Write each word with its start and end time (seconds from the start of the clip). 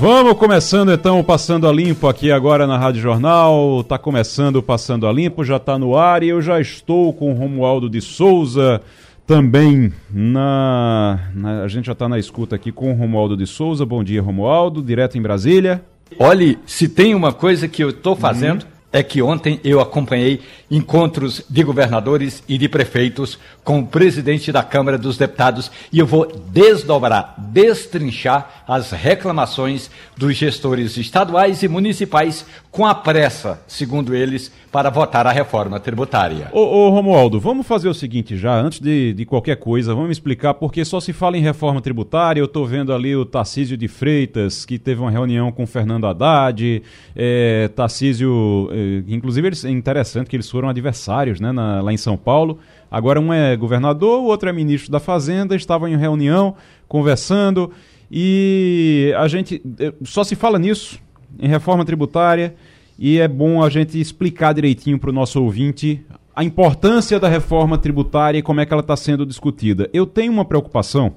Vamos 0.00 0.32
começando 0.38 0.90
então 0.94 1.20
o 1.20 1.24
Passando 1.24 1.68
a 1.68 1.72
Limpo 1.72 2.08
aqui 2.08 2.32
agora 2.32 2.66
na 2.66 2.78
Rádio 2.78 3.02
Jornal. 3.02 3.84
Tá 3.84 3.98
começando 3.98 4.56
o 4.56 4.62
Passando 4.62 5.06
a 5.06 5.12
Limpo, 5.12 5.44
já 5.44 5.58
tá 5.58 5.78
no 5.78 5.94
ar 5.94 6.22
e 6.22 6.30
eu 6.30 6.40
já 6.40 6.58
estou 6.58 7.12
com 7.12 7.30
o 7.30 7.34
Romualdo 7.34 7.86
de 7.86 8.00
Souza 8.00 8.80
também 9.26 9.92
na, 10.10 11.28
na 11.34 11.64
a 11.64 11.68
gente 11.68 11.84
já 11.84 11.92
está 11.92 12.08
na 12.08 12.18
escuta 12.18 12.56
aqui 12.56 12.72
com 12.72 12.90
o 12.90 12.94
Romualdo 12.94 13.36
de 13.36 13.46
Souza. 13.46 13.84
Bom 13.84 14.02
dia, 14.02 14.22
Romualdo, 14.22 14.82
direto 14.82 15.18
em 15.18 15.22
Brasília. 15.22 15.84
Olhe, 16.18 16.58
se 16.64 16.88
tem 16.88 17.14
uma 17.14 17.34
coisa 17.34 17.68
que 17.68 17.84
eu 17.84 17.90
estou 17.90 18.16
fazendo, 18.16 18.62
uhum 18.62 18.79
é 18.92 19.02
que 19.02 19.22
ontem 19.22 19.60
eu 19.62 19.80
acompanhei 19.80 20.40
encontros 20.70 21.42
de 21.48 21.62
governadores 21.62 22.42
e 22.48 22.58
de 22.58 22.68
prefeitos 22.68 23.38
com 23.62 23.80
o 23.80 23.86
presidente 23.86 24.50
da 24.50 24.62
Câmara 24.62 24.98
dos 24.98 25.16
Deputados. 25.16 25.70
E 25.92 25.98
eu 25.98 26.06
vou 26.06 26.26
desdobrar, 26.26 27.34
destrinchar 27.38 28.64
as 28.66 28.90
reclamações 28.90 29.90
dos 30.16 30.36
gestores 30.36 30.96
estaduais 30.96 31.62
e 31.62 31.68
municipais 31.68 32.44
com 32.70 32.84
a 32.84 32.94
pressa, 32.94 33.62
segundo 33.66 34.14
eles, 34.14 34.50
para 34.70 34.88
votar 34.88 35.26
a 35.26 35.32
reforma 35.32 35.80
tributária. 35.80 36.48
Ô, 36.52 36.60
ô 36.60 36.90
Romualdo, 36.90 37.40
vamos 37.40 37.66
fazer 37.66 37.88
o 37.88 37.94
seguinte 37.94 38.36
já, 38.36 38.54
antes 38.54 38.78
de, 38.78 39.12
de 39.12 39.24
qualquer 39.24 39.56
coisa, 39.56 39.94
vamos 39.94 40.12
explicar 40.12 40.54
porque 40.54 40.84
só 40.84 41.00
se 41.00 41.12
fala 41.12 41.36
em 41.36 41.40
reforma 41.40 41.80
tributária. 41.80 42.40
Eu 42.40 42.44
estou 42.44 42.64
vendo 42.64 42.92
ali 42.92 43.16
o 43.16 43.24
Tarcísio 43.24 43.76
de 43.76 43.88
Freitas, 43.88 44.64
que 44.64 44.78
teve 44.78 45.00
uma 45.00 45.10
reunião 45.10 45.50
com 45.50 45.66
Fernando 45.66 46.06
Haddad, 46.06 46.82
é, 47.16 47.68
Tarcísio, 47.74 48.68
é, 48.70 49.02
inclusive 49.08 49.48
eles, 49.48 49.64
é 49.64 49.70
interessante 49.70 50.28
que 50.28 50.36
eles 50.36 50.48
foram 50.48 50.68
adversários 50.68 51.40
né, 51.40 51.50
na, 51.50 51.80
lá 51.80 51.92
em 51.92 51.96
São 51.96 52.16
Paulo. 52.16 52.58
Agora 52.88 53.20
um 53.20 53.32
é 53.32 53.56
governador, 53.56 54.20
o 54.20 54.26
outro 54.26 54.48
é 54.48 54.52
ministro 54.52 54.92
da 54.92 55.00
Fazenda, 55.00 55.56
estavam 55.56 55.88
em 55.88 55.96
reunião, 55.96 56.54
conversando, 56.86 57.72
e 58.10 59.12
a 59.16 59.26
gente 59.26 59.60
é, 59.80 59.92
só 60.04 60.22
se 60.22 60.36
fala 60.36 60.58
nisso, 60.60 61.00
em 61.40 61.48
reforma 61.48 61.84
tributária 61.84 62.54
e 63.00 63.18
é 63.18 63.26
bom 63.26 63.62
a 63.62 63.70
gente 63.70 63.98
explicar 63.98 64.52
direitinho 64.52 64.98
para 64.98 65.08
o 65.08 65.12
nosso 65.12 65.42
ouvinte 65.42 66.04
a 66.36 66.44
importância 66.44 67.18
da 67.18 67.30
reforma 67.30 67.78
tributária 67.78 68.38
e 68.38 68.42
como 68.42 68.60
é 68.60 68.66
que 68.66 68.72
ela 68.74 68.82
está 68.82 68.94
sendo 68.94 69.24
discutida. 69.24 69.88
Eu 69.90 70.04
tenho 70.04 70.30
uma 70.30 70.44
preocupação 70.44 71.14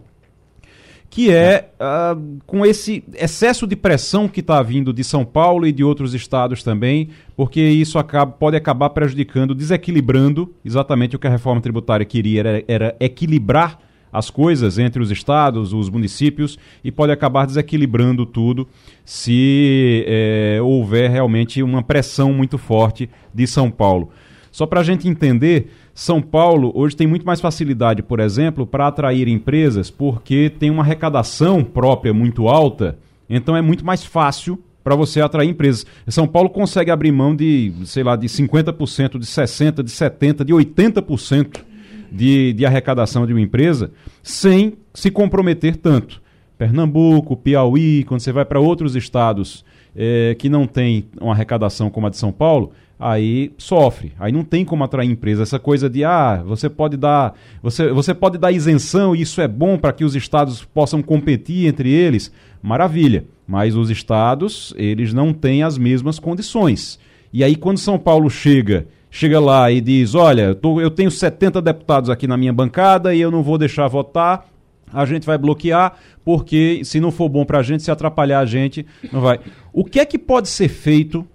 que 1.09 1.29
é 1.29 1.69
uh, 1.75 2.39
com 2.47 2.65
esse 2.65 3.03
excesso 3.13 3.67
de 3.67 3.75
pressão 3.75 4.29
que 4.29 4.39
está 4.39 4.63
vindo 4.63 4.91
de 4.93 5.03
São 5.03 5.23
Paulo 5.25 5.67
e 5.67 5.71
de 5.73 5.83
outros 5.83 6.13
estados 6.13 6.63
também, 6.63 7.09
porque 7.35 7.61
isso 7.61 7.99
acaba, 7.99 8.31
pode 8.31 8.55
acabar 8.55 8.89
prejudicando, 8.89 9.53
desequilibrando 9.53 10.55
exatamente 10.65 11.15
o 11.15 11.19
que 11.19 11.27
a 11.27 11.29
reforma 11.29 11.61
tributária 11.61 12.05
queria, 12.05 12.39
era, 12.39 12.63
era 12.67 12.95
equilibrar 12.99 13.77
as 14.13 14.29
coisas 14.29 14.77
entre 14.77 15.01
os 15.01 15.09
estados, 15.09 15.73
os 15.73 15.89
municípios, 15.89 16.59
e 16.83 16.91
pode 16.91 17.11
acabar 17.11 17.47
desequilibrando 17.47 18.25
tudo 18.25 18.67
se 19.03 20.05
é, 20.07 20.59
houver 20.61 21.09
realmente 21.09 21.63
uma 21.63 21.81
pressão 21.81 22.31
muito 22.31 22.59
forte 22.59 23.09
de 23.33 23.47
São 23.47 23.71
Paulo. 23.71 24.11
Só 24.51 24.67
para 24.67 24.81
a 24.81 24.83
gente 24.83 25.07
entender, 25.09 25.71
São 25.95 26.21
Paulo 26.21 26.71
hoje 26.75 26.95
tem 26.95 27.07
muito 27.07 27.25
mais 27.25 27.41
facilidade, 27.41 28.03
por 28.03 28.19
exemplo, 28.19 28.67
para 28.67 28.85
atrair 28.85 29.27
empresas, 29.27 29.89
porque 29.89 30.51
tem 30.59 30.69
uma 30.69 30.83
arrecadação 30.83 31.63
própria 31.63 32.13
muito 32.13 32.47
alta, 32.47 32.99
então 33.27 33.57
é 33.57 33.61
muito 33.63 33.83
mais 33.83 34.05
fácil 34.05 34.61
para 34.83 34.95
você 34.95 35.21
atrair 35.21 35.49
empresas. 35.49 35.87
São 36.07 36.27
Paulo 36.27 36.51
consegue 36.51 36.91
abrir 36.91 37.11
mão 37.11 37.35
de, 37.35 37.73
sei 37.85 38.03
lá, 38.03 38.15
de 38.15 38.27
50%, 38.27 39.17
de 39.17 39.25
60%, 39.25 39.81
de 39.81 39.91
70%, 39.91 40.43
de 40.43 40.53
80% 40.53 41.72
de, 42.13 42.53
de 42.53 42.65
arrecadação 42.65 43.25
de 43.25 43.33
uma 43.33 43.41
empresa 43.41 43.91
sem 44.21 44.73
se 44.93 45.09
comprometer 45.09 45.75
tanto. 45.75 46.21
Pernambuco, 46.57 47.35
Piauí, 47.35 48.03
quando 48.03 48.21
você 48.21 48.31
vai 48.31 48.45
para 48.45 48.59
outros 48.59 48.95
estados 48.95 49.65
é, 49.95 50.35
que 50.37 50.47
não 50.47 50.67
tem 50.67 51.05
uma 51.19 51.33
arrecadação 51.33 51.89
como 51.89 52.07
a 52.07 52.09
de 52.09 52.17
São 52.17 52.31
Paulo, 52.31 52.71
aí 52.99 53.51
sofre. 53.57 54.13
Aí 54.19 54.31
não 54.31 54.43
tem 54.43 54.63
como 54.63 54.83
atrair 54.83 55.09
empresa. 55.09 55.43
Essa 55.43 55.57
coisa 55.57 55.89
de 55.89 56.05
ah, 56.05 56.43
você 56.45 56.69
pode 56.69 56.95
dar, 56.95 57.33
você, 57.61 57.91
você 57.91 58.13
pode 58.13 58.37
dar 58.37 58.51
isenção 58.51 59.15
e 59.15 59.21
isso 59.21 59.41
é 59.41 59.47
bom 59.47 59.77
para 59.77 59.91
que 59.91 60.05
os 60.05 60.15
estados 60.15 60.63
possam 60.63 61.01
competir 61.01 61.67
entre 61.67 61.91
eles. 61.91 62.31
Maravilha. 62.61 63.25
Mas 63.45 63.75
os 63.75 63.89
estados, 63.89 64.73
eles 64.77 65.13
não 65.13 65.33
têm 65.33 65.63
as 65.63 65.77
mesmas 65.77 66.17
condições. 66.17 66.97
E 67.33 67.43
aí 67.43 67.55
quando 67.55 67.77
São 67.77 67.97
Paulo 67.97 68.29
chega 68.29 68.87
chega 69.13 69.39
lá 69.39 69.71
e 69.71 69.79
diz: 69.79 70.15
Olha, 70.15 70.55
tô, 70.55 70.81
eu 70.81 70.89
tenho 70.89 71.11
70 71.11 71.61
deputados 71.61 72.09
aqui 72.09 72.25
na 72.25 72.35
minha 72.35 72.51
bancada 72.51 73.13
e 73.13 73.21
eu 73.21 73.29
não 73.29 73.43
vou 73.43 73.59
deixar 73.59 73.87
votar, 73.87 74.47
a 74.91 75.05
gente 75.05 75.25
vai 75.25 75.37
bloquear, 75.37 75.93
porque 76.25 76.81
se 76.83 76.99
não 76.99 77.11
for 77.11 77.29
bom 77.29 77.45
para 77.45 77.59
a 77.59 77.63
gente, 77.63 77.83
se 77.83 77.91
atrapalhar 77.91 78.39
a 78.39 78.45
gente, 78.45 78.85
não 79.11 79.21
vai. 79.21 79.39
O 79.71 79.85
que 79.85 79.99
é 79.99 80.05
que 80.05 80.17
pode 80.17 80.49
ser 80.49 80.67
feito 80.67 81.25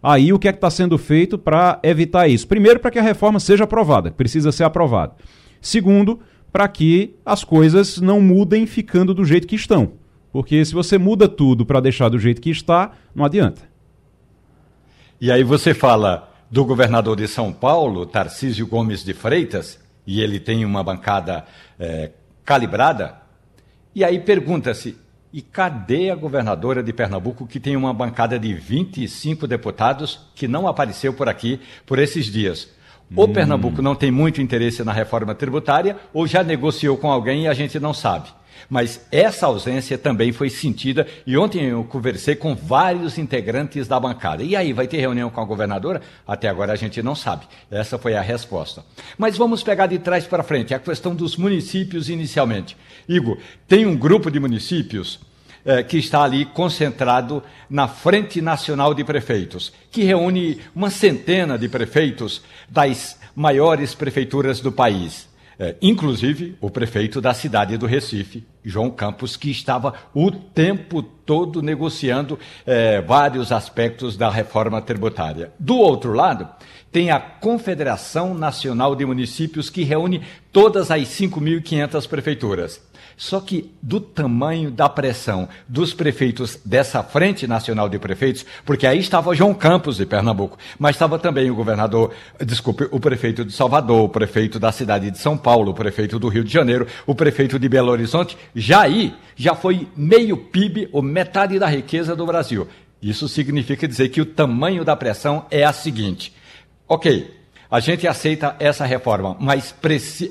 aí? 0.00 0.32
O 0.32 0.38
que 0.38 0.46
é 0.46 0.52
que 0.52 0.58
está 0.58 0.70
sendo 0.70 0.96
feito 0.96 1.36
para 1.36 1.80
evitar 1.82 2.28
isso? 2.28 2.46
Primeiro, 2.46 2.78
para 2.78 2.92
que 2.92 3.00
a 3.00 3.02
reforma 3.02 3.40
seja 3.40 3.64
aprovada, 3.64 4.12
precisa 4.12 4.52
ser 4.52 4.62
aprovada. 4.62 5.14
Segundo, 5.60 6.20
para 6.52 6.68
que 6.68 7.16
as 7.26 7.42
coisas 7.42 8.00
não 8.00 8.20
mudem 8.20 8.64
ficando 8.64 9.12
do 9.12 9.24
jeito 9.24 9.48
que 9.48 9.56
estão. 9.56 9.92
Porque 10.32 10.64
se 10.64 10.72
você 10.72 10.98
muda 10.98 11.28
tudo 11.28 11.66
para 11.66 11.80
deixar 11.80 12.08
do 12.08 12.18
jeito 12.18 12.40
que 12.40 12.50
está, 12.50 12.92
não 13.14 13.24
adianta. 13.24 13.62
E 15.20 15.30
aí 15.30 15.42
você 15.44 15.72
fala, 15.72 16.33
do 16.50 16.64
governador 16.64 17.16
de 17.16 17.26
São 17.28 17.52
Paulo, 17.52 18.06
Tarcísio 18.06 18.66
Gomes 18.66 19.04
de 19.04 19.14
Freitas, 19.14 19.78
e 20.06 20.20
ele 20.20 20.38
tem 20.38 20.64
uma 20.64 20.82
bancada 20.82 21.44
é, 21.78 22.10
calibrada, 22.44 23.16
e 23.94 24.04
aí 24.04 24.18
pergunta-se: 24.18 24.96
e 25.32 25.42
cadê 25.42 26.10
a 26.10 26.14
governadora 26.14 26.82
de 26.82 26.92
Pernambuco, 26.92 27.46
que 27.46 27.58
tem 27.58 27.76
uma 27.76 27.92
bancada 27.92 28.38
de 28.38 28.54
25 28.54 29.46
deputados, 29.46 30.20
que 30.34 30.46
não 30.46 30.68
apareceu 30.68 31.12
por 31.12 31.28
aqui 31.28 31.60
por 31.84 31.98
esses 31.98 32.26
dias? 32.26 32.68
Ou 33.16 33.28
hum. 33.28 33.32
Pernambuco 33.32 33.82
não 33.82 33.94
tem 33.94 34.10
muito 34.10 34.40
interesse 34.40 34.82
na 34.84 34.92
reforma 34.92 35.34
tributária, 35.34 35.96
ou 36.12 36.26
já 36.26 36.42
negociou 36.42 36.96
com 36.96 37.10
alguém 37.10 37.44
e 37.44 37.48
a 37.48 37.54
gente 37.54 37.78
não 37.80 37.92
sabe. 37.92 38.28
Mas 38.68 39.00
essa 39.10 39.46
ausência 39.46 39.98
também 39.98 40.32
foi 40.32 40.50
sentida 40.50 41.06
e 41.26 41.36
ontem 41.36 41.64
eu 41.64 41.84
conversei 41.84 42.34
com 42.34 42.54
vários 42.54 43.18
integrantes 43.18 43.86
da 43.86 43.98
bancada. 43.98 44.42
E 44.42 44.56
aí, 44.56 44.72
vai 44.72 44.86
ter 44.86 44.98
reunião 44.98 45.30
com 45.30 45.40
a 45.40 45.44
governadora? 45.44 46.00
Até 46.26 46.48
agora 46.48 46.72
a 46.72 46.76
gente 46.76 47.02
não 47.02 47.14
sabe. 47.14 47.46
Essa 47.70 47.98
foi 47.98 48.14
a 48.14 48.20
resposta. 48.20 48.84
Mas 49.18 49.36
vamos 49.36 49.62
pegar 49.62 49.86
de 49.86 49.98
trás 49.98 50.26
para 50.26 50.42
frente 50.42 50.74
a 50.74 50.78
questão 50.78 51.14
dos 51.14 51.36
municípios 51.36 52.08
inicialmente. 52.08 52.76
Igor, 53.08 53.38
tem 53.68 53.86
um 53.86 53.96
grupo 53.96 54.30
de 54.30 54.40
municípios 54.40 55.20
eh, 55.66 55.82
que 55.82 55.96
está 55.96 56.22
ali 56.22 56.44
concentrado 56.44 57.42
na 57.70 57.88
Frente 57.88 58.42
Nacional 58.42 58.92
de 58.92 59.02
Prefeitos, 59.02 59.72
que 59.90 60.02
reúne 60.02 60.60
uma 60.74 60.90
centena 60.90 61.58
de 61.58 61.70
prefeitos 61.70 62.42
das 62.68 63.18
maiores 63.34 63.94
prefeituras 63.94 64.60
do 64.60 64.70
país. 64.70 65.26
É, 65.58 65.76
inclusive 65.80 66.56
o 66.60 66.70
prefeito 66.70 67.20
da 67.20 67.32
cidade 67.32 67.76
do 67.76 67.86
Recife, 67.86 68.44
João 68.64 68.90
Campos, 68.90 69.36
que 69.36 69.50
estava 69.50 69.94
o 70.12 70.30
tempo 70.30 71.02
todo 71.02 71.62
negociando 71.62 72.38
é, 72.66 73.00
vários 73.00 73.52
aspectos 73.52 74.16
da 74.16 74.30
reforma 74.30 74.80
tributária. 74.82 75.52
Do 75.58 75.76
outro 75.76 76.12
lado, 76.12 76.48
tem 76.90 77.10
a 77.10 77.18
Confederação 77.18 78.34
Nacional 78.34 78.94
de 78.94 79.04
Municípios, 79.04 79.68
que 79.68 79.82
reúne 79.82 80.22
todas 80.52 80.90
as 80.90 81.00
5.500 81.02 82.08
prefeituras. 82.08 82.80
Só 83.16 83.40
que 83.40 83.72
do 83.80 84.00
tamanho 84.00 84.70
da 84.70 84.88
pressão 84.88 85.48
dos 85.68 85.94
prefeitos 85.94 86.58
dessa 86.64 87.02
Frente 87.02 87.46
Nacional 87.46 87.88
de 87.88 87.98
Prefeitos, 87.98 88.44
porque 88.64 88.86
aí 88.86 88.98
estava 88.98 89.34
João 89.34 89.54
Campos 89.54 89.96
de 89.96 90.06
Pernambuco, 90.06 90.58
mas 90.78 90.96
estava 90.96 91.18
também 91.18 91.50
o 91.50 91.54
governador, 91.54 92.12
desculpe, 92.44 92.88
o 92.90 92.98
prefeito 92.98 93.44
de 93.44 93.52
Salvador, 93.52 94.04
o 94.04 94.08
prefeito 94.08 94.58
da 94.58 94.72
cidade 94.72 95.10
de 95.10 95.18
São 95.18 95.36
Paulo, 95.36 95.70
o 95.70 95.74
prefeito 95.74 96.18
do 96.18 96.28
Rio 96.28 96.44
de 96.44 96.52
Janeiro, 96.52 96.86
o 97.06 97.14
prefeito 97.14 97.58
de 97.58 97.68
Belo 97.68 97.90
Horizonte, 97.90 98.36
já 98.54 98.82
aí 98.82 99.14
já 99.36 99.54
foi 99.54 99.88
meio 99.96 100.36
PIB 100.36 100.88
ou 100.92 101.02
metade 101.02 101.58
da 101.58 101.66
riqueza 101.66 102.14
do 102.14 102.26
Brasil. 102.26 102.68
Isso 103.02 103.28
significa 103.28 103.86
dizer 103.86 104.08
que 104.08 104.20
o 104.20 104.26
tamanho 104.26 104.84
da 104.84 104.96
pressão 104.96 105.46
é 105.50 105.62
a 105.64 105.72
seguinte. 105.72 106.32
Ok, 106.88 107.30
a 107.70 107.80
gente 107.80 108.06
aceita 108.06 108.56
essa 108.58 108.84
reforma, 108.84 109.36
mas 109.40 109.74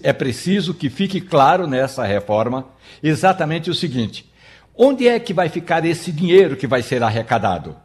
é 0.04 0.14
preciso 0.14 0.74
que 0.74 0.90
fique 0.90 1.20
claro 1.20 1.68
nessa 1.68 2.06
reforma 2.06 2.68
exatamente 3.02 3.70
o 3.70 3.76
seguinte: 3.76 4.32
onde 4.76 5.08
é 5.08 5.20
que 5.20 5.34
vai 5.34 5.50
ficar 5.50 5.86
esse 5.86 6.12
dinheiro 6.12 6.56
que 6.56 6.68
vai 6.68 6.82
ser 6.82 7.04
arrecadado? 7.04 7.76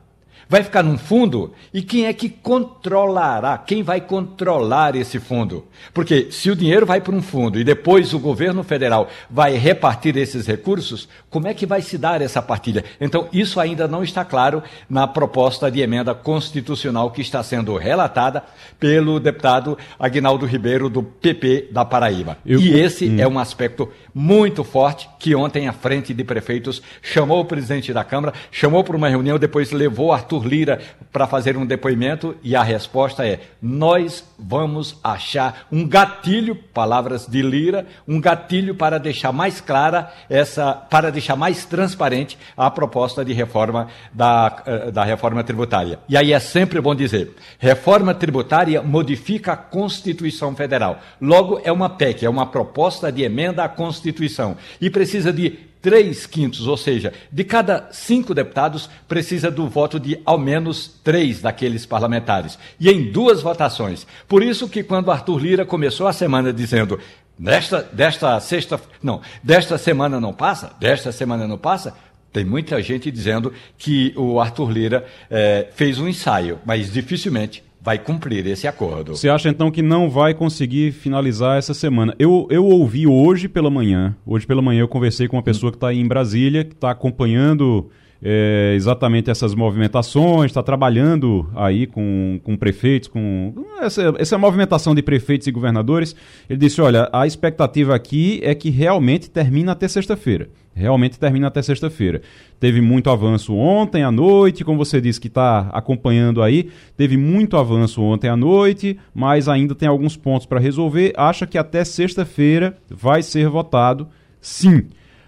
Vai 0.51 0.63
ficar 0.63 0.83
num 0.83 0.97
fundo? 0.97 1.53
E 1.75 1.83
quem 1.83 2.07
é 2.07 2.13
que 2.15 2.31
controlará? 2.31 3.59
Quem 3.59 3.83
vai 3.83 4.01
controlar 4.01 4.97
esse 4.97 5.21
fundo? 5.21 5.67
Porque 5.93 6.29
se 6.31 6.51
o 6.51 6.57
dinheiro 6.57 6.87
vai 6.87 7.03
para 7.03 7.15
um 7.15 7.21
fundo 7.21 7.59
e 7.59 7.65
depois 7.65 8.15
o 8.15 8.19
governo 8.19 8.65
federal 8.65 9.09
vai 9.29 9.59
repartir 9.59 10.17
esses 10.17 10.47
recursos, 10.47 11.07
como 11.29 11.49
é 11.49 11.53
que 11.53 11.67
vai 11.67 11.83
se 11.83 11.99
dar 11.99 12.23
essa 12.23 12.41
partilha? 12.41 12.83
Então, 12.99 13.29
isso 13.31 13.61
ainda 13.61 13.87
não 13.87 14.03
está 14.03 14.25
claro 14.25 14.63
na 14.89 15.07
proposta 15.07 15.71
de 15.71 15.83
emenda 15.83 16.15
constitucional 16.15 17.11
que 17.11 17.21
está 17.21 17.43
sendo 17.43 17.77
relatada 17.77 18.43
pelo 18.81 19.21
deputado 19.21 19.77
Agnaldo 19.99 20.47
Ribeiro, 20.47 20.89
do 20.89 21.03
PP 21.03 21.69
da 21.71 21.85
Paraíba. 21.85 22.39
Eu... 22.47 22.59
E 22.59 22.73
esse 22.81 23.07
hum. 23.07 23.17
é 23.21 23.29
um 23.29 23.39
aspecto 23.39 23.91
muito 24.15 24.65
forte 24.65 25.11
que 25.19 25.35
ontem, 25.35 25.69
à 25.69 25.75
frente 25.75 26.15
de 26.15 26.25
prefeitos, 26.25 26.81
chamou 27.03 27.41
o 27.41 27.45
presidente 27.45 27.93
da 27.93 28.03
Câmara, 28.03 28.33
chamou 28.51 28.83
para 28.83 28.97
uma 28.97 29.11
reunião, 29.11 29.39
depois 29.39 29.73
levou 29.73 30.11
Arthur 30.11 30.38
Lira 30.47 30.81
para 31.13 31.27
fazer 31.27 31.57
um 31.57 31.67
depoimento 31.67 32.37
e 32.43 32.55
a 32.55 32.63
resposta 32.63 33.27
é: 33.27 33.41
nós 33.61 34.25
vamos 34.39 34.99
achar 35.03 35.67
um 35.71 35.87
gatilho, 35.87 36.55
palavras 36.55 37.27
de 37.27 37.43
Lira, 37.43 37.87
um 38.07 38.21
gatilho 38.21 38.75
para 38.75 38.99
deixar 38.99 39.33
mais 39.33 39.61
clara 39.61 40.13
essa, 40.29 40.73
para 40.73 41.11
deixar 41.11 41.37
mais 41.37 41.65
transparente 41.65 42.39
a 42.57 42.71
proposta 42.71 43.25
de 43.25 43.33
reforma 43.33 43.89
da, 44.13 44.63
eh, 44.67 44.91
da 44.91 45.05
reforma 45.05 45.43
tributária. 45.43 45.99
E 46.09 46.17
aí 46.17 46.33
é 46.33 46.41
sempre 46.41 46.81
bom 46.81 46.95
dizer: 46.95 47.35
reforma 47.59 48.15
tributária 48.15 48.83
modifica 48.83 49.53
a 49.53 49.57
Constituição 49.57 50.55
Federal. 50.55 51.01
Logo, 51.21 51.61
é 51.65 51.73
uma 51.73 51.89
PEC, 51.89 52.25
é 52.25 52.31
uma 52.31 52.47
proposta 52.47 53.11
de 53.11 53.23
emenda 53.23 53.65
à 53.65 53.69
Constituição. 53.69 54.57
E 54.81 54.91
precisa 54.91 55.33
de 55.33 55.69
três 55.89 56.27
quintos, 56.27 56.67
ou 56.67 56.77
seja, 56.77 57.15
de 57.33 57.43
cada 57.45 57.89
cinco 57.91 58.35
deputados, 58.35 58.91
precisa 59.09 59.51
do 59.51 59.67
voto 59.67 59.99
de 59.99 60.21
ao 60.23 60.39
menos 60.39 61.01
três 61.03 61.41
daqueles 61.41 61.87
parlamentares. 61.87 62.59
E 62.79 62.91
em 62.91 63.11
duas 63.11 63.41
votações. 63.41 64.07
Por 64.29 64.43
isso 64.43 64.69
que 64.69 64.83
quando 64.83 65.11
Arthur 65.11 65.39
Lira 65.39 65.65
começou 65.65 66.07
a 66.07 66.13
semana 66.13 66.53
dizendo 66.53 67.01
desta, 67.39 67.81
desta 67.91 68.39
sexta, 68.39 68.79
não, 69.03 69.23
desta 69.43 69.79
semana 69.79 70.21
não 70.21 70.35
passa, 70.35 70.73
desta 70.79 71.11
semana 71.11 71.49
não 71.49 71.57
passa, 71.57 71.95
tem 72.31 72.45
muita 72.45 72.83
gente 72.83 73.11
dizendo 73.11 73.51
que 73.79 74.13
o 74.15 74.39
Arthur 74.39 74.71
Lira 74.71 75.07
eh, 75.31 75.69
fez 75.75 75.99
um 75.99 76.07
ensaio, 76.07 76.59
mas 76.67 76.93
dificilmente 76.93 77.65
vai 77.89 77.99
cumprir 77.99 78.47
esse 78.47 78.69
acordo. 78.69 79.17
Você 79.17 79.31
acha 79.31 79.49
então 79.49 79.71
que 79.71 79.81
não 79.81 80.11
vai 80.11 80.35
conseguir 80.35 80.93
finalizar 80.93 81.57
essa 81.57 81.73
semana? 81.73 82.15
Eu, 82.19 82.47
eu 82.51 82.67
ouvi 82.67 83.07
hoje 83.07 83.49
pela 83.49 83.71
manhã, 83.71 84.15
hoje 84.27 84.47
pela 84.47 84.61
manhã 84.61 84.81
eu 84.81 84.89
conversei 84.89 85.27
com 85.27 85.37
uma 85.37 85.43
pessoa 85.43 85.73
que 85.73 85.79
está 85.79 85.95
em 85.95 86.07
Brasília, 86.07 86.65
que 86.65 86.75
está 86.75 86.91
acompanhando 86.91 87.89
é, 88.23 88.73
exatamente 88.75 89.31
essas 89.31 89.55
movimentações, 89.55 90.47
está 90.47 90.63
trabalhando 90.63 91.49
aí 91.55 91.87
com, 91.87 92.41
com 92.43 92.57
prefeitos, 92.57 93.09
com 93.09 93.55
essa, 93.81 94.13
essa 94.19 94.37
movimentação 94.37 94.95
de 94.95 95.03
prefeitos 95.03 95.47
e 95.47 95.53
governadores. 95.53 96.17
Ele 96.49 96.59
disse: 96.59 96.81
olha, 96.81 97.09
a 97.13 97.27
expectativa 97.27 97.95
aqui 97.95 98.41
é 98.43 98.55
que 98.55 98.71
realmente 98.71 99.31
termine 99.31 99.71
até 99.71 99.87
sexta-feira. 99.87 100.49
Realmente 100.75 101.19
termina 101.19 101.49
até 101.49 101.61
sexta-feira. 101.61 102.23
Teve 102.61 102.81
muito 102.81 103.11
avanço 103.11 103.55
ontem 103.55 104.05
à 104.05 104.13
noite, 104.13 104.65
como 104.65 104.79
você 104.79 105.01
disse 105.01 105.21
que 105.21 105.27
está 105.27 105.69
acompanhando 105.73 106.41
aí, 106.41 106.71
teve 106.97 107.17
muito 107.17 107.57
avanço 107.57 108.01
ontem 108.01 108.29
à 108.29 108.37
noite, 108.37 108.97
mas 109.13 109.49
ainda 109.49 109.75
tem 109.75 109.89
alguns 109.89 110.17
pontos 110.17 110.47
para 110.47 110.61
resolver. 110.61 111.13
Acha 111.17 111.47
que 111.49 111.59
até 111.59 111.85
sexta-feira 111.85 112.77
vai 112.89 113.23
ser 113.23 113.49
votado 113.49 114.09
sim. 114.41 114.87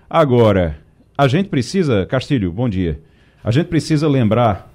Agora, 0.09 0.79
a 1.21 1.29
gente 1.29 1.51
precisa, 1.51 2.07
Castilho, 2.07 2.51
bom 2.51 2.67
dia. 2.67 2.99
A 3.45 3.51
gente 3.51 3.67
precisa 3.67 4.09
lembrar 4.09 4.73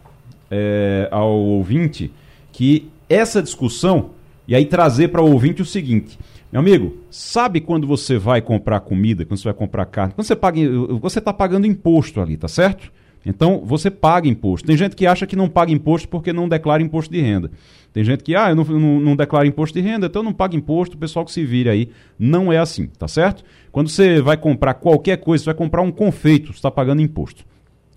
é, 0.52 1.08
ao 1.10 1.32
ouvinte 1.32 2.12
que 2.52 2.88
essa 3.10 3.42
discussão, 3.42 4.12
e 4.48 4.54
aí 4.54 4.64
trazer 4.68 5.08
para 5.08 5.24
o 5.24 5.32
ouvinte 5.32 5.64
o 5.64 5.66
seguinte: 5.66 6.20
meu 6.52 6.60
amigo, 6.62 6.98
sabe 7.10 7.60
quando 7.60 7.88
você 7.88 8.20
vai 8.20 8.44
comprar 8.44 8.80
comida, 8.82 9.26
quando 9.26 9.40
você 9.40 9.46
vai 9.46 9.56
comprar 9.56 9.88
carne, 9.88 10.14
quando 10.14 10.28
você 10.28 10.36
paga, 10.36 10.62
você 11.02 11.18
está 11.18 11.34
pagando 11.34 11.66
imposto 11.66 12.22
ali, 12.22 12.38
tá 12.38 12.48
certo? 12.48 12.94
Então 13.26 13.64
você 13.66 13.90
paga 13.90 14.28
imposto. 14.28 14.68
Tem 14.68 14.78
gente 14.78 14.96
que 14.96 15.08
acha 15.08 15.26
que 15.26 15.36
não 15.36 15.50
paga 15.50 15.72
imposto 15.72 16.08
porque 16.08 16.32
não 16.32 16.48
declara 16.48 16.84
imposto 16.84 17.12
de 17.12 17.22
renda. 17.22 17.50
Tem 17.96 18.04
gente 18.04 18.26
que, 18.26 18.36
ah, 18.36 18.50
eu 18.50 18.56
não, 18.58 18.66
não, 18.66 19.00
não 19.00 19.16
declaro 19.16 19.48
imposto 19.48 19.80
de 19.80 19.82
renda, 19.82 20.08
então 20.08 20.22
não 20.22 20.34
paga 20.34 20.54
imposto, 20.54 20.98
o 20.98 21.00
pessoal 21.00 21.24
que 21.24 21.32
se 21.32 21.46
vira 21.46 21.72
aí. 21.72 21.92
Não 22.20 22.52
é 22.52 22.58
assim, 22.58 22.88
tá 22.88 23.08
certo? 23.08 23.42
Quando 23.72 23.88
você 23.88 24.22
vai 24.22 24.36
comprar 24.36 24.74
qualquer 24.74 25.16
coisa, 25.16 25.46
você 25.46 25.46
vai 25.46 25.56
comprar 25.56 25.82
um 25.82 25.94
confeito, 25.94 26.48
você 26.48 26.58
está 26.58 26.70
pagando 26.70 27.02
imposto. 27.02 27.46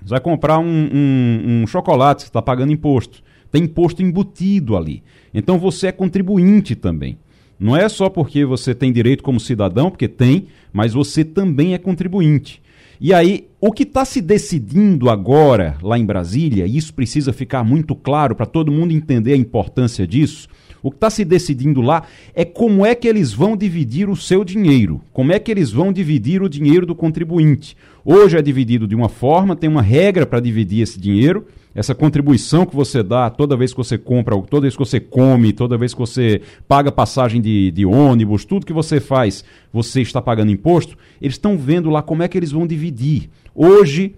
Você 0.00 0.10
vai 0.10 0.20
comprar 0.20 0.60
um, 0.60 0.64
um, 0.64 1.62
um 1.62 1.66
chocolate, 1.66 2.22
você 2.22 2.28
está 2.28 2.40
pagando 2.40 2.70
imposto. 2.70 3.24
Tem 3.50 3.64
imposto 3.64 4.00
embutido 4.00 4.76
ali. 4.76 5.02
Então 5.34 5.58
você 5.58 5.88
é 5.88 5.92
contribuinte 5.92 6.76
também. 6.76 7.18
Não 7.58 7.76
é 7.76 7.88
só 7.88 8.08
porque 8.08 8.44
você 8.44 8.76
tem 8.76 8.92
direito 8.92 9.24
como 9.24 9.40
cidadão, 9.40 9.90
porque 9.90 10.06
tem, 10.06 10.46
mas 10.72 10.94
você 10.94 11.24
também 11.24 11.74
é 11.74 11.78
contribuinte. 11.78 12.62
E 13.00 13.14
aí, 13.14 13.46
o 13.60 13.70
que 13.70 13.84
está 13.84 14.04
se 14.04 14.20
decidindo 14.20 15.08
agora 15.08 15.76
lá 15.80 15.96
em 15.96 16.04
Brasília, 16.04 16.66
e 16.66 16.76
isso 16.76 16.92
precisa 16.92 17.32
ficar 17.32 17.62
muito 17.62 17.94
claro 17.94 18.34
para 18.34 18.44
todo 18.44 18.72
mundo 18.72 18.92
entender 18.92 19.34
a 19.34 19.36
importância 19.36 20.04
disso, 20.04 20.48
o 20.82 20.90
que 20.90 20.96
está 20.96 21.08
se 21.08 21.24
decidindo 21.24 21.80
lá 21.80 22.02
é 22.34 22.44
como 22.44 22.84
é 22.84 22.96
que 22.96 23.06
eles 23.06 23.32
vão 23.32 23.56
dividir 23.56 24.08
o 24.08 24.16
seu 24.16 24.42
dinheiro, 24.44 25.00
como 25.12 25.32
é 25.32 25.38
que 25.38 25.50
eles 25.50 25.70
vão 25.70 25.92
dividir 25.92 26.42
o 26.42 26.48
dinheiro 26.48 26.86
do 26.86 26.94
contribuinte. 26.94 27.76
Hoje 28.04 28.36
é 28.36 28.42
dividido 28.42 28.86
de 28.86 28.96
uma 28.96 29.08
forma, 29.08 29.54
tem 29.54 29.70
uma 29.70 29.82
regra 29.82 30.26
para 30.26 30.40
dividir 30.40 30.82
esse 30.82 30.98
dinheiro, 30.98 31.46
essa 31.78 31.94
contribuição 31.94 32.66
que 32.66 32.74
você 32.74 33.04
dá 33.04 33.30
toda 33.30 33.56
vez 33.56 33.70
que 33.70 33.76
você 33.76 33.96
compra, 33.96 34.34
toda 34.42 34.62
vez 34.62 34.74
que 34.74 34.80
você 34.80 34.98
come, 34.98 35.52
toda 35.52 35.78
vez 35.78 35.94
que 35.94 36.00
você 36.00 36.42
paga 36.66 36.90
passagem 36.90 37.40
de, 37.40 37.70
de 37.70 37.86
ônibus, 37.86 38.44
tudo 38.44 38.66
que 38.66 38.72
você 38.72 38.98
faz, 38.98 39.44
você 39.72 40.00
está 40.00 40.20
pagando 40.20 40.50
imposto, 40.50 40.98
eles 41.22 41.34
estão 41.34 41.56
vendo 41.56 41.88
lá 41.88 42.02
como 42.02 42.24
é 42.24 42.26
que 42.26 42.36
eles 42.36 42.50
vão 42.50 42.66
dividir. 42.66 43.30
Hoje, 43.54 44.16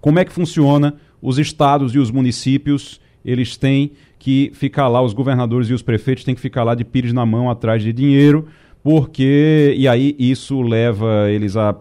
como 0.00 0.18
é 0.18 0.24
que 0.24 0.32
funciona? 0.32 0.96
Os 1.22 1.38
estados 1.38 1.94
e 1.94 1.98
os 2.00 2.10
municípios, 2.10 3.00
eles 3.24 3.56
têm 3.56 3.92
que 4.18 4.50
ficar 4.52 4.88
lá, 4.88 5.00
os 5.00 5.14
governadores 5.14 5.70
e 5.70 5.74
os 5.74 5.82
prefeitos 5.82 6.24
têm 6.24 6.34
que 6.34 6.40
ficar 6.40 6.64
lá 6.64 6.74
de 6.74 6.84
pires 6.84 7.12
na 7.12 7.24
mão 7.24 7.48
atrás 7.48 7.84
de 7.84 7.92
dinheiro 7.92 8.48
porque 8.86 9.74
e 9.76 9.88
aí 9.88 10.14
isso 10.16 10.62
leva 10.62 11.28
eles 11.28 11.56
a 11.56 11.74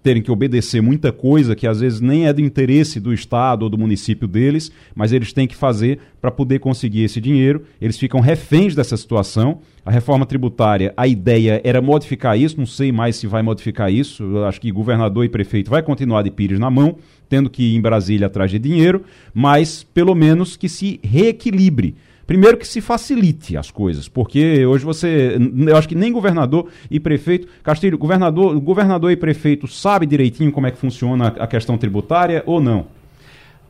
terem 0.00 0.22
que 0.22 0.30
obedecer 0.30 0.80
muita 0.80 1.10
coisa 1.10 1.56
que 1.56 1.66
às 1.66 1.80
vezes 1.80 2.00
nem 2.00 2.28
é 2.28 2.32
do 2.32 2.40
interesse 2.40 3.00
do 3.00 3.12
estado 3.12 3.64
ou 3.64 3.68
do 3.68 3.76
município 3.76 4.28
deles, 4.28 4.70
mas 4.94 5.12
eles 5.12 5.32
têm 5.32 5.48
que 5.48 5.56
fazer 5.56 5.98
para 6.20 6.30
poder 6.30 6.60
conseguir 6.60 7.02
esse 7.02 7.20
dinheiro. 7.20 7.64
Eles 7.80 7.98
ficam 7.98 8.20
reféns 8.20 8.76
dessa 8.76 8.96
situação. 8.96 9.58
A 9.84 9.90
reforma 9.90 10.24
tributária, 10.24 10.94
a 10.96 11.08
ideia 11.08 11.60
era 11.64 11.82
modificar 11.82 12.38
isso, 12.38 12.56
não 12.56 12.66
sei 12.66 12.92
mais 12.92 13.16
se 13.16 13.26
vai 13.26 13.42
modificar 13.42 13.92
isso. 13.92 14.22
Eu 14.22 14.44
acho 14.44 14.60
que 14.60 14.70
governador 14.70 15.24
e 15.24 15.28
prefeito 15.28 15.68
vai 15.68 15.82
continuar 15.82 16.22
de 16.22 16.30
pires 16.30 16.60
na 16.60 16.70
mão, 16.70 16.96
tendo 17.28 17.50
que 17.50 17.72
ir 17.72 17.74
em 17.74 17.80
Brasília 17.80 18.28
atrás 18.28 18.52
de 18.52 18.60
dinheiro, 18.60 19.02
mas 19.34 19.82
pelo 19.82 20.14
menos 20.14 20.56
que 20.56 20.68
se 20.68 21.00
reequilibre 21.02 21.96
Primeiro 22.26 22.56
que 22.56 22.66
se 22.66 22.80
facilite 22.80 23.56
as 23.56 23.70
coisas, 23.70 24.08
porque 24.08 24.64
hoje 24.64 24.84
você, 24.84 25.36
eu 25.66 25.76
acho 25.76 25.88
que 25.88 25.94
nem 25.94 26.12
governador 26.12 26.68
e 26.90 27.00
prefeito, 27.00 27.48
Castilho, 27.62 27.98
governador, 27.98 28.58
governador 28.60 29.10
e 29.10 29.16
prefeito 29.16 29.66
sabe 29.66 30.06
direitinho 30.06 30.52
como 30.52 30.66
é 30.66 30.70
que 30.70 30.78
funciona 30.78 31.28
a 31.28 31.46
questão 31.46 31.76
tributária 31.76 32.42
ou 32.46 32.60
não? 32.60 32.86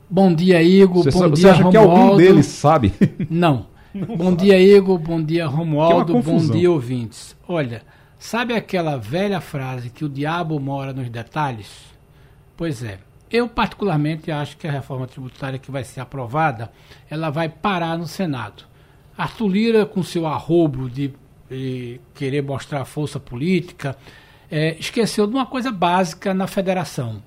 Bom 0.08 0.34
dia, 0.34 0.62
Igor. 0.62 1.04
Você, 1.04 1.10
bom 1.10 1.30
você 1.30 1.42
dia, 1.42 1.52
acha 1.52 1.62
Romualdo. 1.62 1.88
que 1.88 2.00
algum 2.02 2.16
deles 2.18 2.46
sabe? 2.46 2.92
Não. 3.30 3.66
não 3.94 4.14
bom 4.14 4.34
dia, 4.34 4.60
Igor. 4.60 4.98
Bom 4.98 5.22
dia, 5.22 5.46
Romualdo. 5.46 6.18
É 6.18 6.20
bom 6.20 6.36
dia, 6.36 6.70
ouvintes. 6.70 7.34
Olha, 7.48 7.80
sabe 8.18 8.52
aquela 8.52 8.98
velha 8.98 9.40
frase 9.40 9.88
que 9.88 10.04
o 10.04 10.10
diabo 10.10 10.60
mora 10.60 10.92
nos 10.92 11.08
detalhes? 11.08 11.70
Pois 12.54 12.84
é. 12.84 12.98
Eu, 13.32 13.48
particularmente, 13.48 14.30
acho 14.30 14.58
que 14.58 14.68
a 14.68 14.70
reforma 14.70 15.06
tributária 15.06 15.58
que 15.58 15.70
vai 15.70 15.82
ser 15.84 16.00
aprovada, 16.00 16.70
ela 17.08 17.30
vai 17.30 17.48
parar 17.48 17.96
no 17.96 18.06
Senado. 18.06 18.64
Arthur 19.16 19.48
Lira, 19.48 19.86
com 19.86 20.02
seu 20.02 20.26
arrobo 20.26 20.90
de, 20.90 21.14
de 21.48 21.98
querer 22.14 22.42
mostrar 22.42 22.84
força 22.84 23.18
política, 23.18 23.96
é, 24.50 24.76
esqueceu 24.78 25.26
de 25.26 25.32
uma 25.32 25.46
coisa 25.46 25.72
básica 25.72 26.34
na 26.34 26.46
federação. 26.46 27.22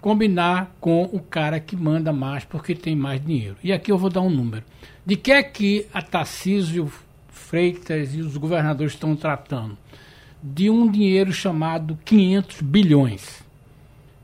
Combinar 0.00 0.74
com 0.80 1.02
o 1.12 1.20
cara 1.20 1.60
que 1.60 1.76
manda 1.76 2.10
mais 2.10 2.42
porque 2.42 2.74
tem 2.74 2.96
mais 2.96 3.22
dinheiro. 3.22 3.56
E 3.62 3.70
aqui 3.70 3.92
eu 3.92 3.98
vou 3.98 4.08
dar 4.08 4.22
um 4.22 4.30
número. 4.30 4.64
De 5.04 5.14
que 5.14 5.30
é 5.30 5.42
que 5.42 5.86
a 5.92 6.00
Tarcísio 6.00 6.90
Freitas 7.28 8.14
e 8.14 8.20
os 8.22 8.34
governadores 8.38 8.94
estão 8.94 9.14
tratando? 9.14 9.76
De 10.42 10.70
um 10.70 10.90
dinheiro 10.90 11.34
chamado 11.34 11.98
500 12.02 12.62
bilhões. 12.62 13.49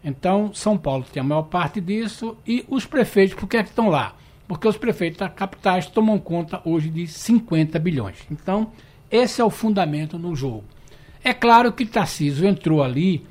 Então, 0.09 0.55
São 0.55 0.79
Paulo 0.79 1.05
tem 1.13 1.21
a 1.21 1.25
maior 1.25 1.43
parte 1.43 1.81
disso 1.81 2.39
e 2.47 2.65
os 2.69 2.87
prefeitos, 2.87 3.35
por 3.35 3.49
que, 3.49 3.57
é 3.57 3.65
que 3.65 3.71
estão 3.71 3.89
lá? 3.89 4.15
Porque 4.47 4.69
os 4.69 4.77
prefeitos 4.77 5.19
das 5.19 5.35
capitais 5.35 5.89
tomam 5.89 6.17
conta 6.17 6.63
hoje 6.65 6.89
de 6.89 7.09
50 7.09 7.77
bilhões. 7.81 8.19
Então, 8.31 8.71
esse 9.11 9.41
é 9.41 9.45
o 9.45 9.51
fundamento 9.51 10.17
no 10.17 10.37
jogo. 10.37 10.63
É 11.25 11.35
claro 11.35 11.73
que 11.73 11.85
Tarcísio 11.85 12.47
entrou 12.47 12.85
ali, 12.85 13.27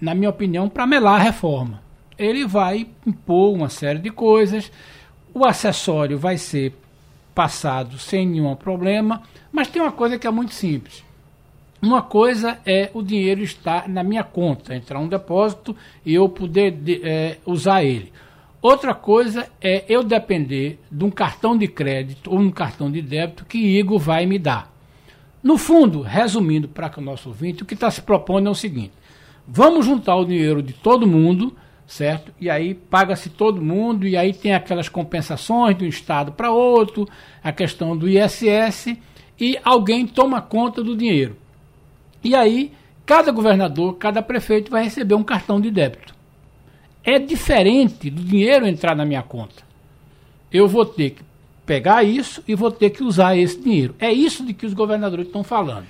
na 0.00 0.12
minha 0.12 0.30
opinião, 0.30 0.68
para 0.68 0.84
melar 0.84 1.20
a 1.20 1.22
reforma. 1.22 1.80
Ele 2.18 2.44
vai 2.44 2.88
impor 3.06 3.54
uma 3.54 3.68
série 3.68 4.00
de 4.00 4.10
coisas. 4.10 4.72
o 5.32 5.44
acessório 5.44 6.18
vai 6.18 6.36
ser 6.36 6.74
passado 7.32 7.98
sem 7.98 8.26
nenhum 8.26 8.56
problema, 8.56 9.22
mas 9.52 9.68
tem 9.68 9.80
uma 9.80 9.92
coisa 9.92 10.18
que 10.18 10.26
é 10.26 10.30
muito 10.32 10.54
simples. 10.54 11.04
Uma 11.82 12.02
coisa 12.02 12.58
é 12.66 12.90
o 12.92 13.02
dinheiro 13.02 13.42
estar 13.42 13.88
na 13.88 14.02
minha 14.02 14.22
conta, 14.22 14.74
entrar 14.74 14.98
um 14.98 15.08
depósito 15.08 15.74
e 16.04 16.14
eu 16.14 16.28
poder 16.28 16.72
de, 16.72 17.00
é, 17.02 17.38
usar 17.46 17.82
ele. 17.82 18.12
Outra 18.60 18.92
coisa 18.92 19.48
é 19.58 19.84
eu 19.88 20.02
depender 20.02 20.78
de 20.92 21.02
um 21.02 21.10
cartão 21.10 21.56
de 21.56 21.66
crédito 21.66 22.30
ou 22.30 22.38
um 22.38 22.50
cartão 22.50 22.90
de 22.90 23.00
débito 23.00 23.46
que 23.46 23.56
Igor 23.56 23.98
vai 23.98 24.26
me 24.26 24.38
dar. 24.38 24.70
No 25.42 25.56
fundo, 25.56 26.02
resumindo 26.02 26.68
para 26.68 26.92
o 26.98 27.00
nosso 27.00 27.30
ouvinte, 27.30 27.62
o 27.62 27.66
que 27.66 27.72
está 27.72 27.90
se 27.90 28.02
propondo 28.02 28.48
é 28.48 28.50
o 28.50 28.54
seguinte: 28.54 28.92
vamos 29.48 29.86
juntar 29.86 30.16
o 30.16 30.26
dinheiro 30.26 30.62
de 30.62 30.74
todo 30.74 31.06
mundo, 31.06 31.56
certo? 31.86 32.30
E 32.38 32.50
aí 32.50 32.74
paga-se 32.74 33.30
todo 33.30 33.62
mundo, 33.62 34.06
e 34.06 34.18
aí 34.18 34.34
tem 34.34 34.52
aquelas 34.52 34.90
compensações 34.90 35.78
de 35.78 35.86
um 35.86 35.88
estado 35.88 36.32
para 36.32 36.52
outro, 36.52 37.08
a 37.42 37.52
questão 37.52 37.96
do 37.96 38.06
ISS, 38.06 38.98
e 39.40 39.58
alguém 39.64 40.06
toma 40.06 40.42
conta 40.42 40.84
do 40.84 40.94
dinheiro. 40.94 41.39
E 42.22 42.34
aí, 42.34 42.72
cada 43.06 43.32
governador, 43.32 43.96
cada 43.96 44.22
prefeito 44.22 44.70
vai 44.70 44.84
receber 44.84 45.14
um 45.14 45.24
cartão 45.24 45.60
de 45.60 45.70
débito 45.70 46.20
é 47.04 47.18
diferente 47.18 48.10
do 48.10 48.22
dinheiro 48.22 48.66
entrar 48.66 48.94
na 48.94 49.04
minha 49.04 49.22
conta. 49.22 49.62
Eu 50.52 50.68
vou 50.68 50.84
ter 50.84 51.10
que 51.10 51.22
pegar 51.64 52.02
isso 52.02 52.42
e 52.46 52.54
vou 52.54 52.70
ter 52.70 52.90
que 52.90 53.02
usar 53.02 53.36
esse 53.36 53.58
dinheiro. 53.60 53.94
É 53.98 54.12
isso 54.12 54.44
de 54.44 54.52
que 54.52 54.66
os 54.66 54.74
governadores 54.74 55.26
estão 55.26 55.42
falando. 55.42 55.86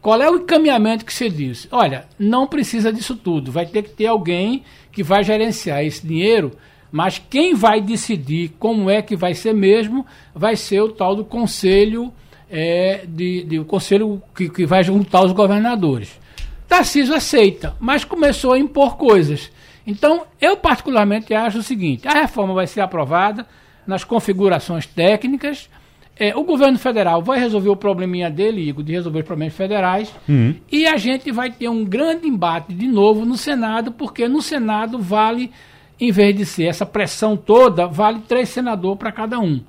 Qual 0.00 0.20
é 0.20 0.28
o 0.28 0.38
encaminhamento 0.38 1.04
que 1.04 1.12
você 1.12 1.28
diz? 1.28 1.68
Olha, 1.70 2.06
não 2.18 2.46
precisa 2.46 2.92
disso 2.92 3.14
tudo. 3.14 3.52
Vai 3.52 3.66
ter 3.66 3.82
que 3.82 3.90
ter 3.90 4.06
alguém 4.06 4.64
que 4.90 5.02
vai 5.02 5.22
gerenciar 5.22 5.84
esse 5.84 6.04
dinheiro, 6.04 6.52
mas 6.90 7.22
quem 7.30 7.54
vai 7.54 7.80
decidir 7.80 8.50
como 8.58 8.90
é 8.90 9.00
que 9.00 9.14
vai 9.14 9.34
ser 9.34 9.54
mesmo 9.54 10.04
vai 10.34 10.56
ser 10.56 10.80
o 10.80 10.88
tal 10.88 11.14
do 11.14 11.24
conselho, 11.24 12.12
é, 12.52 13.04
de, 13.08 13.44
de, 13.44 13.58
o 13.58 13.64
conselho 13.64 14.22
que, 14.36 14.50
que 14.50 14.66
vai 14.66 14.84
juntar 14.84 15.24
os 15.24 15.32
governadores. 15.32 16.20
Tarcísio 16.68 17.14
aceita, 17.14 17.74
mas 17.80 18.04
começou 18.04 18.52
a 18.52 18.58
impor 18.58 18.98
coisas. 18.98 19.50
Então, 19.86 20.24
eu 20.38 20.56
particularmente 20.56 21.32
acho 21.32 21.58
o 21.58 21.62
seguinte: 21.62 22.06
a 22.06 22.12
reforma 22.12 22.52
vai 22.52 22.66
ser 22.66 22.82
aprovada 22.82 23.46
nas 23.86 24.04
configurações 24.04 24.86
técnicas. 24.86 25.70
É, 26.14 26.36
o 26.36 26.44
governo 26.44 26.78
federal 26.78 27.22
vai 27.22 27.38
resolver 27.38 27.70
o 27.70 27.76
probleminha 27.76 28.30
dele, 28.30 28.68
Igor, 28.68 28.84
de 28.84 28.92
resolver 28.92 29.20
os 29.20 29.26
problemas 29.26 29.54
federais, 29.54 30.12
uhum. 30.28 30.54
e 30.70 30.86
a 30.86 30.98
gente 30.98 31.32
vai 31.32 31.50
ter 31.50 31.70
um 31.70 31.84
grande 31.86 32.28
embate 32.28 32.74
de 32.74 32.86
novo 32.86 33.24
no 33.24 33.36
Senado, 33.36 33.90
porque 33.90 34.28
no 34.28 34.42
Senado 34.42 34.98
vale, 34.98 35.50
em 35.98 36.12
vez 36.12 36.36
de 36.36 36.44
ser 36.44 36.64
essa 36.64 36.84
pressão 36.84 37.34
toda, 37.34 37.86
vale 37.86 38.20
três 38.28 38.50
senadores 38.50 38.98
para 38.98 39.10
cada 39.10 39.40
um. 39.40 39.62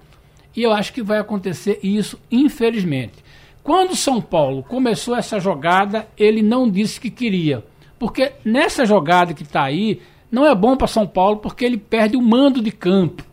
E 0.55 0.61
eu 0.63 0.71
acho 0.71 0.93
que 0.93 1.01
vai 1.01 1.19
acontecer 1.19 1.79
isso, 1.81 2.19
infelizmente. 2.31 3.23
Quando 3.63 3.95
São 3.95 4.21
Paulo 4.21 4.61
começou 4.63 5.15
essa 5.15 5.39
jogada, 5.39 6.07
ele 6.17 6.41
não 6.41 6.69
disse 6.69 6.99
que 6.99 7.09
queria. 7.09 7.63
Porque 7.97 8.33
nessa 8.43 8.85
jogada 8.85 9.33
que 9.33 9.43
está 9.43 9.63
aí, 9.63 10.01
não 10.29 10.45
é 10.45 10.53
bom 10.53 10.75
para 10.75 10.87
São 10.87 11.07
Paulo 11.07 11.37
porque 11.37 11.63
ele 11.63 11.77
perde 11.77 12.17
o 12.17 12.21
mando 12.21 12.61
de 12.61 12.71
campo. 12.71 13.23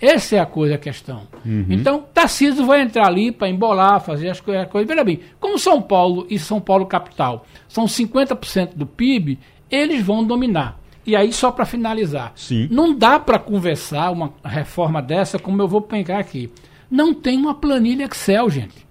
Essa 0.00 0.36
é 0.36 0.38
a 0.38 0.46
coisa, 0.46 0.76
a 0.76 0.78
questão. 0.78 1.22
Uhum. 1.44 1.66
Então, 1.70 2.04
Tarcísio 2.14 2.64
vai 2.64 2.82
entrar 2.82 3.06
ali 3.06 3.32
para 3.32 3.48
embolar, 3.48 4.00
fazer 4.00 4.28
as 4.28 4.40
coisas. 4.40 4.68
Coisa. 4.68 4.86
Veja 4.86 5.02
bem, 5.02 5.20
como 5.40 5.58
São 5.58 5.82
Paulo 5.82 6.26
e 6.30 6.38
São 6.38 6.60
Paulo 6.60 6.86
capital 6.86 7.44
são 7.66 7.86
50% 7.86 8.74
do 8.76 8.86
PIB, 8.86 9.38
eles 9.70 10.04
vão 10.04 10.22
dominar. 10.22 10.78
E 11.04 11.16
aí, 11.16 11.32
só 11.32 11.50
para 11.50 11.64
finalizar, 11.64 12.32
Sim. 12.36 12.68
não 12.70 12.94
dá 12.94 13.18
para 13.18 13.38
conversar 13.38 14.10
uma 14.10 14.34
reforma 14.44 15.00
dessa 15.00 15.38
como 15.38 15.60
eu 15.62 15.66
vou 15.66 15.80
pegar 15.80 16.18
aqui. 16.18 16.50
Não 16.90 17.12
tem 17.12 17.38
uma 17.38 17.54
planilha 17.54 18.04
Excel, 18.04 18.48
gente. 18.50 18.86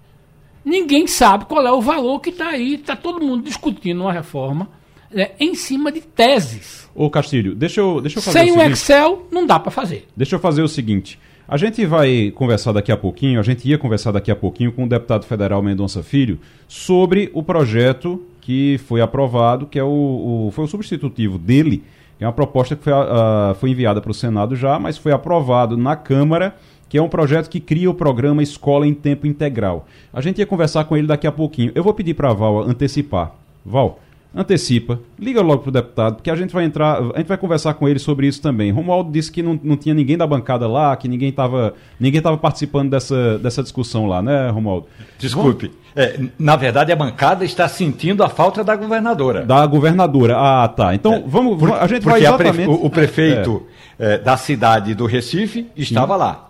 Ninguém 0.64 1.06
sabe 1.06 1.46
qual 1.46 1.66
é 1.66 1.72
o 1.72 1.80
valor 1.80 2.20
que 2.20 2.30
está 2.30 2.48
aí. 2.48 2.74
Está 2.74 2.94
todo 2.94 3.24
mundo 3.24 3.44
discutindo 3.44 4.02
uma 4.02 4.12
reforma 4.12 4.68
é, 5.12 5.32
em 5.40 5.54
cima 5.54 5.90
de 5.90 6.00
teses. 6.00 6.88
Ô 6.94 7.08
Castilho, 7.10 7.54
deixa 7.54 7.80
eu, 7.80 8.00
deixa 8.00 8.18
eu 8.18 8.22
fazer 8.22 8.38
Sem 8.40 8.50
o, 8.50 8.54
seguinte. 8.54 8.72
Excel, 8.72 9.26
não 9.30 9.46
dá 9.46 9.58
para 9.58 9.70
fazer. 9.70 10.06
Deixa 10.16 10.36
eu 10.36 10.40
fazer 10.40 10.62
o 10.62 10.68
seguinte. 10.68 11.18
A 11.46 11.56
gente 11.56 11.84
vai 11.86 12.30
conversar 12.34 12.72
daqui 12.72 12.92
a 12.92 12.96
pouquinho, 12.96 13.40
a 13.40 13.42
gente 13.42 13.66
ia 13.66 13.78
conversar 13.78 14.12
daqui 14.12 14.30
a 14.30 14.36
pouquinho 14.36 14.70
com 14.70 14.84
o 14.84 14.88
deputado 14.88 15.24
federal 15.24 15.62
Mendonça 15.62 16.02
Filho 16.02 16.38
sobre 16.66 17.30
o 17.32 17.42
projeto 17.42 18.22
que 18.42 18.78
foi 18.86 19.00
aprovado, 19.00 19.66
que 19.66 19.78
é 19.78 19.82
o, 19.82 20.48
o 20.48 20.50
foi 20.52 20.64
o 20.64 20.68
substitutivo 20.68 21.38
dele, 21.38 21.82
é 22.20 22.26
uma 22.26 22.32
proposta 22.32 22.76
que 22.76 22.84
foi, 22.84 22.92
uh, 22.92 23.54
foi 23.54 23.70
enviada 23.70 24.00
para 24.00 24.10
o 24.10 24.14
Senado 24.14 24.56
já, 24.56 24.78
mas 24.78 24.98
foi 24.98 25.12
aprovado 25.12 25.76
na 25.76 25.96
Câmara, 25.96 26.56
que 26.88 26.98
é 26.98 27.02
um 27.02 27.08
projeto 27.08 27.48
que 27.48 27.60
cria 27.60 27.90
o 27.90 27.94
programa 27.94 28.42
Escola 28.42 28.86
em 28.86 28.94
Tempo 28.94 29.26
Integral. 29.26 29.86
A 30.12 30.20
gente 30.20 30.38
ia 30.38 30.46
conversar 30.46 30.84
com 30.84 30.96
ele 30.96 31.06
daqui 31.06 31.26
a 31.26 31.32
pouquinho. 31.32 31.72
Eu 31.74 31.82
vou 31.82 31.92
pedir 31.92 32.14
para 32.14 32.30
a 32.30 32.32
Val 32.32 32.62
antecipar. 32.62 33.32
Val, 33.64 34.00
antecipa, 34.34 35.00
liga 35.18 35.40
logo 35.40 35.62
pro 35.62 35.72
deputado, 35.72 36.16
porque 36.16 36.30
a 36.30 36.36
gente 36.36 36.52
vai 36.52 36.64
entrar, 36.64 37.00
a 37.14 37.18
gente 37.18 37.26
vai 37.26 37.36
conversar 37.36 37.74
com 37.74 37.88
ele 37.88 37.98
sobre 37.98 38.26
isso 38.26 38.40
também. 38.40 38.70
Romualdo 38.70 39.10
disse 39.10 39.32
que 39.32 39.42
não, 39.42 39.58
não 39.62 39.76
tinha 39.76 39.94
ninguém 39.94 40.16
da 40.16 40.26
bancada 40.26 40.68
lá, 40.68 40.96
que 40.96 41.08
ninguém 41.08 41.30
estava 41.30 41.74
ninguém 41.98 42.20
tava 42.20 42.36
participando 42.36 42.90
dessa, 42.90 43.38
dessa 43.38 43.62
discussão 43.62 44.06
lá, 44.06 44.22
né, 44.22 44.50
Romualdo? 44.50 44.86
Desculpe. 45.18 45.72
É, 45.96 46.20
na 46.38 46.54
verdade, 46.54 46.92
a 46.92 46.96
bancada 46.96 47.44
está 47.44 47.66
sentindo 47.66 48.22
a 48.22 48.28
falta 48.28 48.62
da 48.62 48.76
governadora. 48.76 49.44
Da 49.44 49.66
governadora. 49.66 50.36
Ah, 50.36 50.68
tá. 50.68 50.94
Então, 50.94 51.14
é, 51.14 51.22
vamos, 51.26 51.58
por, 51.58 51.72
a 51.72 51.86
gente 51.86 52.04
vai 52.04 52.20
exatamente... 52.20 52.54
Prefe, 52.54 52.70
o, 52.70 52.86
o, 52.86 52.90
prefeito 52.90 53.66
é. 53.98 54.14
é. 54.14 54.18
da 54.18 54.36
cidade 54.36 54.94
do 54.94 55.06
Recife 55.06 55.66
estava 55.74 56.14
Sim. 56.14 56.20
lá. 56.20 56.47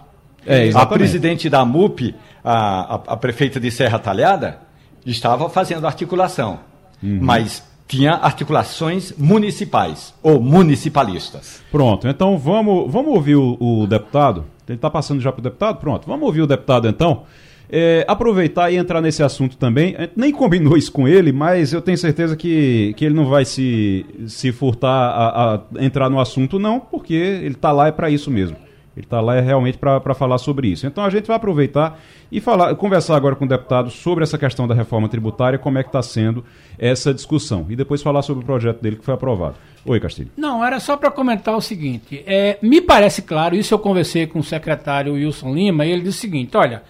É, 0.48 0.70
a 0.74 0.86
presidente 0.86 1.50
da 1.50 1.64
MUP, 1.64 2.14
a, 2.42 2.94
a, 2.94 2.94
a 2.94 3.16
prefeita 3.16 3.60
de 3.60 3.70
Serra 3.70 3.98
Talhada, 3.98 4.60
estava 5.04 5.48
fazendo 5.48 5.86
articulação. 5.86 6.60
Uhum. 7.02 7.18
Mas 7.20 7.62
tinha 7.86 8.12
articulações 8.12 9.12
municipais 9.16 10.14
ou 10.22 10.40
municipalistas. 10.40 11.62
Pronto, 11.72 12.06
então 12.06 12.36
vamos, 12.36 12.92
vamos 12.92 13.14
ouvir 13.14 13.36
o, 13.36 13.56
o 13.58 13.86
deputado. 13.86 14.44
Ele 14.68 14.76
está 14.76 14.90
passando 14.90 15.20
já 15.20 15.32
para 15.32 15.40
o 15.40 15.42
deputado? 15.42 15.78
Pronto, 15.78 16.06
vamos 16.06 16.26
ouvir 16.26 16.42
o 16.42 16.46
deputado 16.46 16.86
então. 16.86 17.22
É, 17.70 18.04
aproveitar 18.08 18.70
e 18.70 18.76
entrar 18.76 19.00
nesse 19.00 19.22
assunto 19.22 19.56
também. 19.56 19.94
Nem 20.16 20.32
combinou 20.32 20.76
isso 20.76 20.90
com 20.90 21.06
ele, 21.06 21.32
mas 21.32 21.72
eu 21.72 21.82
tenho 21.82 21.98
certeza 21.98 22.34
que, 22.34 22.94
que 22.96 23.04
ele 23.04 23.14
não 23.14 23.26
vai 23.26 23.44
se, 23.44 24.06
se 24.26 24.52
furtar 24.52 24.88
a, 24.88 25.54
a 25.54 25.84
entrar 25.84 26.08
no 26.08 26.18
assunto, 26.18 26.58
não, 26.58 26.80
porque 26.80 27.12
ele 27.12 27.54
está 27.54 27.70
lá 27.72 27.88
é 27.88 27.92
para 27.92 28.10
isso 28.10 28.30
mesmo. 28.30 28.56
Ele 28.98 29.06
está 29.06 29.20
lá 29.20 29.36
é 29.36 29.40
realmente 29.40 29.78
para 29.78 30.12
falar 30.12 30.38
sobre 30.38 30.66
isso. 30.66 30.84
Então 30.84 31.04
a 31.04 31.10
gente 31.10 31.26
vai 31.26 31.36
aproveitar 31.36 32.00
e 32.32 32.40
falar, 32.40 32.74
conversar 32.74 33.14
agora 33.14 33.36
com 33.36 33.44
o 33.44 33.48
deputado 33.48 33.90
sobre 33.90 34.24
essa 34.24 34.36
questão 34.36 34.66
da 34.66 34.74
reforma 34.74 35.08
tributária, 35.08 35.56
como 35.56 35.78
é 35.78 35.84
que 35.84 35.88
está 35.88 36.02
sendo 36.02 36.44
essa 36.76 37.14
discussão. 37.14 37.64
E 37.68 37.76
depois 37.76 38.02
falar 38.02 38.22
sobre 38.22 38.42
o 38.42 38.46
projeto 38.46 38.82
dele 38.82 38.96
que 38.96 39.04
foi 39.04 39.14
aprovado. 39.14 39.54
Oi, 39.86 40.00
Castilho. 40.00 40.32
Não, 40.36 40.64
era 40.64 40.80
só 40.80 40.96
para 40.96 41.12
comentar 41.12 41.56
o 41.56 41.60
seguinte. 41.60 42.24
É, 42.26 42.58
me 42.60 42.80
parece 42.80 43.22
claro, 43.22 43.54
isso 43.54 43.72
eu 43.72 43.78
conversei 43.78 44.26
com 44.26 44.40
o 44.40 44.44
secretário 44.44 45.14
Wilson 45.14 45.54
Lima, 45.54 45.86
e 45.86 45.92
ele 45.92 46.02
disse 46.02 46.18
o 46.18 46.20
seguinte: 46.20 46.56
olha, 46.56 46.82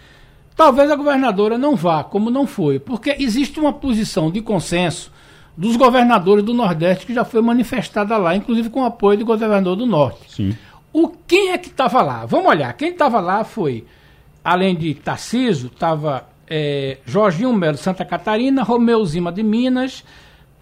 talvez 0.56 0.90
a 0.90 0.96
governadora 0.96 1.58
não 1.58 1.76
vá, 1.76 2.02
como 2.02 2.30
não 2.30 2.46
foi, 2.46 2.78
porque 2.78 3.14
existe 3.18 3.60
uma 3.60 3.74
posição 3.74 4.30
de 4.30 4.40
consenso 4.40 5.12
dos 5.58 5.76
governadores 5.76 6.44
do 6.44 6.54
Nordeste 6.54 7.04
que 7.04 7.12
já 7.12 7.24
foi 7.24 7.42
manifestada 7.42 8.16
lá, 8.16 8.34
inclusive 8.34 8.70
com 8.70 8.82
o 8.82 8.84
apoio 8.84 9.18
do 9.18 9.26
governador 9.26 9.76
do 9.76 9.84
Norte. 9.84 10.20
Sim. 10.28 10.56
O 10.92 11.08
quem 11.08 11.50
é 11.50 11.58
que 11.58 11.68
estava 11.68 12.02
lá? 12.02 12.24
Vamos 12.24 12.46
olhar. 12.46 12.72
Quem 12.74 12.90
estava 12.90 13.20
lá 13.20 13.44
foi, 13.44 13.84
além 14.42 14.74
de 14.74 14.94
Tarciso, 14.94 15.68
estava 15.68 16.26
é, 16.48 16.98
Jorginho 17.04 17.52
Melo 17.52 17.74
de 17.74 17.80
Santa 17.80 18.04
Catarina, 18.04 18.62
Romeu 18.62 19.04
Zima 19.04 19.30
de 19.30 19.42
Minas, 19.42 20.04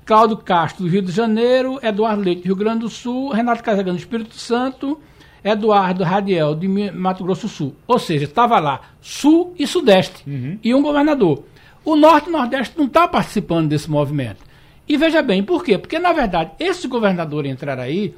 Cláudio 0.04 0.36
Castro 0.36 0.84
do 0.84 0.90
Rio 0.90 1.02
de 1.02 1.12
Janeiro, 1.12 1.78
Eduardo 1.82 2.22
Leite 2.22 2.42
do 2.42 2.46
Rio 2.46 2.56
Grande 2.56 2.80
do 2.80 2.88
Sul, 2.88 3.30
Renato 3.30 3.62
Casagrande 3.62 3.98
do 3.98 4.00
Espírito 4.00 4.34
Santo, 4.34 5.00
Eduardo 5.42 6.02
Radiel 6.02 6.54
de 6.54 6.68
Mato 6.68 7.24
Grosso 7.24 7.46
do 7.46 7.48
Sul. 7.48 7.76
Ou 7.86 7.98
seja, 7.98 8.24
estava 8.24 8.58
lá 8.58 8.80
Sul 9.00 9.54
e 9.58 9.66
Sudeste 9.66 10.22
uhum. 10.28 10.58
e 10.62 10.74
um 10.74 10.82
governador. 10.82 11.44
O 11.84 11.94
Norte 11.94 12.28
e 12.28 12.32
Nordeste 12.32 12.76
não 12.76 12.86
está 12.86 13.06
participando 13.06 13.68
desse 13.68 13.88
movimento. 13.88 14.44
E 14.88 14.96
veja 14.96 15.22
bem, 15.22 15.42
por 15.42 15.64
quê? 15.64 15.78
Porque, 15.78 15.98
na 15.98 16.12
verdade, 16.12 16.52
esse 16.58 16.86
governador 16.86 17.46
entrar 17.46 17.78
aí 17.78 18.14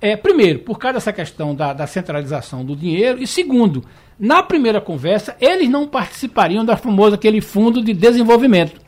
é, 0.00 0.16
primeiro, 0.16 0.60
por 0.60 0.78
causa 0.78 0.94
dessa 0.94 1.12
questão 1.12 1.54
da, 1.54 1.72
da, 1.72 1.86
centralização 1.86 2.64
do 2.64 2.76
dinheiro, 2.76 3.22
e 3.22 3.26
segundo, 3.26 3.82
na 4.18 4.42
primeira 4.42 4.80
conversa, 4.80 5.34
eles 5.40 5.68
não 5.68 5.86
participariam 5.86 6.64
da 6.64 6.76
famosa 6.76 7.14
aquele 7.16 7.40
fundo 7.40 7.82
de 7.82 7.92
desenvolvimento. 7.92 8.86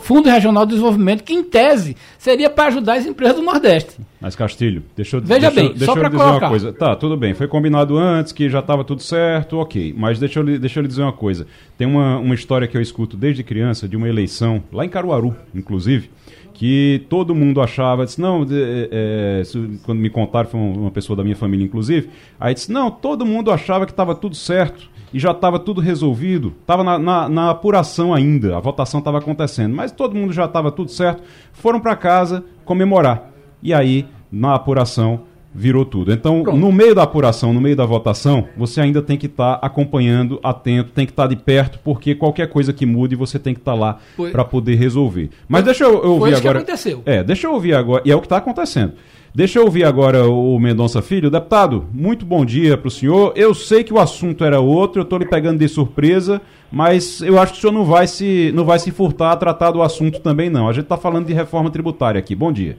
Fundo 0.00 0.28
Regional 0.28 0.64
de 0.64 0.70
Desenvolvimento, 0.70 1.24
que 1.24 1.32
em 1.32 1.42
tese 1.42 1.96
seria 2.18 2.48
para 2.48 2.68
ajudar 2.68 2.94
as 2.94 3.04
empresas 3.04 3.36
do 3.36 3.42
Nordeste. 3.42 3.96
Mas 4.20 4.36
Castilho, 4.36 4.84
deixa 4.94 5.16
eu 5.16 5.20
Veja 5.20 5.50
deixa, 5.50 5.54
bem, 5.56 5.70
deixa 5.70 5.86
só 5.86 5.92
eu 5.92 5.96
para 5.96 6.08
dizer 6.08 6.22
colocar. 6.22 6.44
uma 6.46 6.50
coisa. 6.50 6.72
Tá, 6.72 6.94
tudo 6.94 7.16
bem, 7.16 7.34
foi 7.34 7.48
combinado 7.48 7.98
antes 7.98 8.32
que 8.32 8.48
já 8.48 8.60
estava 8.60 8.84
tudo 8.84 9.02
certo, 9.02 9.58
ok. 9.58 9.92
Mas 9.98 10.20
deixa 10.20 10.38
eu, 10.38 10.44
lhe- 10.44 10.56
deixa 10.58 10.78
eu 10.78 10.82
lhe 10.82 10.88
dizer 10.88 11.02
uma 11.02 11.12
coisa. 11.12 11.48
Tem 11.76 11.84
uma, 11.84 12.16
uma 12.18 12.34
história 12.36 12.68
que 12.68 12.76
eu 12.76 12.80
escuto 12.80 13.16
desde 13.16 13.42
criança 13.42 13.88
de 13.88 13.96
uma 13.96 14.08
eleição, 14.08 14.62
lá 14.72 14.84
em 14.84 14.88
Caruaru, 14.88 15.34
inclusive, 15.52 16.10
que 16.58 17.04
todo 17.10 17.34
mundo 17.34 17.60
achava, 17.60 18.06
disse, 18.06 18.18
não, 18.18 18.42
é, 18.42 18.88
é, 18.90 19.42
quando 19.84 19.98
me 19.98 20.08
contaram, 20.08 20.48
foi 20.48 20.58
uma 20.58 20.76
uma 20.86 20.90
pessoa 20.90 21.14
da 21.14 21.22
minha 21.22 21.36
família, 21.36 21.64
inclusive, 21.64 22.08
aí 22.40 22.54
disse, 22.54 22.72
não, 22.72 22.90
todo 22.90 23.26
mundo 23.26 23.50
achava 23.50 23.84
que 23.84 23.92
estava 23.92 24.14
tudo 24.14 24.34
certo 24.34 24.88
e 25.12 25.18
já 25.18 25.32
estava 25.32 25.58
tudo 25.58 25.82
resolvido, 25.82 26.54
estava 26.62 26.82
na, 26.82 26.98
na- 26.98 27.28
na 27.28 27.50
apuração 27.50 28.14
ainda, 28.14 28.56
a 28.56 28.60
votação 28.60 29.00
estava 29.00 29.18
acontecendo, 29.18 29.76
mas 29.76 29.92
todo 29.92 30.16
mundo 30.16 30.32
já 30.32 30.46
estava 30.46 30.72
tudo 30.72 30.90
certo, 30.90 31.22
foram 31.52 31.78
para 31.78 31.94
casa 31.94 32.42
comemorar. 32.64 33.30
E 33.62 33.74
aí, 33.74 34.06
na 34.32 34.54
apuração, 34.54 35.22
virou 35.56 35.84
tudo. 35.84 36.12
Então, 36.12 36.42
no 36.42 36.70
meio 36.70 36.94
da 36.94 37.02
apuração, 37.02 37.52
no 37.52 37.60
meio 37.60 37.74
da 37.74 37.86
votação, 37.86 38.46
você 38.56 38.80
ainda 38.80 39.00
tem 39.00 39.16
que 39.16 39.26
estar 39.26 39.54
acompanhando, 39.62 40.38
atento, 40.42 40.90
tem 40.90 41.06
que 41.06 41.12
estar 41.12 41.26
de 41.26 41.36
perto, 41.36 41.78
porque 41.82 42.14
qualquer 42.14 42.48
coisa 42.48 42.72
que 42.72 42.84
mude, 42.84 43.16
você 43.16 43.38
tem 43.38 43.54
que 43.54 43.60
estar 43.60 43.74
lá 43.74 43.98
Foi- 44.16 44.30
para 44.30 44.44
poder 44.44 44.74
resolver. 44.76 45.30
Mas 45.48 45.64
deixa 45.64 45.84
eu, 45.84 46.02
eu 46.04 46.12
ouvir 46.12 46.32
isso 46.32 46.42
que 46.42 46.48
agora. 46.48 46.58
aconteceu. 46.62 47.02
É, 47.06 47.22
deixa 47.24 47.46
eu 47.46 47.52
ouvir 47.54 47.74
agora, 47.74 48.02
e 48.04 48.10
é 48.10 48.14
o 48.14 48.20
que 48.20 48.26
está 48.26 48.36
acontecendo. 48.36 48.92
Deixa 49.34 49.58
eu 49.58 49.64
ouvir 49.64 49.84
agora 49.84 50.26
o 50.26 50.58
Mendonça 50.58 51.02
Filho. 51.02 51.30
Deputado, 51.30 51.84
muito 51.92 52.24
bom 52.24 52.42
dia 52.42 52.76
para 52.78 52.88
o 52.88 52.90
senhor. 52.90 53.34
Eu 53.36 53.52
sei 53.52 53.84
que 53.84 53.92
o 53.92 53.98
assunto 53.98 54.42
era 54.42 54.60
outro, 54.60 55.00
eu 55.00 55.02
estou 55.02 55.18
lhe 55.18 55.26
pegando 55.26 55.58
de 55.58 55.68
surpresa, 55.68 56.40
mas 56.72 57.20
eu 57.20 57.38
acho 57.38 57.52
que 57.52 57.58
o 57.58 57.60
senhor 57.60 57.72
não 57.72 57.84
vai 57.84 58.06
se, 58.06 58.50
não 58.54 58.64
vai 58.64 58.78
se 58.78 58.90
furtar 58.90 59.32
a 59.32 59.36
tratar 59.36 59.72
do 59.72 59.82
assunto 59.82 60.20
também, 60.20 60.48
não. 60.48 60.66
A 60.68 60.72
gente 60.72 60.84
está 60.84 60.96
falando 60.96 61.26
de 61.26 61.34
reforma 61.34 61.70
tributária 61.70 62.18
aqui. 62.18 62.34
Bom 62.34 62.50
dia. 62.50 62.78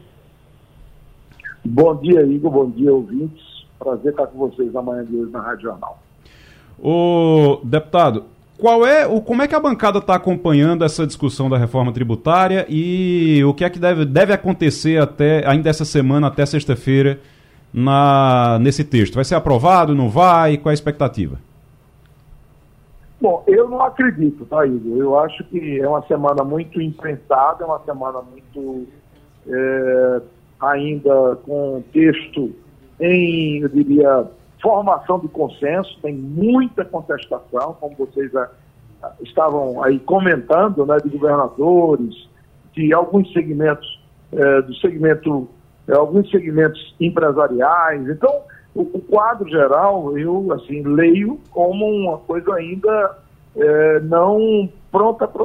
Bom 1.69 1.95
dia, 1.97 2.21
Igor. 2.21 2.49
Bom 2.49 2.69
dia, 2.69 2.93
ouvintes. 2.93 3.43
Prazer 3.77 4.11
estar 4.11 4.27
com 4.27 4.37
vocês 4.37 4.73
amanhã 4.75 5.03
de 5.03 5.15
hoje 5.15 5.31
na 5.31 5.41
Rádio 5.41 5.63
Jornal. 5.63 5.99
Ô, 6.79 7.59
deputado, 7.61 8.23
qual 8.57 8.85
é 8.85 9.05
o, 9.05 9.21
como 9.21 9.41
é 9.41 9.47
que 9.47 9.53
a 9.53 9.59
bancada 9.59 9.99
está 9.99 10.15
acompanhando 10.15 10.85
essa 10.85 11.05
discussão 11.05 11.49
da 11.49 11.57
reforma 11.57 11.91
tributária 11.91 12.65
e 12.69 13.43
o 13.43 13.53
que 13.53 13.65
é 13.65 13.69
que 13.69 13.79
deve, 13.79 14.05
deve 14.05 14.31
acontecer 14.31 15.01
até 15.01 15.45
ainda 15.45 15.69
essa 15.69 15.83
semana, 15.83 16.27
até 16.27 16.45
sexta-feira, 16.45 17.19
na, 17.73 18.57
nesse 18.61 18.85
texto? 18.85 19.15
Vai 19.15 19.25
ser 19.25 19.35
aprovado, 19.35 19.93
não 19.93 20.09
vai? 20.09 20.57
Qual 20.57 20.71
é 20.71 20.73
a 20.73 20.73
expectativa? 20.73 21.37
Bom, 23.19 23.43
eu 23.45 23.67
não 23.67 23.83
acredito, 23.83 24.45
tá, 24.45 24.65
Igor? 24.65 24.97
Eu 24.97 25.19
acho 25.19 25.43
que 25.45 25.81
é 25.81 25.87
uma 25.87 26.01
semana 26.03 26.45
muito 26.45 26.81
imprensada, 26.81 27.63
é 27.63 27.67
uma 27.67 27.79
semana 27.79 28.21
muito 28.21 28.87
é, 29.47 30.21
ainda 30.59 31.37
com 31.45 31.83
texto 31.93 32.53
em, 32.99 33.61
eu 33.61 33.69
diria, 33.69 34.25
formação 34.61 35.19
de 35.19 35.27
consenso, 35.27 35.97
tem 36.01 36.15
muita 36.15 36.83
contestação, 36.83 37.75
como 37.79 37.95
vocês 37.95 38.35
ah, 38.35 38.49
estavam 39.21 39.83
aí 39.83 39.99
comentando, 39.99 40.85
né, 40.85 40.97
de 40.97 41.09
governadores, 41.09 42.27
de 42.73 42.93
alguns 42.93 43.31
segmentos, 43.33 43.99
eh, 44.31 44.61
do 44.61 44.75
segmento, 44.75 45.47
eh, 45.87 45.95
alguns 45.95 46.29
segmentos 46.29 46.95
empresariais. 46.99 48.07
Então, 48.09 48.41
o, 48.75 48.81
o 48.81 49.01
quadro 49.01 49.49
geral, 49.49 50.17
eu 50.17 50.51
assim 50.53 50.81
leio 50.83 51.39
como 51.51 51.85
uma 51.85 52.17
coisa 52.19 52.53
ainda 52.55 53.17
eh, 53.55 53.99
não 54.01 54.69
pronta 54.91 55.27
para 55.27 55.43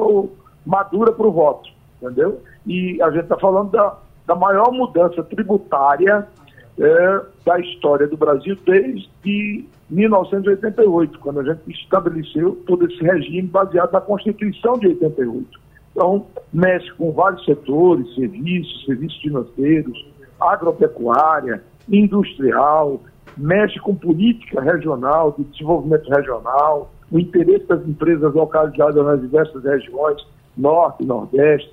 madura 0.65 1.11
para 1.11 1.27
o 1.27 1.31
voto, 1.31 1.69
entendeu? 2.01 2.41
E 2.65 3.01
a 3.01 3.09
gente 3.09 3.23
está 3.23 3.37
falando 3.37 3.71
da, 3.71 3.97
da 4.25 4.35
maior 4.35 4.71
mudança 4.71 5.23
tributária 5.23 6.27
eh, 6.79 7.21
da 7.45 7.59
história 7.59 8.07
do 8.07 8.17
Brasil 8.17 8.57
desde 8.65 9.65
1988, 9.89 11.19
quando 11.19 11.41
a 11.41 11.43
gente 11.43 11.61
estabeleceu 11.69 12.55
todo 12.65 12.85
esse 12.85 13.03
regime 13.03 13.47
baseado 13.47 13.91
na 13.91 14.01
Constituição 14.01 14.73
de 14.73 14.87
88. 14.87 15.61
Então, 15.91 16.25
mexe 16.51 16.91
com 16.93 17.11
vários 17.11 17.45
setores, 17.45 18.13
serviços, 18.15 18.85
serviços 18.85 19.21
financeiros, 19.21 20.07
agropecuária, 20.39 21.61
industrial, 21.87 22.99
mexe 23.37 23.79
com 23.79 23.93
política 23.93 24.61
regional, 24.61 25.35
de 25.37 25.43
desenvolvimento 25.43 26.09
regional, 26.09 26.91
o 27.11 27.19
interesse 27.19 27.65
das 27.67 27.87
empresas 27.87 28.33
localizadas 28.33 29.05
nas 29.05 29.21
diversas 29.21 29.63
regiões, 29.63 30.25
norte 30.57 31.05
nordeste, 31.05 31.71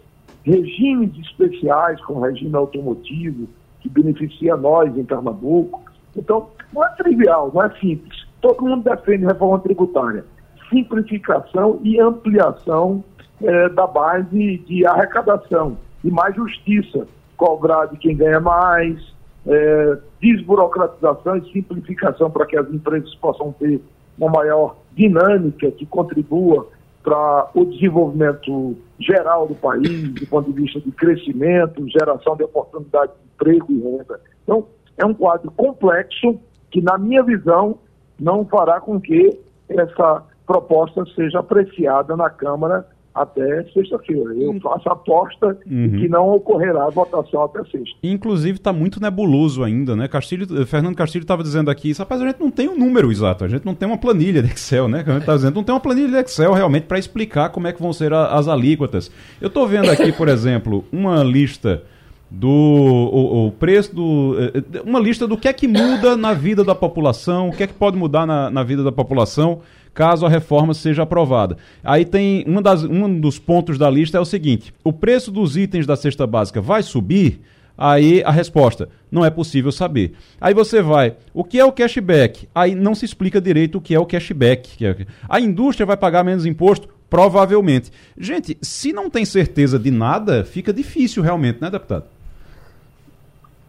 regimes 0.50 1.16
especiais, 1.18 2.00
como 2.04 2.20
o 2.20 2.22
regime 2.22 2.54
automotivo, 2.54 3.48
que 3.80 3.88
beneficia 3.88 4.56
nós 4.56 4.94
em 4.96 5.04
Pernambuco. 5.04 5.82
Então, 6.16 6.48
não 6.72 6.84
é 6.84 6.88
trivial, 6.96 7.50
não 7.54 7.62
é 7.62 7.70
simples. 7.78 8.26
Todo 8.40 8.64
mundo 8.64 8.88
defende 8.88 9.24
reforma 9.24 9.58
tributária. 9.60 10.24
Simplificação 10.68 11.80
e 11.82 12.00
ampliação 12.00 13.04
eh, 13.42 13.68
da 13.70 13.86
base 13.86 14.58
de 14.58 14.86
arrecadação 14.86 15.76
e 16.04 16.10
mais 16.10 16.34
justiça. 16.34 17.06
Cobrar 17.36 17.86
de 17.86 17.96
quem 17.96 18.16
ganha 18.16 18.40
mais, 18.40 19.00
eh, 19.46 19.98
desburocratização 20.20 21.36
e 21.36 21.52
simplificação 21.52 22.30
para 22.30 22.46
que 22.46 22.56
as 22.56 22.68
empresas 22.72 23.14
possam 23.16 23.52
ter 23.52 23.80
uma 24.18 24.30
maior 24.30 24.76
dinâmica 24.94 25.70
que 25.70 25.86
contribua 25.86 26.68
para 27.02 27.50
o 27.54 27.64
desenvolvimento 27.64 28.76
geral 28.98 29.46
do 29.46 29.54
país, 29.54 30.12
do 30.14 30.26
ponto 30.26 30.52
de 30.52 30.62
vista 30.62 30.80
de 30.80 30.90
crescimento, 30.92 31.88
geração 31.88 32.36
de 32.36 32.44
oportunidade 32.44 33.12
de 33.12 33.18
emprego 33.34 33.66
e 33.70 33.80
renda. 33.80 34.20
Então, 34.42 34.66
é 34.98 35.06
um 35.06 35.14
quadro 35.14 35.50
complexo 35.52 36.38
que, 36.70 36.82
na 36.82 36.98
minha 36.98 37.22
visão, 37.22 37.78
não 38.18 38.44
fará 38.44 38.80
com 38.80 39.00
que 39.00 39.38
essa 39.68 40.22
proposta 40.46 41.04
seja 41.14 41.38
apreciada 41.38 42.16
na 42.16 42.28
Câmara 42.28 42.86
até 43.14 43.64
sexta-feira. 43.74 44.32
Eu 44.34 44.58
faço 44.60 44.88
a 44.88 44.92
aposta 44.92 45.58
de 45.66 45.88
que 45.98 46.08
não 46.08 46.28
ocorrerá 46.34 46.84
a 46.86 46.90
votação 46.90 47.42
até 47.44 47.58
sexta. 47.64 47.96
Inclusive 48.02 48.58
está 48.58 48.72
muito 48.72 49.00
nebuloso 49.00 49.64
ainda, 49.64 49.96
né? 49.96 50.06
Castilho, 50.06 50.46
eh, 50.60 50.64
Fernando 50.64 50.94
Castilho 50.94 51.22
estava 51.22 51.42
dizendo 51.42 51.70
aqui, 51.70 51.92
rapaz, 51.92 52.20
a 52.22 52.26
gente 52.26 52.40
não 52.40 52.50
tem 52.50 52.68
um 52.68 52.78
número 52.78 53.10
exato, 53.10 53.44
a 53.44 53.48
gente 53.48 53.64
não 53.66 53.74
tem 53.74 53.88
uma 53.88 53.98
planilha 53.98 54.42
de 54.42 54.48
Excel, 54.52 54.88
né? 54.88 55.04
A 55.06 55.12
gente 55.18 55.26
dizendo, 55.26 55.54
não 55.56 55.64
tem 55.64 55.74
uma 55.74 55.80
planilha 55.80 56.08
de 56.08 56.16
Excel 56.18 56.52
realmente 56.52 56.84
para 56.86 56.98
explicar 56.98 57.48
como 57.50 57.66
é 57.66 57.72
que 57.72 57.82
vão 57.82 57.92
ser 57.92 58.12
a- 58.12 58.28
as 58.34 58.46
alíquotas. 58.48 59.10
Eu 59.40 59.48
estou 59.48 59.66
vendo 59.66 59.90
aqui, 59.90 60.12
por 60.12 60.28
exemplo, 60.28 60.84
uma 60.92 61.22
lista 61.24 61.82
do 62.30 62.48
o, 62.48 63.46
o 63.48 63.50
preço 63.52 63.92
do 63.94 64.36
eh, 64.38 64.62
eh, 64.74 64.82
uma 64.86 65.00
lista 65.00 65.26
do 65.26 65.36
que 65.36 65.48
é 65.48 65.52
que 65.52 65.66
muda 65.66 66.16
na 66.16 66.32
vida 66.32 66.62
da 66.62 66.76
população, 66.76 67.48
o 67.48 67.52
que 67.52 67.64
é 67.64 67.66
que 67.66 67.74
pode 67.74 67.96
mudar 67.96 68.24
na, 68.24 68.48
na 68.48 68.62
vida 68.62 68.84
da 68.84 68.92
população 68.92 69.60
caso 70.00 70.24
a 70.24 70.30
reforma 70.30 70.72
seja 70.72 71.02
aprovada. 71.02 71.58
Aí 71.84 72.06
tem 72.06 72.42
uma 72.46 72.62
das, 72.62 72.84
um 72.84 73.20
dos 73.20 73.38
pontos 73.38 73.76
da 73.76 73.90
lista 73.90 74.16
é 74.16 74.20
o 74.20 74.24
seguinte: 74.24 74.72
o 74.82 74.94
preço 74.94 75.30
dos 75.30 75.58
itens 75.58 75.86
da 75.86 75.94
cesta 75.94 76.26
básica 76.26 76.58
vai 76.58 76.82
subir? 76.82 77.42
Aí 77.76 78.22
a 78.24 78.30
resposta, 78.30 78.88
não 79.10 79.22
é 79.26 79.28
possível 79.28 79.70
saber. 79.70 80.14
Aí 80.40 80.54
você 80.54 80.80
vai, 80.80 81.16
o 81.34 81.44
que 81.44 81.58
é 81.60 81.64
o 81.66 81.72
cashback? 81.72 82.48
Aí 82.54 82.74
não 82.74 82.94
se 82.94 83.04
explica 83.04 83.42
direito 83.42 83.76
o 83.76 83.80
que 83.80 83.94
é 83.94 84.00
o 84.00 84.06
cashback. 84.06 84.82
é- 84.86 85.06
A 85.28 85.38
indústria 85.38 85.84
vai 85.84 85.98
pagar 85.98 86.24
menos 86.24 86.46
imposto? 86.46 86.88
Provavelmente. 87.10 87.90
Gente, 88.16 88.56
se 88.62 88.94
não 88.94 89.10
tem 89.10 89.26
certeza 89.26 89.78
de 89.78 89.90
nada, 89.90 90.44
fica 90.44 90.72
difícil 90.72 91.22
realmente, 91.22 91.60
né, 91.60 91.68
deputado? 91.68 92.04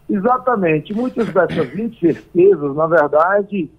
Exatamente. 0.10 0.94
Muitas 0.94 1.28
dessas 1.34 1.78
incertezas, 1.78 2.76
na 2.76 2.88
verdade, 2.88 3.70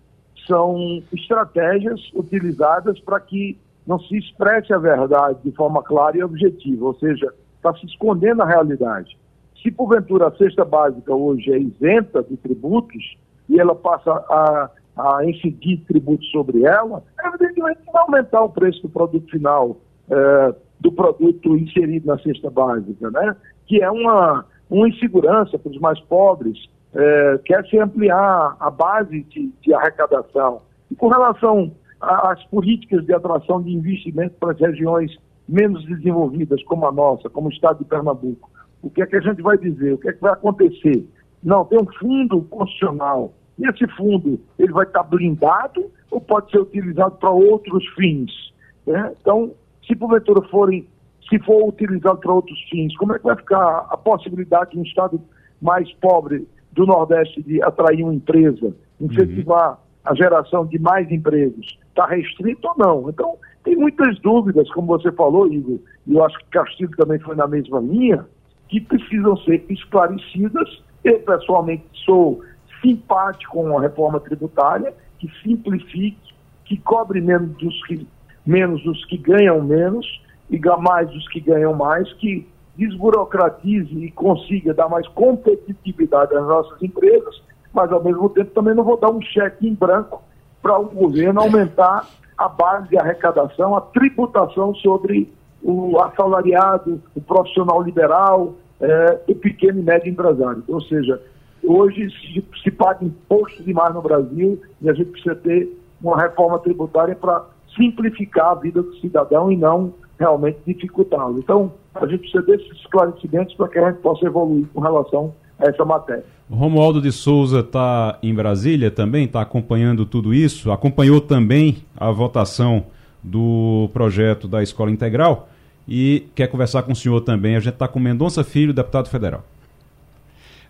são 0.47 1.03
estratégias 1.13 2.01
utilizadas 2.15 2.99
para 3.01 3.21
que 3.21 3.59
não 3.87 3.99
se 3.99 4.17
expresse 4.17 4.73
a 4.73 4.79
verdade 4.79 5.39
de 5.45 5.53
forma 5.53 5.83
clara 5.83 6.17
e 6.17 6.23
objetiva, 6.23 6.87
ou 6.87 6.95
seja, 6.95 7.33
está 7.57 7.75
se 7.75 7.87
escondendo 7.87 8.43
a 8.43 8.47
realidade. 8.47 9.17
Se 9.63 9.71
porventura 9.71 10.29
a 10.29 10.37
cesta 10.37 10.65
básica 10.65 11.15
hoje 11.15 11.53
é 11.53 11.59
isenta 11.59 12.23
de 12.23 12.37
tributos 12.37 13.17
e 13.49 13.61
ela 13.61 13.75
passa 13.75 14.11
a, 14.11 14.71
a 14.97 15.25
incidir 15.25 15.85
tributos 15.87 16.29
sobre 16.31 16.65
ela, 16.65 17.03
evidentemente 17.25 17.81
vai 17.93 18.03
aumentar 18.03 18.43
o 18.43 18.49
preço 18.49 18.83
do 18.83 18.89
produto 18.89 19.31
final, 19.31 19.77
eh, 20.11 20.55
do 20.81 20.91
produto 20.91 21.57
inserido 21.57 22.07
na 22.07 22.19
cesta 22.19 22.51
básica, 22.51 23.11
né? 23.11 23.37
que 23.67 23.81
é 23.81 23.91
uma, 23.91 24.45
uma 24.69 24.89
insegurança 24.89 25.59
para 25.59 25.71
os 25.71 25.79
mais 25.79 26.01
pobres, 26.01 26.59
eh, 26.95 27.41
quer 27.45 27.65
se 27.67 27.79
ampliar 27.79 28.57
a 28.59 28.71
base 28.71 29.23
de, 29.25 29.53
de 29.61 29.75
arrecadação. 29.75 30.63
E 30.91 30.95
com 30.95 31.09
relação 31.09 31.73
às 32.01 32.43
políticas 32.47 33.05
de 33.05 33.15
atração 33.15 33.63
de 33.63 33.71
investimento 33.71 34.35
para 34.39 34.53
as 34.53 34.61
regiões 34.61 35.17
menos 35.49 35.85
desenvolvidas, 35.87 36.63
como 36.65 36.87
a 36.87 36.93
nossa, 36.93 37.31
como 37.31 37.49
o 37.49 37.53
estado 37.53 37.79
de 37.79 37.85
Pernambuco, 37.85 38.51
o 38.83 38.91
que 38.91 39.03
é 39.03 39.07
que 39.07 39.17
a 39.17 39.21
gente 39.21 39.41
vai 39.43 39.57
dizer? 39.57 39.95
O 39.95 39.99
que 39.99 40.09
é 40.09 40.13
que 40.13 40.21
vai 40.21 40.33
acontecer? 40.33 41.07
Não, 41.43 41.65
tem 41.65 41.79
um 41.79 41.87
fundo 41.99 42.43
constitucional. 42.43 43.33
E 43.59 43.67
esse 43.67 43.87
fundo, 43.97 44.41
ele 44.59 44.73
vai 44.73 44.85
estar 44.85 45.03
blindado 45.03 45.91
ou 46.11 46.21
pode 46.21 46.51
ser 46.51 46.59
utilizado 46.59 47.17
para 47.17 47.31
outros 47.31 47.87
fins? 47.95 48.53
né? 48.87 49.13
Então, 49.21 49.53
se 49.87 49.95
porventura 49.95 50.43
forem 50.49 50.87
se 51.29 51.39
for 51.41 51.67
utilizado 51.69 52.19
para 52.19 52.33
outros 52.33 52.61
fins, 52.69 52.95
como 52.97 53.15
é 53.15 53.19
que 53.19 53.25
vai 53.25 53.37
ficar 53.37 53.87
a 53.89 53.97
possibilidade 53.97 54.73
de 54.73 54.79
um 54.79 54.83
estado 54.83 55.21
mais 55.61 55.91
pobre 55.95 56.47
do 56.73 56.87
Nordeste 56.87 57.43
de 57.43 57.63
atrair 57.63 58.03
uma 58.03 58.15
empresa, 58.15 58.75
incentivar 59.01 59.71
uhum. 59.71 59.77
a 60.05 60.15
geração 60.15 60.67
de 60.67 60.79
mais 60.79 61.11
empregos? 61.11 61.79
Está 61.89 62.07
restrito 62.07 62.69
ou 62.69 62.75
não? 62.79 63.11
Então, 63.11 63.37
tem 63.65 63.77
muitas 63.77 64.19
dúvidas, 64.21 64.71
como 64.73 64.89
você 64.89 65.13
falou, 65.13 65.47
Igor, 65.47 65.79
e 66.07 66.15
eu 66.15 66.25
acho 66.25 66.39
que 66.39 66.47
Castilho 66.47 66.97
também 66.97 67.19
foi 67.19 67.37
na 67.37 67.47
mesma 67.47 67.81
linha, 67.81 68.27
que 68.69 68.81
precisam 68.81 69.37
ser 69.39 69.65
esclarecidas. 69.69 70.83
Eu, 71.05 71.21
pessoalmente, 71.21 71.85
sou 72.05 72.43
simpático 72.81 73.53
com 73.53 73.79
a 73.79 73.83
reforma 73.83 74.19
tributária, 74.19 74.93
que 75.19 75.31
simplifique, 75.43 76.33
que 76.65 76.77
cobre 76.79 77.21
menos 77.21 77.57
dos 77.59 77.87
que, 77.87 78.07
menos 78.45 78.83
dos 78.83 79.05
que 79.05 79.17
ganham 79.19 79.63
menos 79.63 80.21
e 80.51 80.61
mais 80.81 81.09
dos 81.11 81.29
que 81.29 81.41
ganham 81.41 81.75
mais, 81.75 82.13
que 82.15 82.47
desburocratize 82.77 83.95
e 83.95 84.11
consiga 84.11 84.73
dar 84.73 84.89
mais 84.89 85.07
competitividade 85.09 86.35
às 86.35 86.47
nossas 86.47 86.83
empresas, 86.83 87.43
mas 87.73 87.93
ao 87.93 88.03
mesmo 88.03 88.29
tempo 88.31 88.51
também 88.51 88.75
não 88.75 88.85
vou 88.85 88.97
dar 88.97 89.11
um 89.11 89.21
cheque 89.21 89.67
em 89.67 89.75
branco 89.75 90.23
para 90.61 90.79
o 90.79 90.85
governo 90.85 91.41
aumentar 91.41 92.07
a 92.37 92.49
base 92.49 92.89
de 92.89 92.99
arrecadação, 92.99 93.77
a 93.77 93.81
tributação 93.81 94.75
sobre 94.77 95.33
o 95.63 95.99
assalariado, 96.01 97.01
o 97.15 97.21
profissional 97.21 97.83
liberal, 97.83 98.55
é, 98.81 99.21
o 99.29 99.35
pequeno 99.35 99.81
e 99.81 99.83
médio 99.83 100.11
empresário. 100.11 100.63
Ou 100.67 100.81
seja, 100.81 101.21
hoje 101.63 102.11
se, 102.11 102.45
se 102.63 102.71
paga 102.71 103.05
imposto 103.05 103.63
demais 103.63 103.95
no 103.95 104.03
Brasil 104.03 104.61
e 104.81 104.91
a 104.91 104.93
gente 104.93 105.11
precisa 105.11 105.37
ter 105.37 105.79
uma 106.03 106.21
reforma 106.21 106.59
tributária 106.59 107.15
para 107.15 107.45
simplificar 107.77 108.49
a 108.49 108.55
vida 108.55 108.83
do 108.83 108.95
cidadão 108.97 109.51
e 109.53 109.57
não 109.57 109.95
realmente 110.19 110.59
dificultá-lo. 110.67 111.39
Então, 111.39 111.73
a 111.95 112.07
gente 112.07 112.21
precisa 112.21 112.43
desses 112.43 112.71
esclarecimentos 112.79 113.55
para 113.55 113.69
que 113.69 113.79
a 113.79 113.91
gente 113.91 114.01
possa 114.01 114.27
evoluir 114.27 114.67
com 114.73 114.81
relação 114.81 115.35
a 115.59 115.69
essa 115.69 115.85
matéria. 115.85 116.25
Romualdo 116.51 117.01
de 117.01 117.13
Souza 117.13 117.61
está 117.61 118.19
em 118.23 118.35
Brasília 118.35 118.91
também, 118.91 119.25
está 119.25 119.41
acompanhando 119.41 120.05
tudo 120.05 120.35
isso, 120.35 120.71
acompanhou 120.71 121.21
também 121.21 121.79
a 121.97 122.11
votação 122.11 122.87
do 123.23 123.89
projeto 123.93 124.49
da 124.49 124.63
Escola 124.63 124.91
Integral 124.91 125.49
e 125.87 126.27
quer 126.35 126.49
conversar 126.49 126.83
com 126.83 126.93
o 126.93 126.97
senhor 126.97 127.21
também. 127.21 127.57
A 127.57 127.61
gente 127.61 127.75
está 127.75 127.89
com 127.89 127.99
Mendonça 127.99 128.45
Filho, 128.45 128.73
deputado 128.73 129.09
federal. 129.09 129.45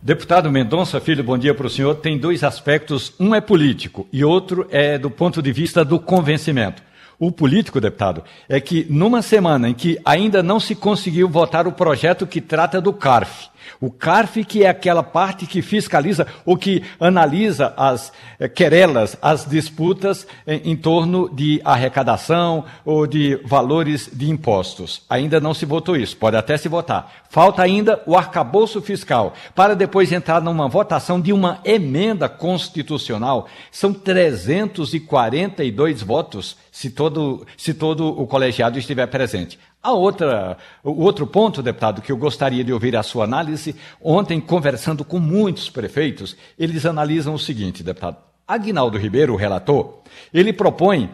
Deputado 0.00 0.50
Mendonça 0.50 1.00
Filho, 1.00 1.22
bom 1.22 1.38
dia 1.38 1.54
para 1.54 1.66
o 1.66 1.70
senhor. 1.70 1.94
Tem 1.94 2.18
dois 2.18 2.42
aspectos, 2.42 3.14
um 3.20 3.34
é 3.34 3.40
político 3.40 4.06
e 4.12 4.24
outro 4.24 4.66
é 4.70 4.98
do 4.98 5.10
ponto 5.10 5.40
de 5.40 5.52
vista 5.52 5.84
do 5.84 5.98
convencimento. 5.98 6.82
O 7.24 7.30
político, 7.30 7.80
deputado, 7.80 8.24
é 8.48 8.60
que 8.60 8.84
numa 8.90 9.22
semana 9.22 9.68
em 9.68 9.74
que 9.74 9.96
ainda 10.04 10.42
não 10.42 10.58
se 10.58 10.74
conseguiu 10.74 11.28
votar 11.28 11.68
o 11.68 11.72
projeto 11.72 12.26
que 12.26 12.40
trata 12.40 12.80
do 12.80 12.92
CARF, 12.92 13.48
o 13.80 13.90
CARF, 13.90 14.44
que 14.44 14.64
é 14.64 14.68
aquela 14.68 15.02
parte 15.02 15.46
que 15.46 15.62
fiscaliza 15.62 16.26
ou 16.44 16.56
que 16.56 16.82
analisa 16.98 17.72
as 17.76 18.12
eh, 18.38 18.48
querelas, 18.48 19.16
as 19.20 19.44
disputas 19.44 20.26
em, 20.46 20.70
em, 20.72 20.76
torno 20.76 21.28
de 21.34 21.60
arrecadação 21.64 22.64
ou 22.84 23.06
de 23.06 23.40
valores 23.44 24.08
de 24.12 24.30
impostos. 24.30 25.02
Ainda 25.08 25.40
não 25.40 25.54
se 25.54 25.64
votou 25.64 25.96
isso, 25.96 26.16
pode 26.16 26.36
até 26.36 26.56
se 26.56 26.68
votar. 26.68 27.24
Falta 27.28 27.62
ainda 27.62 28.02
o 28.06 28.16
arcabouço 28.16 28.80
fiscal, 28.82 29.34
para 29.54 29.74
depois 29.74 30.12
entrar 30.12 30.40
numa 30.40 30.68
votação 30.68 31.20
de 31.20 31.32
uma 31.32 31.60
emenda 31.64 32.28
constitucional. 32.28 33.48
São 33.70 33.92
342 33.92 36.02
votos, 36.02 36.56
se 36.70 36.90
todo, 36.90 37.46
se 37.56 37.74
todo 37.74 38.08
o 38.08 38.26
colegiado 38.26 38.78
estiver 38.78 39.06
presente. 39.06 39.58
A 39.82 39.92
outra, 39.92 40.56
o 40.84 41.02
outro 41.02 41.26
ponto, 41.26 41.60
deputado, 41.60 42.00
que 42.00 42.12
eu 42.12 42.16
gostaria 42.16 42.62
de 42.62 42.72
ouvir 42.72 42.94
a 42.96 43.02
sua 43.02 43.24
análise, 43.24 43.74
ontem, 44.00 44.40
conversando 44.40 45.04
com 45.04 45.18
muitos 45.18 45.68
prefeitos, 45.68 46.36
eles 46.56 46.86
analisam 46.86 47.34
o 47.34 47.38
seguinte, 47.38 47.82
deputado. 47.82 48.16
Aguinaldo 48.46 48.96
Ribeiro, 48.96 49.32
o 49.32 49.36
relator, 49.36 49.98
ele 50.32 50.52
propõe 50.52 51.10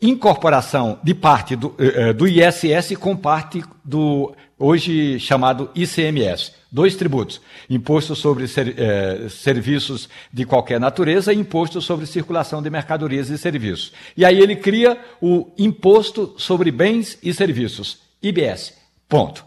incorporação 0.00 1.00
de 1.02 1.14
parte 1.14 1.56
do, 1.56 1.74
eh, 1.78 2.10
eh, 2.10 2.12
do 2.12 2.28
ISS 2.28 2.96
com 2.96 3.16
parte 3.16 3.64
do 3.84 4.32
hoje 4.64 5.20
chamado 5.20 5.70
ICMS. 5.74 6.52
Dois 6.72 6.96
tributos: 6.96 7.40
imposto 7.68 8.16
sobre 8.16 8.48
ser, 8.48 8.74
eh, 8.78 9.28
serviços 9.28 10.08
de 10.32 10.44
qualquer 10.44 10.80
natureza 10.80 11.32
e 11.32 11.38
imposto 11.38 11.80
sobre 11.80 12.06
circulação 12.06 12.62
de 12.62 12.70
mercadorias 12.70 13.28
e 13.28 13.36
serviços. 13.36 13.92
E 14.16 14.24
aí 14.24 14.38
ele 14.38 14.56
cria 14.56 14.98
o 15.20 15.52
imposto 15.58 16.34
sobre 16.38 16.70
bens 16.70 17.18
e 17.22 17.32
serviços. 17.32 17.98
IBS. 18.22 18.74
Ponto. 19.08 19.44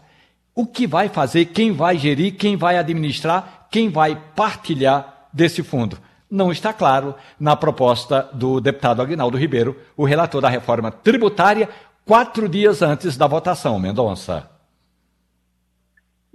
O 0.54 0.66
que 0.66 0.86
vai 0.86 1.08
fazer, 1.08 1.46
quem 1.46 1.72
vai 1.72 1.98
gerir, 1.98 2.34
quem 2.36 2.56
vai 2.56 2.78
administrar, 2.78 3.68
quem 3.70 3.90
vai 3.90 4.20
partilhar 4.34 5.28
desse 5.32 5.62
fundo? 5.62 5.98
Não 6.30 6.50
está 6.50 6.72
claro 6.72 7.14
na 7.38 7.56
proposta 7.56 8.28
do 8.32 8.60
deputado 8.60 9.00
Aguinaldo 9.00 9.36
Ribeiro, 9.36 9.76
o 9.96 10.04
relator 10.04 10.40
da 10.40 10.48
reforma 10.48 10.90
tributária, 10.90 11.68
quatro 12.04 12.48
dias 12.48 12.82
antes 12.82 13.16
da 13.16 13.26
votação, 13.26 13.78
Mendonça. 13.78 14.57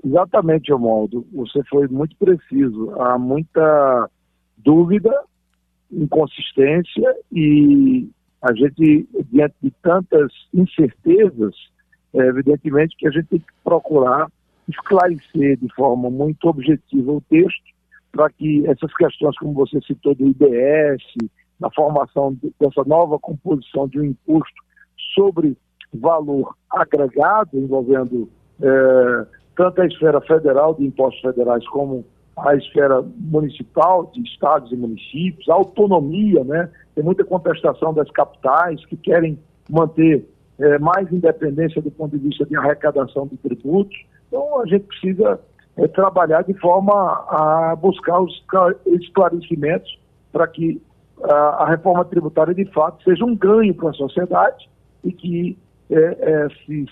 Exatamente, 0.04 0.72
Romualdo. 0.72 1.26
Você 1.34 1.64
foi 1.70 1.88
muito 1.88 2.16
preciso. 2.18 2.92
Há 3.00 3.18
muita 3.18 4.10
dúvida, 4.58 5.14
inconsistência 5.92 7.16
e 7.32 8.10
a 8.42 8.54
gente, 8.54 9.08
diante 9.32 9.56
de 9.62 9.72
tantas 9.82 10.32
incertezas, 10.54 11.56
é, 12.14 12.20
evidentemente 12.28 12.96
que 12.98 13.08
a 13.08 13.12
gente 13.12 13.28
tem 13.28 13.40
que 13.40 13.46
procurar 13.64 14.30
esclarecer 14.68 15.58
de 15.58 15.74
forma 15.74 16.10
muito 16.10 16.48
objetiva 16.48 17.12
o 17.12 17.22
texto, 17.30 17.74
para 18.12 18.30
que 18.30 18.66
essas 18.68 18.94
questões, 18.96 19.38
como 19.38 19.54
você 19.54 19.80
citou, 19.82 20.14
do 20.14 20.28
IBS, 20.28 21.04
da 21.60 21.70
formação 21.72 22.38
dessa 22.60 22.84
nova 22.86 23.18
composição 23.18 23.88
de 23.88 24.00
um 24.00 24.04
imposto 24.04 24.64
sobre 25.16 25.58
valor 25.94 26.56
agregado, 26.70 27.58
envolvendo 27.58 28.30
é, 28.62 29.26
tanto 29.56 29.82
a 29.82 29.86
esfera 29.86 30.20
federal 30.22 30.74
de 30.74 30.86
impostos 30.86 31.22
federais 31.22 31.68
como 31.68 32.06
a 32.38 32.56
esfera 32.56 33.04
municipal 33.18 34.12
de 34.14 34.22
estados 34.22 34.72
e 34.72 34.76
municípios, 34.76 35.48
a 35.50 35.54
autonomia, 35.54 36.44
né? 36.44 36.70
Tem 36.96 37.04
muita 37.04 37.24
contestação 37.24 37.94
das 37.94 38.10
capitais 38.12 38.84
que 38.86 38.98
querem 38.98 39.38
manter 39.70 40.28
é, 40.60 40.80
mais 40.80 41.12
independência 41.12 41.82
do 41.82 41.92
ponto 41.92 42.18
de 42.18 42.28
vista 42.28 42.46
de 42.46 42.56
arrecadação 42.56 43.28
de 43.28 43.38
tributos. 43.38 43.96
Então, 44.28 44.62
a 44.62 44.66
gente 44.66 44.86
precisa 44.86 45.40
é, 45.78 45.88
trabalhar 45.88 46.44
de 46.44 46.54
forma 46.56 46.94
a 46.94 47.76
buscar 47.76 48.20
os 48.20 48.44
esclarecimentos 48.86 50.00
para 50.32 50.48
que 50.48 50.82
a, 51.24 51.34
a, 51.64 51.70
reforma 51.70 52.04
tributária, 52.06 52.54
de 52.54 52.66
fato, 52.66 53.04
seja 53.04 53.24
um 53.24 53.36
ganho 53.36 53.74
para 53.74 53.90
a 53.90 53.94
sociedade 53.94 54.70
e 55.04 55.12
que 55.12 55.58
é, 55.90 56.48
esses 56.48 56.90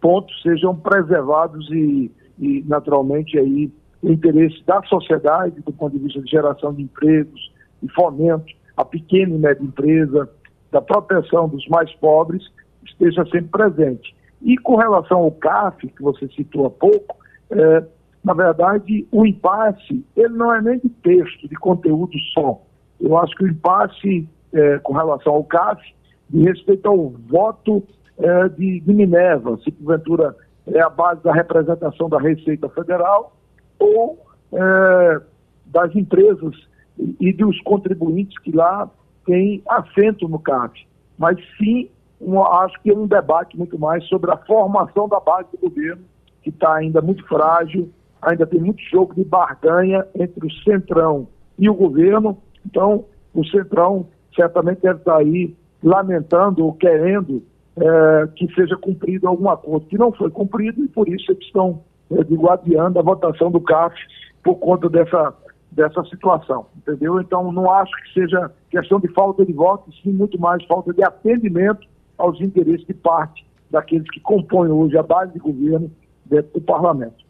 pontos 0.00 0.40
sejam 0.42 0.74
preservados 0.74 1.68
e, 1.70 2.10
e, 2.38 2.64
naturalmente, 2.66 3.38
aí, 3.38 3.70
o 4.02 4.10
interesse 4.10 4.62
da 4.64 4.82
sociedade, 4.84 5.60
do 5.60 5.72
ponto 5.72 5.96
de 5.96 6.02
vista 6.02 6.20
de 6.20 6.30
geração 6.30 6.72
de 6.72 6.82
empregos, 6.82 7.52
de 7.82 7.92
fomento 7.92 8.52
à 8.76 8.84
pequena 8.84 9.34
e 9.34 9.38
média 9.38 9.62
empresa, 9.62 10.28
da 10.70 10.80
proteção 10.80 11.48
dos 11.48 11.66
mais 11.68 11.92
pobres 11.94 12.42
esteja 12.84 13.24
sempre 13.24 13.48
presente. 13.48 14.14
E 14.40 14.56
com 14.56 14.76
relação 14.76 15.18
ao 15.18 15.32
CAF, 15.32 15.86
que 15.88 16.02
você 16.02 16.28
citou 16.28 16.66
há 16.66 16.70
pouco, 16.70 17.16
é, 17.50 17.84
na 18.24 18.32
verdade, 18.32 19.06
o 19.10 19.26
impasse, 19.26 20.04
ele 20.16 20.34
não 20.34 20.54
é 20.54 20.62
nem 20.62 20.78
de 20.78 20.88
texto, 20.88 21.48
de 21.48 21.56
conteúdo 21.56 22.18
só. 22.32 22.60
Eu 23.00 23.18
acho 23.18 23.34
que 23.34 23.44
o 23.44 23.48
impasse 23.48 24.28
é, 24.52 24.78
com 24.78 24.92
relação 24.92 25.34
ao 25.34 25.44
CAF, 25.44 25.82
de 26.28 26.42
respeito 26.44 26.88
ao 26.88 27.10
voto 27.28 27.82
é, 28.20 28.48
de, 28.50 28.80
de 28.80 28.94
Minerva, 28.94 29.58
se 29.64 29.70
porventura 29.70 30.36
é 30.66 30.80
a 30.80 30.90
base 30.90 31.22
da 31.22 31.32
representação 31.32 32.08
da 32.08 32.18
Receita 32.18 32.68
Federal 32.68 33.34
ou 33.78 34.18
é, 34.52 35.20
das 35.66 35.94
empresas 35.94 36.54
e 37.18 37.32
dos 37.32 37.60
contribuintes 37.62 38.38
que 38.38 38.52
lá 38.52 38.90
têm 39.24 39.62
assento 39.66 40.28
no 40.28 40.38
CAF, 40.38 40.86
mas 41.18 41.38
sim 41.56 41.88
um, 42.20 42.42
acho 42.42 42.80
que 42.82 42.90
é 42.90 42.94
um 42.94 43.06
debate 43.06 43.56
muito 43.56 43.78
mais 43.78 44.04
sobre 44.06 44.30
a 44.30 44.36
formação 44.36 45.08
da 45.08 45.18
base 45.18 45.48
do 45.52 45.70
governo, 45.70 46.02
que 46.42 46.50
está 46.50 46.74
ainda 46.74 47.00
muito 47.00 47.26
frágil, 47.26 47.90
ainda 48.20 48.46
tem 48.46 48.60
muito 48.60 48.82
jogo 48.82 49.14
de 49.14 49.24
barganha 49.24 50.06
entre 50.14 50.46
o 50.46 50.52
Centrão 50.62 51.26
e 51.58 51.70
o 51.70 51.74
governo. 51.74 52.36
Então, 52.66 53.06
o 53.32 53.44
Centrão 53.46 54.06
certamente 54.34 54.82
deve 54.82 54.98
estar 54.98 55.16
aí 55.16 55.56
lamentando 55.82 56.64
ou 56.64 56.74
querendo 56.74 57.42
é, 57.76 58.26
que 58.36 58.52
seja 58.54 58.76
cumprido 58.76 59.28
algum 59.28 59.48
acordo 59.48 59.86
que 59.86 59.98
não 59.98 60.12
foi 60.12 60.30
cumprido 60.30 60.84
e 60.84 60.88
por 60.88 61.08
isso 61.08 61.30
eles 61.30 61.44
estão, 61.44 61.82
eu 62.10 62.24
digo, 62.24 62.50
adiando 62.50 62.98
a 62.98 63.02
votação 63.02 63.50
do 63.50 63.60
CAF 63.60 63.94
por 64.42 64.56
conta 64.56 64.88
dessa, 64.88 65.34
dessa 65.70 66.04
situação, 66.04 66.66
entendeu? 66.76 67.20
Então, 67.20 67.52
não 67.52 67.70
acho 67.70 67.92
que 68.02 68.20
seja 68.20 68.50
questão 68.70 68.98
de 68.98 69.08
falta 69.08 69.44
de 69.44 69.52
voto, 69.52 69.90
sim 70.02 70.10
muito 70.10 70.38
mais 70.40 70.64
falta 70.66 70.92
de 70.92 71.02
atendimento 71.02 71.86
aos 72.18 72.40
interesses 72.40 72.86
de 72.86 72.94
parte 72.94 73.46
daqueles 73.70 74.08
que 74.10 74.20
compõem 74.20 74.70
hoje 74.70 74.96
a 74.98 75.02
base 75.02 75.32
de 75.32 75.38
governo 75.38 75.90
dentro 76.26 76.52
do 76.54 76.60
parlamento. 76.60 77.24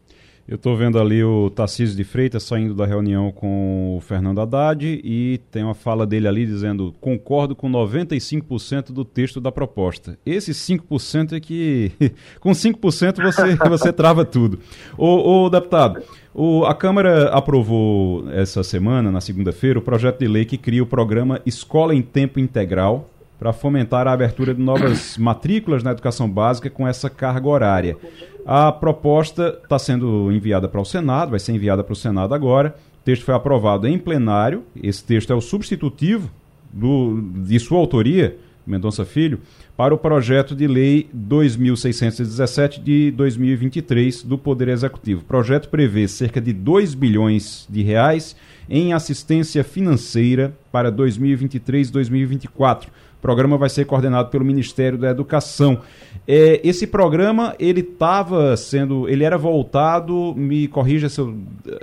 Eu 0.47 0.55
estou 0.55 0.75
vendo 0.75 0.99
ali 0.99 1.23
o 1.23 1.49
Tarcísio 1.49 1.95
de 1.95 2.03
Freitas 2.03 2.43
saindo 2.43 2.73
da 2.73 2.85
reunião 2.85 3.31
com 3.31 3.95
o 3.97 4.01
Fernando 4.01 4.41
Haddad 4.41 4.85
e 5.03 5.39
tem 5.49 5.63
uma 5.63 5.73
fala 5.73 6.05
dele 6.05 6.27
ali 6.27 6.45
dizendo: 6.45 6.93
concordo 6.99 7.55
com 7.55 7.69
95% 7.69 8.91
do 8.91 9.05
texto 9.05 9.39
da 9.39 9.51
proposta. 9.51 10.17
Esse 10.25 10.51
5% 10.51 11.33
é 11.33 11.39
que. 11.39 11.91
com 12.39 12.51
5% 12.51 13.21
você, 13.21 13.55
você 13.69 13.93
trava 13.93 14.25
tudo. 14.25 14.59
Ô, 14.97 15.45
ô 15.45 15.49
deputado, 15.49 16.01
o, 16.33 16.65
a 16.65 16.73
Câmara 16.73 17.29
aprovou 17.29 18.29
essa 18.31 18.63
semana, 18.63 19.11
na 19.11 19.21
segunda-feira, 19.21 19.79
o 19.79 19.81
projeto 19.81 20.19
de 20.19 20.27
lei 20.27 20.45
que 20.45 20.57
cria 20.57 20.83
o 20.83 20.87
programa 20.87 21.41
Escola 21.45 21.93
em 21.93 22.01
Tempo 22.01 22.39
Integral 22.39 23.09
para 23.41 23.51
fomentar 23.51 24.07
a 24.07 24.11
abertura 24.11 24.53
de 24.53 24.61
novas 24.61 25.17
matrículas 25.17 25.81
na 25.81 25.89
educação 25.89 26.29
básica 26.29 26.69
com 26.69 26.87
essa 26.87 27.09
carga 27.09 27.49
horária. 27.49 27.97
A 28.45 28.71
proposta 28.71 29.59
está 29.63 29.77
sendo 29.77 30.31
enviada 30.31 30.67
para 30.67 30.81
o 30.81 30.85
Senado, 30.85 31.31
vai 31.31 31.39
ser 31.39 31.53
enviada 31.53 31.83
para 31.83 31.93
o 31.93 31.95
Senado 31.95 32.33
agora. 32.33 32.75
O 33.01 33.03
texto 33.03 33.23
foi 33.23 33.33
aprovado 33.33 33.87
em 33.87 33.97
plenário. 33.97 34.63
Esse 34.81 35.03
texto 35.03 35.31
é 35.31 35.35
o 35.35 35.41
substitutivo 35.41 36.29
do, 36.71 37.21
de 37.21 37.59
sua 37.59 37.77
autoria, 37.77 38.37
Mendonça 38.65 39.05
Filho, 39.05 39.39
para 39.75 39.93
o 39.93 39.97
projeto 39.97 40.55
de 40.55 40.67
lei 40.67 41.09
2617 41.13 42.79
de 42.79 43.11
2023 43.11 44.23
do 44.23 44.37
Poder 44.37 44.69
Executivo. 44.69 45.21
O 45.21 45.25
projeto 45.25 45.69
prevê 45.69 46.07
cerca 46.07 46.39
de 46.39 46.53
2 46.53 46.93
bilhões 46.93 47.67
de 47.69 47.81
reais 47.81 48.35
em 48.69 48.93
assistência 48.93 49.63
financeira 49.63 50.55
para 50.71 50.91
2023 50.91 51.89
e 51.89 51.91
2024 51.91 52.91
o 53.21 53.27
programa 53.31 53.55
vai 53.55 53.69
ser 53.69 53.85
coordenado 53.85 54.29
pelo 54.29 54.43
Ministério 54.43 54.97
da 54.97 55.11
Educação. 55.11 55.81
É, 56.27 56.59
esse 56.67 56.87
programa, 56.87 57.53
ele 57.59 57.81
estava 57.81 58.57
sendo, 58.57 59.07
ele 59.07 59.23
era 59.23 59.37
voltado, 59.37 60.33
me 60.35 60.67
corrija 60.67 61.07
se 61.07 61.21
eu, 61.21 61.37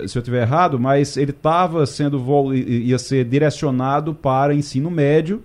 se 0.09 0.18
eu 0.18 0.22
tiver 0.22 0.42
errado, 0.42 0.81
mas 0.81 1.16
ele 1.16 1.31
estava 1.31 1.87
sendo, 1.87 2.53
ia 2.53 2.98
ser 2.98 3.24
direcionado 3.24 4.12
para 4.12 4.53
ensino 4.53 4.90
médio 4.90 5.40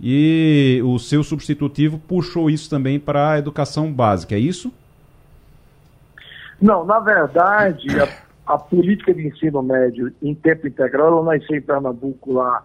e 0.00 0.82
o 0.84 0.98
seu 0.98 1.22
substitutivo 1.22 2.00
puxou 2.00 2.50
isso 2.50 2.68
também 2.68 2.98
para 2.98 3.30
a 3.30 3.38
educação 3.38 3.92
básica, 3.92 4.34
é 4.34 4.40
isso? 4.40 4.72
Não, 6.60 6.84
na 6.84 6.98
verdade, 6.98 7.86
a, 8.00 8.54
a 8.54 8.58
política 8.58 9.14
de 9.14 9.28
ensino 9.28 9.62
médio 9.62 10.12
em 10.20 10.34
tempo 10.34 10.66
integral, 10.66 11.06
ela 11.06 11.32
nasceu 11.32 11.56
em 11.56 11.62
Pernambuco 11.62 12.32
lá 12.32 12.60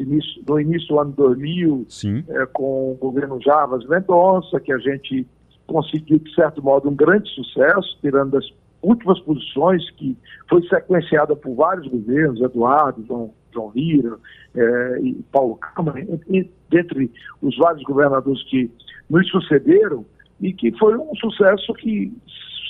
início, 0.00 0.42
no 0.46 0.60
início 0.60 0.88
do 0.88 1.00
ano 1.00 1.12
2000, 1.12 1.86
é, 2.28 2.46
com 2.46 2.92
o 2.92 2.94
governo 2.94 3.40
Javas 3.40 3.86
Mendonça, 3.86 4.60
que 4.60 4.72
a 4.72 4.78
gente 4.78 5.26
conseguiu, 5.66 6.18
de 6.18 6.34
certo 6.34 6.62
modo, 6.62 6.88
um 6.88 6.94
grande 6.94 7.28
sucesso, 7.30 7.96
tirando 8.00 8.32
das 8.32 8.44
últimas 8.82 9.18
posições, 9.20 9.88
que 9.92 10.16
foi 10.48 10.62
sequenciada 10.66 11.36
por 11.36 11.54
vários 11.54 11.86
governos, 11.86 12.40
Eduardo, 12.40 13.04
João, 13.06 13.32
João 13.52 13.72
Lira 13.74 14.16
é, 14.54 14.98
e 15.02 15.14
Paulo 15.30 15.56
Câmara, 15.56 16.00
e, 16.00 16.50
dentre 16.68 17.10
os 17.40 17.56
vários 17.56 17.82
governadores 17.84 18.42
que 18.44 18.70
nos 19.08 19.28
sucederam, 19.30 20.04
e 20.40 20.52
que 20.52 20.76
foi 20.76 20.96
um 20.96 21.14
sucesso 21.14 21.72
que 21.74 22.12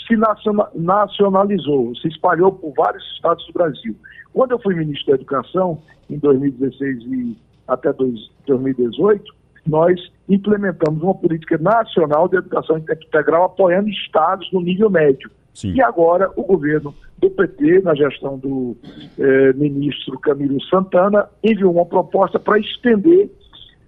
se 0.06 0.16
nacionalizou, 0.74 1.94
se 1.96 2.08
espalhou 2.08 2.52
por 2.52 2.74
vários 2.74 3.04
estados 3.14 3.46
do 3.46 3.52
Brasil. 3.52 3.96
Quando 4.32 4.52
eu 4.52 4.58
fui 4.58 4.74
ministro 4.74 5.08
da 5.08 5.14
Educação, 5.14 5.82
em 6.08 6.18
2016 6.18 7.04
e 7.04 7.36
até 7.66 7.92
2018, 7.92 9.24
nós 9.66 10.00
implementamos 10.28 11.02
uma 11.02 11.14
política 11.14 11.58
nacional 11.58 12.28
de 12.28 12.36
educação 12.36 12.78
integral 12.78 13.44
apoiando 13.44 13.88
estados 13.88 14.50
no 14.52 14.60
nível 14.60 14.90
médio. 14.90 15.30
Sim. 15.54 15.74
E 15.74 15.82
agora 15.82 16.30
o 16.34 16.42
governo 16.42 16.94
do 17.18 17.30
PT, 17.30 17.82
na 17.82 17.94
gestão 17.94 18.38
do 18.38 18.76
eh, 19.18 19.52
ministro 19.52 20.18
Camilo 20.18 20.60
Santana, 20.62 21.28
enviou 21.44 21.72
uma 21.72 21.86
proposta 21.86 22.40
para 22.40 22.58
estender 22.58 23.30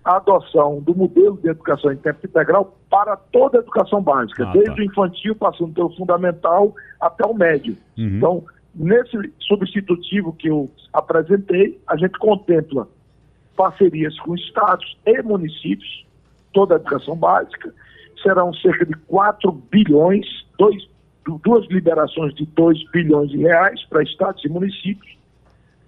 a 0.04 0.16
adoção 0.16 0.80
do 0.80 0.94
modelo 0.94 1.38
de 1.42 1.48
educação 1.48 1.90
em 1.90 1.96
tempo 1.96 2.20
integral 2.24 2.76
para 2.90 3.16
toda 3.16 3.58
a 3.58 3.60
educação 3.60 4.02
básica, 4.02 4.46
ah, 4.46 4.52
desde 4.52 4.76
tá. 4.76 4.82
o 4.82 4.84
infantil, 4.84 5.34
passando 5.34 5.72
pelo 5.72 5.96
fundamental 5.96 6.74
até 7.00 7.26
o 7.26 7.34
médio. 7.34 7.76
Uhum. 7.96 8.16
Então, 8.18 8.44
Nesse 8.74 9.32
substitutivo 9.40 10.32
que 10.32 10.48
eu 10.48 10.68
apresentei, 10.92 11.80
a 11.86 11.96
gente 11.96 12.18
contempla 12.18 12.88
parcerias 13.56 14.18
com 14.20 14.34
estados 14.34 14.98
e 15.06 15.22
municípios, 15.22 16.04
toda 16.52 16.74
a 16.74 16.76
educação 16.76 17.16
básica, 17.16 17.72
serão 18.20 18.52
cerca 18.54 18.84
de 18.84 18.94
4 19.06 19.52
bilhões, 19.70 20.26
dois, 20.58 20.88
duas 21.44 21.66
liberações 21.68 22.34
de 22.34 22.46
2 22.46 22.90
bilhões 22.90 23.30
de 23.30 23.38
reais 23.38 23.84
para 23.84 24.02
estados 24.02 24.44
e 24.44 24.48
municípios, 24.48 25.16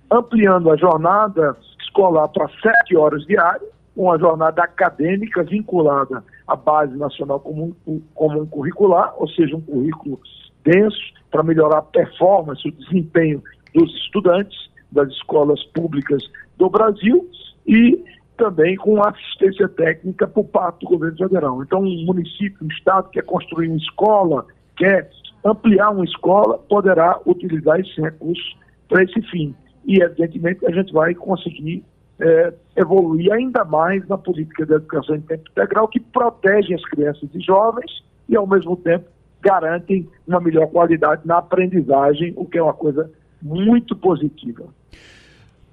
ampliando 0.09 0.71
a 0.71 0.77
jornada 0.77 1.57
escolar 1.81 2.29
para 2.29 2.49
7 2.49 2.97
horas 2.97 3.25
diárias, 3.27 3.69
uma 3.97 4.19
jornada 4.19 4.63
acadêmica 4.63 5.43
vinculada 5.43 6.23
à 6.47 6.55
Base 6.55 6.97
Nacional 6.97 7.41
Comum, 7.41 7.75
Comum 8.15 8.47
Curricular, 8.47 9.15
ou 9.17 9.29
seja, 9.29 9.57
um 9.57 9.61
currículo 9.61 10.21
denso, 10.67 11.15
para 11.31 11.43
melhorar 11.43 11.79
a 11.79 11.83
performance, 11.83 12.67
o 12.67 12.73
desempenho 12.73 13.43
dos 13.75 13.95
estudantes 13.95 14.71
das 14.91 15.09
escolas 15.09 15.63
públicas 15.75 16.23
do 16.57 16.69
Brasil 16.69 17.29
e 17.67 18.03
também 18.37 18.77
com 18.77 19.03
assistência 19.03 19.69
técnica 19.69 20.27
por 20.27 20.45
parte 20.45 20.81
do 20.81 20.91
governo 20.91 21.17
federal. 21.17 21.63
Então, 21.63 21.81
um 21.81 22.05
município, 22.05 22.59
um 22.63 22.69
estado 22.69 23.09
quer 23.11 23.23
construir 23.23 23.69
uma 23.69 23.77
escola, 23.77 24.47
quer 24.77 25.11
ampliar 25.45 25.91
uma 25.91 26.05
escola, 26.05 26.59
poderá 26.59 27.19
utilizar 27.25 27.81
esses 27.81 27.97
recursos 27.97 28.57
para 28.89 29.05
esse 29.05 29.21
fim. 29.23 29.55
E, 29.87 30.03
evidentemente, 30.03 30.67
a 30.67 30.71
gente 30.71 30.93
vai 30.93 31.15
conseguir 31.15 31.83
é, 32.19 32.53
evoluir 32.77 33.33
ainda 33.33 33.65
mais 33.65 34.07
na 34.09 34.19
política 34.19 34.67
de 34.67 34.75
educação 34.75 35.17
em 35.17 35.21
tempo 35.21 35.45
integral, 35.51 35.89
que 35.89 36.01
protege 36.01 36.75
as 36.75 36.85
crianças 36.85 37.29
e 37.35 37.41
jovens 37.41 38.05
e, 38.29 38.37
ao 38.37 38.47
mesmo 38.47 38.77
tempo, 38.77 39.07
garantem 39.47 40.09
uma 40.27 40.41
melhor 40.41 40.67
qualidade 40.67 41.23
na 41.25 41.39
aprendizagem, 41.39 42.33
o 42.37 42.45
que 42.45 42.59
é 42.59 42.63
uma 42.63 42.75
coisa 42.75 43.09
muito 43.41 43.95
positiva. 43.95 44.65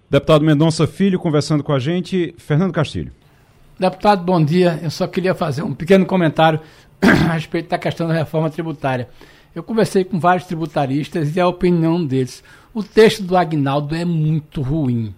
Deputado 0.08 0.46
Mendonça 0.46 0.86
Filho 0.86 1.18
conversando 1.18 1.64
com 1.64 1.74
a 1.74 1.80
gente. 1.80 2.36
Fernando 2.38 2.72
Castilho. 2.72 3.12
Deputado, 3.80 4.24
bom 4.24 4.44
dia. 4.44 4.80
Eu 4.84 4.92
só 4.92 5.08
queria 5.08 5.34
fazer 5.34 5.64
um 5.64 5.74
pequeno 5.74 6.06
comentário 6.06 6.60
a 7.02 7.34
respeito 7.34 7.70
da 7.70 7.80
questão 7.80 8.08
da 8.08 8.14
reforma 8.14 8.48
tributária. 8.48 9.10
Eu 9.56 9.64
conversei 9.64 10.04
com 10.04 10.20
vários 10.20 10.46
tributaristas 10.46 11.36
e 11.36 11.40
a 11.40 11.48
opinião 11.48 12.06
deles. 12.06 12.44
O 12.76 12.84
texto 12.84 13.24
do 13.24 13.36
Agnaldo 13.36 13.96
é 13.96 14.06
muito 14.06 14.62
ruim. 14.62 15.16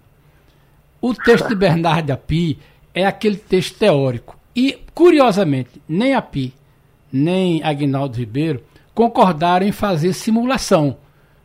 O 0.98 1.12
texto 1.12 1.48
de 1.48 1.54
Bernardo 1.54 2.10
Api 2.10 2.58
é 2.94 3.04
aquele 3.04 3.36
texto 3.36 3.78
teórico. 3.78 4.38
E, 4.54 4.78
curiosamente, 4.94 5.82
nem 5.86 6.14
Api 6.14 6.54
nem 7.12 7.62
Agnaldo 7.62 8.18
Ribeiro 8.18 8.62
concordaram 8.94 9.66
em 9.66 9.72
fazer 9.72 10.12
simulação. 10.12 10.96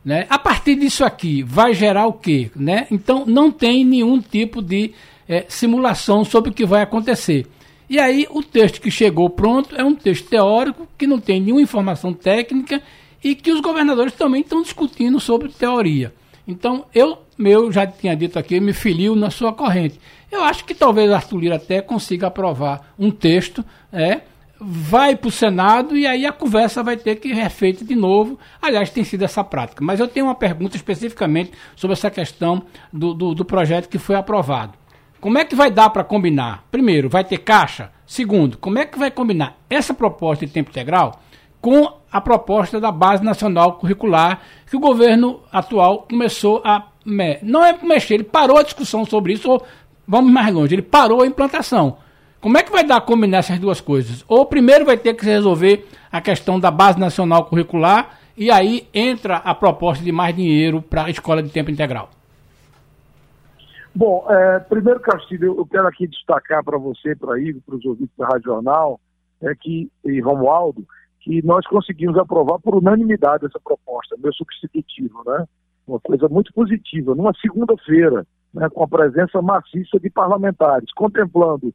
Né? 0.04 0.26
A 0.28 0.38
partir 0.38 0.74
disso 0.74 1.04
aqui, 1.04 1.42
vai 1.42 1.74
gerar 1.74 2.06
o 2.06 2.12
quê? 2.14 2.50
Né? 2.56 2.86
Então, 2.90 3.24
não 3.26 3.50
tem 3.50 3.84
nenhum 3.84 4.20
tipo 4.20 4.60
de 4.60 4.92
é, 5.28 5.44
simulação 5.48 6.24
sobre 6.24 6.50
o 6.50 6.54
que 6.54 6.66
vai 6.66 6.82
acontecer. 6.82 7.46
E 7.88 7.98
aí, 7.98 8.26
o 8.30 8.42
texto 8.42 8.80
que 8.80 8.90
chegou 8.90 9.28
pronto 9.28 9.76
é 9.76 9.84
um 9.84 9.94
texto 9.94 10.28
teórico, 10.28 10.88
que 10.96 11.06
não 11.06 11.20
tem 11.20 11.40
nenhuma 11.40 11.62
informação 11.62 12.12
técnica 12.12 12.82
e 13.22 13.34
que 13.34 13.52
os 13.52 13.60
governadores 13.60 14.14
também 14.14 14.40
estão 14.40 14.62
discutindo 14.62 15.20
sobre 15.20 15.50
teoria. 15.50 16.12
Então, 16.48 16.86
eu, 16.94 17.18
meu, 17.38 17.70
já 17.70 17.86
tinha 17.86 18.16
dito 18.16 18.38
aqui, 18.38 18.58
me 18.58 18.72
filio 18.72 19.14
na 19.14 19.30
sua 19.30 19.52
corrente. 19.52 20.00
Eu 20.30 20.42
acho 20.42 20.64
que 20.64 20.74
talvez 20.74 21.10
Arthur 21.12 21.38
Lira 21.38 21.56
até 21.56 21.80
consiga 21.82 22.26
aprovar 22.28 22.94
um 22.98 23.10
texto 23.10 23.64
é, 23.92 24.22
vai 24.64 25.16
para 25.16 25.28
o 25.28 25.32
Senado 25.32 25.96
e 25.96 26.06
aí 26.06 26.24
a 26.24 26.32
conversa 26.32 26.82
vai 26.82 26.96
ter 26.96 27.16
que 27.16 27.28
ser 27.28 27.34
refeita 27.34 27.84
de 27.84 27.94
novo. 27.94 28.38
Aliás, 28.60 28.90
tem 28.90 29.04
sido 29.04 29.24
essa 29.24 29.42
prática. 29.42 29.84
Mas 29.84 30.00
eu 30.00 30.08
tenho 30.08 30.26
uma 30.26 30.34
pergunta 30.34 30.76
especificamente 30.76 31.52
sobre 31.74 31.94
essa 31.94 32.10
questão 32.10 32.62
do, 32.92 33.12
do, 33.12 33.34
do 33.34 33.44
projeto 33.44 33.88
que 33.88 33.98
foi 33.98 34.14
aprovado. 34.14 34.74
Como 35.20 35.38
é 35.38 35.44
que 35.44 35.54
vai 35.54 35.70
dar 35.70 35.90
para 35.90 36.04
combinar? 36.04 36.64
Primeiro, 36.70 37.08
vai 37.08 37.24
ter 37.24 37.38
caixa? 37.38 37.90
Segundo, 38.06 38.58
como 38.58 38.78
é 38.78 38.84
que 38.84 38.98
vai 38.98 39.10
combinar 39.10 39.56
essa 39.70 39.94
proposta 39.94 40.44
de 40.44 40.52
tempo 40.52 40.70
integral 40.70 41.20
com 41.60 42.00
a 42.10 42.20
proposta 42.20 42.80
da 42.80 42.90
Base 42.90 43.24
Nacional 43.24 43.74
Curricular 43.74 44.40
que 44.68 44.76
o 44.76 44.80
governo 44.80 45.40
atual 45.52 46.06
começou 46.08 46.60
a. 46.64 46.88
Não 47.42 47.64
é 47.64 47.76
mexer, 47.82 48.14
ele 48.14 48.24
parou 48.24 48.58
a 48.58 48.62
discussão 48.62 49.04
sobre 49.04 49.32
isso, 49.32 49.50
ou 49.50 49.64
vamos 50.06 50.32
mais 50.32 50.52
longe, 50.52 50.74
ele 50.74 50.82
parou 50.82 51.22
a 51.22 51.26
implantação. 51.26 51.98
Como 52.42 52.58
é 52.58 52.62
que 52.64 52.72
vai 52.72 52.84
dar 52.84 52.96
a 52.96 53.00
combinar 53.00 53.38
essas 53.38 53.60
duas 53.60 53.80
coisas? 53.80 54.24
Ou 54.26 54.44
primeiro 54.44 54.84
vai 54.84 54.96
ter 54.96 55.14
que 55.14 55.24
se 55.24 55.30
resolver 55.30 55.86
a 56.10 56.20
questão 56.20 56.58
da 56.58 56.72
base 56.72 56.98
nacional 56.98 57.44
curricular 57.44 58.18
e 58.36 58.50
aí 58.50 58.88
entra 58.92 59.36
a 59.36 59.54
proposta 59.54 60.02
de 60.02 60.10
mais 60.10 60.34
dinheiro 60.34 60.82
para 60.82 61.04
a 61.04 61.10
escola 61.10 61.40
de 61.40 61.50
tempo 61.50 61.70
integral? 61.70 62.10
Bom, 63.94 64.26
é, 64.28 64.58
primeiro, 64.58 64.98
Castilho, 64.98 65.54
eu 65.56 65.64
quero 65.64 65.86
aqui 65.86 66.08
destacar 66.08 66.64
para 66.64 66.76
você, 66.78 67.14
para 67.14 67.38
Ivo, 67.38 67.60
para 67.64 67.76
os 67.76 67.84
ouvintes 67.84 68.16
da 68.18 68.26
Rádio 68.26 68.46
Jornal, 68.46 68.98
é 69.40 69.54
que, 69.54 69.88
e 70.04 70.20
Romualdo, 70.20 70.84
que 71.20 71.46
nós 71.46 71.64
conseguimos 71.68 72.18
aprovar 72.18 72.58
por 72.58 72.74
unanimidade 72.74 73.46
essa 73.46 73.60
proposta, 73.62 74.16
meu 74.18 74.32
substitutivo, 74.32 75.22
né? 75.24 75.46
Uma 75.86 76.00
coisa 76.00 76.28
muito 76.28 76.52
positiva, 76.52 77.14
numa 77.14 77.32
segunda-feira, 77.40 78.26
né, 78.52 78.68
com 78.68 78.82
a 78.82 78.88
presença 78.88 79.40
maciça 79.40 80.00
de 80.00 80.10
parlamentares, 80.10 80.92
contemplando 80.92 81.72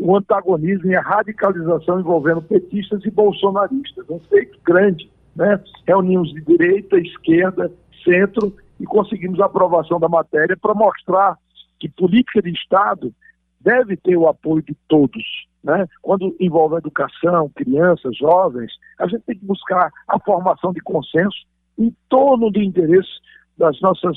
o 0.00 0.16
antagonismo 0.16 0.90
e 0.90 0.96
a 0.96 1.02
radicalização 1.02 2.00
envolvendo 2.00 2.40
petistas 2.40 3.04
e 3.04 3.10
bolsonaristas. 3.10 4.08
Um 4.08 4.18
feito 4.20 4.58
grande. 4.64 5.10
Né? 5.36 5.62
Reunimos 5.86 6.32
de 6.32 6.40
direita, 6.40 6.96
esquerda, 6.98 7.70
centro 8.02 8.56
e 8.80 8.86
conseguimos 8.86 9.38
a 9.40 9.44
aprovação 9.44 10.00
da 10.00 10.08
matéria 10.08 10.56
para 10.56 10.74
mostrar 10.74 11.36
que 11.78 11.88
política 11.88 12.40
de 12.40 12.50
Estado 12.50 13.12
deve 13.60 13.94
ter 13.96 14.16
o 14.16 14.26
apoio 14.26 14.62
de 14.62 14.74
todos. 14.88 15.22
Né? 15.62 15.86
Quando 16.00 16.34
envolve 16.40 16.76
educação, 16.76 17.50
crianças, 17.54 18.16
jovens, 18.16 18.72
a 18.98 19.06
gente 19.06 19.22
tem 19.24 19.38
que 19.38 19.44
buscar 19.44 19.92
a 20.08 20.18
formação 20.18 20.72
de 20.72 20.80
consenso 20.80 21.46
em 21.78 21.94
torno 22.08 22.50
do 22.50 22.62
interesse 22.62 23.20
das 23.58 23.78
nossas 23.82 24.16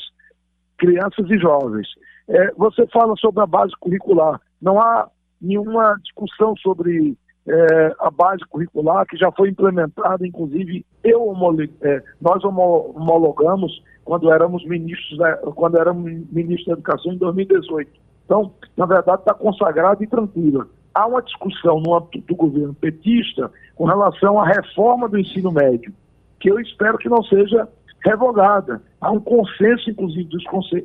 crianças 0.78 1.30
e 1.30 1.38
jovens. 1.38 1.88
É, 2.30 2.52
você 2.54 2.88
fala 2.88 3.16
sobre 3.18 3.44
a 3.44 3.46
base 3.46 3.74
curricular. 3.82 4.40
Não 4.62 4.80
há 4.80 5.10
nenhuma 5.44 6.00
discussão 6.02 6.56
sobre 6.58 7.18
é, 7.48 7.96
a 8.00 8.10
base 8.10 8.44
curricular 8.50 9.06
que 9.06 9.18
já 9.18 9.32
foi 9.32 9.50
implementada, 9.50 10.26
inclusive 10.26 10.86
eu 11.04 11.34
é, 11.82 12.02
nós 12.22 12.44
homologamos 12.44 13.84
quando 14.06 14.32
éramos 14.32 14.66
ministros 14.66 15.18
da, 15.18 15.38
quando 15.38 15.78
éramos 15.78 16.06
ministros 16.32 16.68
da 16.68 16.74
Educação 16.74 17.14
em 17.14 17.18
2018. 17.18 17.92
Então, 18.26 18.54
na 18.78 18.86
verdade, 18.86 19.20
está 19.20 19.34
consagrada 19.34 20.02
e 20.04 20.08
tranquila. 20.08 20.68
Há 20.94 21.08
uma 21.08 21.22
discussão 21.22 21.82
no 21.82 21.96
âmbito 21.96 22.22
do 22.28 22.36
governo 22.36 22.74
petista 22.74 23.52
com 23.76 23.86
relação 23.86 24.40
à 24.40 24.46
reforma 24.46 25.10
do 25.10 25.20
ensino 25.20 25.52
médio, 25.52 25.94
que 26.40 26.50
eu 26.50 26.60
espero 26.60 26.98
que 26.98 27.10
não 27.10 27.24
seja 27.24 27.68
revogada. 28.06 28.82
Há 29.02 29.12
um 29.12 29.20
consenso, 29.20 29.90
inclusive, 29.90 30.30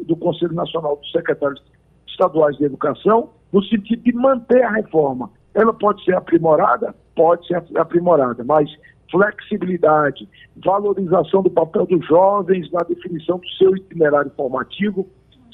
do 0.04 0.16
Conselho 0.16 0.54
Nacional 0.54 0.96
dos 0.96 1.10
Secretários 1.12 1.62
Estaduais 2.06 2.56
de 2.56 2.64
Educação, 2.64 3.30
no 3.52 3.62
sentido 3.64 4.02
de 4.02 4.12
manter 4.12 4.62
a 4.62 4.70
reforma. 4.70 5.30
Ela 5.54 5.72
pode 5.72 6.04
ser 6.04 6.14
aprimorada? 6.14 6.94
Pode 7.14 7.46
ser 7.46 7.62
aprimorada, 7.76 8.44
mas 8.44 8.70
flexibilidade, 9.10 10.28
valorização 10.64 11.42
do 11.42 11.50
papel 11.50 11.86
dos 11.86 12.06
jovens 12.06 12.70
na 12.70 12.80
definição 12.80 13.38
do 13.38 13.48
seu 13.50 13.74
itinerário 13.76 14.30
formativo 14.36 15.06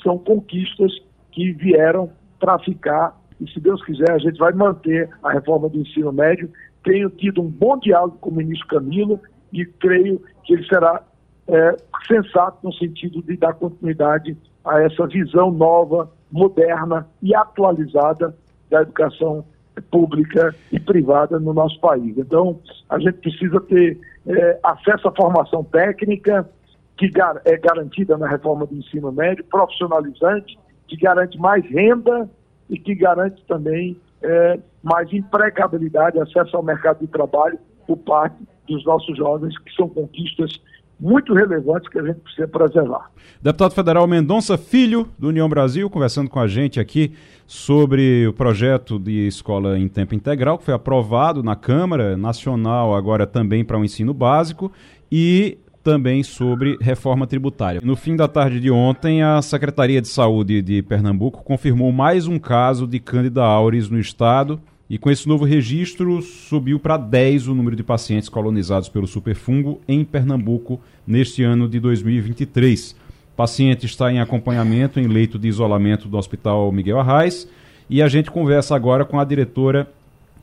são 0.02 0.18
conquistas 0.18 0.92
que 1.30 1.52
vieram 1.52 2.10
para 2.38 2.58
ficar 2.58 3.18
e, 3.40 3.50
se 3.50 3.60
Deus 3.60 3.82
quiser, 3.84 4.10
a 4.12 4.18
gente 4.18 4.38
vai 4.38 4.52
manter 4.52 5.08
a 5.22 5.32
reforma 5.32 5.68
do 5.68 5.78
ensino 5.78 6.12
médio. 6.12 6.50
Tenho 6.84 7.10
tido 7.10 7.42
um 7.42 7.48
bom 7.48 7.78
diálogo 7.78 8.18
com 8.20 8.30
o 8.30 8.34
ministro 8.34 8.68
Camilo 8.68 9.20
e 9.52 9.64
creio 9.64 10.20
que 10.44 10.54
ele 10.54 10.66
será 10.66 11.02
é, 11.48 11.76
sensato 12.06 12.58
no 12.62 12.72
sentido 12.74 13.22
de 13.22 13.36
dar 13.36 13.54
continuidade 13.54 14.36
a 14.64 14.82
essa 14.82 15.06
visão 15.06 15.50
nova, 15.50 16.10
moderna 16.30 17.06
e 17.22 17.34
atualizada 17.34 18.34
da 18.70 18.82
educação 18.82 19.44
pública 19.90 20.54
e 20.72 20.78
privada 20.78 21.38
no 21.38 21.52
nosso 21.52 21.78
país. 21.80 22.16
Então, 22.16 22.58
a 22.88 22.98
gente 22.98 23.14
precisa 23.14 23.60
ter 23.60 23.98
é, 24.26 24.58
acesso 24.62 25.08
à 25.08 25.12
formação 25.12 25.64
técnica, 25.64 26.48
que 26.96 27.08
gar 27.08 27.40
é 27.44 27.56
garantida 27.56 28.16
na 28.16 28.28
reforma 28.28 28.66
do 28.66 28.76
ensino 28.76 29.10
médio, 29.10 29.44
profissionalizante, 29.44 30.58
que 30.86 30.96
garante 30.96 31.38
mais 31.38 31.64
renda 31.66 32.28
e 32.70 32.78
que 32.78 32.94
garante 32.94 33.44
também 33.46 34.00
é, 34.22 34.58
mais 34.82 35.12
empregabilidade, 35.12 36.20
acesso 36.20 36.56
ao 36.56 36.62
mercado 36.62 37.00
de 37.00 37.06
trabalho 37.08 37.58
por 37.86 37.96
parte 37.98 38.36
dos 38.66 38.84
nossos 38.84 39.16
jovens, 39.16 39.58
que 39.58 39.74
são 39.74 39.88
conquistas 39.88 40.52
muito 40.98 41.34
relevantes 41.34 41.88
que 41.88 41.98
a 41.98 42.02
gente 42.02 42.20
precisa 42.20 42.48
preservar. 42.48 43.10
Deputado 43.42 43.74
Federal 43.74 44.06
Mendonça 44.06 44.56
Filho, 44.56 45.08
do 45.18 45.28
União 45.28 45.48
Brasil, 45.48 45.90
conversando 45.90 46.30
com 46.30 46.40
a 46.40 46.46
gente 46.46 46.80
aqui 46.80 47.12
sobre 47.46 48.26
o 48.26 48.32
projeto 48.32 48.98
de 48.98 49.26
escola 49.26 49.78
em 49.78 49.88
tempo 49.88 50.14
integral, 50.14 50.58
que 50.58 50.64
foi 50.64 50.74
aprovado 50.74 51.42
na 51.42 51.54
Câmara 51.54 52.16
Nacional, 52.16 52.94
agora 52.94 53.26
também 53.26 53.64
para 53.64 53.78
o 53.78 53.84
ensino 53.84 54.14
básico, 54.14 54.72
e 55.10 55.58
também 55.82 56.22
sobre 56.22 56.78
reforma 56.80 57.26
tributária. 57.26 57.80
No 57.84 57.94
fim 57.94 58.16
da 58.16 58.26
tarde 58.26 58.58
de 58.58 58.70
ontem, 58.70 59.22
a 59.22 59.42
Secretaria 59.42 60.00
de 60.00 60.08
Saúde 60.08 60.62
de 60.62 60.82
Pernambuco 60.82 61.44
confirmou 61.44 61.92
mais 61.92 62.26
um 62.26 62.38
caso 62.38 62.86
de 62.86 62.98
Cândida 62.98 63.44
auris 63.44 63.90
no 63.90 64.00
estado. 64.00 64.58
E 64.94 64.98
com 64.98 65.10
esse 65.10 65.28
novo 65.28 65.44
registro, 65.44 66.22
subiu 66.22 66.78
para 66.78 66.96
10 66.96 67.48
o 67.48 67.54
número 67.56 67.74
de 67.74 67.82
pacientes 67.82 68.28
colonizados 68.28 68.88
pelo 68.88 69.08
superfungo 69.08 69.80
em 69.88 70.04
Pernambuco 70.04 70.80
neste 71.04 71.42
ano 71.42 71.68
de 71.68 71.80
2023. 71.80 72.92
O 72.92 73.36
paciente 73.36 73.86
está 73.86 74.12
em 74.12 74.20
acompanhamento 74.20 75.00
em 75.00 75.08
leito 75.08 75.36
de 75.36 75.48
isolamento 75.48 76.06
do 76.06 76.16
Hospital 76.16 76.70
Miguel 76.70 77.00
Arraes 77.00 77.50
e 77.90 78.00
a 78.00 78.06
gente 78.06 78.30
conversa 78.30 78.76
agora 78.76 79.04
com 79.04 79.18
a 79.18 79.24
diretora 79.24 79.90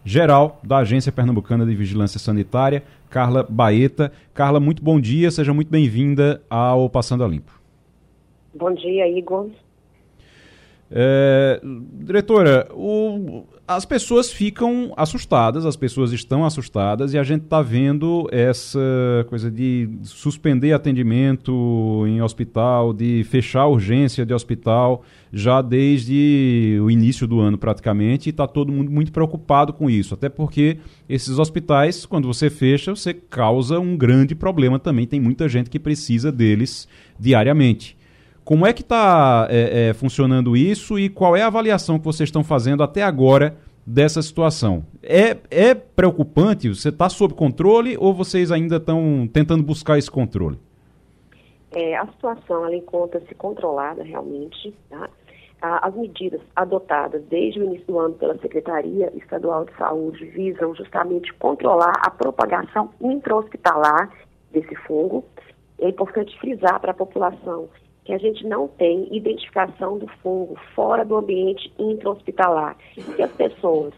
geral 0.03 0.59
da 0.61 0.79
Agência 0.79 1.13
Pernambucana 1.13 1.65
de 1.65 1.73
Vigilância 1.73 2.19
Sanitária, 2.19 2.83
Carla 3.09 3.47
Baeta. 3.49 4.11
Carla, 4.33 4.59
muito 4.59 4.83
bom 4.83 4.99
dia, 4.99 5.31
seja 5.31 5.53
muito 5.53 5.71
bem-vinda 5.71 6.41
ao 6.49 6.89
Passando 6.89 7.23
a 7.23 7.27
Limpo. 7.29 7.57
Bom 8.53 8.73
dia, 8.73 9.07
Igor. 9.17 9.49
É, 10.93 11.61
diretora, 12.03 12.67
o, 12.73 13.45
as 13.75 13.85
pessoas 13.85 14.31
ficam 14.31 14.93
assustadas, 14.97 15.65
as 15.65 15.75
pessoas 15.75 16.11
estão 16.11 16.45
assustadas 16.45 17.13
e 17.13 17.17
a 17.17 17.23
gente 17.23 17.43
está 17.43 17.61
vendo 17.61 18.27
essa 18.31 18.79
coisa 19.29 19.49
de 19.49 19.89
suspender 20.03 20.73
atendimento 20.73 22.03
em 22.07 22.21
hospital, 22.21 22.93
de 22.93 23.23
fechar 23.23 23.67
urgência 23.67 24.25
de 24.25 24.33
hospital 24.33 25.03
já 25.31 25.61
desde 25.61 26.77
o 26.81 26.91
início 26.91 27.25
do 27.25 27.39
ano 27.39 27.57
praticamente 27.57 28.29
e 28.29 28.31
está 28.31 28.45
todo 28.45 28.71
mundo 28.71 28.91
muito 28.91 29.11
preocupado 29.11 29.71
com 29.71 29.89
isso, 29.89 30.13
até 30.13 30.27
porque 30.27 30.77
esses 31.07 31.39
hospitais, 31.39 32.05
quando 32.05 32.27
você 32.27 32.49
fecha, 32.49 32.93
você 32.93 33.13
causa 33.13 33.79
um 33.79 33.95
grande 33.95 34.35
problema 34.35 34.77
também, 34.77 35.07
tem 35.07 35.19
muita 35.19 35.47
gente 35.47 35.69
que 35.69 35.79
precisa 35.79 36.31
deles 36.31 36.87
diariamente. 37.19 38.00
Como 38.43 38.65
é 38.65 38.73
que 38.73 38.81
está 38.81 39.47
é, 39.49 39.89
é, 39.89 39.93
funcionando 39.93 40.57
isso 40.57 40.97
e 40.97 41.09
qual 41.09 41.35
é 41.35 41.41
a 41.41 41.47
avaliação 41.47 41.99
que 41.99 42.05
vocês 42.05 42.27
estão 42.27 42.43
fazendo 42.43 42.81
até 42.81 43.03
agora 43.03 43.55
dessa 43.85 44.21
situação? 44.21 44.83
É, 45.03 45.37
é 45.49 45.75
preocupante? 45.75 46.69
Você 46.69 46.89
está 46.89 47.07
sob 47.07 47.33
controle 47.33 47.95
ou 47.99 48.13
vocês 48.13 48.51
ainda 48.51 48.77
estão 48.77 49.29
tentando 49.31 49.63
buscar 49.63 49.97
esse 49.97 50.09
controle? 50.09 50.57
É, 51.71 51.95
a 51.95 52.05
situação 52.07 52.71
encontra-se 52.73 53.33
controlada 53.35 54.03
realmente. 54.03 54.73
Tá? 54.89 55.09
As 55.61 55.93
medidas 55.93 56.41
adotadas 56.55 57.23
desde 57.29 57.59
o 57.59 57.63
início 57.63 57.85
do 57.85 57.99
ano 57.99 58.15
pela 58.15 58.35
Secretaria 58.39 59.13
Estadual 59.15 59.65
de 59.65 59.77
Saúde 59.77 60.25
visam 60.25 60.73
justamente 60.73 61.31
controlar 61.33 61.93
a 62.03 62.09
propagação 62.09 62.89
intra-hospitalar 62.99 64.11
desse 64.51 64.75
fungo. 64.87 65.23
É 65.79 65.89
importante 65.89 66.37
frisar 66.39 66.79
para 66.79 66.91
a 66.91 66.95
população 66.95 67.69
que 68.03 68.13
a 68.13 68.17
gente 68.17 68.45
não 68.45 68.67
tem 68.67 69.07
identificação 69.15 69.97
do 69.97 70.07
fungo 70.21 70.57
fora 70.75 71.05
do 71.05 71.15
ambiente 71.15 71.71
intra-hospitalar. 71.77 72.75
Que 73.15 73.21
as 73.21 73.31
pessoas 73.31 73.93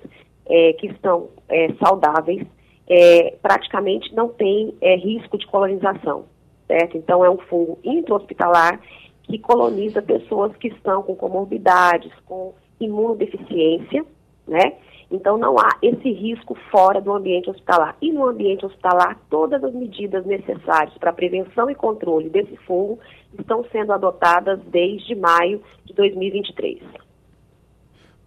é, 0.45 0.73
que 0.73 0.87
estão 0.87 1.29
é, 1.47 1.73
saudáveis 1.75 2.45
é, 2.87 3.35
praticamente 3.41 4.13
não 4.13 4.29
têm 4.29 4.75
é, 4.81 4.95
risco 4.95 5.37
de 5.37 5.47
colonização, 5.47 6.25
certo? 6.67 6.97
Então, 6.97 7.23
é 7.23 7.29
um 7.29 7.37
fungo 7.37 7.79
intra-hospitalar 7.83 8.79
que 9.23 9.39
coloniza 9.39 10.01
pessoas 10.01 10.55
que 10.57 10.67
estão 10.67 11.01
com 11.01 11.15
comorbidades, 11.15 12.11
com 12.25 12.53
imunodeficiência, 12.79 14.05
né? 14.45 14.73
Então, 15.13 15.37
não 15.37 15.59
há 15.59 15.77
esse 15.79 16.11
risco 16.11 16.57
fora 16.71 16.99
do 16.99 17.13
ambiente 17.13 17.47
hospitalar. 17.47 17.95
E 18.01 18.11
no 18.11 18.27
ambiente 18.27 18.65
hospitalar, 18.65 19.15
todas 19.29 19.63
as 19.63 19.71
medidas 19.71 20.25
necessárias 20.25 20.97
para 20.97 21.13
prevenção 21.13 21.69
e 21.69 21.75
controle 21.75 22.31
desse 22.31 22.57
fungo 22.65 22.99
estão 23.37 23.63
sendo 23.71 23.93
adotadas 23.93 24.59
desde 24.71 25.13
maio 25.13 25.61
de 25.85 25.93
2023. 25.93 26.81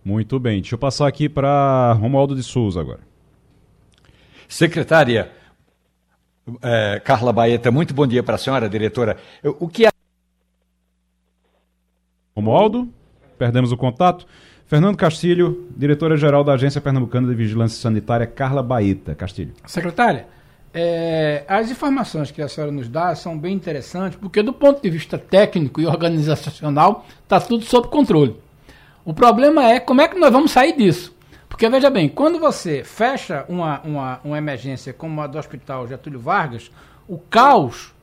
Muito 0.05 0.39
bem. 0.39 0.61
Deixa 0.61 0.77
eu 0.77 0.79
passar 0.79 1.09
aqui 1.09 1.29
para 1.29 1.93
Romualdo 1.95 2.37
de 2.37 2.45
Souza 2.45 2.81
agora. 2.81 3.01
Secretária 4.47 5.33
é, 6.63 7.01
Carla 7.01 7.33
Baeta, 7.33 7.73
muito 7.73 7.93
bom 7.93 8.07
dia 8.07 8.23
para 8.23 8.37
a 8.37 8.39
senhora, 8.39 8.69
diretora. 8.69 9.17
O 9.59 9.67
que 9.67 9.87
é... 9.87 9.91
Romualdo, 12.37 12.89
perdemos 13.37 13.73
o 13.73 13.77
contato. 13.77 14.25
Fernando 14.67 14.97
Castilho, 14.97 15.69
diretora-geral 15.77 16.43
da 16.43 16.55
Agência 16.55 16.81
Pernambucana 16.81 17.29
de 17.29 17.35
Vigilância 17.37 17.81
Sanitária, 17.81 18.27
Carla 18.27 18.65
Baeta. 18.65 19.15
Castilho. 19.15 19.53
Secretária, 19.65 20.27
é, 20.75 21.45
as 21.47 21.71
informações 21.71 22.33
que 22.33 22.43
a 22.43 22.49
senhora 22.49 22.73
nos 22.73 22.89
dá 22.89 23.15
são 23.15 23.39
bem 23.39 23.55
interessantes, 23.55 24.19
porque 24.19 24.43
do 24.43 24.53
ponto 24.53 24.83
de 24.83 24.91
vista 24.91 25.17
técnico 25.17 25.81
e 25.81 25.87
organizacional, 25.87 27.07
está 27.23 27.39
tudo 27.39 27.65
sob 27.65 27.87
controle. 27.87 28.35
O 29.05 29.15
problema 29.15 29.65
é 29.65 29.79
como 29.79 30.01
é 30.01 30.09
que 30.09 30.19
nós 30.19 30.33
vamos 30.33 30.51
sair 30.51 30.77
disso. 30.77 31.15
Porque 31.49 31.69
veja 31.69 31.89
bem, 31.89 32.09
quando 32.09 32.41
você 32.41 32.83
fecha 32.83 33.45
uma, 33.49 33.81
uma, 33.83 34.21
uma 34.25 34.37
emergência 34.37 34.93
como 34.93 35.21
a 35.21 35.29
do 35.29 35.39
Hospital 35.39 35.87
Getúlio 35.87 36.19
Vargas, 36.19 36.73
o 37.07 37.19
caos 37.19 37.95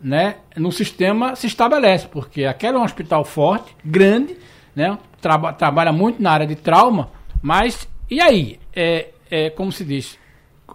né, 0.00 0.36
no 0.56 0.72
sistema 0.72 1.36
se 1.36 1.46
estabelece, 1.46 2.08
porque 2.08 2.46
aquele 2.46 2.78
é 2.78 2.80
um 2.80 2.84
hospital 2.84 3.22
forte, 3.22 3.76
grande, 3.84 4.34
né, 4.74 4.96
traba, 5.26 5.52
trabalha 5.52 5.92
muito 5.92 6.22
na 6.22 6.30
área 6.30 6.46
de 6.46 6.54
trauma, 6.54 7.10
mas 7.42 7.88
e 8.08 8.20
aí? 8.20 8.60
É, 8.72 9.08
é 9.28 9.50
como 9.50 9.72
se 9.72 9.84
diz, 9.84 10.16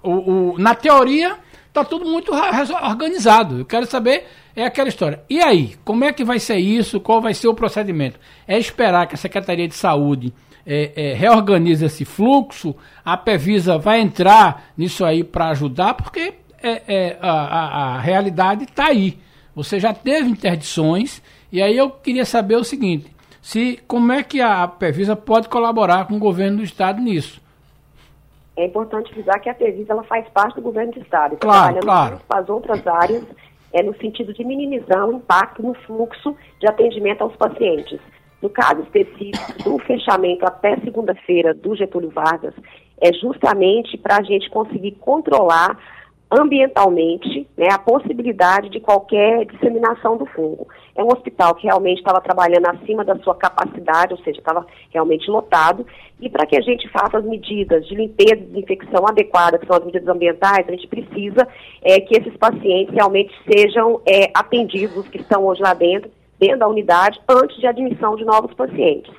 o, 0.04 0.52
o 0.52 0.60
na 0.60 0.76
teoria 0.76 1.38
está 1.70 1.86
tudo 1.86 2.04
muito 2.04 2.34
organizado. 2.34 3.60
Eu 3.60 3.66
quero 3.66 3.86
saber 3.86 4.28
é 4.54 4.66
aquela 4.66 4.89
história. 4.89 5.24
E 5.30 5.41
aí, 5.41 5.76
como 5.86 6.04
é 6.04 6.12
que 6.12 6.26
vai 6.26 6.38
ser 6.38 6.58
isso? 6.58 6.99
Qual 6.99 7.22
vai 7.22 7.34
ser 7.34 7.47
o 7.47 7.54
procedimento? 7.54 8.20
É 8.45 8.58
esperar 8.58 9.08
que 9.08 9.16
a 9.16 9.18
Secretaria 9.18 9.66
de 9.66 9.74
Saúde 9.74 10.34
é, 10.66 10.91
é, 10.93 11.14
reorganize 11.14 11.86
esse 11.86 12.04
fluxo, 12.04 12.76
a 13.06 13.16
Pevisa 13.16 13.78
vai 13.78 14.02
entrar 14.02 14.74
nisso 14.78 15.06
aí 15.06 15.24
para 15.24 15.47
ajudar, 15.52 15.93
porque 15.93 16.34
é, 16.62 16.82
é, 16.86 17.18
a, 17.22 17.32
a, 17.32 17.95
a 17.95 17.99
realidade 18.02 18.66
está 18.66 18.88
aí. 18.88 19.18
Você 19.56 19.80
já 19.80 19.93
teve 19.93 20.30
interdições, 20.30 21.22
e 21.49 21.62
aí 21.62 21.78
eu 21.78 21.89
queria 21.89 22.26
saber 22.26 22.58
o 22.58 22.64
seguinte: 22.66 23.08
se 23.42 23.80
como 23.88 24.12
é 24.12 24.24
que 24.24 24.39
a 24.39 24.68
Pevisa 24.68 25.16
pode 25.16 25.50
colaborar 25.50 26.08
com 26.08 26.16
o 26.16 26.20
governo 26.20 26.58
do 26.58 26.64
estado 26.64 27.02
nisso? 27.02 27.42
É 28.56 28.66
importante 28.66 29.12
avisar 29.12 29.39
que 29.39 29.50
a 29.50 29.54
Pevisa 29.54 29.94
ela 29.94 30.04
faz 30.04 30.28
parte 30.30 30.56
do 30.56 30.62
governo 30.62 30.92
do 30.94 31.00
estado, 31.00 31.38
claro, 31.38 31.80
claro. 31.80 32.22
com 32.28 32.38
as 32.38 32.50
outras 32.50 32.86
áreas 32.86 33.24
é 33.74 33.82
no 33.82 33.96
sentido 33.98 34.34
de 34.34 34.44
minimizar 34.44 35.08
o 35.08 35.14
impacto 35.14 35.64
no 35.64 35.74
fluxo 35.74 36.36
de 36.60 36.68
atendimento 36.68 37.22
aos 37.22 37.36
pacientes. 37.36 38.00
No 38.42 38.50
caso 38.50 38.82
específico 38.82 39.64
do 39.64 39.80
fechamento 39.80 40.46
até 40.46 40.76
segunda-feira 40.78 41.54
do 41.54 41.76
Getúlio 41.76 42.10
Vargas, 42.10 42.54
é 43.00 43.14
justamente 43.14 43.98
para 43.98 44.18
a 44.18 44.24
gente 44.24 44.50
conseguir 44.50 44.92
controlar 44.94 45.78
ambientalmente 46.32 47.48
né, 47.58 47.68
a 47.72 47.78
possibilidade 47.78 48.70
de 48.70 48.80
qualquer 48.80 49.46
disseminação 49.46 50.18
do 50.18 50.26
fungo. 50.26 50.68
É 50.96 51.04
um 51.04 51.08
hospital 51.08 51.56
que 51.56 51.68
realmente 51.68 52.00
estava 52.00 52.20
trabalhando 52.22 52.68
acima 52.68 53.04
da 53.04 53.16
sua 53.20 53.36
capacidade, 53.36 54.14
ou 54.14 54.20
seja, 54.20 54.39
estava 54.39 54.66
realmente 54.92 55.30
lotado, 55.30 55.86
e 56.20 56.30
para 56.30 56.46
que 56.46 56.58
a 56.58 56.62
gente 56.62 56.88
faça 56.89 57.18
as 57.18 57.26
medidas 57.26 57.88
de 57.88 57.96
limpeza 57.96 58.36
e 58.36 58.46
desinfecção 58.46 59.08
adequadas, 59.08 59.60
que 59.60 59.68
são 59.68 59.78
as 59.78 59.86
medidas 59.86 60.08
ambientais, 60.08 60.68
a 60.68 60.72
gente 60.72 60.88
precisa 60.88 61.48
é, 61.82 62.00
que 62.00 62.18
esses 62.18 62.36
pacientes 62.38 62.94
realmente 62.94 63.34
sejam 63.50 64.02
é, 64.06 64.30
atendidos, 64.34 65.08
que 65.08 65.18
estão 65.18 65.46
hoje 65.46 65.62
lá 65.62 65.74
dentro, 65.74 66.12
dentro 66.39 66.60
da 66.60 66.68
unidade, 66.68 67.20
antes 67.30 67.58
de 67.58 67.68
admissão 67.68 68.16
de 68.16 68.26
novos 68.26 68.54
pacientes. 68.54 69.14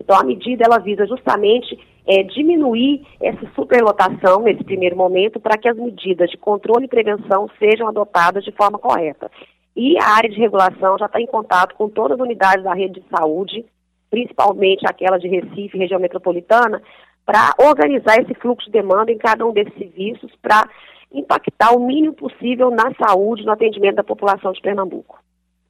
Então, 0.00 0.18
a 0.18 0.24
medida 0.24 0.64
ela 0.64 0.78
visa 0.78 1.06
justamente 1.06 1.78
é, 2.06 2.22
diminuir 2.24 3.06
essa 3.20 3.46
superlotação 3.54 4.42
nesse 4.42 4.64
primeiro 4.64 4.96
momento 4.96 5.38
para 5.38 5.56
que 5.56 5.68
as 5.68 5.76
medidas 5.76 6.30
de 6.30 6.36
controle 6.36 6.86
e 6.86 6.88
prevenção 6.88 7.48
sejam 7.58 7.88
adotadas 7.88 8.44
de 8.44 8.52
forma 8.52 8.78
correta. 8.78 9.30
E 9.74 9.98
a 9.98 10.16
área 10.16 10.28
de 10.28 10.38
regulação 10.38 10.98
já 10.98 11.06
está 11.06 11.20
em 11.20 11.26
contato 11.26 11.74
com 11.74 11.88
todas 11.88 12.18
as 12.18 12.24
unidades 12.24 12.64
da 12.64 12.74
rede 12.74 13.00
de 13.00 13.08
saúde, 13.08 13.64
principalmente 14.10 14.86
aquelas 14.86 15.20
de 15.20 15.28
Recife, 15.28 15.78
região 15.78 15.98
metropolitana, 15.98 16.82
para 17.24 17.54
organizar 17.58 18.20
esse 18.20 18.34
fluxo 18.34 18.66
de 18.66 18.72
demanda 18.72 19.10
em 19.10 19.18
cada 19.18 19.46
um 19.46 19.52
desses 19.52 19.74
serviços 19.74 20.30
para 20.42 20.68
impactar 21.12 21.74
o 21.74 21.86
mínimo 21.86 22.14
possível 22.14 22.70
na 22.70 22.92
saúde, 22.94 23.44
no 23.44 23.52
atendimento 23.52 23.96
da 23.96 24.04
população 24.04 24.52
de 24.52 24.60
Pernambuco. 24.60 25.18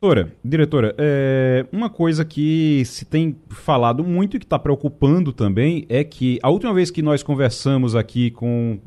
Diretora, 0.02 0.32
diretora, 0.44 0.94
é, 0.98 1.64
uma 1.70 1.88
coisa 1.88 2.24
que 2.24 2.84
se 2.84 3.04
tem 3.04 3.36
falado 3.48 4.02
muito 4.02 4.36
e 4.36 4.40
que 4.40 4.44
está 4.44 4.58
preocupando 4.58 5.32
também 5.32 5.86
é 5.88 6.02
que 6.02 6.40
a 6.42 6.50
última 6.50 6.74
vez 6.74 6.90
que 6.90 7.00
nós 7.00 7.22
conversamos 7.22 7.94
aqui 7.94 8.32
com, 8.32 8.80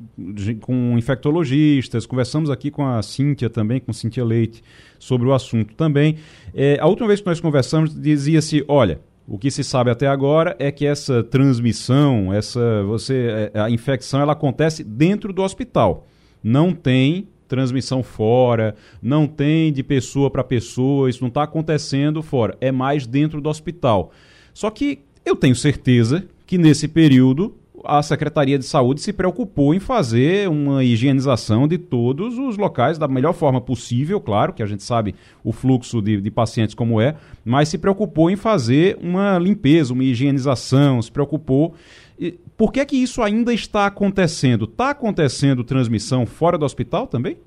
com 0.59 0.97
infectologistas, 0.97 2.05
conversamos 2.05 2.49
aqui 2.49 2.69
com 2.69 2.85
a 2.85 3.01
Cíntia 3.01 3.49
também, 3.49 3.79
com 3.79 3.93
Cíntia 3.93 4.25
Leite, 4.25 4.61
sobre 4.99 5.27
o 5.27 5.33
assunto 5.33 5.73
também, 5.75 6.17
é, 6.53 6.77
a 6.79 6.87
última 6.87 7.07
vez 7.07 7.19
que 7.19 7.25
nós 7.27 7.39
conversamos 7.39 7.93
dizia-se, 7.93 8.63
olha, 8.67 8.99
o 9.27 9.37
que 9.37 9.49
se 9.49 9.63
sabe 9.63 9.89
até 9.89 10.07
agora 10.07 10.55
é 10.59 10.71
que 10.71 10.85
essa 10.85 11.23
transmissão, 11.23 12.31
essa 12.33 12.83
você, 12.83 13.51
é, 13.53 13.59
a 13.59 13.69
infecção, 13.69 14.21
ela 14.21 14.33
acontece 14.33 14.83
dentro 14.83 15.33
do 15.33 15.41
hospital. 15.41 16.07
Não 16.43 16.73
tem 16.73 17.27
transmissão 17.47 18.03
fora, 18.03 18.75
não 19.01 19.27
tem 19.27 19.71
de 19.71 19.83
pessoa 19.83 20.29
para 20.29 20.43
pessoa, 20.43 21.09
isso 21.09 21.21
não 21.21 21.29
está 21.29 21.43
acontecendo 21.43 22.21
fora, 22.21 22.57
é 22.59 22.71
mais 22.71 23.05
dentro 23.05 23.41
do 23.41 23.49
hospital. 23.49 24.11
Só 24.53 24.69
que 24.69 24.99
eu 25.25 25.35
tenho 25.35 25.55
certeza 25.55 26.25
que 26.45 26.57
nesse 26.57 26.87
período 26.87 27.55
a 27.85 28.01
Secretaria 28.01 28.57
de 28.57 28.65
Saúde 28.65 29.01
se 29.01 29.13
preocupou 29.13 29.73
em 29.73 29.79
fazer 29.79 30.49
uma 30.49 30.83
higienização 30.83 31.67
de 31.67 31.77
todos 31.77 32.37
os 32.37 32.57
locais 32.57 32.97
da 32.97 33.07
melhor 33.07 33.33
forma 33.33 33.61
possível, 33.61 34.19
claro, 34.19 34.53
que 34.53 34.63
a 34.63 34.65
gente 34.65 34.83
sabe 34.83 35.15
o 35.43 35.51
fluxo 35.51 36.01
de, 36.01 36.19
de 36.21 36.31
pacientes 36.31 36.75
como 36.75 36.99
é, 36.99 37.15
mas 37.43 37.69
se 37.69 37.77
preocupou 37.77 38.29
em 38.29 38.35
fazer 38.35 38.97
uma 39.01 39.37
limpeza, 39.37 39.93
uma 39.93 40.03
higienização, 40.03 41.01
se 41.01 41.11
preocupou 41.11 41.73
por 42.57 42.71
que 42.71 42.79
é 42.79 42.85
que 42.85 42.95
isso 42.95 43.21
ainda 43.21 43.53
está 43.53 43.85
acontecendo? 43.85 44.65
Está 44.65 44.91
acontecendo 44.91 45.63
transmissão 45.63 46.25
fora 46.25 46.57
do 46.57 46.65
hospital 46.65 47.07
também? 47.07 47.37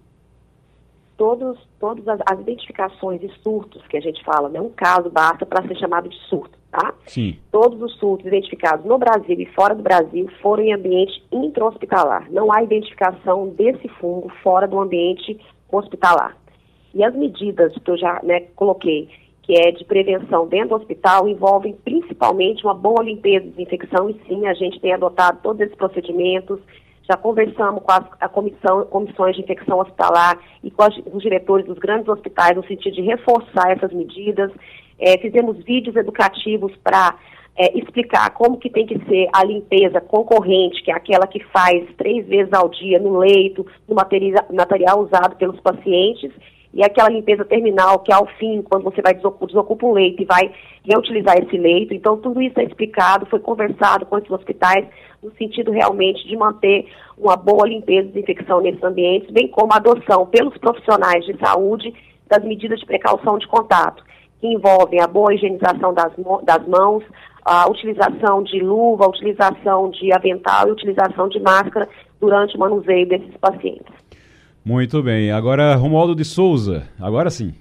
Todos, 1.16 1.58
todas 1.80 2.06
as, 2.06 2.40
identificações 2.40 3.20
de 3.20 3.28
surtos 3.42 3.84
que 3.88 3.96
a 3.96 4.00
gente 4.00 4.22
fala, 4.22 4.48
né? 4.48 4.60
um 4.60 4.70
caso 4.70 5.10
basta 5.10 5.44
para 5.44 5.66
ser 5.66 5.76
chamado 5.76 6.08
de 6.08 6.16
surto, 6.28 6.57
tá? 6.70 6.94
Sim. 7.06 7.38
Todos 7.50 7.80
os 7.80 7.96
surtos 7.98 8.26
identificados 8.26 8.84
no 8.84 8.98
Brasil 8.98 9.38
e 9.38 9.46
fora 9.46 9.74
do 9.74 9.82
Brasil 9.82 10.28
foram 10.42 10.64
em 10.64 10.72
ambiente 10.72 11.22
intra-hospitalar. 11.32 12.30
Não 12.30 12.52
há 12.52 12.62
identificação 12.62 13.48
desse 13.48 13.88
fungo 14.00 14.30
fora 14.42 14.66
do 14.66 14.78
ambiente 14.78 15.38
hospitalar. 15.70 16.36
E 16.94 17.04
as 17.04 17.14
medidas 17.14 17.74
que 17.74 17.90
eu 17.90 17.96
já 17.96 18.20
né, 18.22 18.40
coloquei 18.56 19.08
que 19.48 19.54
é 19.54 19.72
de 19.72 19.82
prevenção 19.82 20.46
dentro 20.46 20.68
do 20.68 20.74
hospital, 20.74 21.26
envolvem 21.26 21.72
principalmente 21.82 22.62
uma 22.64 22.74
boa 22.74 23.02
limpeza 23.02 23.46
e 23.46 23.50
desinfecção, 23.50 24.10
e 24.10 24.20
sim, 24.28 24.46
a 24.46 24.52
gente 24.52 24.78
tem 24.78 24.92
adotado 24.92 25.38
todos 25.42 25.62
esses 25.62 25.74
procedimentos, 25.74 26.60
já 27.10 27.16
conversamos 27.16 27.82
com 27.82 27.90
as, 27.90 28.04
a 28.20 28.28
comissão, 28.28 28.84
comissões 28.84 29.34
de 29.34 29.42
infecção 29.42 29.78
hospitalar 29.78 30.38
e 30.62 30.70
com 30.70 30.82
as, 30.82 30.94
os 30.98 31.22
diretores 31.22 31.64
dos 31.64 31.78
grandes 31.78 32.06
hospitais 32.06 32.54
no 32.54 32.66
sentido 32.66 32.96
de 32.96 33.00
reforçar 33.00 33.70
essas 33.70 33.90
medidas, 33.90 34.52
é, 34.98 35.16
fizemos 35.18 35.62
vídeos 35.64 35.96
educativos 35.96 36.72
para 36.82 37.16
é, 37.56 37.76
explicar 37.76 38.30
como 38.30 38.56
que 38.56 38.70
tem 38.70 38.86
que 38.86 38.98
ser 39.06 39.28
a 39.32 39.44
limpeza 39.44 40.00
concorrente, 40.00 40.82
que 40.82 40.90
é 40.90 40.94
aquela 40.94 41.26
que 41.26 41.42
faz 41.46 41.84
três 41.96 42.26
vezes 42.26 42.52
ao 42.52 42.68
dia 42.68 43.00
no 43.00 43.18
leito, 43.18 43.66
no 43.88 43.96
material, 43.96 45.00
usado 45.00 45.36
pelos 45.36 45.60
pacientes, 45.60 46.30
e 46.72 46.84
aquela 46.84 47.08
limpeza 47.08 47.44
terminal, 47.44 47.98
que 48.00 48.12
ao 48.12 48.26
fim, 48.38 48.62
quando 48.62 48.84
você 48.84 49.00
vai 49.02 49.14
desocupa, 49.14 49.86
um 49.86 49.92
leito 49.92 50.22
e 50.22 50.26
vai 50.26 50.52
reutilizar 50.84 51.36
esse 51.38 51.56
leito. 51.56 51.94
Então, 51.94 52.18
tudo 52.18 52.40
isso 52.42 52.60
é 52.60 52.64
explicado, 52.64 53.26
foi 53.26 53.40
conversado 53.40 54.06
com 54.06 54.18
esses 54.18 54.30
hospitais, 54.30 54.86
no 55.22 55.32
sentido 55.32 55.72
realmente 55.72 56.28
de 56.28 56.36
manter 56.36 56.86
uma 57.16 57.36
boa 57.36 57.66
limpeza 57.66 58.08
e 58.08 58.12
desinfecção 58.12 58.60
nesses 58.60 58.82
ambientes, 58.84 59.30
bem 59.30 59.48
como 59.48 59.72
a 59.72 59.76
adoção 59.76 60.26
pelos 60.26 60.56
profissionais 60.58 61.24
de 61.24 61.36
saúde 61.38 61.92
das 62.28 62.44
medidas 62.44 62.78
de 62.78 62.86
precaução 62.86 63.38
de 63.38 63.48
contato, 63.48 64.04
que 64.40 64.46
envolvem 64.46 65.00
a 65.00 65.06
boa 65.06 65.34
higienização 65.34 65.92
das, 65.92 66.12
das 66.44 66.66
mãos, 66.66 67.02
a 67.44 67.68
utilização 67.68 68.42
de 68.42 68.60
luva, 68.60 69.04
a 69.04 69.08
utilização 69.08 69.90
de 69.90 70.12
avental 70.12 70.66
e 70.66 70.70
a 70.70 70.72
utilização 70.72 71.28
de 71.28 71.40
máscara 71.40 71.88
durante 72.20 72.56
o 72.56 72.60
manuseio 72.60 73.08
desses 73.08 73.36
pacientes. 73.38 73.92
Muito 74.64 75.02
bem. 75.02 75.32
Agora, 75.32 75.74
Romualdo 75.76 76.14
de 76.14 76.24
Souza. 76.24 76.88
Agora 77.00 77.30
sim. 77.30 77.54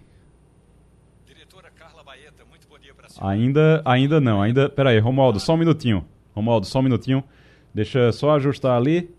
Diretora 1.25 1.69
Carla 1.73 2.03
Baeta, 2.03 2.43
muito 2.49 2.67
bom 2.67 2.78
dia 2.78 2.93
para 2.93 3.07
senhora. 3.07 3.34
Ainda, 3.34 3.82
ainda 3.86 4.19
não. 4.19 4.41
Ainda, 4.41 4.69
peraí, 4.69 4.99
Romualdo, 4.99 5.39
só 5.39 5.53
um 5.53 5.57
minutinho. 5.57 6.03
Romualdo, 6.36 6.65
só 6.67 6.80
um 6.80 6.84
minutinho. 6.84 7.23
Deixa 7.73 8.11
só 8.11 8.32
ajustar 8.32 8.75
ali. 8.75 9.09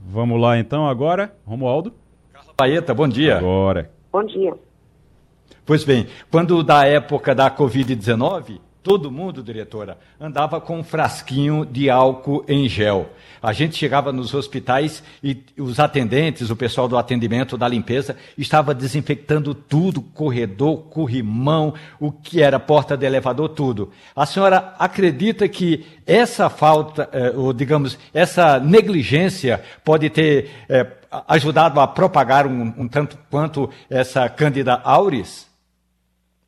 Vamos 0.00 0.40
lá 0.40 0.58
então 0.58 0.86
agora, 0.86 1.34
Romualdo. 1.46 1.92
Carla 2.32 2.52
Baeta, 2.58 2.92
bom 2.92 3.08
dia. 3.08 3.38
Agora. 3.38 3.90
Bom 4.12 4.24
dia. 4.24 4.54
Pois 5.66 5.82
bem, 5.82 6.06
quando 6.30 6.62
da 6.62 6.86
época 6.86 7.34
da 7.34 7.50
Covid-19, 7.50 8.60
Todo 8.86 9.10
mundo, 9.10 9.42
diretora, 9.42 9.98
andava 10.20 10.60
com 10.60 10.78
um 10.78 10.84
frasquinho 10.84 11.66
de 11.66 11.90
álcool 11.90 12.44
em 12.46 12.68
gel. 12.68 13.10
A 13.42 13.52
gente 13.52 13.74
chegava 13.74 14.12
nos 14.12 14.32
hospitais 14.32 15.02
e 15.20 15.42
os 15.58 15.80
atendentes, 15.80 16.50
o 16.50 16.54
pessoal 16.54 16.86
do 16.86 16.96
atendimento, 16.96 17.58
da 17.58 17.66
limpeza, 17.66 18.16
estava 18.38 18.72
desinfectando 18.72 19.56
tudo, 19.56 20.00
corredor, 20.00 20.84
corrimão, 20.84 21.74
o 21.98 22.12
que 22.12 22.40
era 22.40 22.60
porta 22.60 22.96
de 22.96 23.04
elevador, 23.04 23.48
tudo. 23.48 23.90
A 24.14 24.24
senhora 24.24 24.72
acredita 24.78 25.48
que 25.48 25.84
essa 26.06 26.48
falta, 26.48 27.08
eh, 27.12 27.32
ou 27.34 27.52
digamos, 27.52 27.98
essa 28.14 28.60
negligência 28.60 29.64
pode 29.84 30.08
ter 30.10 30.48
eh, 30.68 30.86
ajudado 31.26 31.80
a 31.80 31.88
propagar 31.88 32.46
um, 32.46 32.72
um 32.78 32.86
tanto 32.86 33.18
quanto 33.28 33.68
essa 33.90 34.28
Cândida 34.28 34.74
auris? 34.84 35.45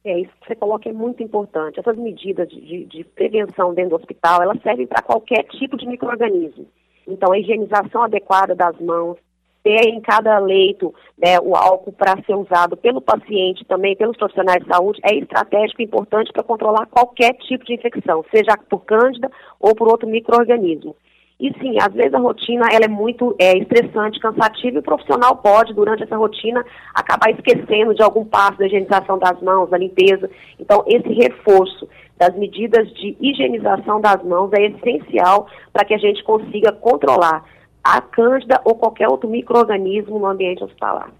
É, 0.08 0.20
isso 0.20 0.32
que 0.40 0.48
você 0.48 0.54
coloca 0.54 0.88
é 0.88 0.92
muito 0.92 1.22
importante. 1.22 1.78
Essas 1.78 1.98
medidas 1.98 2.48
de, 2.48 2.58
de, 2.58 2.84
de 2.86 3.04
prevenção 3.04 3.74
dentro 3.74 3.90
do 3.90 3.96
hospital, 3.96 4.42
elas 4.42 4.60
servem 4.62 4.86
para 4.86 5.02
qualquer 5.02 5.44
tipo 5.44 5.76
de 5.76 5.86
microorganismo. 5.86 6.66
Então, 7.06 7.30
a 7.30 7.38
higienização 7.38 8.04
adequada 8.04 8.54
das 8.54 8.80
mãos, 8.80 9.18
ter 9.62 9.86
em 9.86 10.00
cada 10.00 10.38
leito 10.38 10.94
né, 11.18 11.38
o 11.40 11.54
álcool 11.54 11.92
para 11.92 12.22
ser 12.24 12.34
usado 12.34 12.74
pelo 12.74 13.02
paciente, 13.02 13.66
também 13.66 13.94
pelos 13.94 14.16
profissionais 14.16 14.62
de 14.62 14.68
saúde, 14.68 14.98
é 15.04 15.14
estratégico 15.14 15.82
e 15.82 15.84
importante 15.84 16.32
para 16.32 16.42
controlar 16.42 16.86
qualquer 16.86 17.34
tipo 17.34 17.66
de 17.66 17.74
infecção, 17.74 18.24
seja 18.34 18.56
por 18.70 18.86
cândida 18.86 19.30
ou 19.60 19.74
por 19.74 19.88
outro 19.88 20.08
microorganismo. 20.08 20.96
E 21.40 21.52
sim, 21.60 21.76
às 21.80 21.94
vezes 21.94 22.12
a 22.14 22.18
rotina 22.18 22.66
ela 22.72 22.86
é 22.86 22.88
muito 22.88 23.34
é, 23.38 23.56
estressante, 23.58 24.18
cansativa 24.18 24.76
e 24.76 24.80
o 24.80 24.82
profissional 24.82 25.36
pode, 25.36 25.72
durante 25.72 26.02
essa 26.02 26.16
rotina, 26.16 26.64
acabar 26.92 27.30
esquecendo 27.30 27.94
de 27.94 28.02
algum 28.02 28.24
passo 28.24 28.58
da 28.58 28.66
higienização 28.66 29.18
das 29.18 29.40
mãos, 29.40 29.70
da 29.70 29.78
limpeza. 29.78 30.28
Então, 30.58 30.82
esse 30.88 31.08
reforço 31.12 31.88
das 32.16 32.34
medidas 32.34 32.92
de 32.94 33.16
higienização 33.20 34.00
das 34.00 34.20
mãos 34.24 34.52
é 34.52 34.66
essencial 34.66 35.46
para 35.72 35.84
que 35.84 35.94
a 35.94 35.98
gente 35.98 36.24
consiga 36.24 36.72
controlar 36.72 37.44
a 37.84 38.00
cândida 38.00 38.60
ou 38.64 38.74
qualquer 38.74 39.08
outro 39.08 39.28
microorganismo 39.28 40.18
no 40.18 40.26
ambiente 40.26 40.64
hospitalar. 40.64 41.12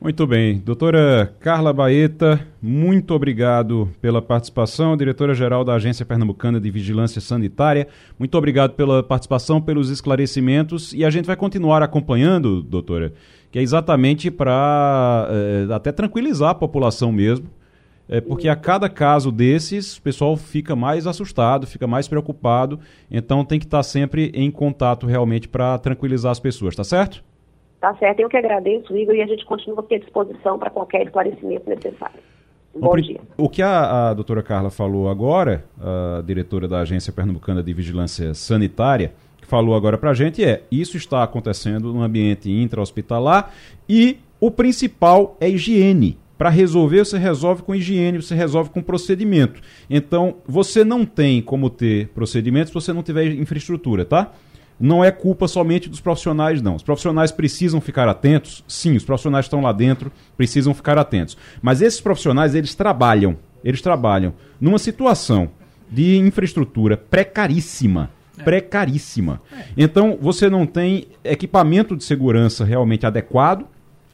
Muito 0.00 0.26
bem. 0.26 0.58
Doutora 0.58 1.30
Carla 1.40 1.74
Baeta, 1.74 2.40
muito 2.62 3.12
obrigado 3.12 3.86
pela 4.00 4.22
participação, 4.22 4.96
diretora-geral 4.96 5.62
da 5.62 5.74
Agência 5.74 6.06
Pernambucana 6.06 6.58
de 6.58 6.70
Vigilância 6.70 7.20
Sanitária. 7.20 7.86
Muito 8.18 8.34
obrigado 8.38 8.72
pela 8.72 9.02
participação, 9.02 9.60
pelos 9.60 9.90
esclarecimentos 9.90 10.94
e 10.94 11.04
a 11.04 11.10
gente 11.10 11.26
vai 11.26 11.36
continuar 11.36 11.82
acompanhando, 11.82 12.62
doutora, 12.62 13.12
que 13.52 13.58
é 13.58 13.62
exatamente 13.62 14.30
para 14.30 15.28
é, 15.28 15.74
até 15.74 15.92
tranquilizar 15.92 16.48
a 16.48 16.54
população 16.54 17.12
mesmo, 17.12 17.50
é, 18.08 18.22
porque 18.22 18.48
a 18.48 18.56
cada 18.56 18.88
caso 18.88 19.30
desses, 19.30 19.98
o 19.98 20.02
pessoal 20.02 20.34
fica 20.34 20.74
mais 20.74 21.06
assustado, 21.06 21.66
fica 21.66 21.86
mais 21.86 22.08
preocupado, 22.08 22.80
então 23.10 23.44
tem 23.44 23.58
que 23.58 23.66
estar 23.66 23.82
sempre 23.82 24.32
em 24.34 24.50
contato 24.50 25.06
realmente 25.06 25.46
para 25.46 25.76
tranquilizar 25.76 26.32
as 26.32 26.40
pessoas, 26.40 26.74
tá 26.74 26.84
certo? 26.84 27.22
Tá 27.80 27.94
certo, 27.94 28.20
eu 28.20 28.28
que 28.28 28.36
agradeço, 28.36 28.94
Igor, 28.94 29.14
e 29.14 29.22
a 29.22 29.26
gente 29.26 29.44
continua 29.46 29.80
aqui 29.80 29.94
à 29.94 29.98
disposição 29.98 30.58
para 30.58 30.68
qualquer 30.68 31.02
esclarecimento 31.02 31.68
necessário. 31.68 32.20
Bom 32.74 32.92
o, 32.92 33.00
dia. 33.00 33.20
O 33.38 33.48
que 33.48 33.62
a, 33.62 34.10
a 34.10 34.14
doutora 34.14 34.42
Carla 34.42 34.70
falou 34.70 35.08
agora, 35.08 35.64
a 35.80 36.20
diretora 36.20 36.68
da 36.68 36.80
Agência 36.80 37.12
Pernambucana 37.12 37.62
de 37.62 37.72
Vigilância 37.72 38.34
Sanitária, 38.34 39.12
que 39.40 39.46
falou 39.46 39.74
agora 39.74 39.96
para 39.96 40.10
a 40.10 40.14
gente 40.14 40.44
é, 40.44 40.62
isso 40.70 40.96
está 40.96 41.22
acontecendo 41.22 41.92
no 41.92 42.02
ambiente 42.02 42.50
intra-hospitalar 42.50 43.52
e 43.88 44.18
o 44.38 44.50
principal 44.50 45.36
é 45.40 45.48
higiene. 45.48 46.18
Para 46.36 46.48
resolver, 46.48 47.04
você 47.04 47.18
resolve 47.18 47.62
com 47.62 47.74
higiene, 47.74 48.22
você 48.22 48.34
resolve 48.34 48.70
com 48.70 48.82
procedimento. 48.82 49.60
Então, 49.90 50.36
você 50.46 50.82
não 50.82 51.04
tem 51.04 51.42
como 51.42 51.68
ter 51.68 52.08
procedimentos 52.08 52.68
se 52.68 52.74
você 52.74 52.94
não 52.94 53.02
tiver 53.02 53.26
infraestrutura, 53.26 54.06
tá? 54.06 54.32
Não 54.80 55.04
é 55.04 55.10
culpa 55.10 55.46
somente 55.46 55.90
dos 55.90 56.00
profissionais, 56.00 56.62
não. 56.62 56.74
Os 56.74 56.82
profissionais 56.82 57.30
precisam 57.30 57.80
ficar 57.80 58.08
atentos, 58.08 58.64
sim, 58.66 58.96
os 58.96 59.04
profissionais 59.04 59.44
estão 59.44 59.60
lá 59.60 59.72
dentro, 59.72 60.10
precisam 60.38 60.72
ficar 60.72 60.96
atentos. 60.96 61.36
Mas 61.60 61.82
esses 61.82 62.00
profissionais, 62.00 62.54
eles 62.54 62.74
trabalham, 62.74 63.36
eles 63.62 63.82
trabalham 63.82 64.32
numa 64.58 64.78
situação 64.78 65.50
de 65.90 66.16
infraestrutura 66.16 66.96
precaríssima. 66.96 68.10
É. 68.38 68.42
Precaríssima. 68.42 69.42
É. 69.52 69.64
Então, 69.76 70.16
você 70.18 70.48
não 70.48 70.64
tem 70.64 71.08
equipamento 71.22 71.94
de 71.94 72.02
segurança 72.02 72.64
realmente 72.64 73.04
adequado, 73.04 73.66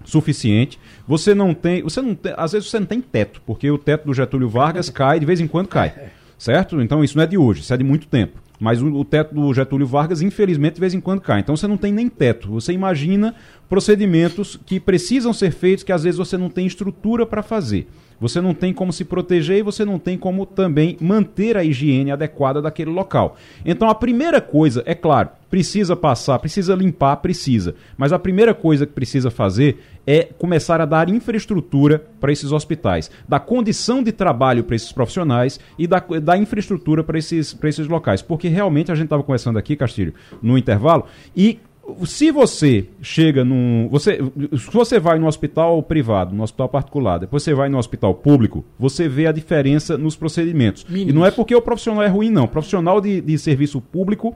suficiente. 0.05 0.81
Você 1.07 1.33
não 1.35 1.55
tem. 1.55 1.83
Você 1.83 2.01
não 2.03 2.15
tem. 2.15 2.33
Às 2.37 2.53
vezes 2.53 2.69
você 2.69 2.81
não 2.81 2.87
tem 2.87 3.01
teto, 3.01 3.41
porque 3.47 3.71
o 3.71 3.79
teto 3.79 4.07
do 4.07 4.15
Getúlio 4.15 4.49
Vargas 4.49 4.89
cai, 4.91 5.21
de 5.21 5.27
vez 5.27 5.41
em 5.41 5.47
quando 5.47 5.69
cai. 5.69 5.89
É. 5.97 6.09
Certo? 6.39 6.81
Então 6.83 7.03
isso 7.03 7.17
não 7.17 7.25
é 7.25 7.27
de 7.27 7.39
hoje, 7.39 7.61
isso 7.61 7.73
é 7.73 7.77
de 7.77 7.85
muito 7.85 8.07
tempo. 8.09 8.39
Mas 8.59 8.81
o, 8.81 8.87
o, 8.87 9.05
teto 9.05 9.35
do 9.35 9.53
Getúlio 9.53 9.87
Vargas, 9.87 10.23
infelizmente, 10.23 10.75
de 10.75 10.81
vez 10.81 10.95
em 10.95 11.01
quando 11.01 11.21
cai. 11.21 11.41
Então 11.41 11.57
você 11.57 11.67
não 11.67 11.77
tem 11.77 11.93
nem 11.93 12.09
teto. 12.09 12.51
Você 12.51 12.73
imagina 12.73 13.35
procedimentos 13.69 14.59
que 14.65 14.81
precisam 14.81 15.33
ser 15.33 15.51
feitos 15.51 15.85
que 15.85 15.93
às 15.93 16.05
vezes 16.05 16.19
você 16.19 16.37
não 16.37 16.49
tem 16.49 16.67
estrutura 16.67 17.27
para 17.27 17.43
fazer. 17.43 17.87
Você 18.19 18.41
não 18.41 18.55
tem 18.55 18.73
como 18.73 18.93
se 18.93 19.05
proteger 19.05 19.59
e 19.59 19.63
você 19.63 19.85
não 19.85 19.99
tem 19.99 20.17
como 20.17 20.47
também 20.47 20.97
manter 21.01 21.57
a 21.57 21.63
higiene 21.65 22.11
adequada 22.11 22.63
daquele 22.63 22.91
local. 22.91 23.37
Então 23.65 23.91
a 23.91 23.95
primeira 23.95 24.41
coisa, 24.41 24.83
é 24.87 24.95
claro, 24.95 25.29
precisa 25.51 25.95
passar, 25.95 26.39
precisa 26.39 26.75
limpar, 26.75 27.17
precisa. 27.17 27.75
Mas 27.97 28.13
a 28.13 28.19
primeira 28.19 28.55
coisa 28.55 28.87
que 28.87 28.93
precisa 28.93 29.31
fazer 29.31 29.79
é 30.07 30.25
começar 30.39 30.81
a 30.81 30.85
dar 30.85 31.09
infraestrutura 31.09 32.05
para 32.21 32.33
esses 32.33 32.53
hospitais, 32.53 33.11
dar 33.29 33.41
condição 33.41 34.03
de 34.03 34.13
trabalho 34.13 34.63
para 34.63 34.77
esses 34.77 34.93
profissionais 34.93 35.59
e 35.79 35.87
dar, 35.87 36.07
dar 36.23 36.39
infraestrutura 36.39 37.03
para 37.03 37.19
esses, 37.19 37.57
esses 37.65 37.89
locais. 37.89 38.23
Porque 38.23 38.49
realmente 38.49 38.93
a 38.93 38.95
gente 38.95 39.07
estava 39.07 39.23
conversando 39.23 39.59
aqui, 39.59 39.75
Castilho, 39.75 40.15
no 40.41 40.57
intervalo, 40.57 41.07
e 41.35 41.59
se 42.05 42.31
você 42.31 42.89
chega 43.01 43.45
num. 43.45 43.89
Você, 43.91 44.19
se 44.53 44.71
você 44.73 44.99
vai 44.99 45.19
no 45.19 45.27
hospital 45.27 45.81
privado, 45.83 46.35
no 46.35 46.43
hospital 46.43 46.69
particular, 46.69 47.19
depois 47.19 47.43
você 47.43 47.55
vai 47.55 47.69
no 47.69 47.79
hospital 47.79 48.15
público, 48.15 48.65
você 48.79 49.09
vê 49.09 49.27
a 49.27 49.33
diferença 49.33 49.97
nos 49.97 50.17
procedimentos. 50.17 50.85
Mínimos. 50.85 51.11
E 51.11 51.13
não 51.15 51.25
é 51.25 51.31
porque 51.31 51.55
o 51.55 51.63
profissional 51.63 52.03
é 52.03 52.09
ruim, 52.09 52.31
não. 52.31 52.45
O 52.45 52.49
profissional 52.49 53.01
de, 53.01 53.21
de 53.21 53.39
serviço 53.39 53.81
público, 53.81 54.35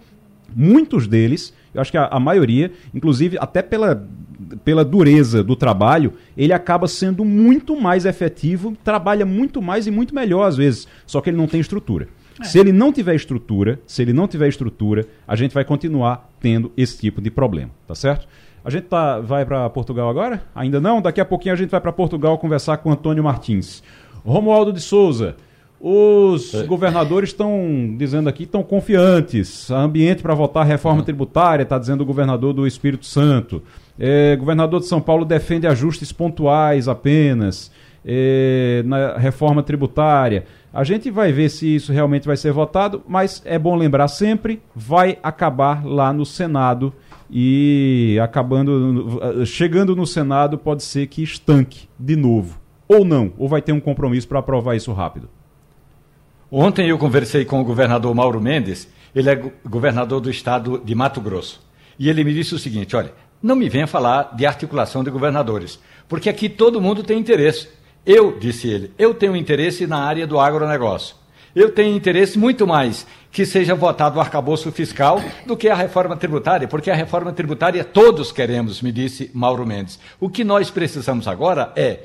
muitos 0.54 1.08
deles, 1.08 1.52
eu 1.74 1.80
acho 1.80 1.90
que 1.90 1.98
a, 1.98 2.06
a 2.06 2.20
maioria, 2.20 2.70
inclusive 2.94 3.36
até 3.40 3.62
pela, 3.62 4.06
pela 4.64 4.84
dureza 4.84 5.42
do 5.42 5.54
trabalho, 5.54 6.14
ele 6.36 6.52
acaba 6.52 6.88
sendo 6.88 7.24
muito 7.24 7.78
mais 7.80 8.04
efetivo, 8.04 8.76
trabalha 8.82 9.26
muito 9.26 9.60
mais 9.60 9.86
e 9.86 9.90
muito 9.90 10.14
melhor 10.14 10.46
às 10.46 10.56
vezes, 10.56 10.88
só 11.06 11.20
que 11.20 11.30
ele 11.30 11.36
não 11.36 11.46
tem 11.46 11.60
estrutura. 11.60 12.08
É. 12.40 12.44
Se 12.44 12.58
ele 12.58 12.72
não 12.72 12.92
tiver 12.92 13.14
estrutura, 13.14 13.80
se 13.86 14.00
ele 14.02 14.12
não 14.12 14.26
tiver 14.26 14.48
estrutura, 14.48 15.06
a 15.26 15.36
gente 15.36 15.52
vai 15.52 15.64
continuar 15.64 16.30
tendo 16.40 16.72
esse 16.76 16.98
tipo 16.98 17.20
de 17.20 17.30
problema, 17.30 17.70
tá 17.86 17.94
certo? 17.94 18.26
A 18.64 18.70
gente 18.70 18.84
tá, 18.84 19.20
vai 19.20 19.44
para 19.44 19.68
Portugal 19.70 20.08
agora? 20.08 20.42
Ainda 20.54 20.80
não? 20.80 21.00
Daqui 21.00 21.20
a 21.20 21.24
pouquinho 21.24 21.54
a 21.54 21.56
gente 21.56 21.70
vai 21.70 21.80
para 21.80 21.92
Portugal 21.92 22.36
conversar 22.38 22.76
com 22.78 22.90
Antônio 22.90 23.24
Martins. 23.24 23.82
Romualdo 24.24 24.70
de 24.72 24.80
Souza, 24.80 25.36
os 25.80 26.52
é. 26.52 26.64
governadores 26.64 27.30
estão 27.30 27.94
dizendo 27.96 28.28
aqui, 28.28 28.42
estão 28.42 28.62
confiantes. 28.62 29.70
Ambiente 29.70 30.22
para 30.22 30.34
votar 30.34 30.66
reforma 30.66 30.98
uhum. 30.98 31.04
tributária, 31.04 31.62
está 31.62 31.78
dizendo 31.78 32.02
o 32.02 32.06
governador 32.06 32.52
do 32.52 32.66
Espírito 32.66 33.06
Santo. 33.06 33.62
É, 34.02 34.34
governador 34.34 34.80
de 34.80 34.86
São 34.86 34.98
Paulo 34.98 35.26
defende 35.26 35.66
ajustes 35.66 36.10
pontuais 36.10 36.88
apenas 36.88 37.70
é, 38.02 38.82
na 38.86 39.18
reforma 39.18 39.62
tributária. 39.62 40.46
A 40.72 40.82
gente 40.84 41.10
vai 41.10 41.32
ver 41.32 41.50
se 41.50 41.74
isso 41.74 41.92
realmente 41.92 42.26
vai 42.26 42.36
ser 42.36 42.50
votado, 42.50 43.02
mas 43.06 43.42
é 43.44 43.58
bom 43.58 43.76
lembrar 43.76 44.08
sempre, 44.08 44.62
vai 44.74 45.18
acabar 45.22 45.84
lá 45.84 46.14
no 46.14 46.24
Senado 46.24 46.94
e 47.30 48.18
acabando 48.22 49.44
chegando 49.44 49.94
no 49.94 50.06
Senado 50.06 50.56
pode 50.56 50.82
ser 50.82 51.06
que 51.06 51.22
estanque 51.22 51.88
de 51.98 52.16
novo 52.16 52.58
ou 52.88 53.04
não, 53.04 53.32
ou 53.38 53.48
vai 53.48 53.62
ter 53.62 53.72
um 53.72 53.78
compromisso 53.78 54.26
para 54.26 54.40
aprovar 54.40 54.74
isso 54.74 54.92
rápido. 54.92 55.28
Ontem 56.50 56.88
eu 56.88 56.98
conversei 56.98 57.44
com 57.44 57.60
o 57.60 57.64
governador 57.64 58.12
Mauro 58.12 58.40
Mendes, 58.40 58.88
ele 59.14 59.30
é 59.30 59.36
governador 59.68 60.20
do 60.20 60.28
estado 60.28 60.82
de 60.84 60.94
Mato 60.94 61.20
Grosso. 61.20 61.64
E 61.96 62.08
ele 62.08 62.24
me 62.24 62.34
disse 62.34 62.54
o 62.54 62.58
seguinte: 62.58 62.96
olha, 62.96 63.12
não 63.42 63.56
me 63.56 63.68
venha 63.68 63.86
falar 63.86 64.34
de 64.34 64.46
articulação 64.46 65.02
de 65.02 65.10
governadores, 65.10 65.78
porque 66.08 66.28
aqui 66.28 66.48
todo 66.48 66.80
mundo 66.80 67.02
tem 67.02 67.18
interesse. 67.18 67.68
Eu, 68.04 68.38
disse 68.38 68.68
ele, 68.68 68.92
eu 68.98 69.14
tenho 69.14 69.36
interesse 69.36 69.86
na 69.86 69.98
área 69.98 70.26
do 70.26 70.38
agronegócio. 70.38 71.16
Eu 71.54 71.72
tenho 71.72 71.96
interesse 71.96 72.38
muito 72.38 72.66
mais 72.66 73.06
que 73.32 73.44
seja 73.44 73.74
votado 73.74 74.18
o 74.18 74.20
arcabouço 74.20 74.70
fiscal 74.70 75.20
do 75.46 75.56
que 75.56 75.68
a 75.68 75.74
reforma 75.74 76.16
tributária, 76.16 76.68
porque 76.68 76.90
a 76.90 76.94
reforma 76.94 77.32
tributária 77.32 77.84
todos 77.84 78.30
queremos, 78.30 78.80
me 78.80 78.92
disse 78.92 79.30
Mauro 79.34 79.66
Mendes. 79.66 79.98
O 80.18 80.28
que 80.28 80.44
nós 80.44 80.70
precisamos 80.70 81.26
agora 81.26 81.72
é 81.76 82.00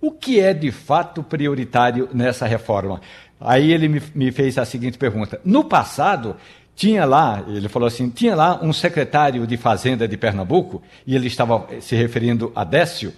o 0.00 0.10
que 0.10 0.40
é 0.40 0.52
de 0.52 0.70
fato 0.70 1.22
prioritário 1.22 2.08
nessa 2.12 2.46
reforma. 2.46 3.00
Aí 3.40 3.72
ele 3.72 3.88
me, 3.88 4.02
me 4.14 4.32
fez 4.32 4.58
a 4.58 4.64
seguinte 4.64 4.98
pergunta: 4.98 5.40
no 5.44 5.64
passado, 5.64 6.36
tinha 6.78 7.04
lá, 7.04 7.42
ele 7.48 7.68
falou 7.68 7.88
assim, 7.88 8.08
tinha 8.08 8.36
lá 8.36 8.60
um 8.62 8.72
secretário 8.72 9.44
de 9.48 9.56
Fazenda 9.56 10.06
de 10.06 10.16
Pernambuco, 10.16 10.80
e 11.04 11.16
ele 11.16 11.26
estava 11.26 11.66
se 11.80 11.96
referindo 11.96 12.52
a 12.54 12.62
Décio, 12.62 13.12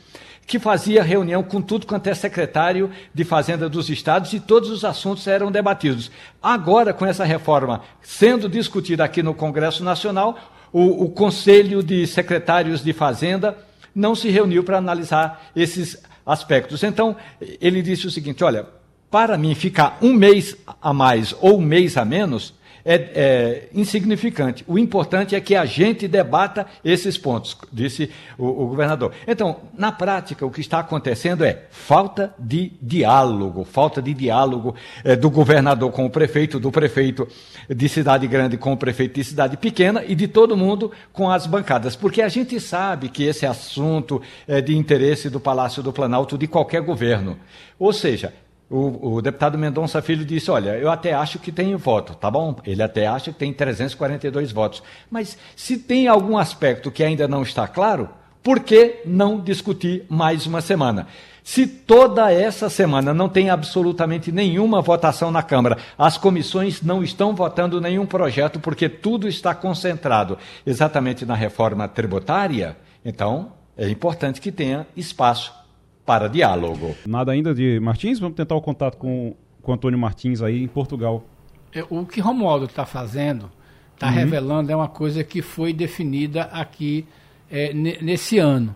que 0.46 0.58
fazia 0.58 1.02
reunião 1.02 1.42
com 1.42 1.60
tudo 1.60 1.86
quanto 1.86 2.06
é 2.06 2.14
secretário 2.14 2.90
de 3.12 3.22
Fazenda 3.22 3.68
dos 3.68 3.90
estados 3.90 4.32
e 4.32 4.40
todos 4.40 4.70
os 4.70 4.82
assuntos 4.82 5.26
eram 5.26 5.52
debatidos. 5.52 6.10
Agora, 6.42 6.94
com 6.94 7.04
essa 7.04 7.22
reforma 7.22 7.82
sendo 8.00 8.48
discutida 8.48 9.04
aqui 9.04 9.22
no 9.22 9.34
Congresso 9.34 9.84
Nacional, 9.84 10.38
o, 10.72 11.04
o 11.04 11.10
Conselho 11.10 11.82
de 11.82 12.06
Secretários 12.06 12.82
de 12.82 12.94
Fazenda 12.94 13.58
não 13.94 14.14
se 14.14 14.30
reuniu 14.30 14.64
para 14.64 14.78
analisar 14.78 15.50
esses 15.54 16.02
aspectos. 16.24 16.82
Então, 16.82 17.14
ele 17.60 17.82
disse 17.82 18.06
o 18.06 18.10
seguinte: 18.10 18.42
olha, 18.42 18.66
para 19.10 19.36
mim, 19.36 19.54
ficar 19.54 19.98
um 20.00 20.14
mês 20.14 20.56
a 20.80 20.94
mais 20.94 21.36
ou 21.42 21.58
um 21.58 21.62
mês 21.62 21.98
a 21.98 22.06
menos 22.06 22.58
é, 22.84 22.94
é, 22.94 23.68
insignificante. 23.74 24.64
O 24.66 24.78
importante 24.78 25.34
é 25.34 25.40
que 25.40 25.54
a 25.54 25.64
gente 25.64 26.08
debata 26.08 26.66
esses 26.84 27.16
pontos, 27.18 27.56
disse 27.72 28.10
o, 28.38 28.46
o, 28.46 28.66
governador. 28.68 29.12
Então, 29.26 29.56
na 29.76 29.92
prática, 29.92 30.44
o 30.46 30.50
que 30.50 30.60
está 30.60 30.80
acontecendo 30.80 31.44
é 31.44 31.64
falta 31.70 32.34
de 32.38 32.72
diálogo, 32.80 33.64
falta 33.64 34.00
de 34.00 34.14
diálogo 34.14 34.74
é, 35.04 35.16
do 35.16 35.30
governador 35.30 35.90
com 35.92 36.06
o 36.06 36.10
prefeito, 36.10 36.58
do 36.58 36.70
prefeito 36.70 37.28
de 37.68 37.88
cidade 37.88 38.26
grande 38.26 38.56
com 38.56 38.72
o 38.72 38.76
prefeito 38.76 39.14
de 39.14 39.24
cidade 39.24 39.56
pequena 39.56 40.04
e 40.06 40.14
de 40.14 40.28
todo 40.28 40.56
mundo 40.56 40.90
com 41.12 41.30
as 41.30 41.46
bancadas. 41.46 41.96
Porque 41.96 42.22
a 42.22 42.28
gente 42.28 42.58
sabe 42.60 43.08
que 43.08 43.24
esse 43.24 43.46
assunto 43.46 44.20
é 44.46 44.60
de 44.60 44.76
interesse 44.76 45.28
do 45.28 45.40
Palácio 45.40 45.82
do 45.82 45.92
Planalto 45.92 46.36
de 46.36 46.46
qualquer 46.46 46.82
governo. 46.82 47.38
Ou 47.78 47.92
seja, 47.92 48.32
o, 48.70 49.16
o, 49.16 49.22
deputado 49.22 49.58
Mendonça 49.58 50.00
Filho 50.00 50.24
disse: 50.24 50.48
Olha, 50.48 50.78
eu 50.78 50.88
até 50.88 51.12
acho 51.12 51.40
que 51.40 51.50
tem 51.50 51.74
voto, 51.74 52.14
tá 52.14 52.30
bom? 52.30 52.54
Ele 52.64 52.80
até 52.80 53.08
acha 53.08 53.32
que 53.32 53.38
tem 53.38 53.52
342 53.52 54.52
votos. 54.52 54.80
Mas 55.10 55.36
se 55.56 55.76
tem 55.76 56.06
algum 56.06 56.38
aspecto 56.38 56.88
que 56.88 57.02
ainda 57.02 57.26
não 57.26 57.42
está 57.42 57.66
claro, 57.66 58.08
por 58.40 58.60
que 58.60 59.02
não 59.04 59.40
discutir 59.40 60.06
mais 60.08 60.46
uma 60.46 60.60
semana? 60.60 61.08
Se 61.42 61.66
toda 61.66 62.32
essa 62.32 62.70
semana 62.70 63.12
não 63.12 63.28
tem 63.28 63.50
absolutamente 63.50 64.30
nenhuma 64.30 64.80
votação 64.80 65.32
na 65.32 65.42
Câmara, 65.42 65.76
as 65.98 66.16
comissões 66.16 66.80
não 66.80 67.02
estão 67.02 67.34
votando 67.34 67.80
nenhum 67.80 68.06
projeto 68.06 68.60
porque 68.60 68.88
tudo 68.88 69.26
está 69.26 69.52
concentrado 69.52 70.38
exatamente 70.64 71.26
na 71.26 71.34
reforma 71.34 71.88
tributária, 71.88 72.76
então 73.04 73.52
é 73.76 73.88
importante 73.88 74.40
que 74.40 74.52
tenha 74.52 74.86
espaço 74.96 75.59
para 76.04 76.28
diálogo. 76.28 76.94
Nada 77.06 77.32
ainda 77.32 77.54
de 77.54 77.78
Martins? 77.80 78.18
Vamos 78.18 78.36
tentar 78.36 78.54
o 78.54 78.60
contato 78.60 78.96
com, 78.96 79.34
com 79.62 79.72
Antônio 79.72 79.98
Martins 79.98 80.42
aí 80.42 80.62
em 80.62 80.68
Portugal. 80.68 81.24
É, 81.72 81.84
o 81.88 82.04
que 82.04 82.20
Romualdo 82.20 82.64
está 82.64 82.84
fazendo, 82.84 83.50
está 83.94 84.08
uhum. 84.08 84.14
revelando, 84.14 84.72
é 84.72 84.76
uma 84.76 84.88
coisa 84.88 85.22
que 85.22 85.40
foi 85.40 85.72
definida 85.72 86.42
aqui 86.44 87.06
é, 87.50 87.72
nesse 87.72 88.38
ano. 88.38 88.74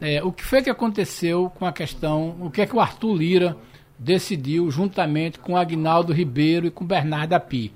É, 0.00 0.22
o 0.22 0.32
que 0.32 0.42
foi 0.42 0.62
que 0.62 0.70
aconteceu 0.70 1.50
com 1.50 1.64
a 1.64 1.72
questão, 1.72 2.36
o 2.40 2.50
que 2.50 2.60
é 2.60 2.66
que 2.66 2.74
o 2.74 2.80
Arthur 2.80 3.14
Lira 3.14 3.56
decidiu 3.96 4.68
juntamente 4.68 5.38
com 5.38 5.56
Agnaldo 5.56 6.12
Ribeiro 6.12 6.66
e 6.66 6.70
com 6.70 6.84
Bernardo 6.84 7.34
Api? 7.34 7.72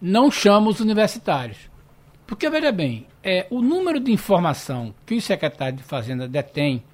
Não 0.00 0.30
chama 0.30 0.68
os 0.68 0.78
universitários. 0.78 1.58
Porque, 2.26 2.48
veja 2.48 2.70
bem, 2.70 3.06
é, 3.22 3.46
o 3.50 3.60
número 3.60 3.98
de 3.98 4.12
informação 4.12 4.94
que 5.04 5.16
o 5.16 5.20
secretário 5.20 5.78
de 5.78 5.82
Fazenda 5.82 6.28
detém 6.28 6.84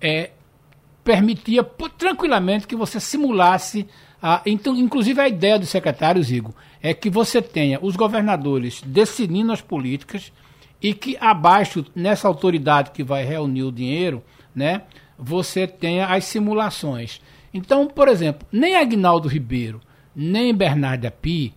é 0.00 0.30
permitia 1.06 1.62
tranquilamente 1.96 2.66
que 2.66 2.74
você 2.74 2.98
simulasse. 2.98 3.86
A, 4.20 4.42
então, 4.44 4.74
inclusive 4.74 5.20
a 5.20 5.28
ideia 5.28 5.56
dos 5.56 5.68
secretários, 5.68 6.32
Igor, 6.32 6.52
é 6.82 6.92
que 6.92 7.08
você 7.08 7.40
tenha 7.40 7.78
os 7.80 7.94
governadores 7.94 8.82
decidindo 8.84 9.52
as 9.52 9.60
políticas 9.60 10.32
e 10.82 10.92
que 10.92 11.16
abaixo, 11.20 11.86
nessa 11.94 12.26
autoridade 12.26 12.90
que 12.90 13.04
vai 13.04 13.24
reunir 13.24 13.62
o 13.62 13.70
dinheiro, 13.70 14.20
né, 14.52 14.82
você 15.16 15.64
tenha 15.64 16.06
as 16.06 16.24
simulações. 16.24 17.20
Então, 17.54 17.86
por 17.86 18.08
exemplo, 18.08 18.46
nem 18.50 18.74
Agnaldo 18.74 19.28
Ribeiro, 19.28 19.80
nem 20.14 20.52
Bernardo 20.52 21.06
Api 21.06 21.54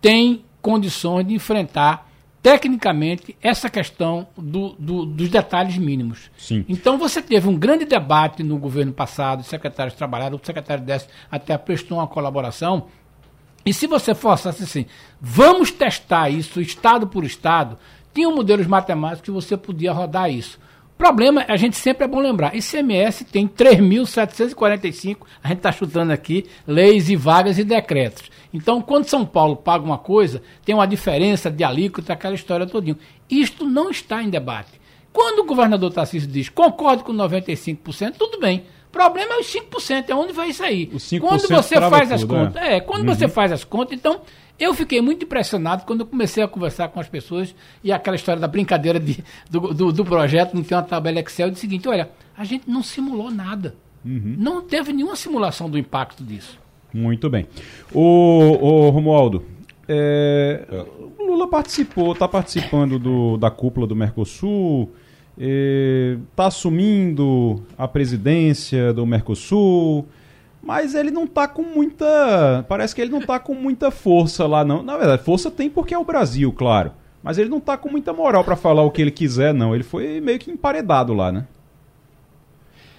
têm 0.00 0.44
condições 0.62 1.26
de 1.26 1.34
enfrentar 1.34 2.07
tecnicamente 2.42 3.36
essa 3.42 3.68
questão 3.68 4.28
do, 4.36 4.74
do, 4.78 5.04
dos 5.04 5.28
detalhes 5.28 5.76
mínimos. 5.76 6.30
Sim. 6.36 6.64
Então 6.68 6.98
você 6.98 7.20
teve 7.20 7.48
um 7.48 7.56
grande 7.56 7.84
debate 7.84 8.42
no 8.42 8.58
governo 8.58 8.92
passado, 8.92 9.40
os 9.40 9.46
secretários 9.46 9.94
trabalharam, 9.94 10.36
o 10.36 10.46
secretário 10.46 10.84
desse 10.84 11.08
até 11.30 11.56
prestou 11.58 11.98
uma 11.98 12.06
colaboração. 12.06 12.86
E 13.66 13.74
se 13.74 13.86
você 13.86 14.14
forçasse 14.14 14.62
assim, 14.62 14.86
vamos 15.20 15.70
testar 15.70 16.30
isso 16.30 16.60
estado 16.60 17.06
por 17.06 17.24
estado, 17.24 17.76
tinha 18.14 18.30
modelos 18.30 18.66
matemáticos 18.66 19.24
que 19.24 19.30
você 19.30 19.56
podia 19.56 19.92
rodar 19.92 20.30
isso 20.30 20.58
problema, 20.98 21.44
a 21.48 21.56
gente 21.56 21.76
sempre 21.76 22.04
é 22.04 22.08
bom 22.08 22.18
lembrar, 22.18 22.54
ICMS 22.54 23.24
tem 23.24 23.46
3.745, 23.46 25.18
a 25.42 25.48
gente 25.48 25.58
está 25.58 25.70
chutando 25.70 26.12
aqui, 26.12 26.44
leis 26.66 27.08
e 27.08 27.16
vagas 27.16 27.56
e 27.58 27.64
decretos. 27.64 28.24
Então, 28.52 28.82
quando 28.82 29.04
São 29.04 29.24
Paulo 29.24 29.56
paga 29.56 29.84
uma 29.84 29.98
coisa, 29.98 30.42
tem 30.64 30.74
uma 30.74 30.86
diferença 30.86 31.50
de 31.50 31.62
alíquota, 31.62 32.12
aquela 32.12 32.34
história 32.34 32.66
todinha. 32.66 32.98
Isto 33.30 33.64
não 33.64 33.90
está 33.90 34.22
em 34.22 34.28
debate. 34.28 34.78
Quando 35.12 35.40
o 35.40 35.46
governador 35.46 35.92
Tarcísio 35.92 36.28
diz, 36.28 36.48
concordo 36.48 37.04
com 37.04 37.12
95%, 37.12 38.14
tudo 38.18 38.40
bem. 38.40 38.64
O 38.88 38.90
problema 38.90 39.34
é 39.34 39.38
os 39.38 39.46
5%, 39.46 40.08
é 40.08 40.14
onde 40.14 40.32
vai 40.32 40.52
sair. 40.52 40.90
Quando 41.20 41.62
você 41.62 41.74
faz 41.90 42.12
as 42.12 42.24
contas, 42.24 42.62
é, 42.62 42.76
é 42.76 42.80
quando 42.80 43.08
uhum. 43.08 43.14
você 43.14 43.28
faz 43.28 43.52
as 43.52 43.64
contas, 43.64 43.98
então 43.98 44.20
eu 44.58 44.74
fiquei 44.74 45.00
muito 45.00 45.24
impressionado 45.24 45.84
quando 45.84 46.00
eu 46.00 46.06
comecei 46.06 46.42
a 46.42 46.48
conversar 46.48 46.88
com 46.88 46.98
as 46.98 47.08
pessoas 47.08 47.54
e 47.82 47.92
aquela 47.92 48.16
história 48.16 48.40
da 48.40 48.48
brincadeira 48.48 48.98
de, 48.98 49.22
do, 49.48 49.72
do, 49.72 49.92
do, 49.92 50.04
projeto, 50.04 50.54
não 50.54 50.62
tem 50.62 50.76
uma 50.76 50.82
tabela 50.82 51.20
Excel, 51.20 51.50
de 51.50 51.58
seguinte, 51.58 51.88
olha, 51.88 52.10
a 52.36 52.44
gente 52.44 52.68
não 52.68 52.82
simulou 52.82 53.30
nada. 53.30 53.76
Uhum. 54.04 54.34
Não 54.38 54.62
teve 54.62 54.92
nenhuma 54.92 55.16
simulação 55.16 55.70
do 55.70 55.78
impacto 55.78 56.24
disso. 56.24 56.58
Muito 56.92 57.28
bem. 57.28 57.46
O, 57.92 58.00
o 58.00 58.90
Romualdo, 58.90 59.44
é, 59.86 60.64
o 61.18 61.24
Lula 61.24 61.48
participou, 61.48 62.12
está 62.12 62.26
participando 62.26 62.98
do, 62.98 63.36
da 63.36 63.50
cúpula 63.50 63.86
do 63.86 63.94
Mercosul, 63.94 64.90
está 65.36 66.44
é, 66.44 66.46
assumindo 66.46 67.62
a 67.76 67.86
presidência 67.86 68.92
do 68.92 69.06
Mercosul, 69.06 70.08
mas 70.62 70.94
ele 70.94 71.10
não 71.10 71.26
tá 71.26 71.46
com 71.46 71.62
muita. 71.62 72.64
Parece 72.68 72.94
que 72.94 73.00
ele 73.00 73.10
não 73.10 73.20
tá 73.20 73.38
com 73.38 73.54
muita 73.54 73.90
força 73.90 74.46
lá, 74.46 74.64
não. 74.64 74.82
Na 74.82 74.96
verdade, 74.96 75.22
força 75.22 75.50
tem 75.50 75.70
porque 75.70 75.94
é 75.94 75.98
o 75.98 76.04
Brasil, 76.04 76.52
claro. 76.52 76.92
Mas 77.22 77.38
ele 77.38 77.48
não 77.48 77.60
tá 77.60 77.76
com 77.76 77.88
muita 77.88 78.12
moral 78.12 78.44
para 78.44 78.56
falar 78.56 78.82
o 78.82 78.90
que 78.90 79.02
ele 79.02 79.10
quiser, 79.10 79.52
não. 79.52 79.74
Ele 79.74 79.84
foi 79.84 80.20
meio 80.20 80.38
que 80.38 80.50
emparedado 80.50 81.12
lá, 81.14 81.32
né? 81.32 81.46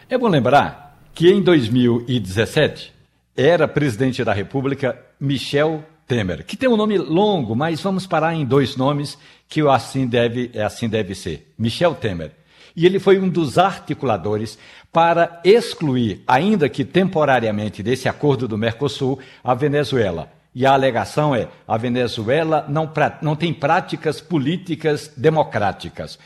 É 0.09 0.17
bom 0.17 0.27
lembrar 0.27 0.97
que 1.13 1.29
em 1.29 1.41
2017 1.41 2.93
era 3.35 3.67
presidente 3.67 4.23
da 4.23 4.33
República 4.33 4.99
Michel 5.19 5.83
Temer, 6.07 6.43
que 6.45 6.57
tem 6.57 6.67
um 6.67 6.75
nome 6.75 6.97
longo, 6.97 7.55
mas 7.55 7.79
vamos 7.81 8.07
parar 8.07 8.33
em 8.33 8.43
dois 8.43 8.75
nomes 8.75 9.17
que 9.47 9.61
assim 9.67 10.07
deve, 10.07 10.51
assim 10.59 10.89
deve 10.89 11.13
ser. 11.13 11.53
Michel 11.57 11.93
Temer. 11.93 12.31
E 12.75 12.85
ele 12.85 12.99
foi 12.99 13.19
um 13.19 13.29
dos 13.29 13.57
articuladores 13.57 14.57
para 14.91 15.39
excluir, 15.43 16.23
ainda 16.27 16.67
que 16.67 16.83
temporariamente, 16.83 17.83
desse 17.83 18.09
acordo 18.09 18.47
do 18.47 18.57
Mercosul, 18.57 19.19
a 19.43 19.53
Venezuela. 19.53 20.31
E 20.53 20.65
a 20.65 20.73
alegação 20.73 21.35
é: 21.35 21.47
a 21.67 21.77
Venezuela 21.77 22.65
não, 22.67 22.91
não 23.21 23.35
tem 23.35 23.53
práticas 23.53 24.19
políticas 24.19 25.11
democráticas. 25.15 26.17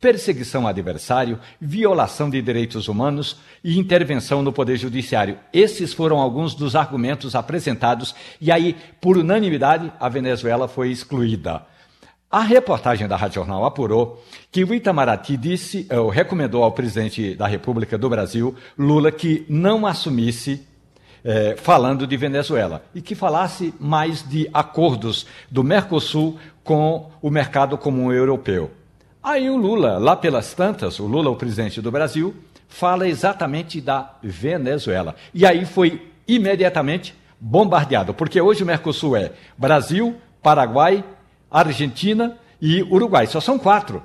Perseguição 0.00 0.66
a 0.66 0.70
adversário, 0.70 1.40
violação 1.60 2.30
de 2.30 2.40
direitos 2.40 2.86
humanos 2.86 3.40
e 3.64 3.78
intervenção 3.78 4.42
no 4.42 4.52
Poder 4.52 4.76
Judiciário. 4.76 5.38
Esses 5.52 5.92
foram 5.92 6.18
alguns 6.18 6.54
dos 6.54 6.76
argumentos 6.76 7.34
apresentados, 7.34 8.14
e 8.40 8.52
aí, 8.52 8.76
por 9.00 9.18
unanimidade, 9.18 9.92
a 9.98 10.08
Venezuela 10.08 10.68
foi 10.68 10.90
excluída. 10.90 11.62
A 12.30 12.40
reportagem 12.42 13.08
da 13.08 13.16
Rádio 13.16 13.36
Jornal 13.36 13.64
apurou 13.64 14.22
que 14.52 14.62
o 14.62 14.74
Itamaraty 14.74 15.34
disse, 15.34 15.86
ou 15.90 16.10
recomendou 16.10 16.62
ao 16.62 16.72
presidente 16.72 17.34
da 17.34 17.46
República 17.46 17.96
do 17.96 18.06
Brasil, 18.10 18.54
Lula, 18.76 19.10
que 19.10 19.46
não 19.48 19.86
assumisse 19.86 20.62
é, 21.24 21.56
falando 21.56 22.06
de 22.06 22.16
Venezuela 22.18 22.84
e 22.94 23.00
que 23.00 23.14
falasse 23.14 23.72
mais 23.80 24.22
de 24.22 24.46
acordos 24.52 25.26
do 25.50 25.64
Mercosul 25.64 26.38
com 26.62 27.10
o 27.22 27.30
mercado 27.30 27.78
comum 27.78 28.12
europeu. 28.12 28.70
Aí 29.22 29.48
o 29.48 29.56
Lula, 29.56 29.96
lá 29.96 30.14
pelas 30.14 30.52
tantas, 30.52 31.00
o 31.00 31.06
Lula, 31.06 31.30
o 31.30 31.36
presidente 31.36 31.80
do 31.80 31.90
Brasil, 31.90 32.34
fala 32.68 33.08
exatamente 33.08 33.80
da 33.80 34.16
Venezuela. 34.22 35.16
E 35.32 35.46
aí 35.46 35.64
foi 35.64 36.12
imediatamente 36.26 37.14
bombardeado, 37.40 38.12
porque 38.12 38.38
hoje 38.38 38.62
o 38.62 38.66
Mercosul 38.66 39.16
é 39.16 39.32
Brasil, 39.56 40.14
Paraguai, 40.42 41.02
Argentina 41.50 42.36
e 42.60 42.82
Uruguai. 42.82 43.26
Só 43.26 43.40
são 43.40 43.58
quatro. 43.58 44.02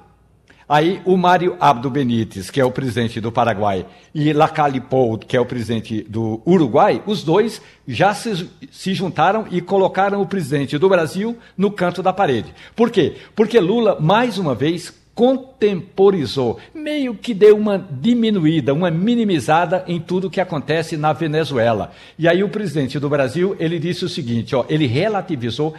Aí 0.68 1.02
o 1.06 1.18
Mário 1.18 1.58
Abdo 1.60 1.90
Benítez, 1.90 2.50
que 2.50 2.60
é 2.60 2.66
o 2.66 2.72
presidente 2.72 3.20
do 3.20 3.32
Paraguai, 3.32 3.86
e 4.16 4.32
Lacalle 4.32 4.80
Pou, 4.80 5.18
que 5.18 5.36
é 5.36 5.40
o 5.40 5.46
presidente 5.46 6.02
do 6.04 6.42
Uruguai, 6.48 7.04
os 7.06 7.22
dois 7.22 7.62
já 7.88 8.14
se, 8.14 8.50
se 8.72 8.94
juntaram 8.94 9.46
e 9.52 9.62
colocaram 9.62 10.22
o 10.22 10.26
presidente 10.26 10.78
do 10.78 10.88
Brasil 10.88 11.38
no 11.58 11.70
canto 11.70 12.02
da 12.02 12.14
parede. 12.14 12.54
Por 12.76 12.90
quê? 12.90 13.18
Porque 13.36 13.60
Lula, 13.60 14.00
mais 14.00 14.38
uma 14.38 14.56
vez, 14.56 14.94
contemporizou, 15.16 16.60
meio 16.74 17.14
que 17.14 17.34
deu 17.34 17.56
uma 17.56 17.78
diminuída, 17.78 18.74
uma 18.74 18.90
minimizada 18.90 19.84
em 19.88 20.00
tudo 20.00 20.30
que 20.30 20.42
acontece 20.42 20.98
na 20.98 21.14
Venezuela. 21.14 21.92
E 22.18 22.28
aí 22.28 22.44
o 22.44 22.50
presidente 22.50 23.00
do 23.00 23.10
Brasil, 23.10 23.56
ele 23.60 23.78
disse 23.78 24.04
o 24.04 24.10
seguinte, 24.10 24.56
ó, 24.56 24.66
ele 24.68 24.88
relativizou 24.88 25.76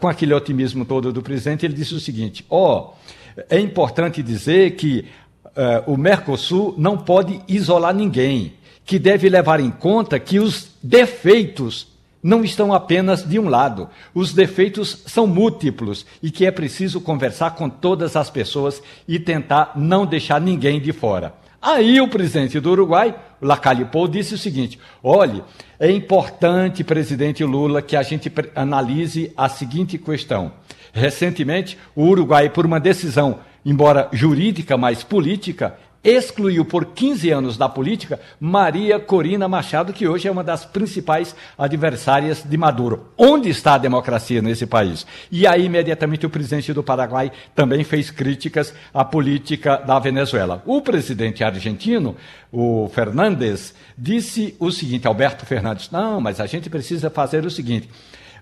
com 0.00 0.08
aquele 0.08 0.32
otimismo 0.32 0.84
todo 0.84 1.12
do 1.12 1.22
presidente, 1.22 1.66
ele 1.66 1.74
disse 1.74 1.94
o 1.94 2.00
seguinte, 2.00 2.44
ó, 2.48 2.92
é 3.50 3.58
importante 3.58 4.22
dizer 4.22 4.72
que 4.72 5.06
uh, 5.46 5.92
o 5.92 5.96
Mercosul 5.96 6.74
não 6.78 6.96
pode 6.96 7.40
isolar 7.48 7.94
ninguém 7.94 8.54
que 8.84 8.98
deve 8.98 9.28
levar 9.28 9.60
em 9.60 9.70
conta 9.70 10.18
que 10.18 10.38
os 10.38 10.70
defeitos 10.82 11.88
não 12.22 12.44
estão 12.44 12.72
apenas 12.72 13.22
de 13.22 13.38
um 13.38 13.48
lado. 13.48 13.88
Os 14.14 14.32
defeitos 14.32 15.02
são 15.06 15.26
múltiplos 15.26 16.04
e 16.22 16.30
que 16.30 16.46
é 16.46 16.50
preciso 16.50 17.00
conversar 17.00 17.52
com 17.52 17.68
todas 17.68 18.16
as 18.16 18.30
pessoas 18.30 18.82
e 19.06 19.18
tentar 19.18 19.72
não 19.76 20.04
deixar 20.04 20.40
ninguém 20.40 20.80
de 20.80 20.92
fora. 20.92 21.34
Aí 21.60 22.00
o 22.00 22.08
presidente 22.08 22.60
do 22.60 22.70
Uruguai, 22.70 23.14
Lacalle 23.42 23.84
Pou, 23.84 24.06
disse 24.06 24.34
o 24.34 24.38
seguinte: 24.38 24.78
olhe, 25.02 25.42
é 25.78 25.90
importante, 25.90 26.84
presidente 26.84 27.42
Lula, 27.44 27.82
que 27.82 27.96
a 27.96 28.02
gente 28.02 28.32
analise 28.54 29.32
a 29.36 29.48
seguinte 29.48 29.98
questão. 29.98 30.52
Recentemente, 30.92 31.76
o 31.94 32.04
Uruguai, 32.04 32.48
por 32.48 32.64
uma 32.64 32.78
decisão, 32.78 33.40
embora 33.64 34.08
jurídica, 34.12 34.76
mas 34.76 35.02
política, 35.02 35.76
excluiu 36.02 36.64
por 36.64 36.86
15 36.86 37.30
anos 37.30 37.56
da 37.56 37.68
política 37.68 38.20
Maria 38.40 39.00
Corina 39.00 39.48
Machado, 39.48 39.92
que 39.92 40.06
hoje 40.06 40.28
é 40.28 40.30
uma 40.30 40.44
das 40.44 40.64
principais 40.64 41.34
adversárias 41.56 42.42
de 42.44 42.56
Maduro. 42.56 43.08
Onde 43.16 43.48
está 43.50 43.74
a 43.74 43.78
democracia 43.78 44.40
nesse 44.40 44.66
país? 44.66 45.06
E 45.30 45.46
aí, 45.46 45.64
imediatamente, 45.64 46.26
o 46.26 46.30
presidente 46.30 46.72
do 46.72 46.82
Paraguai 46.82 47.32
também 47.54 47.82
fez 47.84 48.10
críticas 48.10 48.72
à 48.94 49.04
política 49.04 49.76
da 49.76 49.98
Venezuela. 49.98 50.62
O 50.64 50.80
presidente 50.80 51.42
argentino, 51.42 52.16
o 52.52 52.88
Fernandes, 52.94 53.74
disse 53.96 54.54
o 54.58 54.70
seguinte: 54.70 55.06
Alberto 55.06 55.44
Fernandes, 55.44 55.90
não, 55.90 56.20
mas 56.20 56.40
a 56.40 56.46
gente 56.46 56.70
precisa 56.70 57.10
fazer 57.10 57.44
o 57.44 57.50
seguinte 57.50 57.88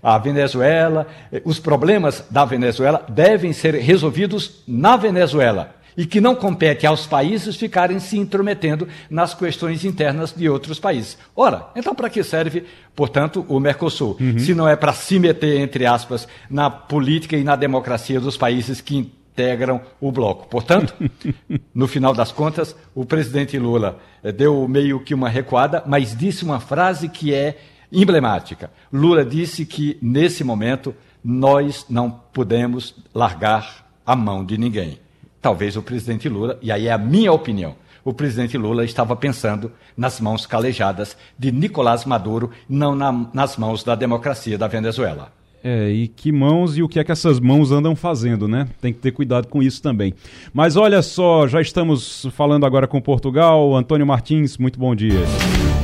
a 0.01 0.19
Venezuela, 0.19 1.07
eh, 1.31 1.41
os 1.43 1.59
problemas 1.59 2.23
da 2.29 2.45
Venezuela 2.45 3.03
devem 3.09 3.51
ser 3.51 3.73
resolvidos 3.73 4.61
na 4.67 4.95
Venezuela 4.95 5.75
e 5.97 6.05
que 6.05 6.21
não 6.21 6.35
compete 6.35 6.85
aos 6.85 7.07
países 7.07 7.55
ficarem 7.55 7.99
se 7.99 8.19
intrometendo 8.19 8.87
nas 9.09 9.33
questões 9.33 9.83
internas 9.83 10.31
de 10.31 10.47
outros 10.47 10.79
países. 10.79 11.17
Ora, 11.35 11.67
então 11.75 11.95
para 11.95 12.09
que 12.09 12.23
serve, 12.23 12.65
portanto, 12.95 13.43
o 13.49 13.59
Mercosul? 13.59 14.15
Uhum. 14.19 14.37
Se 14.37 14.53
não 14.53 14.69
é 14.69 14.75
para 14.75 14.93
se 14.93 15.17
meter, 15.17 15.59
entre 15.59 15.87
aspas, 15.87 16.27
na 16.47 16.69
política 16.69 17.35
e 17.35 17.43
na 17.43 17.55
democracia 17.55 18.19
dos 18.19 18.37
países 18.37 18.79
que 18.79 18.95
integram 18.95 19.81
o 19.99 20.11
bloco. 20.11 20.47
Portanto, 20.47 20.93
no 21.73 21.87
final 21.87 22.13
das 22.13 22.31
contas, 22.31 22.75
o 22.93 23.03
presidente 23.03 23.57
Lula 23.57 23.99
eh, 24.23 24.31
deu 24.31 24.67
meio 24.67 24.99
que 24.99 25.15
uma 25.15 25.29
recuada, 25.29 25.83
mas 25.87 26.15
disse 26.15 26.43
uma 26.43 26.59
frase 26.59 27.09
que 27.09 27.33
é 27.33 27.57
emblemática. 27.91 28.69
Lula 28.91 29.25
disse 29.25 29.65
que, 29.65 29.97
nesse 30.01 30.43
momento, 30.43 30.93
nós 31.23 31.85
não 31.89 32.09
podemos 32.09 32.95
largar 33.13 33.87
a 34.05 34.15
mão 34.15 34.45
de 34.45 34.57
ninguém 34.57 34.99
talvez 35.47 35.77
o 35.77 35.81
presidente 35.81 36.27
Lula, 36.27 36.59
e 36.61 36.73
aí 36.73 36.87
é 36.87 36.91
a 36.91 36.97
minha 36.97 37.31
opinião, 37.31 37.73
o 38.03 38.11
presidente 38.11 38.57
Lula 38.57 38.83
estava 38.83 39.15
pensando 39.15 39.71
nas 39.95 40.19
mãos 40.19 40.45
calejadas 40.45 41.15
de 41.39 41.53
Nicolás 41.53 42.03
Maduro, 42.03 42.51
não 42.67 42.93
na, 42.93 43.13
nas 43.33 43.55
mãos 43.55 43.81
da 43.81 43.95
democracia 43.95 44.57
da 44.57 44.67
Venezuela. 44.67 45.31
É, 45.63 45.89
e 45.89 46.09
que 46.09 46.33
mãos 46.33 46.77
e 46.77 46.83
o 46.83 46.89
que 46.89 46.99
é 46.99 47.03
que 47.03 47.13
essas 47.13 47.39
mãos 47.39 47.71
andam 47.71 47.95
fazendo, 47.95 48.45
né? 48.45 48.67
Tem 48.81 48.91
que 48.91 48.99
ter 48.99 49.11
cuidado 49.11 49.47
com 49.47 49.63
isso 49.63 49.81
também. 49.81 50.13
Mas 50.53 50.75
olha 50.75 51.01
só, 51.01 51.47
já 51.47 51.61
estamos 51.61 52.27
falando 52.33 52.65
agora 52.65 52.85
com 52.85 52.99
Portugal. 52.99 53.73
Antônio 53.73 54.05
Martins, 54.05 54.57
muito 54.57 54.77
bom 54.77 54.93
dia. 54.93 55.21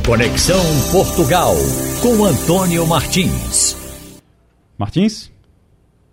Conexão 0.05 0.61
Portugal, 0.91 1.55
com 2.01 2.25
Antônio 2.25 2.85
Martins. 2.85 3.77
Martins? 4.77 5.31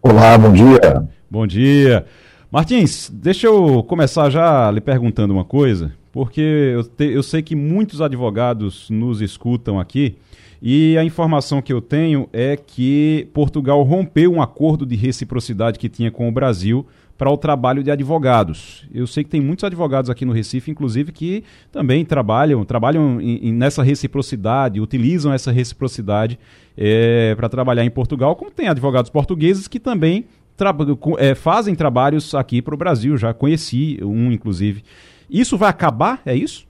Olá, 0.01 0.39
bom 0.39 0.53
dia. 0.53 1.09
Bom 1.29 1.47
dia. 1.49 2.07
Martins, 2.53 3.09
deixa 3.15 3.47
eu 3.47 3.81
começar 3.85 4.29
já 4.29 4.69
lhe 4.73 4.81
perguntando 4.81 5.33
uma 5.33 5.45
coisa, 5.45 5.93
porque 6.11 6.41
eu, 6.41 6.83
te, 6.83 7.05
eu 7.05 7.23
sei 7.23 7.43
que 7.43 7.55
muitos 7.55 8.01
advogados 8.01 8.91
nos 8.91 9.21
escutam 9.21 9.79
aqui 9.79 10.17
e 10.61 10.99
a 10.99 11.05
informação 11.05 11.63
que 11.63 11.73
eu 11.73 11.81
tenho 11.81 12.29
é 12.33 12.57
que 12.57 13.29
Portugal 13.33 13.81
rompeu 13.85 14.33
um 14.33 14.43
acordo 14.43 14.85
de 14.85 14.97
reciprocidade 14.97 15.79
que 15.79 15.89
tinha 15.89 16.11
com 16.11 16.29
o 16.29 16.33
Brasil 16.33 16.85
para 17.17 17.31
o 17.31 17.37
trabalho 17.37 17.85
de 17.85 17.91
advogados. 17.91 18.85
Eu 18.93 19.07
sei 19.07 19.23
que 19.23 19.31
tem 19.31 19.41
muitos 19.41 19.63
advogados 19.63 20.11
aqui 20.11 20.25
no 20.25 20.33
Recife, 20.33 20.73
inclusive, 20.73 21.13
que 21.13 21.45
também 21.71 22.05
trabalham, 22.05 22.65
trabalham 22.65 23.21
em, 23.21 23.53
nessa 23.53 23.83
reciprocidade, 23.83 24.81
utilizam 24.81 25.33
essa 25.33 25.53
reciprocidade 25.53 26.37
é, 26.77 27.35
para 27.37 27.49
trabalhar 27.49 27.85
em 27.85 27.91
Portugal, 27.91 28.35
como 28.35 28.51
tem 28.51 28.69
advogados 28.69 29.11
portugueses 29.11 29.69
que 29.69 29.79
também 29.79 30.25
tra 30.61 30.77
é, 31.17 31.35
fazem 31.35 31.75
trabalhos 31.75 32.35
aqui 32.35 32.61
para 32.61 32.75
o 32.75 32.77
Brasil, 32.77 33.17
já 33.17 33.33
conheci 33.33 33.99
um, 34.03 34.31
inclusive. 34.31 34.85
Isso 35.31 35.57
vai 35.57 35.71
acabar? 35.71 36.21
É 36.27 36.35
isso? 36.35 36.69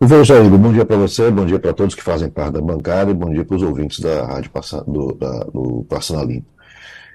Veja 0.00 0.38
aí, 0.38 0.48
bom 0.48 0.72
dia 0.72 0.84
para 0.84 0.96
você, 0.96 1.28
bom 1.28 1.44
dia 1.44 1.58
para 1.58 1.72
todos 1.72 1.94
que 1.94 2.02
fazem 2.02 2.28
parte 2.28 2.52
da 2.52 2.60
bancada 2.60 3.10
e 3.10 3.14
bom 3.14 3.32
dia 3.32 3.44
para 3.44 3.56
os 3.56 3.62
ouvintes 3.62 3.98
da 3.98 4.24
Rádio 4.26 4.50
do, 4.86 5.18
do 5.52 5.86
Passando 5.88 6.24
Limpo. 6.24 6.46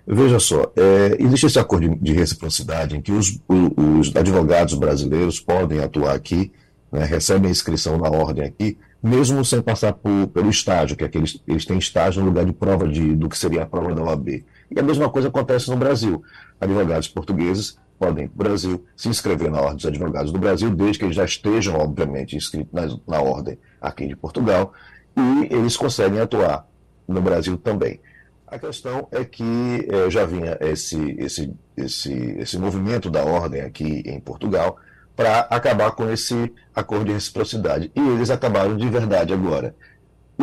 Veja 0.06 0.40
só, 0.40 0.70
é, 0.76 1.16
existe 1.20 1.46
esse 1.46 1.60
acordo 1.60 1.88
de, 1.88 1.96
de 1.96 2.12
reciprocidade 2.12 2.98
em 2.98 3.02
que 3.02 3.12
os, 3.12 3.40
os, 3.48 4.14
advogados 4.14 4.74
brasileiros 4.74 5.40
podem 5.40 5.80
atuar 5.80 6.14
aqui, 6.14 6.52
né, 6.92 7.06
recebem 7.06 7.52
inscrição 7.52 7.98
na 7.98 8.10
ordem 8.10 8.44
aqui, 8.44 8.78
mesmo 9.02 9.46
sem 9.46 9.62
passar 9.62 9.94
por, 9.94 10.28
pelo 10.28 10.50
estágio, 10.50 10.98
que 10.98 11.06
é 11.06 11.08
que 11.08 11.20
eles, 11.20 11.42
eles 11.48 11.66
têm 11.66 11.78
estágio 11.78 12.22
no 12.22 12.28
lugar 12.28 12.44
de 12.44 12.52
prova 12.52 12.88
de, 12.88 13.16
do 13.16 13.30
que 13.30 13.38
seria 13.38 13.64
a 13.64 13.66
prova 13.66 13.94
da 13.94 14.04
OAB. 14.04 14.44
E 14.74 14.80
a 14.80 14.84
mesma 14.84 15.10
coisa 15.10 15.28
acontece 15.28 15.70
no 15.70 15.76
Brasil. 15.76 16.24
Advogados 16.60 17.08
portugueses 17.08 17.78
podem, 18.00 18.26
no 18.26 18.34
Brasil, 18.34 18.86
se 18.96 19.10
inscrever 19.10 19.52
na 19.52 19.60
Ordem 19.60 19.76
dos 19.76 19.86
Advogados 19.86 20.32
do 20.32 20.40
Brasil, 20.40 20.72
desde 20.72 21.00
que 21.00 21.06
eles 21.06 21.16
já 21.16 21.26
estejam, 21.26 21.76
obviamente, 21.76 22.36
inscritos 22.36 22.72
na, 22.74 23.18
na 23.18 23.22
Ordem 23.22 23.60
aqui 23.80 24.08
de 24.08 24.16
Portugal, 24.16 24.74
e 25.16 25.54
eles 25.54 25.78
conseguem 25.78 26.20
atuar 26.20 26.66
no 27.08 27.22
Brasil 27.22 27.58
também. 27.58 28.00
A 28.48 28.58
questão 28.58 29.08
é 29.12 29.24
que 29.24 29.88
é, 29.90 30.10
já 30.10 30.26
vinha 30.26 30.58
esse, 30.60 31.16
esse, 31.20 31.54
esse, 31.78 32.14
esse 32.14 32.58
movimento 32.58 33.10
da 33.10 33.24
Ordem 33.24 33.62
aqui 33.62 34.04
em 34.06 34.20
Portugal 34.20 34.78
para 35.16 35.42
acabar 35.42 35.92
com 35.92 36.10
esse 36.10 36.52
acordo 36.76 37.06
de 37.06 37.14
reciprocidade. 37.14 37.92
E 37.96 38.00
eles 38.00 38.30
acabaram 38.30 38.76
de 38.76 38.90
verdade 38.90 39.34
agora. 39.34 39.76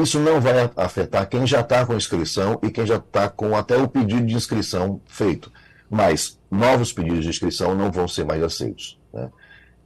Isso 0.03 0.21
não 0.21 0.41
vai 0.41 0.71
afetar 0.77 1.29
quem 1.29 1.47
já 1.47 1.61
está 1.61 1.85
com 1.85 1.95
inscrição 1.95 2.59
e 2.63 2.71
quem 2.71 2.87
já 2.87 2.97
está 2.97 3.29
com 3.29 3.57
até 3.57 3.77
o 3.77 3.89
pedido 3.89 4.27
de 4.27 4.35
inscrição 4.35 5.01
feito. 5.07 5.51
Mas 5.91 6.39
novos 6.51 6.93
pedidos 6.93 7.25
de 7.25 7.31
inscrição 7.31 7.75
não 7.75 7.91
vão 7.91 8.07
ser 8.07 8.25
mais 8.25 8.43
aceitos. 8.43 8.99
Né? 9.13 9.31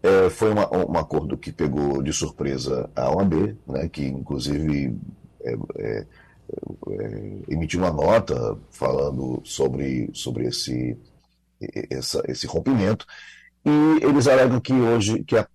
É, 0.02 0.30
foi 0.30 0.52
uma, 0.52 0.68
um 0.74 0.98
acordo 0.98 1.36
que 1.38 1.52
pegou 1.52 2.02
de 2.02 2.12
surpresa 2.12 2.90
a 2.94 3.14
OAB, 3.14 3.56
né, 3.66 3.88
que 3.88 4.04
inclusive 4.04 4.98
é, 5.44 5.56
é, 5.76 6.06
é, 6.90 7.32
emitiu 7.48 7.80
uma 7.80 7.92
nota 7.92 8.58
falando 8.70 9.40
sobre, 9.44 10.10
sobre 10.12 10.46
esse, 10.46 10.98
essa, 11.88 12.22
esse 12.26 12.46
rompimento. 12.46 13.06
E 13.64 14.04
eles 14.04 14.26
alegam 14.26 14.60
que 14.60 14.72
hoje, 14.72 15.22
que 15.22 15.36
a, 15.36 15.46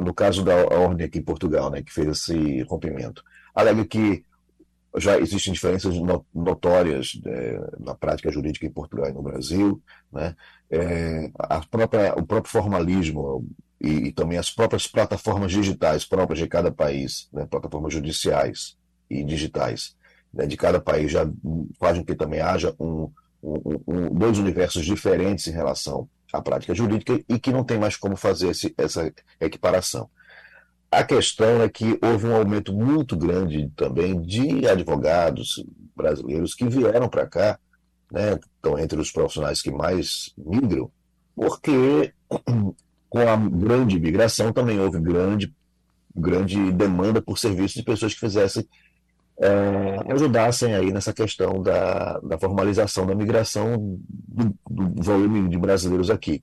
no 0.00 0.14
caso 0.14 0.44
da 0.44 0.54
ordem 0.54 1.04
aqui 1.04 1.18
em 1.18 1.22
Portugal, 1.22 1.68
né, 1.68 1.82
que 1.82 1.92
fez 1.92 2.06
esse 2.06 2.62
rompimento, 2.62 3.24
alega 3.60 3.84
que 3.84 4.24
já 4.96 5.18
existem 5.18 5.52
diferenças 5.52 5.94
notórias 6.34 7.20
é, 7.26 7.60
na 7.78 7.94
prática 7.94 8.30
jurídica 8.30 8.66
em 8.66 8.70
Portugal 8.70 9.08
e 9.08 9.12
no 9.12 9.22
Brasil, 9.22 9.82
né? 10.12 10.34
É, 10.70 11.30
a 11.38 11.60
própria, 11.60 12.14
o 12.14 12.26
próprio 12.26 12.50
formalismo 12.50 13.46
e, 13.80 14.08
e, 14.08 14.12
também 14.12 14.38
as 14.38 14.50
próprias 14.50 14.86
plataformas 14.86 15.52
digitais 15.52 16.04
próprias 16.04 16.38
de 16.38 16.46
cada 16.46 16.70
país, 16.70 17.28
né? 17.32 17.46
plataformas 17.46 17.92
judiciais 17.92 18.76
e 19.08 19.22
digitais 19.24 19.96
né? 20.32 20.46
de 20.46 20.56
cada 20.56 20.80
país 20.80 21.10
já 21.10 21.26
fazem 21.78 22.04
que 22.04 22.14
também 22.14 22.40
haja 22.40 22.74
um, 22.78 23.10
um, 23.42 23.80
um, 23.86 24.14
dois 24.14 24.38
universos 24.38 24.84
diferentes 24.84 25.46
em 25.46 25.52
relação 25.52 26.08
à 26.32 26.42
prática 26.42 26.74
jurídica 26.74 27.18
e 27.28 27.38
que 27.38 27.52
não 27.52 27.64
tem 27.64 27.78
mais 27.78 27.96
como 27.96 28.16
fazer 28.16 28.48
esse, 28.48 28.74
essa 28.76 29.10
equiparação. 29.40 30.10
A 30.90 31.04
questão 31.04 31.62
é 31.62 31.68
que 31.68 31.98
houve 32.02 32.26
um 32.26 32.34
aumento 32.34 32.72
muito 32.72 33.14
grande 33.14 33.70
também 33.76 34.20
de 34.22 34.66
advogados 34.66 35.62
brasileiros 35.94 36.54
que 36.54 36.66
vieram 36.66 37.08
para 37.08 37.26
cá, 37.26 37.58
né, 38.10 38.38
estão 38.56 38.78
entre 38.78 38.98
os 38.98 39.12
profissionais 39.12 39.60
que 39.60 39.70
mais 39.70 40.32
migram, 40.38 40.90
porque 41.36 42.14
com 43.10 43.18
a 43.18 43.36
grande 43.36 44.00
migração 44.00 44.50
também 44.50 44.80
houve 44.80 44.98
grande, 44.98 45.54
grande 46.16 46.72
demanda 46.72 47.20
por 47.20 47.38
serviços 47.38 47.74
de 47.74 47.82
pessoas 47.82 48.14
que 48.14 48.20
fizessem, 48.20 48.66
é, 49.40 50.12
ajudassem 50.12 50.74
aí 50.74 50.90
nessa 50.90 51.12
questão 51.12 51.62
da, 51.62 52.18
da 52.20 52.38
formalização 52.38 53.06
da 53.06 53.14
migração 53.14 54.00
do, 54.08 54.54
do 54.70 55.02
volume 55.02 55.50
de 55.50 55.58
brasileiros 55.58 56.08
aqui. 56.08 56.42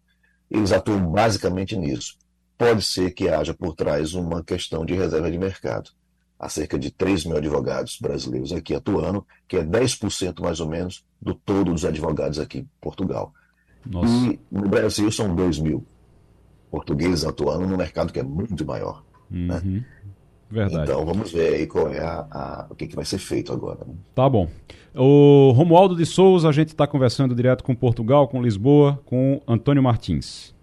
Eles 0.51 0.71
atuam 0.71 1.11
basicamente 1.11 1.75
nisso 1.75 2.15
pode 2.57 2.83
ser 2.83 3.11
que 3.11 3.29
haja 3.29 3.53
por 3.53 3.75
trás 3.75 4.13
uma 4.13 4.43
questão 4.43 4.85
de 4.85 4.93
reserva 4.93 5.29
de 5.29 5.37
mercado. 5.37 5.89
Há 6.37 6.49
cerca 6.49 6.77
de 6.77 6.91
3 6.91 7.25
mil 7.25 7.37
advogados 7.37 7.97
brasileiros 7.99 8.51
aqui 8.51 8.75
atuando, 8.75 9.25
que 9.47 9.57
é 9.57 9.63
10% 9.63 10.41
mais 10.41 10.59
ou 10.59 10.67
menos 10.67 11.03
do 11.21 11.33
todo 11.33 11.71
dos 11.71 11.85
advogados 11.85 12.39
aqui 12.39 12.59
em 12.59 12.69
Portugal. 12.81 13.33
Nossa. 13.85 14.07
E 14.07 14.39
no 14.51 14.67
Brasil 14.67 15.11
são 15.11 15.33
2 15.33 15.59
mil 15.59 15.85
portugueses 16.69 17.23
atuando 17.23 17.65
no 17.67 17.77
mercado 17.77 18.11
que 18.11 18.19
é 18.19 18.23
muito 18.23 18.65
maior. 18.65 19.03
Né? 19.29 19.61
Uhum. 19.63 19.71
Né? 19.71 19.85
Verdade. 20.49 20.83
Então 20.83 21.05
vamos 21.05 21.31
ver 21.31 21.55
aí 21.55 21.67
qual 21.67 21.89
é 21.89 21.99
a, 21.99 22.27
a 22.31 22.67
o 22.69 22.75
que, 22.75 22.87
que 22.87 22.95
vai 22.95 23.05
ser 23.05 23.17
feito 23.17 23.51
agora. 23.51 23.79
Né? 23.85 23.93
Tá 24.13 24.29
bom. 24.29 24.47
O 24.93 25.51
Romualdo 25.51 25.95
de 25.95 26.05
Souza, 26.05 26.47
a 26.47 26.51
gente 26.51 26.69
está 26.69 26.87
conversando 26.87 27.35
direto 27.35 27.63
com 27.63 27.75
Portugal, 27.75 28.27
com 28.27 28.41
Lisboa, 28.41 29.01
com 29.05 29.41
Antônio 29.47 29.83
Martins. 29.83 30.54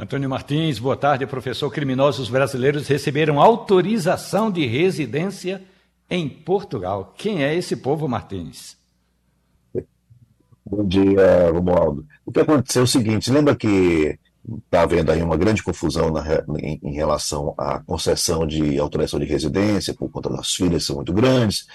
Antônio 0.00 0.30
Martins, 0.30 0.78
boa 0.78 0.96
tarde, 0.96 1.26
professor. 1.26 1.70
Criminosos 1.70 2.30
brasileiros 2.30 2.88
receberam 2.88 3.38
autorização 3.38 4.50
de 4.50 4.64
residência 4.64 5.62
em 6.08 6.26
Portugal. 6.26 7.12
Quem 7.18 7.44
é 7.44 7.54
esse 7.54 7.76
povo, 7.76 8.08
Martins? 8.08 8.78
Bom 10.64 10.86
dia, 10.86 11.50
Romualdo. 11.52 12.06
O 12.24 12.32
que 12.32 12.40
aconteceu 12.40 12.80
é 12.80 12.84
o 12.84 12.88
seguinte: 12.88 13.30
lembra 13.30 13.54
que 13.54 14.18
está 14.64 14.80
havendo 14.80 15.12
aí 15.12 15.22
uma 15.22 15.36
grande 15.36 15.62
confusão 15.62 16.10
na, 16.10 16.24
em, 16.58 16.80
em, 16.82 16.94
relação 16.94 17.54
à 17.58 17.78
concessão 17.80 18.46
de 18.46 18.78
autorização 18.78 19.20
de 19.20 19.26
residência, 19.26 19.92
por 19.92 20.10
conta 20.10 20.30
das 20.30 20.50
filhas 20.50 20.82
são 20.82 20.96
muito 20.96 21.12
grandes, 21.12 21.66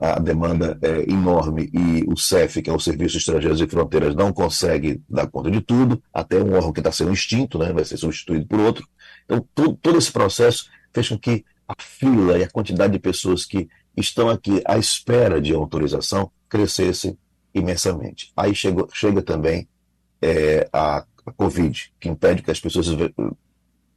a 0.00 0.18
demanda 0.18 0.78
é 0.82 1.10
enorme 1.10 1.70
e 1.72 2.04
o 2.06 2.16
CEF, 2.16 2.60
que 2.60 2.68
é 2.68 2.72
o 2.72 2.78
Serviço 2.78 3.16
Estrangeiros 3.16 3.60
e 3.60 3.66
Fronteiras, 3.66 4.14
não 4.14 4.32
consegue 4.32 5.02
dar 5.08 5.26
conta 5.26 5.50
de 5.50 5.60
tudo, 5.60 6.02
até 6.12 6.42
um 6.42 6.54
órgão 6.54 6.72
que 6.72 6.80
está 6.80 6.92
sendo 6.92 7.12
extinto, 7.12 7.58
né, 7.58 7.72
vai 7.72 7.84
ser 7.84 7.96
substituído 7.96 8.46
por 8.46 8.60
outro. 8.60 8.86
Então, 9.24 9.46
todo, 9.54 9.98
esse 9.98 10.12
processo 10.12 10.68
fez 10.92 11.08
com 11.08 11.18
que 11.18 11.44
a 11.66 11.74
fila 11.78 12.38
e 12.38 12.44
a 12.44 12.50
quantidade 12.50 12.92
de 12.92 12.98
pessoas 12.98 13.44
que 13.44 13.68
estão 13.96 14.28
aqui 14.28 14.62
à 14.66 14.78
espera 14.78 15.40
de 15.40 15.54
autorização 15.54 16.30
crescesse 16.48 17.18
imensamente. 17.54 18.32
Aí 18.36 18.54
chega, 18.54 18.86
chega 18.92 19.22
também 19.22 19.66
é, 20.20 20.68
a, 20.72 21.04
a 21.24 21.32
Covid, 21.32 21.92
que 21.98 22.08
impede 22.08 22.42
que 22.42 22.50
as 22.50 22.60
pessoas 22.60 22.86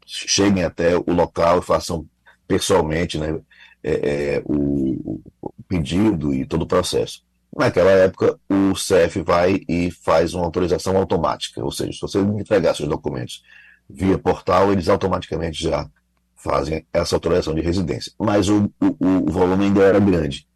cheguem 0.05 0.63
até 0.63 0.97
o 0.97 1.11
local 1.11 1.59
e 1.59 1.63
façam 1.63 2.07
pessoalmente 2.47 3.17
né, 3.17 3.39
é, 3.83 4.35
é, 4.35 4.43
o, 4.45 5.21
o, 5.41 5.53
pedido 5.67 6.33
e 6.33 6.45
todo 6.45 6.63
o 6.63 6.67
processo. 6.67 7.23
Naquela 7.55 7.91
época, 7.91 8.39
o 8.49 8.75
CEF 8.75 9.21
vai 9.21 9.61
e 9.67 9.91
faz 9.91 10.33
uma 10.33 10.45
autorização 10.45 10.95
automática, 10.97 11.63
ou 11.63 11.71
seja, 11.71 11.93
se 11.93 12.01
você 12.01 12.19
entregar 12.19 12.75
seus 12.75 12.89
documentos 12.89 13.43
via 13.89 14.17
portal, 14.17 14.71
eles 14.71 14.87
automaticamente 14.87 15.63
já 15.63 15.89
fazem 16.35 16.85
essa 16.93 17.15
autorização 17.15 17.55
de 17.55 17.61
residência. 17.61 18.11
Mas 18.19 18.49
o, 18.49 18.71
o, 18.79 18.95
o 18.99 19.31
volume 19.31 19.65
ainda 19.65 19.81
era 19.81 19.99
grande. 19.99 20.47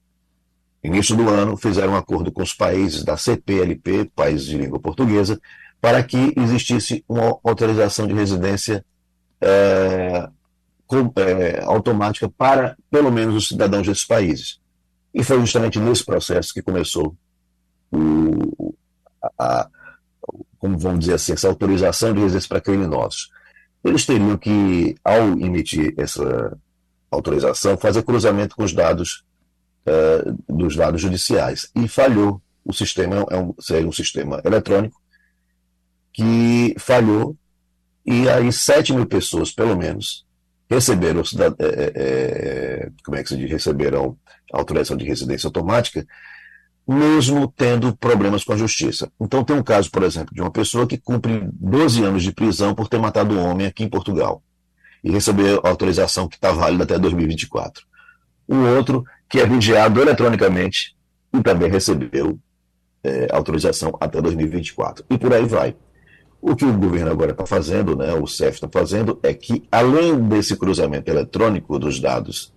Início 0.83 1.15
do 1.15 1.29
ano, 1.29 1.57
fizeram 1.57 1.93
um 1.93 1.97
acordo 1.97 2.31
com 2.31 2.43
os 2.43 2.53
países 2.53 3.03
da 3.03 3.17
CPLP, 3.17 4.11
países 4.15 4.45
de 4.45 4.57
língua 4.57 4.79
portuguesa, 4.79 5.39
para 5.79 6.03
que 6.03 6.33
existisse 6.37 7.03
uma 7.07 7.37
autorização 7.43 8.05
de 8.07 8.13
residência 8.13 8.85
é, 9.41 10.29
é, 11.17 11.63
automática 11.63 12.29
para, 12.29 12.77
pelo 12.89 13.11
menos, 13.11 13.35
os 13.35 13.47
cidadãos 13.47 13.87
desses 13.87 14.05
países. 14.05 14.59
E 15.13 15.23
foi 15.23 15.39
justamente 15.39 15.79
nesse 15.79 16.05
processo 16.05 16.53
que 16.53 16.61
começou 16.61 17.15
o, 17.91 18.73
a, 19.39 19.67
como 20.57 20.77
vamos 20.77 21.01
dizer 21.01 21.15
assim, 21.15 21.33
essa 21.33 21.47
autorização 21.47 22.13
de 22.13 22.21
residência 22.21 22.49
para 22.49 22.61
criminosos 22.61 23.29
eles 23.83 24.05
teriam 24.05 24.37
que, 24.37 24.95
ao 25.03 25.37
emitir 25.39 25.93
essa 25.97 26.57
autorização, 27.11 27.77
fazer 27.77 28.03
cruzamento 28.03 28.55
com 28.55 28.63
os 28.63 28.73
dados 28.73 29.23
uh, 29.85 30.55
dos 30.55 30.75
dados 30.75 31.01
judiciais. 31.01 31.69
E 31.75 31.87
falhou. 31.87 32.41
O 32.65 32.71
sistema 32.71 33.25
é 33.29 33.37
um, 33.37 33.53
seria 33.59 33.85
um 33.85 33.91
sistema 33.91 34.41
eletrônico 34.45 35.01
que 36.13 36.73
falhou 36.79 37.35
e 38.05 38.29
aí 38.29 38.53
7 38.53 38.93
mil 38.93 39.05
pessoas, 39.05 39.51
pelo 39.51 39.75
menos, 39.75 40.25
receberam, 40.73 41.21
é, 41.59 41.93
é, 41.95 42.89
como 43.05 43.17
é 43.17 43.23
que 43.23 43.29
se 43.29 43.37
diz, 43.37 43.49
receberam 43.49 44.17
autorização 44.51 44.97
de 44.97 45.05
residência 45.05 45.47
automática 45.47 46.05
mesmo 46.87 47.47
tendo 47.47 47.95
problemas 47.95 48.43
com 48.43 48.53
a 48.53 48.57
justiça. 48.57 49.09
Então, 49.19 49.43
tem 49.43 49.55
um 49.55 49.63
caso, 49.63 49.89
por 49.89 50.03
exemplo, 50.03 50.35
de 50.35 50.41
uma 50.41 50.51
pessoa 50.51 50.85
que 50.85 50.97
cumpre 50.97 51.47
12 51.53 52.03
anos 52.03 52.23
de 52.23 52.33
prisão 52.33 52.75
por 52.75 52.89
ter 52.89 52.99
matado 52.99 53.33
um 53.33 53.43
homem 53.43 53.67
aqui 53.67 53.83
em 53.83 53.89
Portugal 53.89 54.43
e 55.03 55.11
recebeu 55.11 55.61
autorização 55.63 56.27
que 56.27 56.35
está 56.35 56.51
válida 56.51 56.83
até 56.83 56.99
2024. 56.99 57.83
Um 58.47 58.75
outro 58.75 59.03
que 59.29 59.39
é 59.39 59.45
vigiado 59.45 60.01
eletronicamente 60.01 60.95
e 61.33 61.41
também 61.41 61.69
recebeu 61.69 62.37
é, 63.03 63.27
autorização 63.31 63.97
até 63.99 64.21
2024. 64.21 65.05
E 65.09 65.17
por 65.17 65.33
aí 65.33 65.45
vai. 65.45 65.75
O 66.45 66.57
que 66.57 66.65
o 66.65 66.73
governo 66.77 67.09
agora 67.09 67.31
está 67.31 67.45
fazendo, 67.45 67.95
né, 67.95 68.13
o 68.13 68.27
CEF 68.27 68.55
está 68.55 68.67
fazendo, 68.67 69.17
é 69.23 69.33
que, 69.33 69.63
além 69.71 70.19
desse 70.27 70.57
cruzamento 70.57 71.09
eletrônico 71.09 71.79
dos 71.79 72.01
dados 72.01 72.53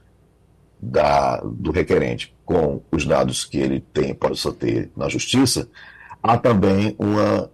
da, 0.83 1.37
do 1.37 1.71
requerente 1.71 2.35
com 2.45 2.83
os 2.91 3.07
dados 3.07 3.45
que 3.45 3.59
ele 3.59 3.81
tem, 3.93 4.13
possa 4.13 4.53
ter 4.53 4.91
na 4.97 5.09
justiça, 5.09 5.69
há 6.21 6.37
também 6.37 6.97
uma, 6.99 7.49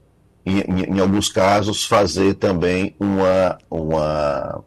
em, 0.46 0.60
em, 0.96 1.00
alguns 1.00 1.28
casos, 1.28 1.84
fazer 1.84 2.32
também 2.36 2.96
uma, 2.98 3.58
uma, 3.70 4.64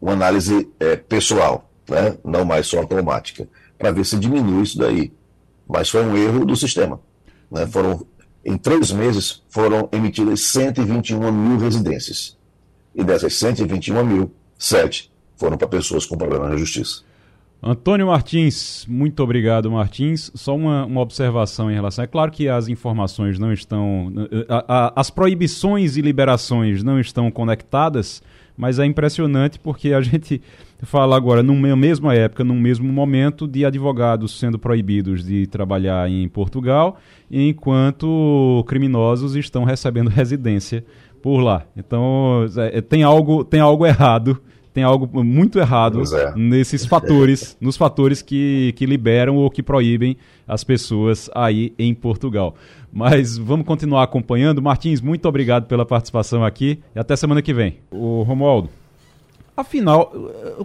uma 0.00 0.12
análise 0.12 0.66
é, 0.80 0.96
pessoal, 0.96 1.70
né? 1.86 2.16
não 2.24 2.42
mais 2.42 2.66
só 2.68 2.78
automática, 2.78 3.46
para 3.76 3.90
ver 3.90 4.06
se 4.06 4.18
diminui 4.18 4.62
isso 4.62 4.78
daí. 4.78 5.12
Mas 5.68 5.90
foi 5.90 6.02
um 6.06 6.16
erro 6.16 6.46
do 6.46 6.56
sistema. 6.56 6.98
Né? 7.50 7.66
Foram, 7.66 8.06
em 8.44 8.56
três 8.56 8.92
meses 8.92 9.42
foram 9.48 9.88
emitidas 9.92 10.40
121 10.42 11.32
mil 11.32 11.58
residências. 11.58 12.36
E 12.94 13.02
dessas 13.02 13.34
121 13.34 14.04
mil, 14.04 14.32
sete 14.58 15.10
foram 15.36 15.56
para 15.56 15.66
pessoas 15.66 16.06
com 16.06 16.16
problemas 16.16 16.50
na 16.50 16.56
justiça. 16.56 17.02
Antônio 17.66 18.08
Martins, 18.08 18.84
muito 18.86 19.22
obrigado, 19.22 19.70
Martins. 19.70 20.30
Só 20.34 20.54
uma, 20.54 20.84
uma 20.84 21.00
observação 21.00 21.70
em 21.70 21.74
relação. 21.74 22.04
É 22.04 22.06
claro 22.06 22.30
que 22.30 22.46
as 22.46 22.68
informações 22.68 23.38
não 23.38 23.50
estão. 23.50 24.12
A, 24.50 24.64
a, 24.68 25.00
as 25.00 25.08
proibições 25.08 25.96
e 25.96 26.02
liberações 26.02 26.82
não 26.82 27.00
estão 27.00 27.30
conectadas, 27.30 28.22
mas 28.54 28.78
é 28.78 28.84
impressionante 28.84 29.58
porque 29.58 29.94
a 29.94 30.02
gente 30.02 30.42
fala 30.84 31.16
agora, 31.16 31.42
numa 31.42 31.74
mesma 31.76 32.14
época, 32.14 32.44
num 32.44 32.58
mesmo 32.58 32.92
momento, 32.92 33.46
de 33.46 33.64
advogados 33.64 34.38
sendo 34.38 34.58
proibidos 34.58 35.24
de 35.24 35.46
trabalhar 35.46 36.08
em 36.10 36.28
Portugal, 36.28 36.98
enquanto 37.30 38.64
criminosos 38.66 39.36
estão 39.36 39.64
recebendo 39.64 40.08
residência 40.10 40.84
por 41.22 41.40
lá. 41.40 41.64
Então, 41.76 42.46
é, 42.56 42.80
tem, 42.80 43.02
algo, 43.02 43.44
tem 43.44 43.60
algo 43.60 43.86
errado 43.86 44.40
tem 44.74 44.82
algo 44.82 45.22
muito 45.22 45.60
errado 45.60 46.02
é. 46.12 46.32
nesses 46.34 46.84
fatores, 46.84 47.56
nos 47.62 47.76
fatores 47.76 48.20
que, 48.20 48.74
que 48.76 48.84
liberam 48.84 49.36
ou 49.36 49.48
que 49.48 49.62
proíbem 49.62 50.16
as 50.48 50.64
pessoas 50.64 51.30
aí 51.32 51.72
em 51.78 51.94
Portugal. 51.94 52.56
Mas 52.92 53.38
vamos 53.38 53.64
continuar 53.64 54.02
acompanhando. 54.02 54.60
Martins, 54.60 55.00
muito 55.00 55.28
obrigado 55.28 55.66
pela 55.66 55.86
participação 55.86 56.44
aqui 56.44 56.80
e 56.92 56.98
até 56.98 57.14
semana 57.14 57.40
que 57.40 57.54
vem. 57.54 57.78
O 57.88 58.22
Romualdo. 58.22 58.68
Afinal, 59.56 60.12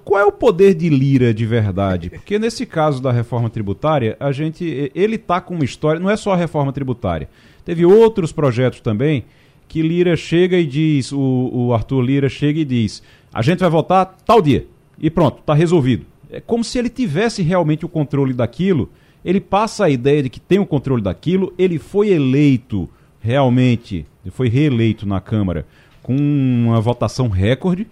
qual 0.03 0.19
é 0.19 0.25
o 0.25 0.31
poder 0.31 0.73
de 0.73 0.89
Lira 0.89 1.31
de 1.31 1.45
verdade? 1.45 2.09
Porque 2.09 2.39
nesse 2.39 2.65
caso 2.65 2.99
da 2.99 3.11
reforma 3.11 3.49
tributária, 3.49 4.17
a 4.19 4.31
gente 4.31 4.91
ele 4.95 5.17
tá 5.17 5.39
com 5.39 5.53
uma 5.53 5.63
história, 5.63 5.99
não 5.99 6.09
é 6.09 6.17
só 6.17 6.33
a 6.33 6.35
reforma 6.35 6.73
tributária. 6.73 7.29
Teve 7.63 7.85
outros 7.85 8.31
projetos 8.31 8.81
também 8.81 9.25
que 9.67 9.83
Lira 9.83 10.17
chega 10.17 10.57
e 10.57 10.65
diz, 10.65 11.11
o, 11.11 11.51
o 11.53 11.73
Arthur 11.73 12.01
Lira 12.01 12.29
chega 12.29 12.59
e 12.59 12.65
diz: 12.65 13.03
a 13.31 13.43
gente 13.43 13.59
vai 13.59 13.69
votar 13.69 14.17
tal 14.25 14.41
dia. 14.41 14.65
E 14.99 15.09
pronto, 15.09 15.39
está 15.39 15.53
resolvido. 15.53 16.05
É 16.31 16.41
como 16.41 16.63
se 16.63 16.77
ele 16.79 16.89
tivesse 16.89 17.41
realmente 17.41 17.85
o 17.85 17.89
controle 17.89 18.33
daquilo. 18.33 18.89
Ele 19.23 19.39
passa 19.39 19.85
a 19.85 19.89
ideia 19.89 20.23
de 20.23 20.29
que 20.29 20.39
tem 20.39 20.59
o 20.59 20.65
controle 20.65 21.01
daquilo. 21.01 21.53
Ele 21.57 21.77
foi 21.77 22.09
eleito 22.09 22.89
realmente, 23.21 24.05
ele 24.23 24.31
foi 24.31 24.49
reeleito 24.49 25.05
na 25.05 25.19
Câmara 25.19 25.65
com 26.01 26.15
uma 26.15 26.81
votação 26.81 27.27
recorde. 27.29 27.85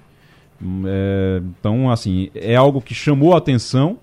É, 0.85 1.41
então, 1.59 1.91
assim, 1.91 2.29
é 2.33 2.55
algo 2.55 2.81
que 2.81 2.93
chamou 2.93 3.33
a 3.33 3.37
atenção, 3.37 3.99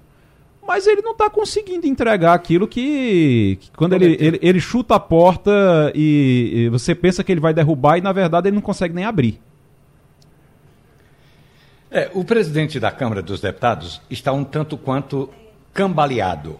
mas 0.66 0.86
ele 0.86 1.02
não 1.02 1.12
está 1.12 1.28
conseguindo 1.28 1.86
entregar 1.86 2.32
aquilo 2.32 2.66
que, 2.66 3.58
que 3.60 3.70
quando 3.72 3.92
ele, 3.94 4.16
ele, 4.18 4.38
ele, 4.40 4.60
chuta 4.60 4.94
a 4.94 5.00
porta 5.00 5.50
e, 5.94 6.52
e 6.54 6.68
você 6.70 6.94
pensa 6.94 7.22
que 7.22 7.30
ele 7.30 7.40
vai 7.40 7.52
derrubar 7.52 7.98
e 7.98 8.00
na 8.00 8.12
verdade 8.12 8.48
ele 8.48 8.54
não 8.54 8.62
consegue 8.62 8.94
nem 8.94 9.04
abrir. 9.04 9.40
É, 11.90 12.10
o 12.14 12.24
presidente 12.24 12.80
da 12.80 12.90
Câmara 12.90 13.22
dos 13.22 13.40
Deputados 13.40 14.00
está 14.08 14.32
um 14.32 14.42
tanto 14.42 14.76
quanto 14.76 15.28
cambaleado. 15.72 16.58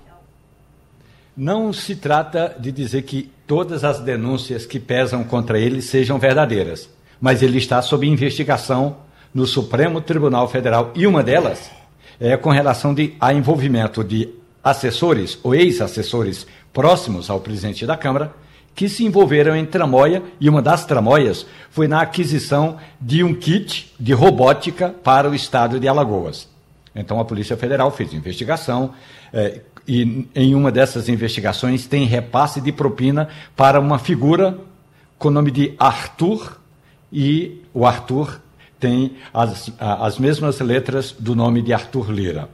Não 1.36 1.72
se 1.72 1.97
trata 1.97 2.55
de 2.59 2.70
dizer 2.70 3.03
que 3.03 3.32
todas 3.47 3.82
as 3.82 3.99
denúncias 4.01 4.66
que 4.66 4.78
pesam 4.78 5.24
contra 5.24 5.59
ele 5.59 5.82
sejam 5.82 6.18
verdadeiras, 6.18 6.88
mas 7.20 7.42
ele 7.42 7.59
está 7.59 7.82
sob 7.82 8.07
investigação 8.07 8.99
no 9.35 9.47
Supremo 9.47 10.01
Tribunal 10.01 10.49
Federal 10.49 10.93
e 10.95 11.07
uma 11.07 11.22
delas 11.22 11.70
é 12.20 12.37
com 12.37 12.51
relação 12.51 12.95
de, 12.95 13.14
a 13.20 13.35
envolvimento 13.35 14.05
de 14.05 14.28
assessores 14.62 15.39
ou 15.43 15.55
ex-assessores 15.55 16.47
próximos 16.72 17.28
ao 17.28 17.41
presidente 17.41 17.85
da 17.85 17.97
Câmara 17.97 18.32
que 18.74 18.89
se 18.89 19.05
envolveram 19.05 19.55
em 19.55 19.64
tramóia 19.64 20.22
e 20.41 20.49
uma 20.49 20.62
das 20.62 20.85
tramóias 20.85 21.47
foi 21.70 21.87
na 21.87 22.01
aquisição 22.01 22.76
de 23.01 23.22
um 23.22 23.35
kit 23.35 23.93
de 23.99 24.12
robótica 24.12 24.89
para 24.91 25.28
o 25.28 25.35
estado 25.35 25.78
de 25.78 25.87
Alagoas. 25.87 26.49
Então 26.95 27.20
a 27.20 27.24
Polícia 27.24 27.57
Federal 27.57 27.91
fez 27.91 28.12
investigação 28.12 28.95
é, 29.32 29.61
e 29.87 30.26
em 30.35 30.55
uma 30.55 30.72
dessas 30.72 31.09
investigações 31.09 31.87
tem 31.87 32.05
repasse 32.05 32.61
de 32.61 32.72
propina 32.72 33.28
para 33.57 33.78
uma 33.78 33.99
figura 33.99 34.59
com 35.18 35.28
o 35.28 35.30
nome 35.30 35.51
de 35.51 35.74
Arthur 35.78 36.59
e 37.12 37.62
o 37.72 37.87
Arthur 37.87 38.41
tem 38.85 39.16
as, 39.32 39.72
as 39.80 40.18
mesmas 40.18 40.61
letras 40.61 41.12
do 41.18 41.35
nome 41.35 41.62
de 41.62 41.72
Arthur 41.72 42.11
Lira. 42.11 42.51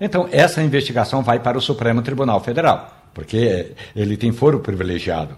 Então 0.00 0.26
essa 0.32 0.62
investigação 0.62 1.22
vai 1.22 1.38
para 1.38 1.58
o 1.58 1.60
Supremo 1.60 2.00
Tribunal 2.00 2.40
Federal, 2.40 2.90
porque 3.12 3.72
ele 3.94 4.16
tem 4.16 4.32
foro 4.32 4.60
privilegiado. 4.60 5.36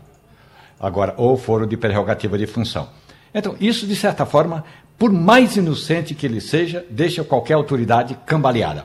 Agora, 0.78 1.14
ou 1.16 1.36
foro 1.36 1.66
de 1.66 1.76
prerrogativa 1.76 2.38
de 2.38 2.47
função. 2.47 2.88
Então, 3.34 3.57
isso, 3.59 3.86
de 3.86 3.97
certa 3.97 4.24
forma, 4.24 4.62
por 4.97 5.11
mais 5.11 5.57
inocente 5.57 6.14
que 6.14 6.26
ele 6.26 6.40
seja, 6.40 6.84
deixa 6.88 7.24
qualquer 7.24 7.55
autoridade 7.55 8.16
cambaleada. 8.24 8.84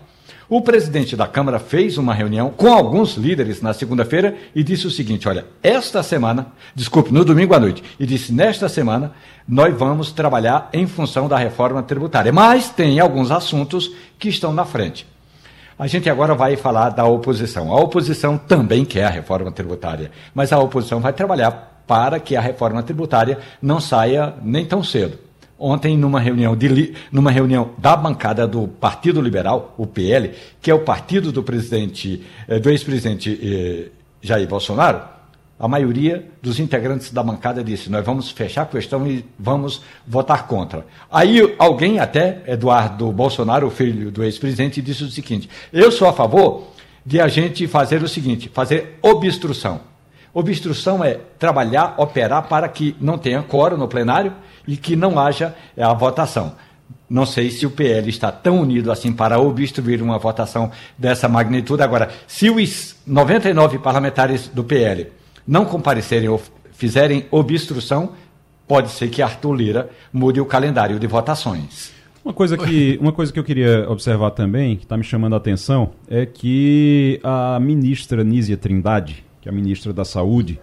O 0.51 0.59
presidente 0.59 1.15
da 1.15 1.25
Câmara 1.27 1.59
fez 1.59 1.97
uma 1.97 2.13
reunião 2.13 2.49
com 2.49 2.73
alguns 2.73 3.15
líderes 3.15 3.61
na 3.61 3.73
segunda-feira 3.73 4.35
e 4.53 4.61
disse 4.61 4.85
o 4.85 4.91
seguinte: 4.91 5.29
olha, 5.29 5.45
esta 5.63 6.03
semana, 6.03 6.47
desculpe, 6.75 7.13
no 7.13 7.23
domingo 7.23 7.53
à 7.53 7.59
noite, 7.59 7.81
e 7.97 8.05
disse: 8.05 8.33
nesta 8.33 8.67
semana 8.67 9.13
nós 9.47 9.73
vamos 9.73 10.11
trabalhar 10.11 10.69
em 10.73 10.85
função 10.85 11.29
da 11.29 11.37
reforma 11.37 11.81
tributária, 11.81 12.33
mas 12.33 12.67
tem 12.67 12.99
alguns 12.99 13.31
assuntos 13.31 13.95
que 14.19 14.27
estão 14.27 14.51
na 14.51 14.65
frente. 14.65 15.07
A 15.79 15.87
gente 15.87 16.09
agora 16.09 16.35
vai 16.35 16.57
falar 16.57 16.89
da 16.89 17.05
oposição. 17.05 17.71
A 17.71 17.79
oposição 17.79 18.37
também 18.37 18.83
quer 18.83 19.05
a 19.05 19.09
reforma 19.09 19.53
tributária, 19.53 20.11
mas 20.35 20.51
a 20.51 20.59
oposição 20.59 20.99
vai 20.99 21.13
trabalhar 21.13 21.81
para 21.87 22.19
que 22.19 22.35
a 22.35 22.41
reforma 22.41 22.83
tributária 22.83 23.39
não 23.61 23.79
saia 23.79 24.33
nem 24.43 24.65
tão 24.65 24.83
cedo. 24.83 25.30
Ontem, 25.63 25.95
numa 25.95 26.19
reunião, 26.19 26.55
de, 26.55 26.95
numa 27.11 27.29
reunião 27.29 27.69
da 27.77 27.95
bancada 27.95 28.47
do 28.47 28.67
Partido 28.67 29.21
Liberal, 29.21 29.75
o 29.77 29.85
PL, 29.85 30.31
que 30.59 30.71
é 30.71 30.73
o 30.73 30.79
partido 30.79 31.31
do 31.31 31.43
presidente, 31.43 32.23
eh, 32.47 32.57
do 32.57 32.67
ex-presidente 32.71 33.39
eh, 33.39 33.91
Jair 34.23 34.47
Bolsonaro, 34.47 35.03
a 35.59 35.67
maioria 35.67 36.27
dos 36.41 36.59
integrantes 36.59 37.11
da 37.11 37.21
bancada 37.21 37.63
disse: 37.63 37.91
nós 37.91 38.03
vamos 38.03 38.31
fechar 38.31 38.63
a 38.63 38.65
questão 38.65 39.05
e 39.05 39.23
vamos 39.37 39.83
votar 40.07 40.47
contra. 40.47 40.83
Aí 41.11 41.55
alguém, 41.59 41.99
até 41.99 42.41
Eduardo 42.47 43.11
Bolsonaro, 43.11 43.69
filho 43.69 44.09
do 44.09 44.23
ex-presidente, 44.23 44.81
disse 44.81 45.03
o 45.03 45.11
seguinte: 45.11 45.47
eu 45.71 45.91
sou 45.91 46.07
a 46.07 46.13
favor 46.13 46.69
de 47.05 47.21
a 47.21 47.27
gente 47.27 47.67
fazer 47.67 48.01
o 48.01 48.07
seguinte, 48.07 48.49
fazer 48.51 48.97
obstrução. 48.99 49.81
Obstrução 50.33 51.03
é 51.03 51.19
trabalhar, 51.37 51.93
operar 51.99 52.47
para 52.47 52.67
que 52.67 52.95
não 52.99 53.19
tenha 53.19 53.43
quórum 53.43 53.77
no 53.77 53.87
plenário 53.87 54.33
e 54.67 54.77
que 54.77 54.95
não 54.95 55.19
haja 55.19 55.55
é, 55.75 55.83
a 55.83 55.93
votação. 55.93 56.55
Não 57.09 57.25
sei 57.25 57.49
se 57.51 57.65
o 57.65 57.69
PL 57.69 58.09
está 58.09 58.31
tão 58.31 58.61
unido 58.61 58.91
assim 58.91 59.11
para 59.11 59.39
obstruir 59.39 60.01
uma 60.01 60.17
votação 60.17 60.71
dessa 60.97 61.27
magnitude. 61.27 61.83
Agora, 61.83 62.09
se 62.25 62.49
os 62.49 62.95
99 63.05 63.79
parlamentares 63.79 64.47
do 64.47 64.63
PL 64.63 65.07
não 65.45 65.65
comparecerem 65.65 66.29
ou 66.29 66.41
fizerem 66.71 67.25
obstrução, 67.29 68.13
pode 68.67 68.89
ser 68.91 69.09
que 69.09 69.21
Arthur 69.21 69.53
Lira 69.53 69.89
mude 70.13 70.39
o 70.39 70.45
calendário 70.45 70.97
de 70.97 71.05
votações. 71.05 71.91
Uma 72.23 72.33
coisa 72.33 72.55
que, 72.55 72.97
uma 73.01 73.11
coisa 73.11 73.33
que 73.33 73.39
eu 73.39 73.43
queria 73.43 73.89
observar 73.89 74.31
também, 74.31 74.77
que 74.77 74.83
está 74.83 74.95
me 74.95 75.03
chamando 75.03 75.33
a 75.33 75.37
atenção, 75.37 75.91
é 76.07 76.25
que 76.25 77.19
a 77.23 77.59
ministra 77.59 78.23
Nízia 78.23 78.55
Trindade, 78.55 79.25
que 79.41 79.49
é 79.49 79.51
a 79.51 79.55
ministra 79.55 79.91
da 79.91 80.05
Saúde, 80.05 80.59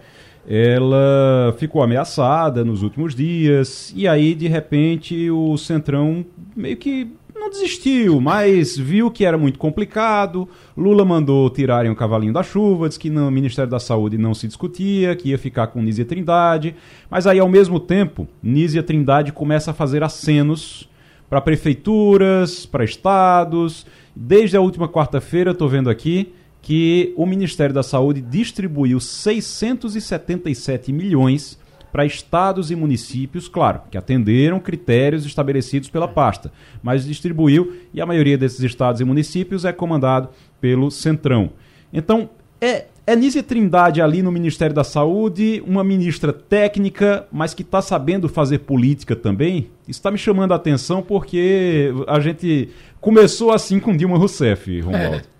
ela 0.50 1.54
ficou 1.58 1.82
ameaçada 1.82 2.64
nos 2.64 2.82
últimos 2.82 3.14
dias 3.14 3.92
e 3.94 4.08
aí 4.08 4.34
de 4.34 4.48
repente 4.48 5.30
o 5.30 5.58
Centrão 5.58 6.24
meio 6.56 6.78
que 6.78 7.12
não 7.34 7.50
desistiu, 7.50 8.18
mas 8.18 8.76
viu 8.76 9.10
que 9.10 9.26
era 9.26 9.36
muito 9.36 9.58
complicado. 9.58 10.48
Lula 10.76 11.04
mandou 11.04 11.48
tirarem 11.50 11.90
o 11.90 11.94
cavalinho 11.94 12.32
da 12.32 12.42
chuva, 12.42 12.88
disse 12.88 12.98
que 12.98 13.10
no 13.10 13.30
Ministério 13.30 13.70
da 13.70 13.78
Saúde 13.78 14.16
não 14.16 14.34
se 14.34 14.46
discutia, 14.46 15.14
que 15.14 15.28
ia 15.28 15.38
ficar 15.38 15.68
com 15.68 15.82
Nízia 15.82 16.04
Trindade. 16.04 16.74
Mas 17.10 17.26
aí, 17.26 17.38
ao 17.38 17.48
mesmo 17.48 17.78
tempo, 17.78 18.26
Nízia 18.42 18.82
Trindade 18.82 19.32
começa 19.32 19.70
a 19.70 19.74
fazer 19.74 20.02
acenos 20.02 20.88
para 21.28 21.40
prefeituras, 21.40 22.66
para 22.66 22.84
estados. 22.84 23.86
Desde 24.16 24.56
a 24.56 24.60
última 24.60 24.88
quarta-feira, 24.88 25.52
estou 25.52 25.68
vendo 25.68 25.88
aqui, 25.88 26.32
que 26.60 27.12
o 27.16 27.24
Ministério 27.24 27.74
da 27.74 27.82
Saúde 27.82 28.20
distribuiu 28.20 29.00
677 29.00 30.92
milhões 30.92 31.58
para 31.92 32.04
estados 32.04 32.70
e 32.70 32.76
municípios, 32.76 33.48
claro, 33.48 33.80
que 33.90 33.96
atenderam 33.96 34.60
critérios 34.60 35.24
estabelecidos 35.24 35.88
pela 35.88 36.06
pasta, 36.06 36.52
mas 36.82 37.06
distribuiu 37.06 37.76
e 37.92 38.00
a 38.00 38.06
maioria 38.06 38.36
desses 38.36 38.60
estados 38.60 39.00
e 39.00 39.04
municípios 39.04 39.64
é 39.64 39.72
comandado 39.72 40.28
pelo 40.60 40.90
Centrão. 40.90 41.50
Então, 41.92 42.28
é, 42.60 42.86
é 43.06 43.16
Nízia 43.16 43.42
Trindade 43.42 44.02
ali 44.02 44.22
no 44.22 44.30
Ministério 44.30 44.74
da 44.74 44.84
Saúde, 44.84 45.62
uma 45.66 45.82
ministra 45.82 46.32
técnica, 46.32 47.26
mas 47.32 47.54
que 47.54 47.62
está 47.62 47.80
sabendo 47.80 48.28
fazer 48.28 48.58
política 48.58 49.16
também? 49.16 49.70
Isso 49.88 49.98
está 49.98 50.10
me 50.10 50.18
chamando 50.18 50.52
a 50.52 50.56
atenção 50.56 51.00
porque 51.00 51.90
a 52.06 52.20
gente 52.20 52.68
começou 53.00 53.50
assim 53.50 53.80
com 53.80 53.96
Dilma 53.96 54.18
Rousseff, 54.18 54.80
Romualdo. 54.80 55.16
É. 55.16 55.37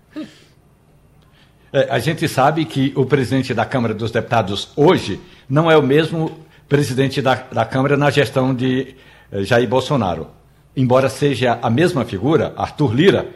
É, 1.71 1.87
a 1.91 1.99
gente 1.99 2.27
sabe 2.27 2.65
que 2.65 2.91
o 2.95 3.05
presidente 3.05 3.53
da 3.53 3.63
Câmara 3.63 3.93
dos 3.93 4.09
Deputados 4.09 4.69
hoje 4.75 5.19
não 5.47 5.69
é 5.69 5.77
o 5.77 5.83
mesmo 5.83 6.39
presidente 6.67 7.21
da, 7.21 7.35
da 7.35 7.63
Câmara 7.63 7.95
na 7.95 8.09
gestão 8.09 8.55
de 8.55 8.95
eh, 9.31 9.43
Jair 9.43 9.67
Bolsonaro. 9.67 10.27
Embora 10.75 11.09
seja 11.09 11.59
a 11.61 11.69
mesma 11.69 12.05
figura, 12.05 12.53
Arthur 12.55 12.93
Lira, 12.93 13.27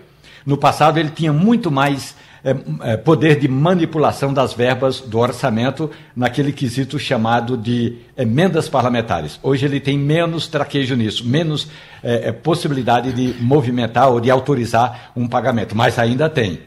no 0.46 0.58
passado 0.58 1.00
ele 1.00 1.10
tinha 1.10 1.32
muito 1.32 1.72
mais 1.72 2.16
é, 2.44 2.98
poder 2.98 3.40
de 3.40 3.48
manipulação 3.48 4.34
das 4.34 4.54
verbas 4.54 5.00
do 5.00 5.18
orçamento 5.18 5.90
naquele 6.16 6.52
quesito 6.52 7.00
chamado 7.00 7.56
de 7.56 7.98
emendas 8.18 8.68
parlamentares. 8.68 9.40
Hoje 9.42 9.66
ele 9.66 9.80
tem 9.80 9.98
menos 9.98 10.48
traquejo 10.48 10.96
nisso, 10.96 11.26
menos 11.26 11.70
possibilidade 12.44 13.14
de 13.14 13.42
movimentar 13.42 14.10
ou 14.10 14.20
de 14.20 14.30
autorizar 14.30 15.12
um 15.16 15.26
pagamento, 15.26 15.74
mas 15.76 15.98
ainda 15.98 16.30
tem. 16.30 16.60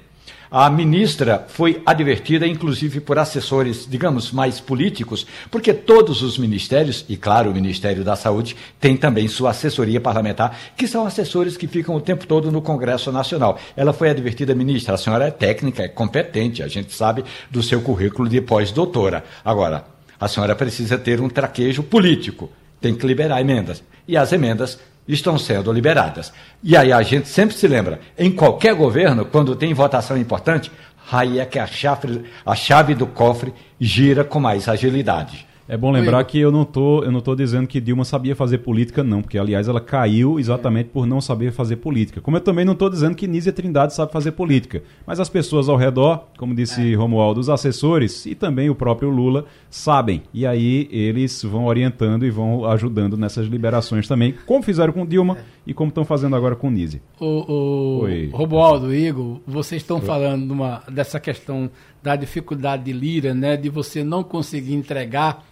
A 0.50 0.70
ministra 0.70 1.44
foi 1.48 1.82
advertida, 1.84 2.46
inclusive 2.46 3.00
por 3.00 3.18
assessores, 3.18 3.86
digamos, 3.88 4.30
mais 4.30 4.60
políticos, 4.60 5.26
porque 5.50 5.74
todos 5.74 6.22
os 6.22 6.38
ministérios, 6.38 7.04
e 7.08 7.16
claro, 7.16 7.50
o 7.50 7.54
Ministério 7.54 8.04
da 8.04 8.14
Saúde, 8.14 8.56
tem 8.78 8.96
também 8.96 9.26
sua 9.26 9.50
assessoria 9.50 10.00
parlamentar, 10.00 10.56
que 10.76 10.86
são 10.86 11.04
assessores 11.04 11.56
que 11.56 11.66
ficam 11.66 11.96
o 11.96 12.00
tempo 12.00 12.26
todo 12.26 12.52
no 12.52 12.62
Congresso 12.62 13.10
Nacional. 13.10 13.58
Ela 13.76 13.92
foi 13.92 14.08
advertida, 14.08 14.54
ministra, 14.54 14.94
a 14.94 14.98
senhora 14.98 15.26
é 15.26 15.30
técnica, 15.32 15.82
é 15.82 15.88
competente, 15.88 16.62
a 16.62 16.68
gente 16.68 16.94
sabe 16.94 17.24
do 17.50 17.62
seu 17.62 17.80
currículo 17.80 18.28
de 18.28 18.40
pós-doutora. 18.40 19.24
Agora, 19.44 19.84
a 20.18 20.28
senhora 20.28 20.54
precisa 20.54 20.96
ter 20.96 21.20
um 21.20 21.28
traquejo 21.28 21.82
político, 21.82 22.48
tem 22.80 22.94
que 22.94 23.06
liberar 23.06 23.40
emendas. 23.40 23.82
E 24.06 24.16
as 24.16 24.32
emendas 24.32 24.78
estão 25.08 25.38
sendo 25.38 25.72
liberadas. 25.72 26.32
E 26.62 26.76
aí 26.76 26.92
a 26.92 27.02
gente 27.02 27.28
sempre 27.28 27.56
se 27.56 27.66
lembra, 27.68 28.00
em 28.18 28.30
qualquer 28.30 28.74
governo, 28.74 29.24
quando 29.24 29.56
tem 29.56 29.72
votação 29.72 30.16
importante, 30.16 30.70
aí 31.10 31.38
é 31.38 31.46
que 31.46 31.58
a 31.58 31.66
chave, 31.66 32.24
a 32.44 32.54
chave 32.54 32.94
do 32.94 33.06
cofre 33.06 33.54
gira 33.80 34.24
com 34.24 34.40
mais 34.40 34.68
agilidade. 34.68 35.45
É 35.68 35.76
bom 35.76 35.90
lembrar 35.90 36.18
Oi. 36.18 36.24
que 36.24 36.38
eu 36.38 36.52
não 36.52 36.64
tô, 36.64 37.02
eu 37.02 37.10
não 37.10 37.20
tô 37.20 37.34
dizendo 37.34 37.66
que 37.66 37.80
Dilma 37.80 38.04
sabia 38.04 38.36
fazer 38.36 38.58
política, 38.58 39.02
não, 39.02 39.20
porque 39.20 39.36
aliás 39.36 39.66
ela 39.66 39.80
caiu 39.80 40.38
exatamente 40.38 40.90
por 40.90 41.06
não 41.06 41.20
saber 41.20 41.50
fazer 41.50 41.76
política. 41.76 42.20
Como 42.20 42.36
eu 42.36 42.40
também 42.40 42.64
não 42.64 42.72
estou 42.72 42.88
dizendo 42.88 43.16
que 43.16 43.26
Nízia 43.26 43.52
Trindade 43.52 43.92
sabe 43.92 44.12
fazer 44.12 44.32
política, 44.32 44.84
mas 45.04 45.18
as 45.18 45.28
pessoas 45.28 45.68
ao 45.68 45.76
redor, 45.76 46.28
como 46.38 46.54
disse 46.54 46.92
é. 46.92 46.94
Romualdo, 46.94 47.40
os 47.40 47.48
assessores 47.48 48.26
e 48.26 48.34
também 48.36 48.70
o 48.70 48.76
próprio 48.76 49.10
Lula 49.10 49.44
sabem. 49.68 50.22
E 50.32 50.46
aí 50.46 50.88
eles 50.92 51.42
vão 51.42 51.64
orientando 51.64 52.24
e 52.24 52.30
vão 52.30 52.64
ajudando 52.66 53.16
nessas 53.16 53.48
liberações 53.48 54.06
também, 54.06 54.36
como 54.46 54.62
fizeram 54.62 54.92
com 54.92 55.04
Dilma 55.04 55.36
é. 55.36 55.42
e 55.66 55.74
como 55.74 55.88
estão 55.88 56.04
fazendo 56.04 56.36
agora 56.36 56.54
com 56.54 56.70
Nízia. 56.70 57.00
O, 57.18 58.04
o 58.04 58.06
Romualdo, 58.30 58.94
Igor, 58.94 59.40
vocês 59.44 59.82
estão 59.82 60.00
falando 60.00 60.48
uma, 60.52 60.84
dessa 60.88 61.18
questão 61.18 61.68
da 62.00 62.14
dificuldade 62.14 62.84
de 62.84 62.92
Lira, 62.92 63.34
né, 63.34 63.56
de 63.56 63.68
você 63.68 64.04
não 64.04 64.22
conseguir 64.22 64.74
entregar 64.74 65.44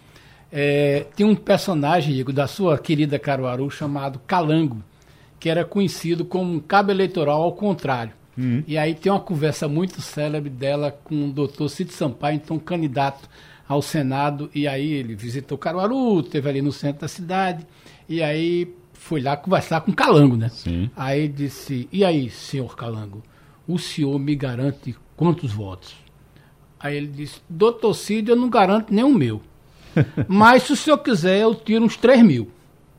é, 0.57 1.05
tinha 1.17 1.27
um 1.27 1.35
personagem, 1.35 2.15
Igor, 2.15 2.33
da 2.33 2.47
sua 2.47 2.77
querida 2.77 3.19
Caruaru, 3.19 3.69
chamado 3.69 4.21
Calango, 4.25 4.81
que 5.37 5.49
era 5.49 5.65
conhecido 5.65 6.23
como 6.23 6.53
um 6.53 6.61
cabo 6.61 6.91
eleitoral 6.91 7.41
ao 7.41 7.51
contrário. 7.51 8.13
Uhum. 8.37 8.63
E 8.65 8.77
aí 8.77 8.95
tem 8.95 9.11
uma 9.11 9.19
conversa 9.19 9.67
muito 9.67 10.01
célebre 10.01 10.49
dela 10.49 10.97
com 11.03 11.25
o 11.25 11.31
doutor 11.33 11.67
Cid 11.67 11.91
Sampaio, 11.91 12.37
então 12.37 12.57
candidato 12.57 13.29
ao 13.67 13.81
Senado, 13.81 14.49
e 14.55 14.65
aí 14.65 14.93
ele 14.93 15.13
visitou 15.13 15.57
Caruaru, 15.57 16.21
esteve 16.21 16.47
ali 16.47 16.61
no 16.61 16.71
centro 16.71 17.01
da 17.01 17.09
cidade, 17.09 17.67
e 18.07 18.23
aí 18.23 18.73
foi 18.93 19.19
lá 19.19 19.35
conversar 19.35 19.81
com 19.81 19.91
Calango, 19.91 20.37
né? 20.37 20.47
Sim. 20.47 20.89
Aí 20.95 21.27
disse, 21.27 21.89
e 21.91 22.05
aí, 22.05 22.29
senhor 22.29 22.77
Calango, 22.77 23.21
o 23.67 23.77
senhor 23.77 24.17
me 24.17 24.35
garante 24.35 24.95
quantos 25.17 25.51
votos? 25.51 25.95
Aí 26.79 26.95
ele 26.95 27.07
disse, 27.07 27.41
doutor 27.49 27.93
Cid, 27.93 28.29
eu 28.29 28.37
não 28.37 28.49
garanto 28.49 28.93
nem 28.93 29.03
o 29.03 29.13
meu. 29.13 29.41
Mas 30.27 30.63
se 30.63 30.73
o 30.73 30.75
senhor 30.75 30.97
quiser, 30.99 31.41
eu 31.41 31.55
tiro 31.55 31.85
uns 31.85 31.97
3 31.97 32.23
mil. 32.23 32.49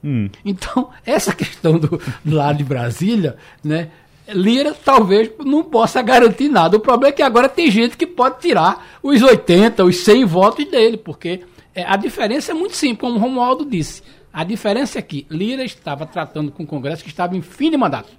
Hum. 0.04 0.28
Então, 0.44 0.90
essa 1.04 1.34
questão 1.34 1.78
do, 1.78 2.00
do 2.24 2.36
lado 2.36 2.58
de 2.58 2.64
Brasília, 2.64 3.36
né? 3.62 3.90
Lira 4.28 4.74
talvez 4.74 5.30
não 5.44 5.62
possa 5.62 6.02
garantir 6.02 6.48
nada. 6.48 6.76
O 6.76 6.80
problema 6.80 7.12
é 7.12 7.16
que 7.16 7.22
agora 7.22 7.48
tem 7.48 7.70
gente 7.70 7.96
que 7.96 8.06
pode 8.06 8.40
tirar 8.40 8.98
os 9.02 9.22
80, 9.22 9.84
os 9.84 9.98
100 9.98 10.24
votos 10.24 10.64
dele, 10.68 10.96
porque 10.96 11.42
é, 11.74 11.84
a 11.84 11.96
diferença 11.96 12.50
é 12.50 12.54
muito 12.54 12.74
simples, 12.74 13.00
como 13.00 13.16
o 13.16 13.20
Romualdo 13.20 13.64
disse. 13.64 14.02
A 14.32 14.42
diferença 14.42 14.98
é 14.98 15.02
que 15.02 15.26
Lira 15.30 15.64
estava 15.64 16.04
tratando 16.04 16.50
com 16.50 16.64
o 16.64 16.66
Congresso 16.66 17.04
que 17.04 17.08
estava 17.08 17.36
em 17.36 17.42
fim 17.42 17.70
de 17.70 17.76
mandato. 17.76 18.12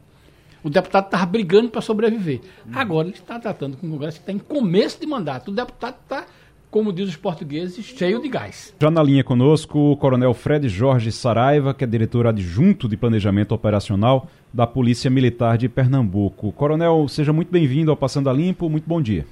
O 0.63 0.69
deputado 0.69 1.05
estava 1.05 1.25
brigando 1.25 1.69
para 1.69 1.81
sobreviver. 1.81 2.41
Agora 2.73 3.07
ele 3.07 3.17
está 3.17 3.39
tratando 3.39 3.77
com 3.77 3.87
o 3.87 3.89
Congresso 3.91 4.17
que 4.17 4.23
está 4.23 4.31
em 4.31 4.39
começo 4.39 4.99
de 4.99 5.05
mandato. 5.05 5.51
O 5.51 5.53
deputado 5.53 5.95
está, 6.03 6.25
como 6.69 6.91
diz 6.91 7.09
os 7.09 7.15
portugueses, 7.15 7.85
cheio 7.85 8.21
de 8.21 8.27
gás. 8.27 8.73
Já 8.79 8.91
na 8.91 9.01
linha 9.01 9.23
conosco, 9.23 9.91
o 9.91 9.97
coronel 9.97 10.33
Fred 10.33 10.67
Jorge 10.67 11.11
Saraiva, 11.11 11.73
que 11.73 11.83
é 11.83 11.87
diretor 11.87 12.27
adjunto 12.27 12.87
de 12.87 12.97
Planejamento 12.97 13.53
Operacional 13.53 14.27
da 14.53 14.67
Polícia 14.67 15.09
Militar 15.09 15.57
de 15.57 15.69
Pernambuco. 15.69 16.51
Coronel, 16.51 17.07
seja 17.07 17.31
muito 17.31 17.51
bem-vindo 17.51 17.91
ao 17.91 17.97
Passando 17.97 18.29
a 18.29 18.33
Limpo. 18.33 18.69
Muito 18.69 18.87
bom 18.87 19.01
dia. 19.01 19.25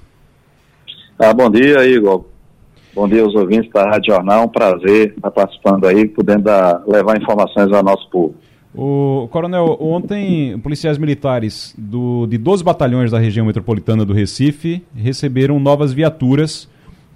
Ah, 1.18 1.32
bom 1.32 1.50
dia, 1.50 1.86
Igor. 1.86 2.24
Bom 2.94 3.06
dia 3.06 3.22
aos 3.22 3.34
ouvintes 3.34 3.70
da 3.72 3.82
Rádio 3.82 4.14
Jornal, 4.14 4.44
um 4.44 4.48
prazer 4.48 5.12
estar 5.14 5.30
participando 5.30 5.86
aí, 5.86 6.08
podendo 6.08 6.44
dar, 6.44 6.82
levar 6.86 7.20
informações 7.20 7.70
ao 7.70 7.82
nosso 7.82 8.08
público. 8.08 8.40
O 8.74 9.28
Coronel, 9.30 9.76
ontem 9.80 10.58
policiais 10.58 10.96
militares 10.98 11.74
do, 11.76 12.26
de 12.26 12.38
12 12.38 12.64
batalhões 12.64 13.10
da 13.10 13.18
região 13.18 13.44
metropolitana 13.44 14.04
do 14.04 14.12
Recife 14.12 14.82
receberam 14.94 15.58
novas 15.58 15.92
viaturas 15.92 16.68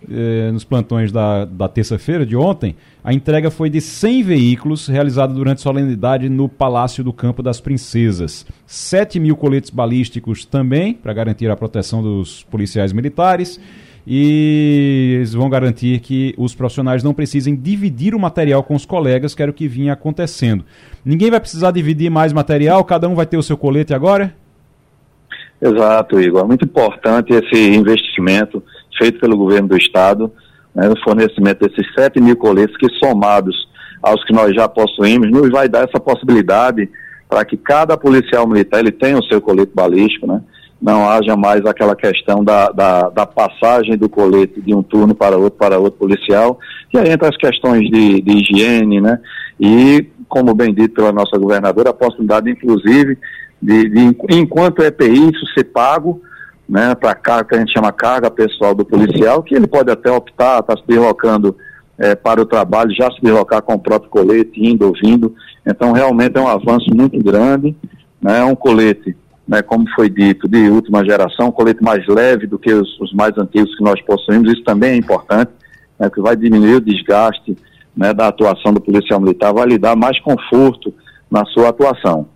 eh, 0.08 0.50
nos 0.52 0.64
plantões 0.64 1.10
da, 1.10 1.44
da 1.44 1.68
terça-feira 1.68 2.24
de 2.24 2.36
ontem. 2.36 2.76
A 3.02 3.12
entrega 3.12 3.50
foi 3.50 3.68
de 3.68 3.80
100 3.80 4.22
veículos 4.22 4.86
realizada 4.86 5.32
durante 5.32 5.60
solenidade 5.60 6.28
no 6.28 6.48
Palácio 6.48 7.02
do 7.02 7.12
Campo 7.12 7.42
das 7.42 7.60
Princesas. 7.60 8.46
7 8.66 9.18
mil 9.18 9.36
coletes 9.36 9.70
balísticos 9.70 10.44
também, 10.44 10.94
para 10.94 11.12
garantir 11.12 11.50
a 11.50 11.56
proteção 11.56 12.02
dos 12.02 12.42
policiais 12.44 12.92
militares 12.92 13.60
e 14.06 15.14
eles 15.16 15.34
vão 15.34 15.48
garantir 15.48 16.00
que 16.00 16.34
os 16.36 16.54
profissionais 16.54 17.02
não 17.02 17.12
precisem 17.12 17.54
dividir 17.54 18.14
o 18.14 18.18
material 18.18 18.62
com 18.62 18.74
os 18.74 18.86
colegas, 18.86 19.34
que 19.34 19.42
era 19.42 19.50
o 19.50 19.54
que 19.54 19.68
vinha 19.68 19.92
acontecendo. 19.92 20.64
Ninguém 21.04 21.30
vai 21.30 21.40
precisar 21.40 21.70
dividir 21.70 22.10
mais 22.10 22.32
material, 22.32 22.84
cada 22.84 23.08
um 23.08 23.14
vai 23.14 23.26
ter 23.26 23.36
o 23.36 23.42
seu 23.42 23.56
colete 23.56 23.94
agora? 23.94 24.34
Exato, 25.60 26.18
Igor. 26.18 26.40
É 26.40 26.44
muito 26.44 26.64
importante 26.64 27.32
esse 27.32 27.74
investimento 27.74 28.62
feito 28.98 29.20
pelo 29.20 29.36
governo 29.36 29.68
do 29.68 29.76
Estado 29.76 30.32
né, 30.74 30.88
no 30.88 30.98
fornecimento 31.02 31.66
desses 31.66 31.86
7 31.94 32.20
mil 32.20 32.36
coletes, 32.36 32.76
que 32.76 32.88
somados 33.04 33.68
aos 34.02 34.24
que 34.24 34.32
nós 34.32 34.54
já 34.54 34.68
possuímos, 34.68 35.30
nos 35.30 35.50
vai 35.50 35.68
dar 35.68 35.88
essa 35.88 36.00
possibilidade 36.00 36.88
para 37.28 37.44
que 37.44 37.56
cada 37.56 37.96
policial 37.96 38.46
militar 38.46 38.80
ele 38.80 38.90
tenha 38.90 39.18
o 39.18 39.24
seu 39.24 39.40
colete 39.40 39.72
balístico, 39.74 40.26
né? 40.26 40.40
não 40.80 41.08
haja 41.08 41.36
mais 41.36 41.64
aquela 41.66 41.94
questão 41.94 42.42
da, 42.42 42.70
da, 42.70 43.10
da, 43.10 43.26
passagem 43.26 43.98
do 43.98 44.08
colete 44.08 44.60
de 44.62 44.74
um 44.74 44.82
turno 44.82 45.14
para 45.14 45.36
outro, 45.36 45.58
para 45.58 45.78
outro 45.78 45.98
policial, 45.98 46.58
e 46.92 46.98
aí 46.98 47.10
entra 47.10 47.28
as 47.28 47.36
questões 47.36 47.82
de, 47.90 48.22
de 48.22 48.38
higiene, 48.38 49.00
né? 49.00 49.20
E, 49.60 50.06
como 50.26 50.54
bem 50.54 50.72
dito 50.72 50.94
pela 50.94 51.12
nossa 51.12 51.36
governadora, 51.36 51.90
a 51.90 51.94
possibilidade, 51.94 52.50
inclusive, 52.50 53.18
de, 53.60 53.88
de 53.90 54.16
enquanto 54.30 54.82
EPI, 54.82 55.30
isso 55.30 55.46
ser 55.54 55.64
pago, 55.64 56.22
né, 56.70 56.94
para 56.94 57.16
carga, 57.16 57.48
que 57.48 57.54
a 57.56 57.58
gente 57.58 57.72
chama 57.72 57.90
carga 57.90 58.30
pessoal 58.30 58.72
do 58.76 58.84
policial, 58.84 59.42
que 59.42 59.56
ele 59.56 59.66
pode 59.66 59.90
até 59.90 60.08
optar, 60.08 60.60
está 60.60 60.76
se 60.76 60.84
deslocando 60.86 61.56
é, 61.98 62.14
para 62.14 62.40
o 62.40 62.46
trabalho, 62.46 62.94
já 62.94 63.10
se 63.10 63.20
deslocar 63.20 63.60
com 63.60 63.74
o 63.74 63.78
próprio 63.78 64.08
colete, 64.08 64.52
indo 64.54 64.86
ou 64.86 64.92
vindo. 64.92 65.34
Então, 65.66 65.90
realmente 65.90 66.38
é 66.38 66.40
um 66.40 66.46
avanço 66.46 66.88
muito 66.94 67.20
grande, 67.20 67.74
né, 68.22 68.38
é 68.38 68.44
um 68.44 68.54
colete 68.54 69.16
né, 69.48 69.62
como 69.62 69.84
foi 69.96 70.08
dito, 70.08 70.46
de 70.48 70.68
última 70.68 71.04
geração, 71.04 71.48
um 71.48 71.52
colete 71.52 71.82
mais 71.82 72.06
leve 72.06 72.46
do 72.46 72.56
que 72.56 72.72
os, 72.72 73.00
os 73.00 73.12
mais 73.12 73.36
antigos 73.36 73.76
que 73.76 73.82
nós 73.82 74.00
possuímos, 74.02 74.52
isso 74.52 74.62
também 74.62 74.92
é 74.92 74.96
importante, 74.96 75.50
né, 75.98 76.08
que 76.08 76.20
vai 76.20 76.36
diminuir 76.36 76.76
o 76.76 76.80
desgaste 76.80 77.56
né, 77.96 78.14
da 78.14 78.28
atuação 78.28 78.72
do 78.72 78.80
policial 78.80 79.18
militar, 79.18 79.52
vai 79.52 79.66
lhe 79.66 79.76
dar 79.76 79.96
mais 79.96 80.20
conforto 80.20 80.94
na 81.28 81.44
sua 81.46 81.70
atuação. 81.70 82.28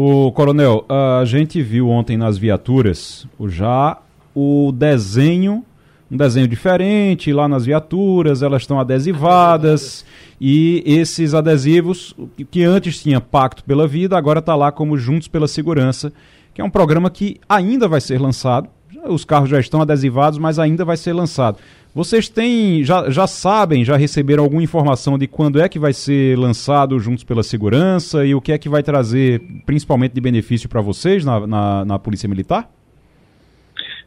O 0.00 0.30
coronel, 0.30 0.86
a 0.88 1.24
gente 1.24 1.60
viu 1.60 1.88
ontem 1.88 2.16
nas 2.16 2.38
viaturas 2.38 3.26
já 3.48 3.98
o 4.32 4.70
desenho, 4.70 5.64
um 6.08 6.16
desenho 6.16 6.46
diferente 6.46 7.32
lá 7.32 7.48
nas 7.48 7.66
viaturas, 7.66 8.40
elas 8.40 8.62
estão 8.62 8.78
adesivadas 8.78 10.04
e 10.40 10.84
esses 10.86 11.34
adesivos 11.34 12.14
que 12.48 12.62
antes 12.62 13.02
tinha 13.02 13.20
Pacto 13.20 13.64
pela 13.64 13.88
Vida, 13.88 14.16
agora 14.16 14.38
está 14.38 14.54
lá 14.54 14.70
como 14.70 14.96
Juntos 14.96 15.26
pela 15.26 15.48
Segurança 15.48 16.12
que 16.54 16.60
é 16.60 16.64
um 16.64 16.70
programa 16.70 17.10
que 17.10 17.40
ainda 17.48 17.88
vai 17.88 18.00
ser 18.00 18.20
lançado. 18.20 18.68
Os 19.08 19.24
carros 19.24 19.48
já 19.48 19.58
estão 19.58 19.80
adesivados, 19.80 20.38
mas 20.38 20.60
ainda 20.60 20.84
vai 20.84 20.96
ser 20.96 21.12
lançado. 21.12 21.58
Vocês 21.98 22.28
têm, 22.28 22.84
já, 22.84 23.10
já 23.10 23.26
sabem, 23.26 23.84
já 23.84 23.96
receberam 23.96 24.44
alguma 24.44 24.62
informação 24.62 25.18
de 25.18 25.26
quando 25.26 25.60
é 25.60 25.68
que 25.68 25.80
vai 25.80 25.92
ser 25.92 26.38
lançado 26.38 26.96
Juntos 27.00 27.24
pela 27.24 27.42
Segurança 27.42 28.24
e 28.24 28.36
o 28.36 28.40
que 28.40 28.52
é 28.52 28.56
que 28.56 28.68
vai 28.68 28.84
trazer, 28.84 29.42
principalmente 29.66 30.12
de 30.12 30.20
benefício 30.20 30.68
para 30.68 30.80
vocês 30.80 31.24
na, 31.24 31.44
na, 31.44 31.84
na, 31.84 31.98
Polícia 31.98 32.28
Militar? 32.28 32.70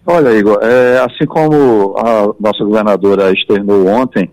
Olha, 0.06 0.30
Igor, 0.30 0.58
é, 0.62 1.00
assim 1.00 1.26
como 1.26 1.94
a 1.98 2.34
nossa 2.40 2.64
governadora 2.64 3.30
externou 3.34 3.86
ontem, 3.86 4.32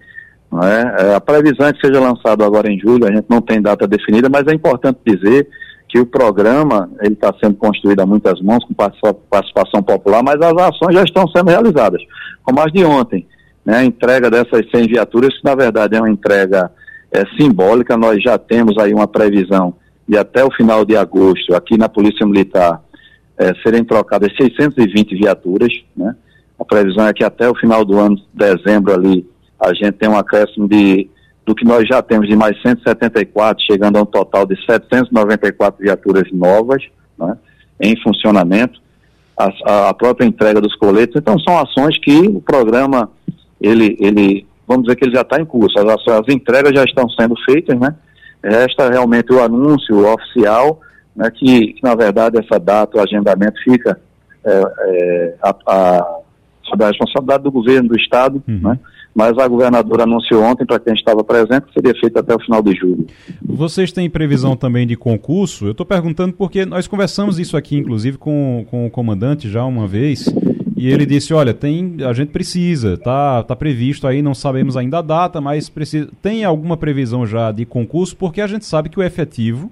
é, 0.63 1.07
é, 1.07 1.15
a 1.17 1.21
previsão 1.21 1.67
é 1.67 1.73
que 1.73 1.85
seja 1.85 1.99
lançado 1.99 2.45
agora 2.45 2.71
em 2.71 2.79
julho, 2.79 3.09
a 3.09 3.13
gente 3.13 3.27
não 3.29 3.41
tem 3.41 3.61
data 3.61 3.89
definida, 3.89 4.29
mas 4.29 4.47
é 4.47 4.55
importante 4.55 5.01
dizer 5.05 5.49
que 5.89 5.99
o 5.99 6.07
programa 6.07 6.89
ele 7.01 7.15
está 7.15 7.35
sendo 7.43 7.57
construído 7.57 7.99
a 7.99 8.07
muitas 8.07 8.41
mãos 8.41 8.65
com 8.65 8.73
participação 8.73 9.83
popular, 9.83 10.23
mas 10.23 10.37
as 10.37 10.57
ações 10.57 10.95
já 10.95 11.03
estão 11.03 11.27
sendo 11.27 11.49
realizadas, 11.49 12.01
como 12.45 12.61
as 12.61 12.73
de 12.73 12.85
ontem, 12.85 13.27
né, 13.69 13.77
a 13.77 13.85
entrega 13.85 14.31
dessas 14.31 14.63
100 14.75 14.87
viaturas, 14.87 15.37
que 15.37 15.45
na 15.45 15.55
verdade 15.55 15.95
é 15.95 16.01
uma 16.01 16.09
entrega 16.09 16.71
é, 17.13 17.23
simbólica, 17.39 17.99
nós 17.99 18.23
já 18.23 18.39
temos 18.39 18.79
aí 18.79 18.95
uma 18.95 19.07
previsão 19.07 19.75
de 20.09 20.17
até 20.17 20.43
o 20.43 20.51
final 20.51 20.87
de 20.87 20.97
agosto, 20.97 21.55
aqui 21.55 21.77
na 21.77 21.87
Polícia 21.87 22.27
Militar, 22.27 22.83
é, 23.37 23.53
serem 23.63 23.85
trocadas 23.85 24.35
620 24.41 25.15
viaturas, 25.17 25.73
né, 25.95 26.17
a 26.59 26.65
previsão 26.65 27.07
é 27.07 27.13
que 27.13 27.23
até 27.23 27.47
o 27.47 27.55
final 27.55 27.85
do 27.85 27.99
ano, 27.99 28.17
dezembro 28.33 28.95
ali, 28.95 29.29
a 29.61 29.75
gente 29.75 29.93
tem 29.93 30.09
um 30.09 30.17
acréscimo 30.17 30.67
de 30.67 31.11
do 31.45 31.55
que 31.55 31.65
nós 31.65 31.89
já 31.89 32.03
temos 32.03 32.29
de 32.29 32.37
mais 32.37 32.61
174, 32.61 33.65
chegando 33.65 33.97
a 33.97 34.03
um 34.03 34.05
total 34.05 34.45
de 34.45 34.55
794 34.67 35.83
viaturas 35.83 36.31
novas 36.31 36.83
né, 37.19 37.39
em 37.81 37.99
funcionamento, 38.03 38.79
a, 39.35 39.89
a, 39.89 39.95
própria 39.95 40.27
entrega 40.27 40.61
dos 40.61 40.75
coletes. 40.77 41.17
Então, 41.17 41.39
são 41.39 41.57
ações 41.57 41.99
que 42.01 42.19
o 42.29 42.43
programa, 42.43 43.11
ele, 43.61 43.97
ele 44.01 44.47
vamos 44.67 44.85
dizer 44.85 44.97
que 44.97 45.05
ele 45.07 45.15
já 45.15 45.23
está 45.23 45.41
em 45.41 45.47
curso, 45.47 45.79
as, 45.79 46.09
as 46.09 46.29
entregas 46.29 46.73
já 46.75 46.85
estão 46.85 47.09
sendo 47.11 47.35
feitas, 47.45 47.79
né? 47.79 47.95
Resta 48.45 48.89
realmente 48.89 49.33
o 49.33 49.43
anúncio 49.43 50.07
oficial, 50.07 50.81
né, 51.17 51.29
que, 51.31 51.73
que 51.73 51.83
na 51.83 51.95
verdade 51.95 52.39
essa 52.39 52.61
data, 52.61 52.99
o 52.99 53.01
agendamento 53.01 53.61
fica 53.65 53.99
é, 54.45 54.63
é, 54.79 55.35
a, 55.43 55.57
a, 55.67 56.19
sob 56.63 56.85
a 56.85 56.89
responsabilidade 56.89 57.43
do 57.43 57.51
governo 57.51 57.89
do 57.89 57.97
Estado, 57.97 58.43
uhum. 58.47 58.61
né? 58.63 58.79
mas 59.15 59.37
a 59.37 59.49
governadora 59.49 60.05
anunciou 60.05 60.45
ontem, 60.45 60.65
para 60.65 60.79
quem 60.79 60.95
estava 60.95 61.25
presente, 61.25 61.67
que 61.67 61.73
seria 61.73 61.99
feito 61.99 62.17
até 62.19 62.33
o 62.35 62.39
final 62.39 62.63
de 62.63 62.73
julho. 62.77 63.05
Vocês 63.43 63.91
têm 63.91 64.09
previsão 64.09 64.55
também 64.55 64.87
de 64.87 64.97
concurso? 64.97 65.67
Eu 65.67 65.73
estou 65.73 65.85
perguntando 65.85 66.35
porque 66.35 66.65
nós 66.65 66.87
conversamos 66.87 67.39
isso 67.39 67.57
aqui, 67.57 67.77
inclusive, 67.77 68.17
com, 68.17 68.65
com 68.71 68.87
o 68.87 68.91
comandante 68.91 69.51
já 69.51 69.65
uma 69.65 69.89
vez, 69.89 70.33
e 70.79 70.89
ele 70.89 71.05
disse, 71.05 71.35
olha, 71.35 71.53
tem, 71.53 71.97
a 72.07 72.13
gente 72.13 72.31
precisa, 72.31 72.97
tá, 72.97 73.43
tá 73.43 73.57
previsto 73.57 74.07
aí, 74.07 74.23
não 74.23 74.35
sabemos 74.35 74.77
ainda 74.77 74.99
a 74.99 75.03
data, 75.03 75.41
mas 75.41 75.69
precisa, 75.69 76.09
tem 76.23 76.45
alguma 76.45 76.77
previsão 76.77 77.27
já 77.27 77.51
de 77.53 77.65
concurso, 77.65 78.17
porque 78.17 78.41
a 78.41 78.47
gente 78.47 78.65
sabe 78.65 78.89
que 78.89 78.99
o 78.99 79.03
efetivo 79.03 79.71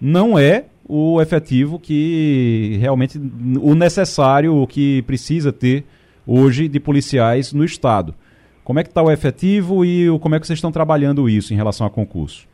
não 0.00 0.38
é 0.38 0.66
o 0.86 1.20
efetivo 1.20 1.78
que 1.78 2.76
realmente, 2.80 3.18
o 3.60 3.74
necessário, 3.74 4.54
o 4.54 4.66
que 4.66 5.02
precisa 5.02 5.52
ter 5.52 5.84
hoje 6.26 6.68
de 6.68 6.78
policiais 6.78 7.52
no 7.52 7.64
Estado. 7.64 8.14
Como 8.62 8.78
é 8.78 8.82
que 8.82 8.90
está 8.90 9.02
o 9.02 9.10
efetivo 9.10 9.84
e 9.84 10.06
como 10.20 10.34
é 10.34 10.40
que 10.40 10.46
vocês 10.46 10.58
estão 10.58 10.72
trabalhando 10.72 11.28
isso 11.28 11.52
em 11.52 11.56
relação 11.56 11.86
a 11.86 11.90
concurso? 11.90 12.46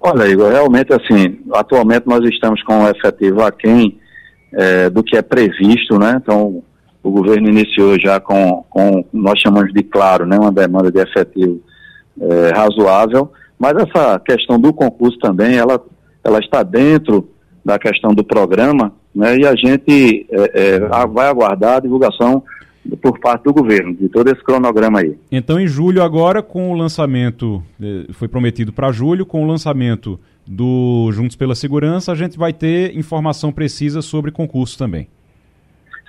Olha, 0.00 0.28
Igor, 0.28 0.50
realmente 0.50 0.92
assim, 0.92 1.38
atualmente 1.52 2.06
nós 2.06 2.24
estamos 2.28 2.62
com 2.62 2.84
o 2.84 2.88
efetivo 2.88 3.42
aquém 3.42 3.98
é, 4.52 4.88
do 4.88 5.02
que 5.02 5.16
é 5.16 5.22
previsto, 5.22 5.98
né? 5.98 6.18
Então, 6.22 6.62
o 7.02 7.10
governo 7.10 7.48
iniciou 7.48 7.98
já 7.98 8.20
com, 8.20 8.64
com 8.68 9.04
nós 9.12 9.40
chamamos 9.40 9.72
de 9.72 9.82
claro, 9.82 10.26
né? 10.26 10.38
Uma 10.38 10.52
demanda 10.52 10.90
de 10.90 11.00
efetivo 11.00 11.60
é, 12.20 12.52
razoável, 12.54 13.30
mas 13.58 13.76
essa 13.76 14.18
questão 14.20 14.58
do 14.60 14.72
concurso 14.72 15.18
também, 15.18 15.56
ela, 15.56 15.80
ela 16.24 16.38
está 16.38 16.62
dentro 16.62 17.28
da 17.64 17.78
questão 17.78 18.12
do 18.14 18.24
programa, 18.24 18.92
né? 19.14 19.36
E 19.38 19.46
a 19.46 19.54
gente 19.54 20.26
é, 20.30 20.76
é 20.76 21.06
vai 21.06 21.28
aguardar 21.28 21.76
a 21.76 21.80
divulgação 21.80 22.42
por 23.02 23.18
parte 23.20 23.44
do 23.44 23.52
governo, 23.52 23.94
de 23.94 24.08
todo 24.08 24.28
esse 24.28 24.42
cronograma 24.42 25.00
aí. 25.00 25.16
Então, 25.30 25.60
em 25.60 25.66
julho, 25.66 26.02
agora, 26.02 26.42
com 26.42 26.70
o 26.70 26.74
lançamento, 26.74 27.62
foi 28.12 28.28
prometido 28.28 28.72
para 28.72 28.90
julho, 28.90 29.26
com 29.26 29.44
o 29.44 29.46
lançamento 29.46 30.18
do 30.46 31.10
Juntos 31.12 31.36
pela 31.36 31.54
Segurança, 31.54 32.10
a 32.10 32.14
gente 32.14 32.38
vai 32.38 32.52
ter 32.52 32.96
informação 32.96 33.52
precisa 33.52 34.00
sobre 34.00 34.30
concurso 34.30 34.78
também. 34.78 35.06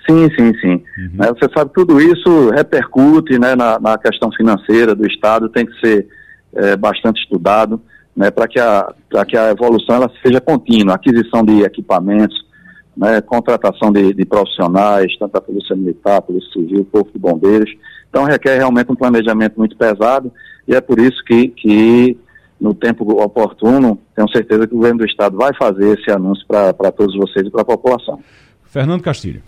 Sim, 0.10 0.28
sim, 0.36 0.54
sim. 0.60 0.84
Uhum. 0.98 1.18
Você 1.18 1.48
sabe 1.56 1.72
tudo 1.72 2.02
isso 2.02 2.50
repercute 2.50 3.38
né, 3.38 3.56
na, 3.56 3.80
na, 3.80 3.96
questão 3.96 4.32
financeira 4.32 4.96
do 4.96 5.06
Estado, 5.06 5.50
tem 5.50 5.68
que 5.68 5.80
ser 5.80 6.08
é, 6.56 6.76
bastante 6.76 7.22
estudado 7.22 7.80
né, 8.16 8.32
para 8.32 8.48
que, 8.48 8.60
a, 8.60 8.92
que 9.28 9.38
a 9.38 9.52
evolução 9.52 9.98
ela 9.98 10.12
seja 10.26 10.42
contínua, 10.42 10.96
aquisição 10.96 11.44
de 11.44 11.62
equipamentos, 11.62 12.36
né, 12.98 13.22
contratação 13.22 13.92
de, 13.92 14.12
de, 14.14 14.26
profissionais, 14.26 15.16
tanto 15.20 15.34
da 15.34 15.42
Polícia 15.42 15.76
Militar, 15.76 16.24
Polícia 16.24 16.52
Civil, 16.54 16.88
Corpo 16.92 17.12
de 17.14 17.20
Bombeiros. 17.20 17.72
Então 18.10 18.24
requer 18.24 18.58
realmente 18.58 18.92
um 18.92 18.96
planejamento 18.96 19.58
muito 19.58 19.78
pesado 19.78 20.32
e 20.68 20.74
é 20.74 20.82
por 20.82 21.00
isso 21.00 21.24
que, 21.24 21.50
que 21.50 22.18
no 22.60 22.74
tempo 22.74 23.06
oportuno, 23.22 24.00
tenho 24.16 24.28
certeza 24.30 24.68
que 24.68 24.74
o 24.74 24.78
governo 24.78 25.00
do 25.00 25.06
Estado 25.06 25.38
vai 25.38 25.52
fazer 25.54 26.00
esse 26.00 26.10
anúncio 26.12 26.46
para 26.48 26.92
todos 26.92 27.16
vocês 27.16 27.46
e 27.46 27.52
para 27.52 27.62
a 27.62 27.66
população. 27.66 28.20
Fernando 28.66 29.04
Castilho. 29.04 29.42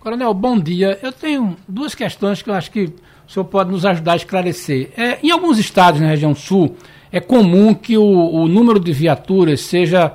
Coronel, 0.00 0.32
bom 0.32 0.58
dia. 0.58 0.98
Eu 1.02 1.12
tenho 1.12 1.58
duas 1.68 1.94
questões 1.94 2.40
que 2.40 2.48
eu 2.48 2.54
acho 2.54 2.70
que 2.70 2.84
o 3.28 3.30
senhor 3.30 3.44
pode 3.44 3.70
nos 3.70 3.84
ajudar 3.84 4.14
a 4.14 4.16
esclarecer. 4.16 4.88
É, 4.96 5.18
em 5.22 5.30
alguns 5.30 5.58
estados 5.58 6.00
na 6.00 6.06
região 6.06 6.34
sul, 6.34 6.74
é 7.12 7.20
comum 7.20 7.74
que 7.74 7.98
o, 7.98 8.02
o 8.02 8.48
número 8.48 8.80
de 8.80 8.94
viaturas 8.94 9.60
seja 9.60 10.14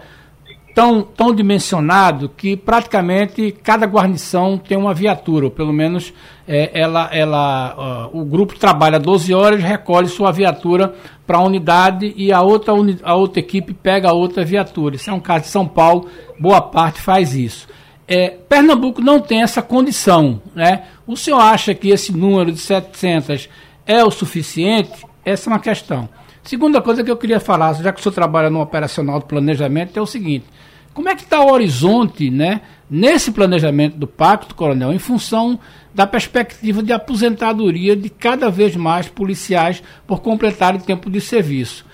tão, 0.74 1.03
tão 1.03 1.36
dimensionado 1.36 2.28
que 2.30 2.57
praticamente 2.57 3.52
cada 3.62 3.86
guarnição 3.86 4.57
tem 4.57 4.76
uma 4.76 4.91
viatura, 4.91 5.45
ou 5.45 5.52
pelo 5.52 5.72
menos 5.72 6.12
é, 6.48 6.72
ela, 6.74 7.07
ela, 7.14 8.10
uh, 8.12 8.20
o 8.20 8.26
grupo 8.26 8.57
trabalha 8.57 8.99
12 8.99 9.36
horas, 9.36 9.62
recolhe 9.62 10.07
sua 10.07 10.32
viatura 10.32 10.95
para 11.28 11.38
a 11.38 11.44
unidade 11.44 12.12
e 12.18 12.34
a 12.34 12.41
outra, 12.41 12.74
a 13.03 13.14
outra 13.14 13.40
equipe 13.40 13.72
pega 13.72 14.10
a 14.10 14.14
outra 14.14 14.44
viatura. 14.44 14.95
Isso 14.95 15.12
é 15.12 15.14
um 15.14 15.20
caso 15.20 15.44
de 15.44 15.52
São 15.52 15.68
Paulo, 15.68 16.10
boa 16.40 16.60
parte 16.60 16.99
faz 16.99 17.36
isso. 17.36 17.68
É, 18.07 18.30
Pernambuco 18.30 19.02
não 19.02 19.19
tem 19.19 19.41
essa 19.41 19.61
condição. 19.61 20.41
Né? 20.53 20.84
O 21.07 21.15
senhor 21.15 21.40
acha 21.40 21.73
que 21.73 21.90
esse 21.90 22.11
número 22.11 22.52
de 22.52 22.60
700 22.60 23.49
é 23.86 24.03
o 24.03 24.11
suficiente? 24.11 25.06
Essa 25.23 25.49
é 25.49 25.53
uma 25.53 25.60
questão. 25.60 26.07
Segunda 26.44 26.80
coisa 26.82 27.03
que 27.03 27.10
eu 27.10 27.18
queria 27.18 27.40
falar, 27.40 27.73
já 27.73 27.91
que 27.91 27.99
o 27.99 28.03
senhor 28.03 28.14
trabalha 28.14 28.52
no 28.52 28.61
operacional 28.61 29.19
do 29.19 29.26
planejamento, 29.26 29.98
é 29.98 30.02
o 30.02 30.06
seguinte: 30.06 30.45
como 30.94 31.10
é 31.10 31.15
que 31.15 31.23
está 31.23 31.41
o 31.41 31.52
horizonte, 31.52 32.30
né, 32.30 32.61
nesse 32.88 33.32
planejamento 33.32 33.98
do 33.98 34.06
pacto, 34.06 34.53
coronel, 34.53 34.94
em 34.94 34.99
função 34.99 35.60
da 35.94 36.06
perspectiva 36.06 36.84
de 36.84 36.94
aposentadoria 36.94 37.95
de 37.95 38.10
cada 38.10 38.49
vez 38.49 38.76
mais 38.76 39.07
policiais 39.07 39.82
por 40.06 40.22
completarem 40.22 40.80
tempo 40.80 41.10
de 41.10 41.19
serviço? 41.19 41.86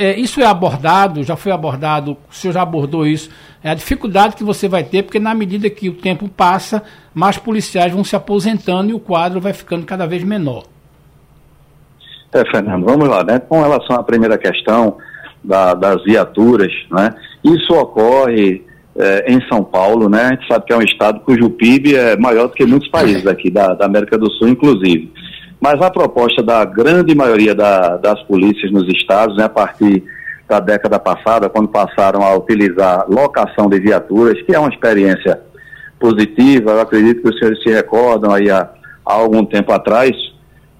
É, 0.00 0.18
isso 0.18 0.40
é 0.40 0.46
abordado, 0.46 1.22
já 1.22 1.36
foi 1.36 1.52
abordado, 1.52 2.16
o 2.30 2.34
senhor 2.34 2.54
já 2.54 2.62
abordou 2.62 3.06
isso, 3.06 3.28
é 3.62 3.68
a 3.68 3.74
dificuldade 3.74 4.34
que 4.34 4.42
você 4.42 4.66
vai 4.66 4.82
ter, 4.82 5.02
porque 5.02 5.18
na 5.18 5.34
medida 5.34 5.68
que 5.68 5.90
o 5.90 5.92
tempo 5.92 6.26
passa, 6.26 6.82
mais 7.12 7.36
policiais 7.36 7.92
vão 7.92 8.02
se 8.02 8.16
aposentando 8.16 8.88
e 8.88 8.94
o 8.94 8.98
quadro 8.98 9.42
vai 9.42 9.52
ficando 9.52 9.84
cada 9.84 10.06
vez 10.06 10.24
menor. 10.24 10.64
É, 12.32 12.42
Fernando, 12.50 12.86
vamos 12.86 13.06
lá, 13.10 13.22
né? 13.22 13.40
Com 13.40 13.60
relação 13.60 13.94
à 13.94 14.02
primeira 14.02 14.38
questão 14.38 14.96
da, 15.44 15.74
das 15.74 16.02
viaturas, 16.02 16.72
né? 16.90 17.14
Isso 17.44 17.74
ocorre 17.74 18.64
é, 18.96 19.30
em 19.30 19.46
São 19.48 19.62
Paulo, 19.62 20.08
né? 20.08 20.22
A 20.22 20.30
gente 20.30 20.48
sabe 20.48 20.64
que 20.64 20.72
é 20.72 20.76
um 20.78 20.82
estado 20.82 21.20
cujo 21.20 21.50
PIB 21.50 21.94
é 21.94 22.16
maior 22.16 22.46
do 22.46 22.54
que 22.54 22.64
muitos 22.64 22.88
países 22.88 23.26
aqui 23.26 23.50
da, 23.50 23.74
da 23.74 23.84
América 23.84 24.16
do 24.16 24.30
Sul, 24.32 24.48
inclusive. 24.48 25.12
Mas 25.60 25.80
a 25.82 25.90
proposta 25.90 26.42
da 26.42 26.64
grande 26.64 27.14
maioria 27.14 27.54
da, 27.54 27.96
das 27.96 28.22
polícias 28.22 28.72
nos 28.72 28.88
estados, 28.88 29.36
né, 29.36 29.44
a 29.44 29.48
partir 29.48 30.02
da 30.48 30.58
década 30.58 30.98
passada, 30.98 31.48
quando 31.48 31.68
passaram 31.68 32.22
a 32.22 32.34
utilizar 32.34 33.04
locação 33.08 33.68
de 33.68 33.78
viaturas, 33.78 34.40
que 34.42 34.54
é 34.54 34.58
uma 34.58 34.70
experiência 34.70 35.40
positiva, 35.98 36.72
eu 36.72 36.80
acredito 36.80 37.22
que 37.22 37.28
os 37.28 37.38
senhores 37.38 37.62
se 37.62 37.70
recordam 37.70 38.32
aí 38.32 38.50
há, 38.50 38.68
há 39.04 39.12
algum 39.12 39.44
tempo 39.44 39.70
atrás, 39.70 40.10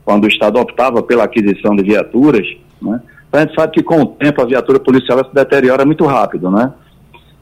quando 0.05 0.25
o 0.25 0.29
Estado 0.29 0.59
optava 0.59 1.03
pela 1.03 1.25
aquisição 1.25 1.77
de 1.77 1.83
viaturas, 1.83 2.47
né? 2.81 3.01
Então, 3.29 3.41
a 3.41 3.45
gente 3.45 3.55
sabe 3.55 3.73
que 3.73 3.83
com 3.83 4.01
o 4.01 4.07
tempo 4.07 4.43
a 4.43 4.45
viatura 4.45 4.81
policial 4.81 5.19
se 5.25 5.33
deteriora 5.33 5.85
muito 5.85 6.05
rápido, 6.05 6.51
né? 6.51 6.73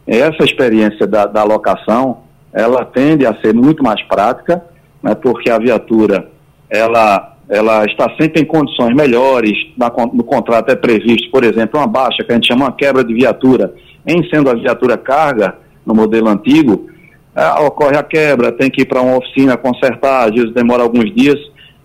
Essa 0.06 0.44
experiência 0.44 1.06
da, 1.06 1.24
da 1.24 1.40
alocação, 1.40 2.18
ela 2.52 2.84
tende 2.84 3.24
a 3.24 3.34
ser 3.40 3.54
muito 3.54 3.82
mais 3.82 4.02
prática, 4.02 4.62
né? 5.02 5.14
Porque 5.14 5.48
a 5.48 5.58
viatura, 5.58 6.28
ela, 6.70 7.36
ela 7.48 7.84
está 7.84 8.10
sempre 8.20 8.42
em 8.42 8.44
condições 8.44 8.94
melhores, 8.94 9.52
na, 9.76 9.90
no 10.12 10.24
contrato 10.24 10.70
é 10.70 10.76
previsto, 10.76 11.30
por 11.30 11.44
exemplo, 11.44 11.78
uma 11.78 11.86
baixa, 11.86 12.24
que 12.24 12.32
a 12.32 12.34
gente 12.34 12.48
chama 12.48 12.66
uma 12.66 12.72
quebra 12.72 13.02
de 13.02 13.14
viatura, 13.14 13.74
em 14.06 14.22
sendo 14.28 14.50
a 14.50 14.54
viatura 14.54 14.96
carga, 14.96 15.56
no 15.84 15.94
modelo 15.94 16.28
antigo, 16.28 16.88
é, 17.34 17.60
ocorre 17.60 17.96
a 17.96 18.02
quebra, 18.02 18.52
tem 18.52 18.70
que 18.70 18.82
ir 18.82 18.84
para 18.84 19.00
uma 19.00 19.16
oficina 19.16 19.56
consertar, 19.56 20.28
às 20.28 20.34
vezes 20.34 20.52
demora 20.52 20.82
alguns 20.82 21.14
dias, 21.14 21.38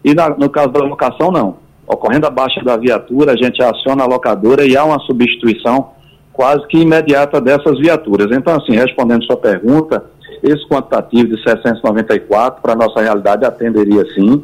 e 0.04 0.14
na, 0.14 0.30
no 0.30 0.50
caso 0.50 0.70
da 0.70 0.80
locação, 0.80 1.32
não. 1.32 1.64
Ocorrendo 1.88 2.28
a 2.28 2.30
baixa 2.30 2.62
da 2.64 2.76
viatura, 2.78 3.34
a 3.34 3.36
gente 3.36 3.62
aciona 3.62 4.04
a 4.04 4.08
locadora 4.08 4.66
e 4.66 4.76
há 4.76 4.84
uma 4.84 5.00
substituição 5.00 5.92
quase 6.34 6.66
que 6.68 6.80
imediata 6.80 7.40
dessas 7.40 7.78
viaturas. 7.78 8.36
Então, 8.36 8.56
assim, 8.56 8.76
respondendo 8.76 9.24
sua 9.26 9.38
pergunta, 9.38 10.04
esse 10.42 10.68
quantitativo 10.68 11.36
de 11.36 11.44
694 11.44 12.62
para 12.62 12.74
a 12.74 12.76
nossa 12.76 13.02
realidade 13.02 13.46
atenderia 13.46 14.04
sim, 14.14 14.44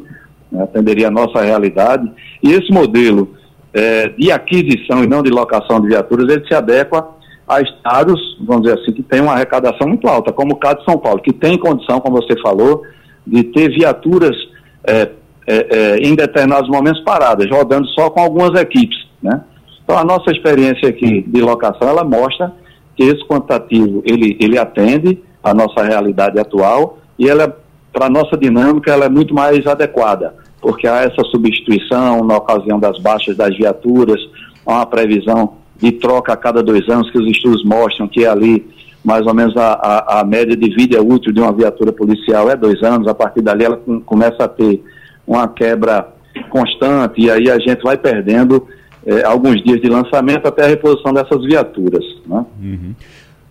né, 0.50 0.62
atenderia 0.62 1.08
a 1.08 1.10
nossa 1.10 1.42
realidade. 1.42 2.10
E 2.42 2.52
esse 2.52 2.72
modelo 2.72 3.34
é, 3.72 4.08
de 4.08 4.30
aquisição 4.32 5.02
e 5.04 5.06
não 5.06 5.22
de 5.22 5.30
locação 5.30 5.80
de 5.80 5.88
viaturas, 5.88 6.28
ele 6.32 6.46
se 6.46 6.54
adequa 6.54 7.08
a 7.46 7.60
estados, 7.60 8.20
vamos 8.40 8.62
dizer 8.62 8.78
assim, 8.78 8.92
que 8.92 9.02
tem 9.02 9.20
uma 9.20 9.32
arrecadação 9.32 9.88
muito 9.88 10.06
alta, 10.06 10.32
como 10.32 10.54
o 10.54 10.56
caso 10.56 10.78
de 10.78 10.84
São 10.84 10.98
Paulo, 10.98 11.20
que 11.20 11.32
tem 11.32 11.58
condição, 11.58 12.00
como 12.00 12.20
você 12.20 12.40
falou, 12.40 12.82
de 13.26 13.42
ter 13.44 13.68
viaturas 13.70 14.36
é, 14.84 15.10
é, 15.46 15.66
é, 15.70 15.96
em 15.98 16.14
determinados 16.14 16.68
momentos 16.70 17.02
paradas, 17.02 17.50
rodando 17.50 17.88
só 17.88 18.08
com 18.08 18.20
algumas 18.20 18.58
equipes, 18.60 18.96
né? 19.22 19.42
Então 19.82 19.98
a 19.98 20.04
nossa 20.04 20.30
experiência 20.30 20.88
aqui 20.88 21.22
de 21.26 21.40
locação, 21.40 21.88
ela 21.88 22.04
mostra 22.04 22.52
que 22.96 23.02
esse 23.02 23.26
quantitativo, 23.26 24.02
ele, 24.06 24.36
ele 24.40 24.56
atende 24.56 25.20
a 25.42 25.52
nossa 25.52 25.82
realidade 25.82 26.38
atual 26.38 26.98
e 27.18 27.28
ela, 27.28 27.58
para 27.92 28.06
a 28.06 28.10
nossa 28.10 28.36
dinâmica, 28.36 28.92
ela 28.92 29.06
é 29.06 29.08
muito 29.08 29.34
mais 29.34 29.66
adequada, 29.66 30.34
porque 30.60 30.86
há 30.86 31.00
essa 31.02 31.22
substituição 31.30 32.24
na 32.24 32.36
ocasião 32.36 32.78
das 32.78 32.98
baixas 32.98 33.36
das 33.36 33.56
viaturas, 33.56 34.20
há 34.66 34.74
uma 34.74 34.86
previsão 34.86 35.54
de 35.76 35.92
troca 35.92 36.32
a 36.32 36.36
cada 36.36 36.62
dois 36.62 36.88
anos, 36.88 37.10
que 37.10 37.18
os 37.18 37.26
estudos 37.28 37.64
mostram 37.64 38.06
que 38.06 38.24
é 38.24 38.28
ali 38.28 38.68
mais 39.02 39.26
ou 39.26 39.34
menos 39.34 39.56
a, 39.56 39.72
a, 39.72 40.20
a 40.20 40.24
média 40.24 40.54
de 40.54 40.68
vida 40.74 41.02
útil 41.02 41.32
de 41.32 41.40
uma 41.40 41.52
viatura 41.52 41.90
policial 41.90 42.50
é 42.50 42.56
dois 42.56 42.82
anos, 42.82 43.08
a 43.08 43.14
partir 43.14 43.40
dali 43.40 43.64
ela 43.64 43.76
com, 43.76 44.00
começa 44.00 44.44
a 44.44 44.48
ter 44.48 44.82
uma 45.26 45.48
quebra 45.48 46.08
constante 46.50 47.20
e 47.20 47.30
aí 47.30 47.50
a 47.50 47.58
gente 47.58 47.82
vai 47.82 47.96
perdendo 47.96 48.66
é, 49.06 49.24
alguns 49.24 49.62
dias 49.64 49.80
de 49.80 49.88
lançamento 49.88 50.46
até 50.46 50.64
a 50.64 50.68
reposição 50.68 51.14
dessas 51.14 51.42
viaturas. 51.44 52.04
Né? 52.26 52.44
Uhum. 52.62 52.94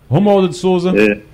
Romualdo 0.07 0.49
de 0.49 0.55
Souza. 0.55 0.93
É. 0.95 1.28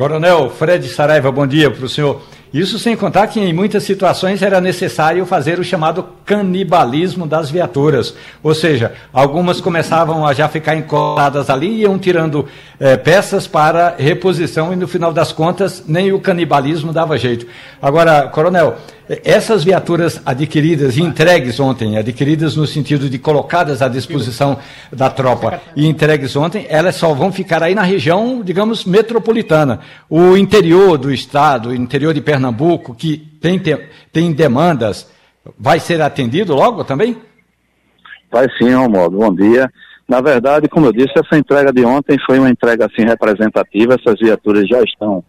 Coronel 0.00 0.48
Fred 0.48 0.88
Saraiva, 0.88 1.30
bom 1.30 1.46
dia 1.46 1.70
para 1.70 1.84
o 1.84 1.88
senhor. 1.88 2.22
Isso 2.54 2.78
sem 2.78 2.96
contar 2.96 3.26
que 3.26 3.38
em 3.38 3.52
muitas 3.52 3.82
situações 3.82 4.40
era 4.40 4.58
necessário 4.58 5.26
fazer 5.26 5.58
o 5.60 5.62
chamado 5.62 6.02
canibalismo 6.24 7.26
das 7.26 7.50
viaturas. 7.50 8.14
Ou 8.42 8.54
seja, 8.54 8.94
algumas 9.12 9.60
começavam 9.60 10.26
a 10.26 10.32
já 10.32 10.48
ficar 10.48 10.74
encostadas 10.74 11.50
ali 11.50 11.68
e 11.68 11.80
iam 11.82 11.98
tirando 11.98 12.48
é, 12.80 12.96
peças 12.96 13.46
para 13.46 13.94
reposição 13.98 14.72
e 14.72 14.76
no 14.76 14.88
final 14.88 15.12
das 15.12 15.32
contas 15.32 15.84
nem 15.86 16.14
o 16.14 16.18
canibalismo 16.18 16.94
dava 16.94 17.18
jeito. 17.18 17.46
Agora, 17.82 18.26
coronel, 18.28 18.78
essas 19.24 19.64
viaturas 19.64 20.22
adquiridas 20.24 20.96
e 20.96 21.02
entregues 21.02 21.58
ontem, 21.58 21.98
adquiridas 21.98 22.54
no 22.54 22.64
sentido 22.64 23.10
de 23.10 23.18
colocadas 23.18 23.82
à 23.82 23.88
disposição 23.88 24.58
da 24.92 25.10
tropa 25.10 25.60
e 25.74 25.86
entregues 25.88 26.36
ontem, 26.36 26.66
elas 26.68 26.94
só 26.94 27.12
vão 27.12 27.32
ficar 27.32 27.60
aí 27.60 27.74
na 27.74 27.82
região, 27.82 28.40
digamos, 28.40 28.84
metropolitana. 28.84 29.80
O 30.08 30.36
interior 30.36 30.96
do 30.96 31.12
estado, 31.12 31.70
o 31.70 31.74
interior 31.74 32.14
de 32.14 32.20
Pernambuco, 32.20 32.94
que 32.94 33.16
tem, 33.40 33.60
tem 34.12 34.32
demandas, 34.32 35.10
vai 35.58 35.80
ser 35.80 36.00
atendido 36.00 36.54
logo 36.54 36.84
também? 36.84 37.16
Vai 38.30 38.46
sim, 38.58 38.72
Romualdo. 38.72 39.18
Bom 39.18 39.34
dia. 39.34 39.68
Na 40.08 40.20
verdade, 40.20 40.68
como 40.68 40.86
eu 40.86 40.92
disse, 40.92 41.12
essa 41.16 41.36
entrega 41.36 41.72
de 41.72 41.84
ontem 41.84 42.16
foi 42.24 42.38
uma 42.38 42.50
entrega 42.50 42.86
assim 42.86 43.04
representativa. 43.04 43.94
Essas 43.94 44.20
viaturas 44.20 44.68
já 44.68 44.80
estão 44.82 45.24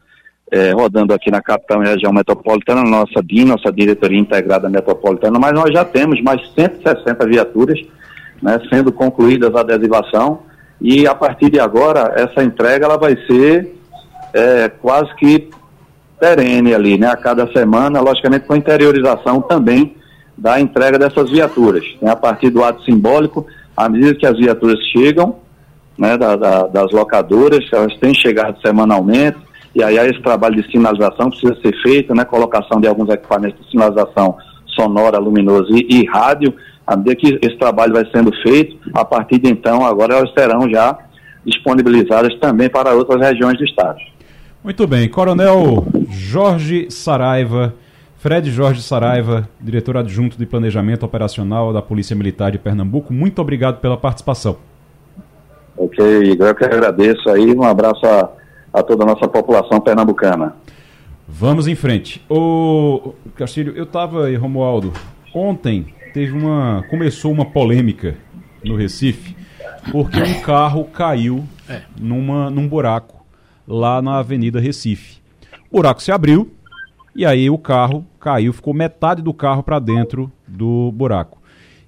é, 0.51 0.71
rodando 0.73 1.13
aqui 1.13 1.31
na 1.31 1.41
capital 1.41 1.81
e 1.81 1.87
região 1.87 2.11
metropolitana, 2.11 2.83
nossa 2.83 3.23
DIN, 3.23 3.45
nossa 3.45 3.71
Diretoria 3.71 4.19
Integrada 4.19 4.69
Metropolitana, 4.69 5.39
mas 5.39 5.53
nós 5.53 5.71
já 5.71 5.85
temos 5.85 6.21
mais 6.21 6.41
160 6.53 7.25
viaturas 7.25 7.79
né, 8.41 8.59
sendo 8.69 8.91
concluídas 8.91 9.55
a 9.55 9.61
adesivação 9.61 10.39
e 10.81 11.07
a 11.07 11.15
partir 11.15 11.49
de 11.49 11.59
agora 11.59 12.13
essa 12.17 12.43
entrega 12.43 12.85
ela 12.85 12.97
vai 12.97 13.15
ser 13.27 13.75
é, 14.33 14.67
quase 14.67 15.13
que 15.15 15.49
perene 16.19 16.73
ali, 16.73 16.97
né, 16.97 17.07
a 17.07 17.15
cada 17.15 17.51
semana, 17.51 18.01
logicamente 18.01 18.45
com 18.45 18.55
interiorização 18.55 19.41
também 19.41 19.95
da 20.37 20.59
entrega 20.59 20.99
dessas 20.99 21.29
viaturas. 21.31 21.83
Né, 22.01 22.11
a 22.11 22.15
partir 22.15 22.49
do 22.49 22.63
ato 22.63 22.83
simbólico, 22.83 23.47
à 23.75 23.87
medida 23.87 24.15
que 24.15 24.25
as 24.25 24.37
viaturas 24.37 24.79
chegam, 24.91 25.37
né, 25.97 26.17
da, 26.17 26.35
da, 26.35 26.67
das 26.67 26.91
locadoras, 26.91 27.65
elas 27.71 27.95
têm 27.97 28.13
chegado 28.13 28.59
semanalmente, 28.61 29.37
e 29.73 29.83
aí 29.83 29.97
esse 29.97 30.21
trabalho 30.21 30.61
de 30.61 30.69
sinalização 30.69 31.29
precisa 31.29 31.55
ser 31.61 31.73
feito, 31.81 32.13
né, 32.13 32.25
colocação 32.25 32.79
de 32.79 32.87
alguns 32.87 33.09
equipamentos 33.09 33.59
de 33.63 33.71
sinalização 33.71 34.37
sonora, 34.67 35.17
luminosa 35.17 35.67
e, 35.69 35.85
e 35.89 36.05
rádio, 36.05 36.53
à 36.85 36.95
medida 36.95 37.15
que 37.15 37.39
esse 37.41 37.57
trabalho 37.57 37.93
vai 37.93 38.05
sendo 38.11 38.31
feito, 38.41 38.77
a 38.93 39.05
partir 39.05 39.39
de 39.39 39.49
então, 39.49 39.85
agora 39.85 40.15
elas 40.15 40.31
serão 40.33 40.69
já 40.69 40.97
disponibilizadas 41.45 42.37
também 42.39 42.69
para 42.69 42.93
outras 42.93 43.21
regiões 43.21 43.57
do 43.57 43.63
estado. 43.63 43.97
Muito 44.63 44.85
bem, 44.85 45.09
Coronel 45.09 45.85
Jorge 46.09 46.87
Saraiva, 46.91 47.73
Fred 48.17 48.51
Jorge 48.51 48.81
Saraiva, 48.83 49.49
diretor 49.59 49.97
adjunto 49.97 50.37
de 50.37 50.45
Planejamento 50.45 51.03
Operacional 51.03 51.73
da 51.73 51.81
Polícia 51.81 52.15
Militar 52.15 52.51
de 52.51 52.59
Pernambuco, 52.59 53.11
muito 53.13 53.41
obrigado 53.41 53.79
pela 53.79 53.97
participação. 53.97 54.57
Ok, 55.77 56.05
Igor, 56.23 56.47
eu 56.47 56.55
que 56.55 56.63
agradeço 56.63 57.27
aí, 57.29 57.55
um 57.55 57.63
abraço 57.63 58.05
a, 58.05 58.29
a 58.73 58.83
toda 58.83 59.03
a 59.03 59.05
nossa 59.05 59.27
população 59.27 59.79
pernambucana. 59.79 60.55
Vamos 61.27 61.67
em 61.67 61.75
frente. 61.75 62.23
O 62.29 63.13
Castilho, 63.35 63.73
eu 63.75 63.83
estava 63.83 64.25
aí, 64.25 64.35
Romualdo, 64.35 64.91
ontem 65.33 65.93
teve 66.13 66.33
uma. 66.33 66.83
começou 66.89 67.31
uma 67.31 67.45
polêmica 67.45 68.17
no 68.63 68.75
Recife, 68.75 69.35
porque 69.91 70.21
um 70.21 70.41
carro 70.41 70.85
caiu 70.85 71.43
é. 71.69 71.81
numa, 71.99 72.49
num 72.49 72.67
buraco 72.67 73.25
lá 73.67 74.01
na 74.01 74.19
Avenida 74.19 74.59
Recife. 74.59 75.21
O 75.69 75.77
buraco 75.77 76.01
se 76.01 76.11
abriu 76.11 76.51
e 77.15 77.25
aí 77.25 77.49
o 77.49 77.57
carro 77.57 78.05
caiu, 78.19 78.53
ficou 78.53 78.73
metade 78.73 79.21
do 79.21 79.33
carro 79.33 79.63
para 79.63 79.79
dentro 79.79 80.31
do 80.47 80.91
buraco. 80.91 81.41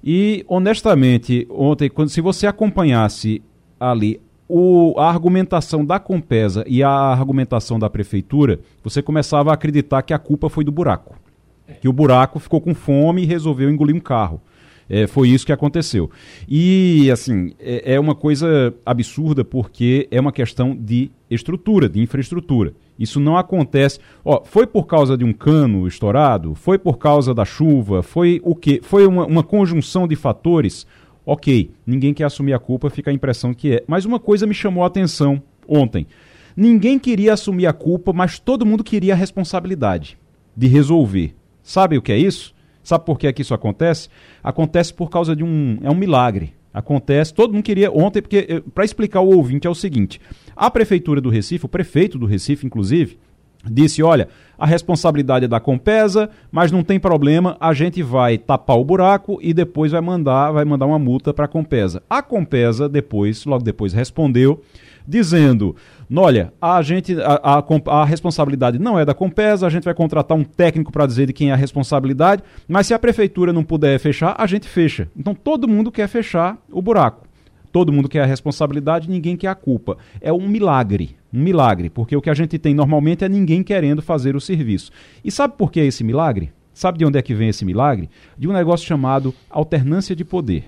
E 0.04 0.44
honestamente, 0.48 1.48
ontem, 1.50 1.90
quando 1.90 2.10
se 2.10 2.20
você 2.22 2.48
acompanhasse 2.48 3.42
ali 3.80 4.20
o, 4.48 4.94
a 4.98 5.10
argumentação 5.10 5.86
da 5.86 6.00
Compesa 6.00 6.64
e 6.68 6.84
a 6.84 6.90
argumentação 6.90 7.80
da 7.80 7.90
prefeitura, 7.90 8.60
você 8.84 9.02
começava 9.02 9.52
a 9.52 9.54
acreditar 9.54 10.02
que 10.02 10.14
a 10.14 10.20
culpa 10.20 10.50
foi 10.50 10.64
do 10.64 10.72
buraco. 10.72 11.16
Que 11.82 11.88
o 11.88 11.94
buraco 11.94 12.40
ficou 12.40 12.60
com 12.62 12.74
fome 12.76 13.24
e 13.24 13.26
resolveu 13.26 13.70
engolir 13.70 13.96
um 13.96 14.00
carro. 14.00 14.42
É, 14.90 15.08
foi 15.08 15.30
isso 15.30 15.46
que 15.46 15.52
aconteceu. 15.52 16.10
E, 16.48 17.10
assim, 17.10 17.54
é, 17.60 17.94
é, 17.96 18.00
uma 18.00 18.14
coisa 18.14 18.74
absurda 18.86 19.44
porque 19.44 20.08
é 20.12 20.20
uma 20.20 20.32
questão 20.32 20.76
de 20.76 21.10
estrutura, 21.30 21.88
de 21.88 22.02
infraestrutura. 22.02 22.74
Isso 23.00 23.20
não 23.20 23.38
acontece. 23.38 24.00
Ó, 24.24 24.44
foi 24.44 24.68
por 24.68 24.86
causa 24.86 25.18
de 25.18 25.24
um 25.24 25.34
cano 25.34 25.88
estourado? 25.88 26.54
Foi 26.54 26.78
por 26.78 26.98
causa 26.98 27.34
da 27.34 27.46
chuva? 27.46 28.04
Foi 28.04 28.40
o 28.44 28.56
quê? 28.56 28.82
Foi 28.84 29.08
uma, 29.08 29.26
uma 29.26 29.44
conjunção 29.44 30.08
de 30.08 30.16
fatores? 30.16 30.86
Ok, 31.26 31.72
ninguém 31.86 32.14
quer 32.14 32.26
assumir 32.26 32.54
a 32.54 32.60
culpa, 32.60 32.90
fica 32.90 33.10
a 33.10 33.14
impressão 33.14 33.54
que 33.54 33.76
é. 33.76 33.84
Mas 33.88 34.06
uma 34.06 34.20
coisa 34.20 34.46
me 34.46 34.54
chamou 34.54 34.84
a 34.84 34.88
atenção 34.88 35.42
ontem. 35.68 36.06
Ninguém 36.56 37.00
queria 37.00 37.34
assumir 37.34 37.66
a 37.66 37.74
culpa, 37.74 38.14
mas 38.14 38.40
todo 38.40 38.66
mundo 38.66 38.84
queria 38.84 39.14
a 39.14 39.18
responsabilidade 39.18 40.18
de 40.56 40.68
resolver. 40.68 41.34
Sabe 41.64 41.98
o 41.98 42.02
que 42.02 42.12
é 42.12 42.18
isso? 42.18 42.54
Sabe 42.84 43.06
por 43.06 43.18
que, 43.18 43.28
é 43.28 43.34
que 43.34 43.42
isso 43.42 43.54
acontece? 43.54 44.10
Acontece 44.44 44.94
por 44.94 45.10
causa 45.10 45.36
de 45.36 45.44
um. 45.44 45.80
É 45.82 45.90
um 45.90 45.96
milagre. 45.96 46.54
Acontece, 46.74 47.34
todo 47.34 47.54
mundo 47.54 47.64
queria 47.64 47.92
ontem, 47.92 48.20
porque 48.20 48.48
eh, 48.50 48.64
para 48.74 48.84
explicar 48.84 49.22
o 49.22 49.30
ouvinte 49.30 49.68
é 49.68 49.70
o 49.70 49.76
seguinte: 49.76 50.20
a 50.56 50.72
prefeitura 50.72 51.22
do 51.22 51.30
Recife, 51.30 51.66
o 51.66 51.70
prefeito 51.70 52.18
do 52.18 52.26
Recife, 52.26 52.66
inclusive, 52.66 53.18
disse: 53.64 54.04
olha, 54.04 54.28
a 54.58 54.66
responsabilidade 54.66 55.46
é 55.46 55.48
da 55.48 55.60
Compesa, 55.60 56.30
mas 56.52 56.72
não 56.72 56.84
tem 56.84 57.00
problema, 57.00 57.58
a 57.60 57.74
gente 57.74 58.02
vai 58.02 58.38
tapar 58.38 58.78
o 58.78 58.86
buraco 58.86 59.40
e 59.42 59.54
depois 59.54 59.92
vai 59.92 60.02
mandar, 60.02 60.52
vai 60.52 60.66
mandar 60.66 60.86
uma 60.86 61.00
multa 61.00 61.34
para 61.34 61.46
a 61.46 61.48
Compesa. 61.50 62.02
A 62.10 62.22
Compesa 62.22 62.88
depois, 62.88 63.46
logo 63.46 63.64
depois, 63.64 63.94
respondeu 63.94 64.62
dizendo: 65.08 65.76
olha, 66.16 66.54
a 66.62 66.82
gente 66.82 67.16
a, 67.22 67.60
a, 67.60 68.02
a, 68.02 68.06
responsabilidade 68.06 68.80
não 68.80 68.98
é 68.98 69.06
da 69.06 69.14
Compesa, 69.14 69.68
a 69.68 69.70
gente 69.70 69.84
vai 69.84 69.94
contratar 69.94 70.38
um 70.38 70.44
técnico 70.44 70.92
para 70.92 71.06
dizer 71.06 71.28
de 71.28 71.34
quem 71.34 71.50
é 71.50 71.54
a 71.54 71.58
responsabilidade, 71.58 72.44
mas 72.68 72.88
se 72.88 72.94
a 72.94 73.00
prefeitura 73.00 73.54
não 73.54 73.64
puder 73.64 74.00
fechar, 74.00 74.36
a 74.38 74.48
gente 74.48 74.68
fecha. 74.68 75.08
Então 75.18 75.36
todo 75.36 75.68
mundo 75.68 75.92
quer 75.92 76.08
fechar 76.08 76.58
o 76.72 76.82
buraco. 76.82 77.33
Todo 77.74 77.92
mundo 77.92 78.08
quer 78.08 78.22
a 78.22 78.26
responsabilidade, 78.28 79.10
ninguém 79.10 79.36
quer 79.36 79.48
a 79.48 79.56
culpa. 79.56 79.98
É 80.22 80.32
um 80.32 80.48
milagre, 80.48 81.16
um 81.34 81.42
milagre, 81.42 81.90
porque 81.90 82.16
o 82.16 82.22
que 82.22 82.30
a 82.30 82.34
gente 82.36 82.60
tem 82.60 82.72
normalmente 82.72 83.26
é 83.26 83.28
ninguém 83.28 83.64
querendo 83.64 84.00
fazer 84.00 84.36
o 84.36 84.40
serviço. 84.40 84.92
E 85.26 85.32
sabe 85.32 85.56
por 85.58 85.72
que 85.72 85.80
é 85.80 85.86
esse 85.86 86.04
milagre? 86.04 86.54
Sabe 86.72 87.00
de 87.00 87.06
onde 87.06 87.18
é 87.18 87.22
que 87.24 87.34
vem 87.34 87.50
esse 87.50 87.66
milagre? 87.66 88.12
De 88.38 88.48
um 88.48 88.54
negócio 88.54 88.86
chamado 88.86 89.34
alternância 89.50 90.16
de 90.16 90.24
poder. 90.24 90.66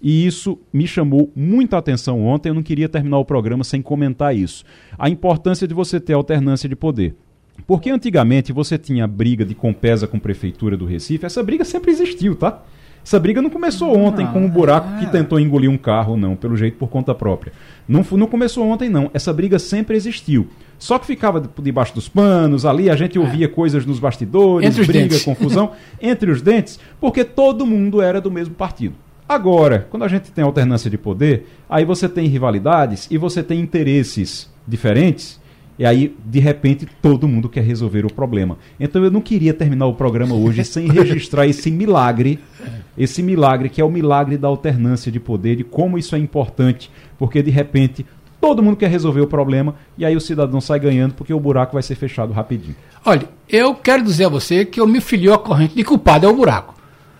E 0.00 0.24
isso 0.24 0.56
me 0.72 0.86
chamou 0.86 1.28
muita 1.34 1.76
atenção 1.76 2.24
ontem. 2.24 2.50
Eu 2.50 2.54
não 2.54 2.62
queria 2.62 2.88
terminar 2.88 3.18
o 3.18 3.24
programa 3.24 3.64
sem 3.64 3.82
comentar 3.82 4.36
isso. 4.36 4.64
A 4.96 5.10
importância 5.10 5.66
de 5.66 5.74
você 5.74 5.98
ter 5.98 6.12
alternância 6.12 6.68
de 6.68 6.76
poder. 6.76 7.16
Porque 7.66 7.90
antigamente 7.90 8.52
você 8.52 8.78
tinha 8.78 9.08
briga 9.08 9.44
de 9.44 9.56
Compesa 9.56 10.06
com 10.06 10.20
Prefeitura 10.20 10.76
do 10.76 10.86
Recife. 10.86 11.26
Essa 11.26 11.42
briga 11.42 11.64
sempre 11.64 11.90
existiu, 11.90 12.36
tá? 12.36 12.62
Essa 13.04 13.20
briga 13.20 13.42
não 13.42 13.50
começou 13.50 13.94
ontem 13.96 14.26
com 14.26 14.40
um 14.40 14.48
buraco 14.48 14.88
é. 14.94 15.00
que 15.00 15.12
tentou 15.12 15.38
engolir 15.38 15.68
um 15.68 15.76
carro, 15.76 16.16
não, 16.16 16.34
pelo 16.34 16.56
jeito 16.56 16.78
por 16.78 16.88
conta 16.88 17.14
própria. 17.14 17.52
Não, 17.86 18.04
não 18.12 18.26
começou 18.26 18.66
ontem, 18.66 18.88
não. 18.88 19.10
Essa 19.12 19.30
briga 19.30 19.58
sempre 19.58 19.94
existiu. 19.94 20.48
Só 20.78 20.98
que 20.98 21.06
ficava 21.06 21.42
debaixo 21.60 21.94
dos 21.94 22.08
panos, 22.08 22.64
ali 22.64 22.88
a 22.88 22.96
gente 22.96 23.18
é. 23.18 23.20
ouvia 23.20 23.44
é. 23.44 23.48
coisas 23.48 23.84
nos 23.84 23.98
bastidores, 23.98 24.74
briga, 24.78 24.92
dentes. 24.92 25.22
confusão, 25.22 25.72
entre 26.00 26.30
os 26.30 26.40
dentes, 26.40 26.80
porque 26.98 27.24
todo 27.24 27.66
mundo 27.66 28.00
era 28.00 28.22
do 28.22 28.30
mesmo 28.30 28.54
partido. 28.54 28.94
Agora, 29.28 29.86
quando 29.90 30.02
a 30.04 30.08
gente 30.08 30.30
tem 30.32 30.44
alternância 30.44 30.90
de 30.90 30.96
poder, 30.98 31.46
aí 31.68 31.84
você 31.84 32.08
tem 32.08 32.26
rivalidades 32.26 33.06
e 33.10 33.18
você 33.18 33.42
tem 33.42 33.60
interesses 33.60 34.50
diferentes, 34.66 35.40
e 35.78 35.84
aí, 35.84 36.14
de 36.24 36.38
repente, 36.38 36.86
todo 37.02 37.26
mundo 37.26 37.48
quer 37.48 37.62
resolver 37.62 38.06
o 38.06 38.12
problema. 38.12 38.56
Então 38.78 39.02
eu 39.02 39.10
não 39.10 39.20
queria 39.20 39.52
terminar 39.52 39.86
o 39.86 39.94
programa 39.94 40.34
hoje 40.34 40.64
sem 40.64 40.88
registrar 40.88 41.46
esse 41.46 41.70
milagre, 41.70 42.38
esse 42.96 43.22
milagre 43.22 43.68
que 43.68 43.80
é 43.80 43.84
o 43.84 43.90
milagre 43.90 44.36
da 44.36 44.46
alternância 44.46 45.10
de 45.10 45.18
poder, 45.18 45.56
de 45.56 45.64
como 45.64 45.98
isso 45.98 46.14
é 46.14 46.18
importante, 46.18 46.90
porque 47.18 47.42
de 47.42 47.50
repente 47.50 48.06
todo 48.40 48.62
mundo 48.62 48.76
quer 48.76 48.90
resolver 48.90 49.22
o 49.22 49.26
problema 49.26 49.74
e 49.96 50.04
aí 50.04 50.14
o 50.14 50.20
cidadão 50.20 50.60
sai 50.60 50.78
ganhando 50.78 51.14
porque 51.14 51.32
o 51.32 51.40
buraco 51.40 51.72
vai 51.72 51.82
ser 51.82 51.94
fechado 51.94 52.32
rapidinho. 52.32 52.76
Olha, 53.04 53.28
eu 53.48 53.74
quero 53.74 54.04
dizer 54.04 54.26
a 54.26 54.28
você 54.28 54.64
que 54.64 54.78
eu 54.80 54.86
me 54.86 55.00
filiou 55.00 55.34
à 55.34 55.38
corrente 55.38 55.74
de 55.74 55.82
culpado 55.82 56.26
é 56.26 56.28
o 56.28 56.36
buraco. 56.36 56.74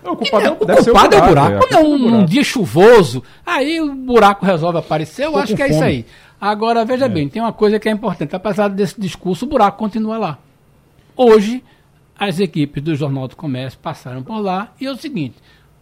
O 0.04 0.16
culpado, 0.16 0.44
não, 0.44 0.52
o 0.52 0.56
culpado 0.58 1.14
é 1.14 1.22
o 1.22 1.26
buraco. 1.26 1.52
É, 1.52 1.58
Quando 1.58 1.72
é 1.72 1.78
um, 1.78 1.98
buraco. 1.98 2.16
um, 2.16 2.24
dia 2.26 2.44
chuvoso, 2.44 3.22
aí 3.44 3.80
o 3.80 3.94
buraco 3.94 4.44
resolve 4.44 4.78
aparecer, 4.78 5.24
eu 5.24 5.36
acho 5.36 5.56
que 5.56 5.62
é 5.62 5.66
fome. 5.66 5.74
isso 5.74 5.84
aí. 5.84 6.06
Agora, 6.40 6.84
veja 6.84 7.06
é. 7.06 7.08
bem, 7.08 7.28
tem 7.28 7.40
uma 7.40 7.52
coisa 7.52 7.78
que 7.78 7.88
é 7.88 7.92
importante. 7.92 8.36
Apesar 8.36 8.68
desse 8.68 9.00
discurso, 9.00 9.46
o 9.46 9.48
buraco 9.48 9.78
continua 9.78 10.18
lá. 10.18 10.38
Hoje, 11.16 11.64
as 12.18 12.38
equipes 12.38 12.82
do 12.82 12.94
Jornal 12.94 13.28
do 13.28 13.36
Comércio 13.36 13.78
passaram 13.78 14.22
por 14.22 14.38
lá 14.38 14.72
e 14.80 14.86
é 14.86 14.90
o 14.90 14.96
seguinte: 14.96 15.36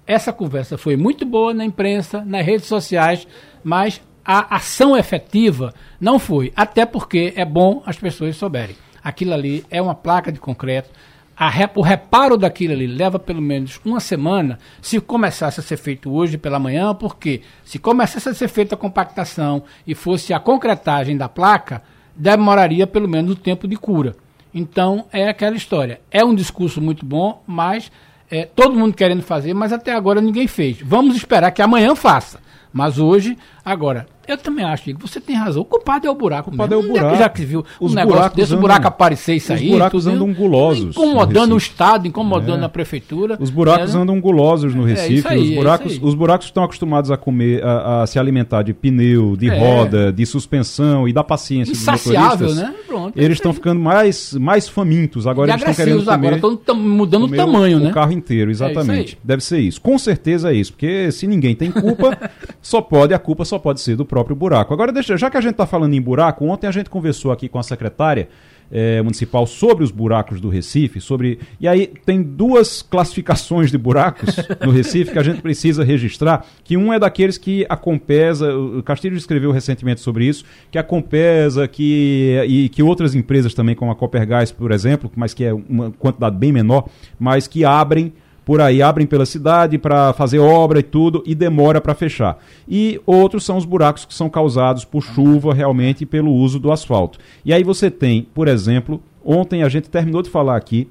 essa 0.06 0.32
conversa 0.32 0.78
foi 0.78 0.96
muito 0.96 1.24
boa 1.24 1.52
na 1.52 1.64
imprensa, 1.64 2.24
nas 2.24 2.44
redes 2.44 2.66
sociais, 2.66 3.26
mas 3.62 4.00
a 4.24 4.56
ação 4.56 4.96
efetiva 4.96 5.74
não 6.00 6.18
foi. 6.18 6.52
Até 6.54 6.86
porque 6.86 7.32
é 7.36 7.44
bom 7.44 7.82
as 7.84 7.98
pessoas 7.98 8.36
souberem. 8.36 8.76
Aquilo 9.02 9.34
ali 9.34 9.64
é 9.70 9.82
uma 9.82 9.94
placa 9.94 10.30
de 10.30 10.38
concreto 10.38 10.90
Rep, 11.36 11.76
o 11.76 11.82
reparo 11.82 12.36
daquilo 12.36 12.72
ali 12.72 12.86
leva 12.86 13.18
pelo 13.18 13.42
menos 13.42 13.80
uma 13.84 14.00
semana 14.00 14.58
se 14.80 15.00
começasse 15.00 15.60
a 15.60 15.62
ser 15.62 15.76
feito 15.76 16.12
hoje 16.12 16.38
pela 16.38 16.58
manhã, 16.58 16.94
porque 16.94 17.42
se 17.64 17.78
começasse 17.78 18.28
a 18.28 18.34
ser 18.34 18.48
feita 18.48 18.74
a 18.74 18.78
compactação 18.78 19.62
e 19.86 19.94
fosse 19.94 20.32
a 20.32 20.38
concretagem 20.38 21.16
da 21.16 21.28
placa, 21.28 21.82
demoraria 22.14 22.86
pelo 22.86 23.08
menos 23.08 23.32
o 23.32 23.36
tempo 23.36 23.66
de 23.66 23.76
cura. 23.76 24.14
Então 24.54 25.06
é 25.12 25.28
aquela 25.28 25.56
história. 25.56 26.00
É 26.10 26.24
um 26.24 26.34
discurso 26.34 26.80
muito 26.80 27.04
bom, 27.04 27.42
mas 27.46 27.90
é, 28.30 28.44
todo 28.44 28.74
mundo 28.74 28.94
querendo 28.94 29.22
fazer, 29.22 29.54
mas 29.54 29.72
até 29.72 29.92
agora 29.94 30.20
ninguém 30.20 30.46
fez. 30.46 30.78
Vamos 30.82 31.16
esperar 31.16 31.50
que 31.50 31.62
amanhã 31.62 31.94
faça. 31.94 32.40
Mas 32.72 32.98
hoje, 32.98 33.36
agora, 33.64 34.06
eu 34.26 34.38
também 34.38 34.64
acho 34.64 34.84
que 34.84 34.94
você 34.94 35.20
tem 35.20 35.36
razão. 35.36 35.62
O 35.62 35.64
culpado 35.64 36.06
é 36.06 36.10
o 36.10 36.14
buraco. 36.14 36.48
O 36.48 36.52
culpado 36.52 36.76
mesmo. 36.76 36.88
é 36.88 36.90
o 36.90 37.00
buraco. 37.00 37.16
Já 37.16 37.28
que 37.28 37.44
viu 37.44 37.64
os 37.80 37.92
um 37.92 37.94
negócio 37.94 38.36
desse 38.36 38.52
andam, 38.52 38.60
buraco 38.60 38.86
aparecer 38.86 39.34
e 39.34 39.40
sair. 39.40 39.66
Os 39.66 39.72
buracos 39.72 40.04
tudo, 40.04 40.14
andam 40.14 40.32
gulosos. 40.32 40.96
Incomodando 40.96 41.54
o 41.54 41.56
Estado, 41.58 42.06
incomodando 42.06 42.62
é. 42.62 42.66
a 42.66 42.68
prefeitura. 42.68 43.36
Os 43.40 43.50
buracos 43.50 43.94
é, 43.94 43.98
andam 43.98 44.20
gulosos 44.20 44.74
no 44.74 44.88
é, 44.88 44.92
Recife. 44.92 45.26
É, 45.26 45.30
aí, 45.30 45.50
os, 45.50 45.54
buracos, 45.56 45.98
os 46.00 46.14
buracos 46.14 46.46
estão 46.46 46.62
acostumados 46.62 47.10
a 47.10 47.16
comer, 47.16 47.64
a, 47.64 48.02
a 48.02 48.06
se 48.06 48.18
alimentar 48.18 48.62
de 48.62 48.72
pneu, 48.72 49.36
de 49.36 49.48
é. 49.48 49.58
roda, 49.58 50.12
de 50.12 50.24
suspensão 50.24 51.08
e 51.08 51.12
da 51.12 51.24
paciência 51.24 51.72
Insaciável, 51.72 52.46
dos 52.46 52.56
motoristas. 52.56 52.56
né? 52.56 52.74
Pronto, 52.86 53.18
Eles 53.18 53.38
estão 53.38 53.52
ficando 53.52 53.80
mais, 53.80 54.34
mais 54.34 54.68
famintos. 54.68 55.26
Agora 55.26 55.50
e 55.50 55.52
eles 55.52 55.62
estão 55.62 55.74
querendo 55.74 56.04
comer. 56.04 56.34
Agora 56.34 56.54
estão 56.54 56.76
mudando 56.76 57.24
o 57.24 57.28
tamanho, 57.28 57.78
o, 57.78 57.80
né? 57.80 57.90
O 57.90 57.92
carro 57.92 58.12
inteiro, 58.12 58.50
é 58.50 58.52
exatamente. 58.52 59.18
Deve 59.22 59.42
ser 59.42 59.58
isso. 59.58 59.80
Com 59.80 59.98
certeza 59.98 60.52
é 60.52 60.54
isso. 60.54 60.72
Porque 60.72 61.10
se 61.10 61.26
ninguém 61.26 61.54
tem 61.54 61.70
culpa, 61.70 62.16
só 62.62 62.80
pode, 62.80 63.12
a 63.14 63.18
culpa 63.18 63.44
só 63.44 63.58
pode 63.58 63.80
ser 63.80 63.96
do 63.96 64.04
próprio 64.04 64.21
buraco. 64.34 64.72
Agora, 64.72 64.92
deixa, 64.92 65.16
já 65.16 65.30
que 65.30 65.36
a 65.36 65.40
gente 65.40 65.52
está 65.52 65.66
falando 65.66 65.94
em 65.94 66.00
buraco, 66.00 66.44
ontem 66.44 66.66
a 66.66 66.70
gente 66.70 66.88
conversou 66.88 67.32
aqui 67.32 67.48
com 67.48 67.58
a 67.58 67.62
secretária 67.62 68.28
é, 68.72 69.02
Municipal 69.02 69.46
sobre 69.46 69.84
os 69.84 69.90
buracos 69.90 70.40
do 70.40 70.48
Recife, 70.48 70.98
sobre. 70.98 71.38
E 71.60 71.68
aí 71.68 71.88
tem 72.06 72.22
duas 72.22 72.80
classificações 72.80 73.70
de 73.70 73.76
buracos 73.76 74.36
no 74.64 74.70
Recife 74.70 75.12
que 75.12 75.18
a 75.18 75.22
gente 75.22 75.42
precisa 75.42 75.84
registrar, 75.84 76.46
que 76.64 76.76
um 76.76 76.90
é 76.90 76.98
daqueles 76.98 77.36
que 77.36 77.66
a 77.68 77.76
Compesa, 77.76 78.56
o 78.56 78.82
Castilho 78.82 79.16
escreveu 79.16 79.52
recentemente 79.52 80.00
sobre 80.00 80.24
isso, 80.24 80.44
que 80.70 80.78
a 80.78 80.82
Compesa 80.82 81.68
que, 81.68 82.42
e 82.48 82.70
que 82.70 82.82
outras 82.82 83.14
empresas 83.14 83.52
também, 83.52 83.74
como 83.74 83.90
a 83.90 83.94
Coppergás, 83.94 84.50
por 84.50 84.72
exemplo, 84.72 85.12
mas 85.14 85.34
que 85.34 85.44
é 85.44 85.52
uma 85.52 85.90
quantidade 85.90 86.36
bem 86.36 86.50
menor, 86.50 86.88
mas 87.18 87.46
que 87.46 87.64
abrem 87.66 88.12
por 88.44 88.60
aí 88.60 88.82
abrem 88.82 89.06
pela 89.06 89.26
cidade 89.26 89.78
para 89.78 90.12
fazer 90.12 90.38
obra 90.38 90.80
e 90.80 90.82
tudo 90.82 91.22
e 91.26 91.34
demora 91.34 91.80
para 91.80 91.94
fechar. 91.94 92.38
E 92.68 93.00
outros 93.06 93.44
são 93.44 93.56
os 93.56 93.64
buracos 93.64 94.04
que 94.04 94.14
são 94.14 94.28
causados 94.28 94.84
por 94.84 95.02
chuva 95.02 95.54
realmente 95.54 96.02
e 96.02 96.06
pelo 96.06 96.32
uso 96.32 96.58
do 96.58 96.72
asfalto. 96.72 97.18
E 97.44 97.52
aí 97.52 97.62
você 97.62 97.90
tem, 97.90 98.26
por 98.34 98.48
exemplo, 98.48 99.00
ontem 99.24 99.62
a 99.62 99.68
gente 99.68 99.88
terminou 99.88 100.22
de 100.22 100.30
falar 100.30 100.56
aqui 100.56 100.88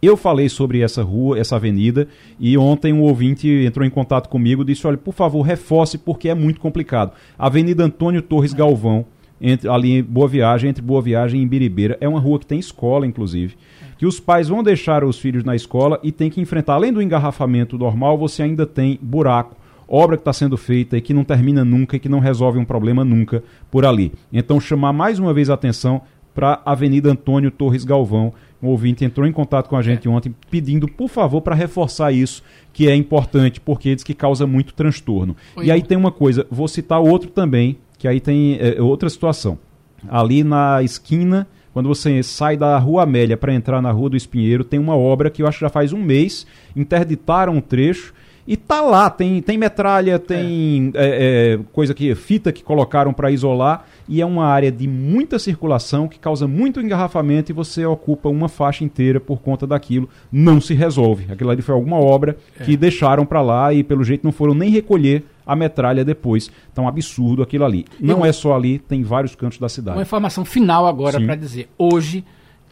eu 0.00 0.16
falei 0.16 0.48
sobre 0.48 0.80
essa 0.80 1.02
rua, 1.02 1.38
essa 1.38 1.56
avenida, 1.56 2.06
e 2.38 2.56
ontem 2.56 2.92
um 2.92 3.02
ouvinte 3.02 3.48
entrou 3.48 3.84
em 3.84 3.90
contato 3.90 4.28
comigo 4.28 4.62
e 4.62 4.64
disse: 4.64 4.86
olha, 4.86 4.96
por 4.96 5.12
favor, 5.12 5.42
reforce 5.42 5.98
porque 5.98 6.28
é 6.28 6.34
muito 6.34 6.60
complicado. 6.60 7.12
Avenida 7.36 7.84
Antônio 7.84 8.22
Torres 8.22 8.52
Galvão, 8.52 9.04
entre, 9.40 9.68
ali 9.68 9.98
em 9.98 10.02
Boa 10.02 10.28
Viagem, 10.28 10.70
entre 10.70 10.82
Boa 10.82 11.02
Viagem 11.02 11.40
e 11.40 11.42
Imbiribeira, 11.42 11.98
é 12.00 12.08
uma 12.08 12.20
rua 12.20 12.38
que 12.38 12.46
tem 12.46 12.60
escola, 12.60 13.06
inclusive 13.06 13.56
que 13.98 14.06
os 14.06 14.20
pais 14.20 14.48
vão 14.48 14.62
deixar 14.62 15.02
os 15.02 15.18
filhos 15.18 15.42
na 15.42 15.56
escola 15.56 15.98
e 16.04 16.12
tem 16.12 16.30
que 16.30 16.40
enfrentar, 16.40 16.74
além 16.74 16.92
do 16.92 17.02
engarrafamento 17.02 17.76
normal, 17.76 18.16
você 18.16 18.44
ainda 18.44 18.64
tem 18.64 18.96
buraco, 19.02 19.56
obra 19.88 20.16
que 20.16 20.20
está 20.20 20.32
sendo 20.32 20.56
feita 20.56 20.96
e 20.96 21.00
que 21.00 21.12
não 21.12 21.24
termina 21.24 21.64
nunca 21.64 21.96
e 21.96 21.98
que 21.98 22.08
não 22.08 22.20
resolve 22.20 22.58
um 22.58 22.64
problema 22.64 23.04
nunca 23.04 23.42
por 23.70 23.84
ali. 23.84 24.12
Então, 24.32 24.60
chamar 24.60 24.92
mais 24.92 25.18
uma 25.18 25.34
vez 25.34 25.50
a 25.50 25.54
atenção 25.54 26.00
para 26.32 26.62
a 26.64 26.70
Avenida 26.70 27.10
Antônio 27.10 27.50
Torres 27.50 27.84
Galvão. 27.84 28.32
Um 28.62 28.68
ouvinte 28.68 29.04
entrou 29.04 29.26
em 29.26 29.32
contato 29.32 29.68
com 29.68 29.76
a 29.76 29.82
gente 29.82 30.08
ontem 30.08 30.32
pedindo, 30.48 30.86
por 30.86 31.08
favor, 31.08 31.40
para 31.40 31.54
reforçar 31.54 32.12
isso, 32.12 32.44
que 32.72 32.88
é 32.88 32.94
importante, 32.94 33.60
porque 33.60 33.92
diz 33.92 34.04
que 34.04 34.14
causa 34.14 34.46
muito 34.46 34.72
transtorno. 34.74 35.36
Oi, 35.56 35.66
e 35.66 35.70
aí 35.72 35.82
tem 35.82 35.98
uma 35.98 36.12
coisa, 36.12 36.46
vou 36.48 36.68
citar 36.68 37.00
outro 37.00 37.30
também, 37.30 37.78
que 37.98 38.06
aí 38.06 38.20
tem 38.20 38.56
é, 38.60 38.80
outra 38.80 39.08
situação. 39.08 39.58
Ali 40.08 40.44
na 40.44 40.80
esquina 40.80 41.48
quando 41.72 41.88
você 41.88 42.22
sai 42.22 42.56
da 42.56 42.78
Rua 42.78 43.02
Amélia 43.02 43.36
para 43.36 43.54
entrar 43.54 43.80
na 43.80 43.90
Rua 43.90 44.10
do 44.10 44.16
Espinheiro, 44.16 44.64
tem 44.64 44.78
uma 44.78 44.96
obra 44.96 45.30
que 45.30 45.42
eu 45.42 45.46
acho 45.46 45.58
que 45.58 45.64
já 45.64 45.70
faz 45.70 45.92
um 45.92 46.02
mês, 46.02 46.46
interditaram 46.74 47.54
um 47.54 47.60
trecho 47.60 48.12
e 48.48 48.56
tá 48.56 48.80
lá, 48.80 49.10
tem, 49.10 49.42
tem 49.42 49.58
metralha, 49.58 50.18
tem 50.18 50.90
é. 50.94 51.04
É, 51.04 51.52
é, 51.52 51.58
coisa 51.70 51.92
que 51.92 52.14
fita 52.14 52.50
que 52.50 52.64
colocaram 52.64 53.12
para 53.12 53.30
isolar 53.30 53.84
e 54.08 54.22
é 54.22 54.24
uma 54.24 54.46
área 54.46 54.72
de 54.72 54.88
muita 54.88 55.38
circulação 55.38 56.08
que 56.08 56.18
causa 56.18 56.48
muito 56.48 56.80
engarrafamento 56.80 57.52
e 57.52 57.54
você 57.54 57.84
ocupa 57.84 58.30
uma 58.30 58.48
faixa 58.48 58.82
inteira 58.82 59.20
por 59.20 59.42
conta 59.42 59.66
daquilo, 59.66 60.08
não 60.32 60.62
se 60.62 60.72
resolve. 60.72 61.30
Aquilo 61.30 61.50
ali 61.50 61.60
foi 61.60 61.74
alguma 61.74 61.98
obra 61.98 62.38
é. 62.58 62.64
que 62.64 62.74
deixaram 62.74 63.26
para 63.26 63.42
lá 63.42 63.74
e 63.74 63.84
pelo 63.84 64.02
jeito 64.02 64.24
não 64.24 64.32
foram 64.32 64.54
nem 64.54 64.70
recolher 64.70 65.26
a 65.46 65.54
metralha 65.54 66.02
depois. 66.02 66.50
Então, 66.72 66.88
absurdo 66.88 67.42
aquilo 67.42 67.66
ali. 67.66 67.84
Não 68.00 68.24
é 68.24 68.32
só 68.32 68.56
ali, 68.56 68.78
tem 68.78 69.02
vários 69.02 69.34
cantos 69.34 69.58
da 69.58 69.68
cidade. 69.68 69.98
Uma 69.98 70.02
informação 70.02 70.46
final 70.46 70.86
agora 70.86 71.20
para 71.20 71.34
dizer. 71.34 71.68
Hoje, 71.76 72.24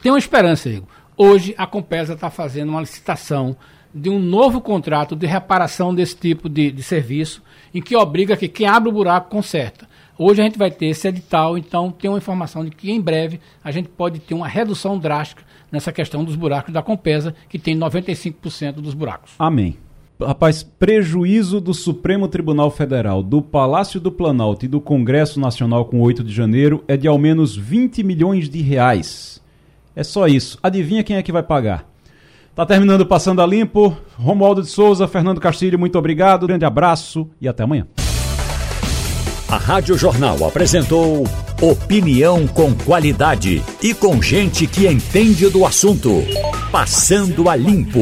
tem 0.03 0.11
uma 0.11 0.19
esperança, 0.19 0.71
Igor. 0.71 0.89
Hoje, 1.19 1.55
a 1.59 1.67
Compesa 1.67 2.15
está 2.15 2.31
fazendo 2.31 2.71
uma 2.71 2.81
licitação 2.81 3.55
de 3.97 4.11
um 4.11 4.19
novo 4.19 4.61
contrato 4.61 5.17
de 5.17 5.27
reparação 5.27 5.95
desse 5.95 6.15
tipo 6.15 6.51
de, 6.51 6.71
de 6.71 6.83
serviço, 6.83 7.43
em 7.75 7.81
que 7.81 7.97
obriga 7.97 8.37
que 8.37 8.47
quem 8.47 8.67
abre 8.67 8.91
o 8.91 8.93
buraco 8.93 9.31
conserta. 9.31 9.89
Hoje 10.19 10.43
a 10.43 10.45
gente 10.45 10.59
vai 10.59 10.71
ter 10.71 10.87
esse 10.87 11.09
edital, 11.09 11.57
então 11.57 11.91
tem 11.91 12.11
uma 12.11 12.19
informação 12.19 12.63
de 12.63 12.71
que 12.71 12.91
em 12.91 13.01
breve 13.01 13.41
a 13.65 13.71
gente 13.71 13.89
pode 13.89 14.19
ter 14.19 14.35
uma 14.35 14.47
redução 14.47 14.99
drástica 14.99 15.43
nessa 15.73 15.93
questão 15.93 16.25
dos 16.25 16.37
buracos 16.37 16.75
da 16.75 16.83
Compesa, 16.83 17.35
que 17.49 17.59
tem 17.59 17.77
95% 17.77 18.75
dos 18.75 18.93
buracos. 18.93 19.33
Amém. 19.39 19.79
Rapaz, 20.21 20.63
prejuízo 20.63 21.61
do 21.61 21.75
Supremo 21.75 22.29
Tribunal 22.29 22.71
Federal, 22.71 23.23
do 23.23 23.43
Palácio 23.43 24.01
do 24.01 24.13
Planalto 24.13 24.65
e 24.65 24.69
do 24.69 24.81
Congresso 24.81 25.41
Nacional 25.41 25.87
com 25.87 26.01
8 26.01 26.23
de 26.23 26.33
janeiro 26.33 26.85
é 26.87 26.97
de 26.97 27.09
ao 27.09 27.19
menos 27.19 27.57
20 27.57 28.03
milhões 28.03 28.49
de 28.49 28.61
reais. 28.63 29.43
É 29.95 30.03
só 30.05 30.27
isso. 30.27 30.59
Adivinha 30.63 31.05
quem 31.05 31.17
é 31.17 31.23
que 31.23 31.33
vai 31.33 31.43
pagar? 31.43 31.96
Tá 32.57 32.65
terminando 32.65 33.05
Passando 33.05 33.43
a 33.43 33.47
Limpo. 33.47 33.95
Romualdo 34.15 34.63
de 34.63 34.69
Souza, 34.69 35.07
Fernando 35.07 35.39
Castilho, 35.39 35.79
muito 35.79 35.99
obrigado. 35.99 36.47
Grande 36.47 36.65
abraço 36.65 37.29
e 37.39 37.47
até 37.47 37.63
amanhã. 37.63 37.87
A 39.47 39.59
Rádio 39.59 39.97
Jornal 39.99 40.43
apresentou 40.43 41.25
opinião 41.61 42.47
com 42.47 42.75
qualidade 42.75 43.63
e 43.83 43.93
com 43.93 44.23
gente 44.23 44.67
que 44.67 44.89
entende 44.89 45.51
do 45.51 45.67
assunto. 45.67 46.11
Passando 46.73 47.51
a 47.51 47.55
Limpo. 47.55 48.01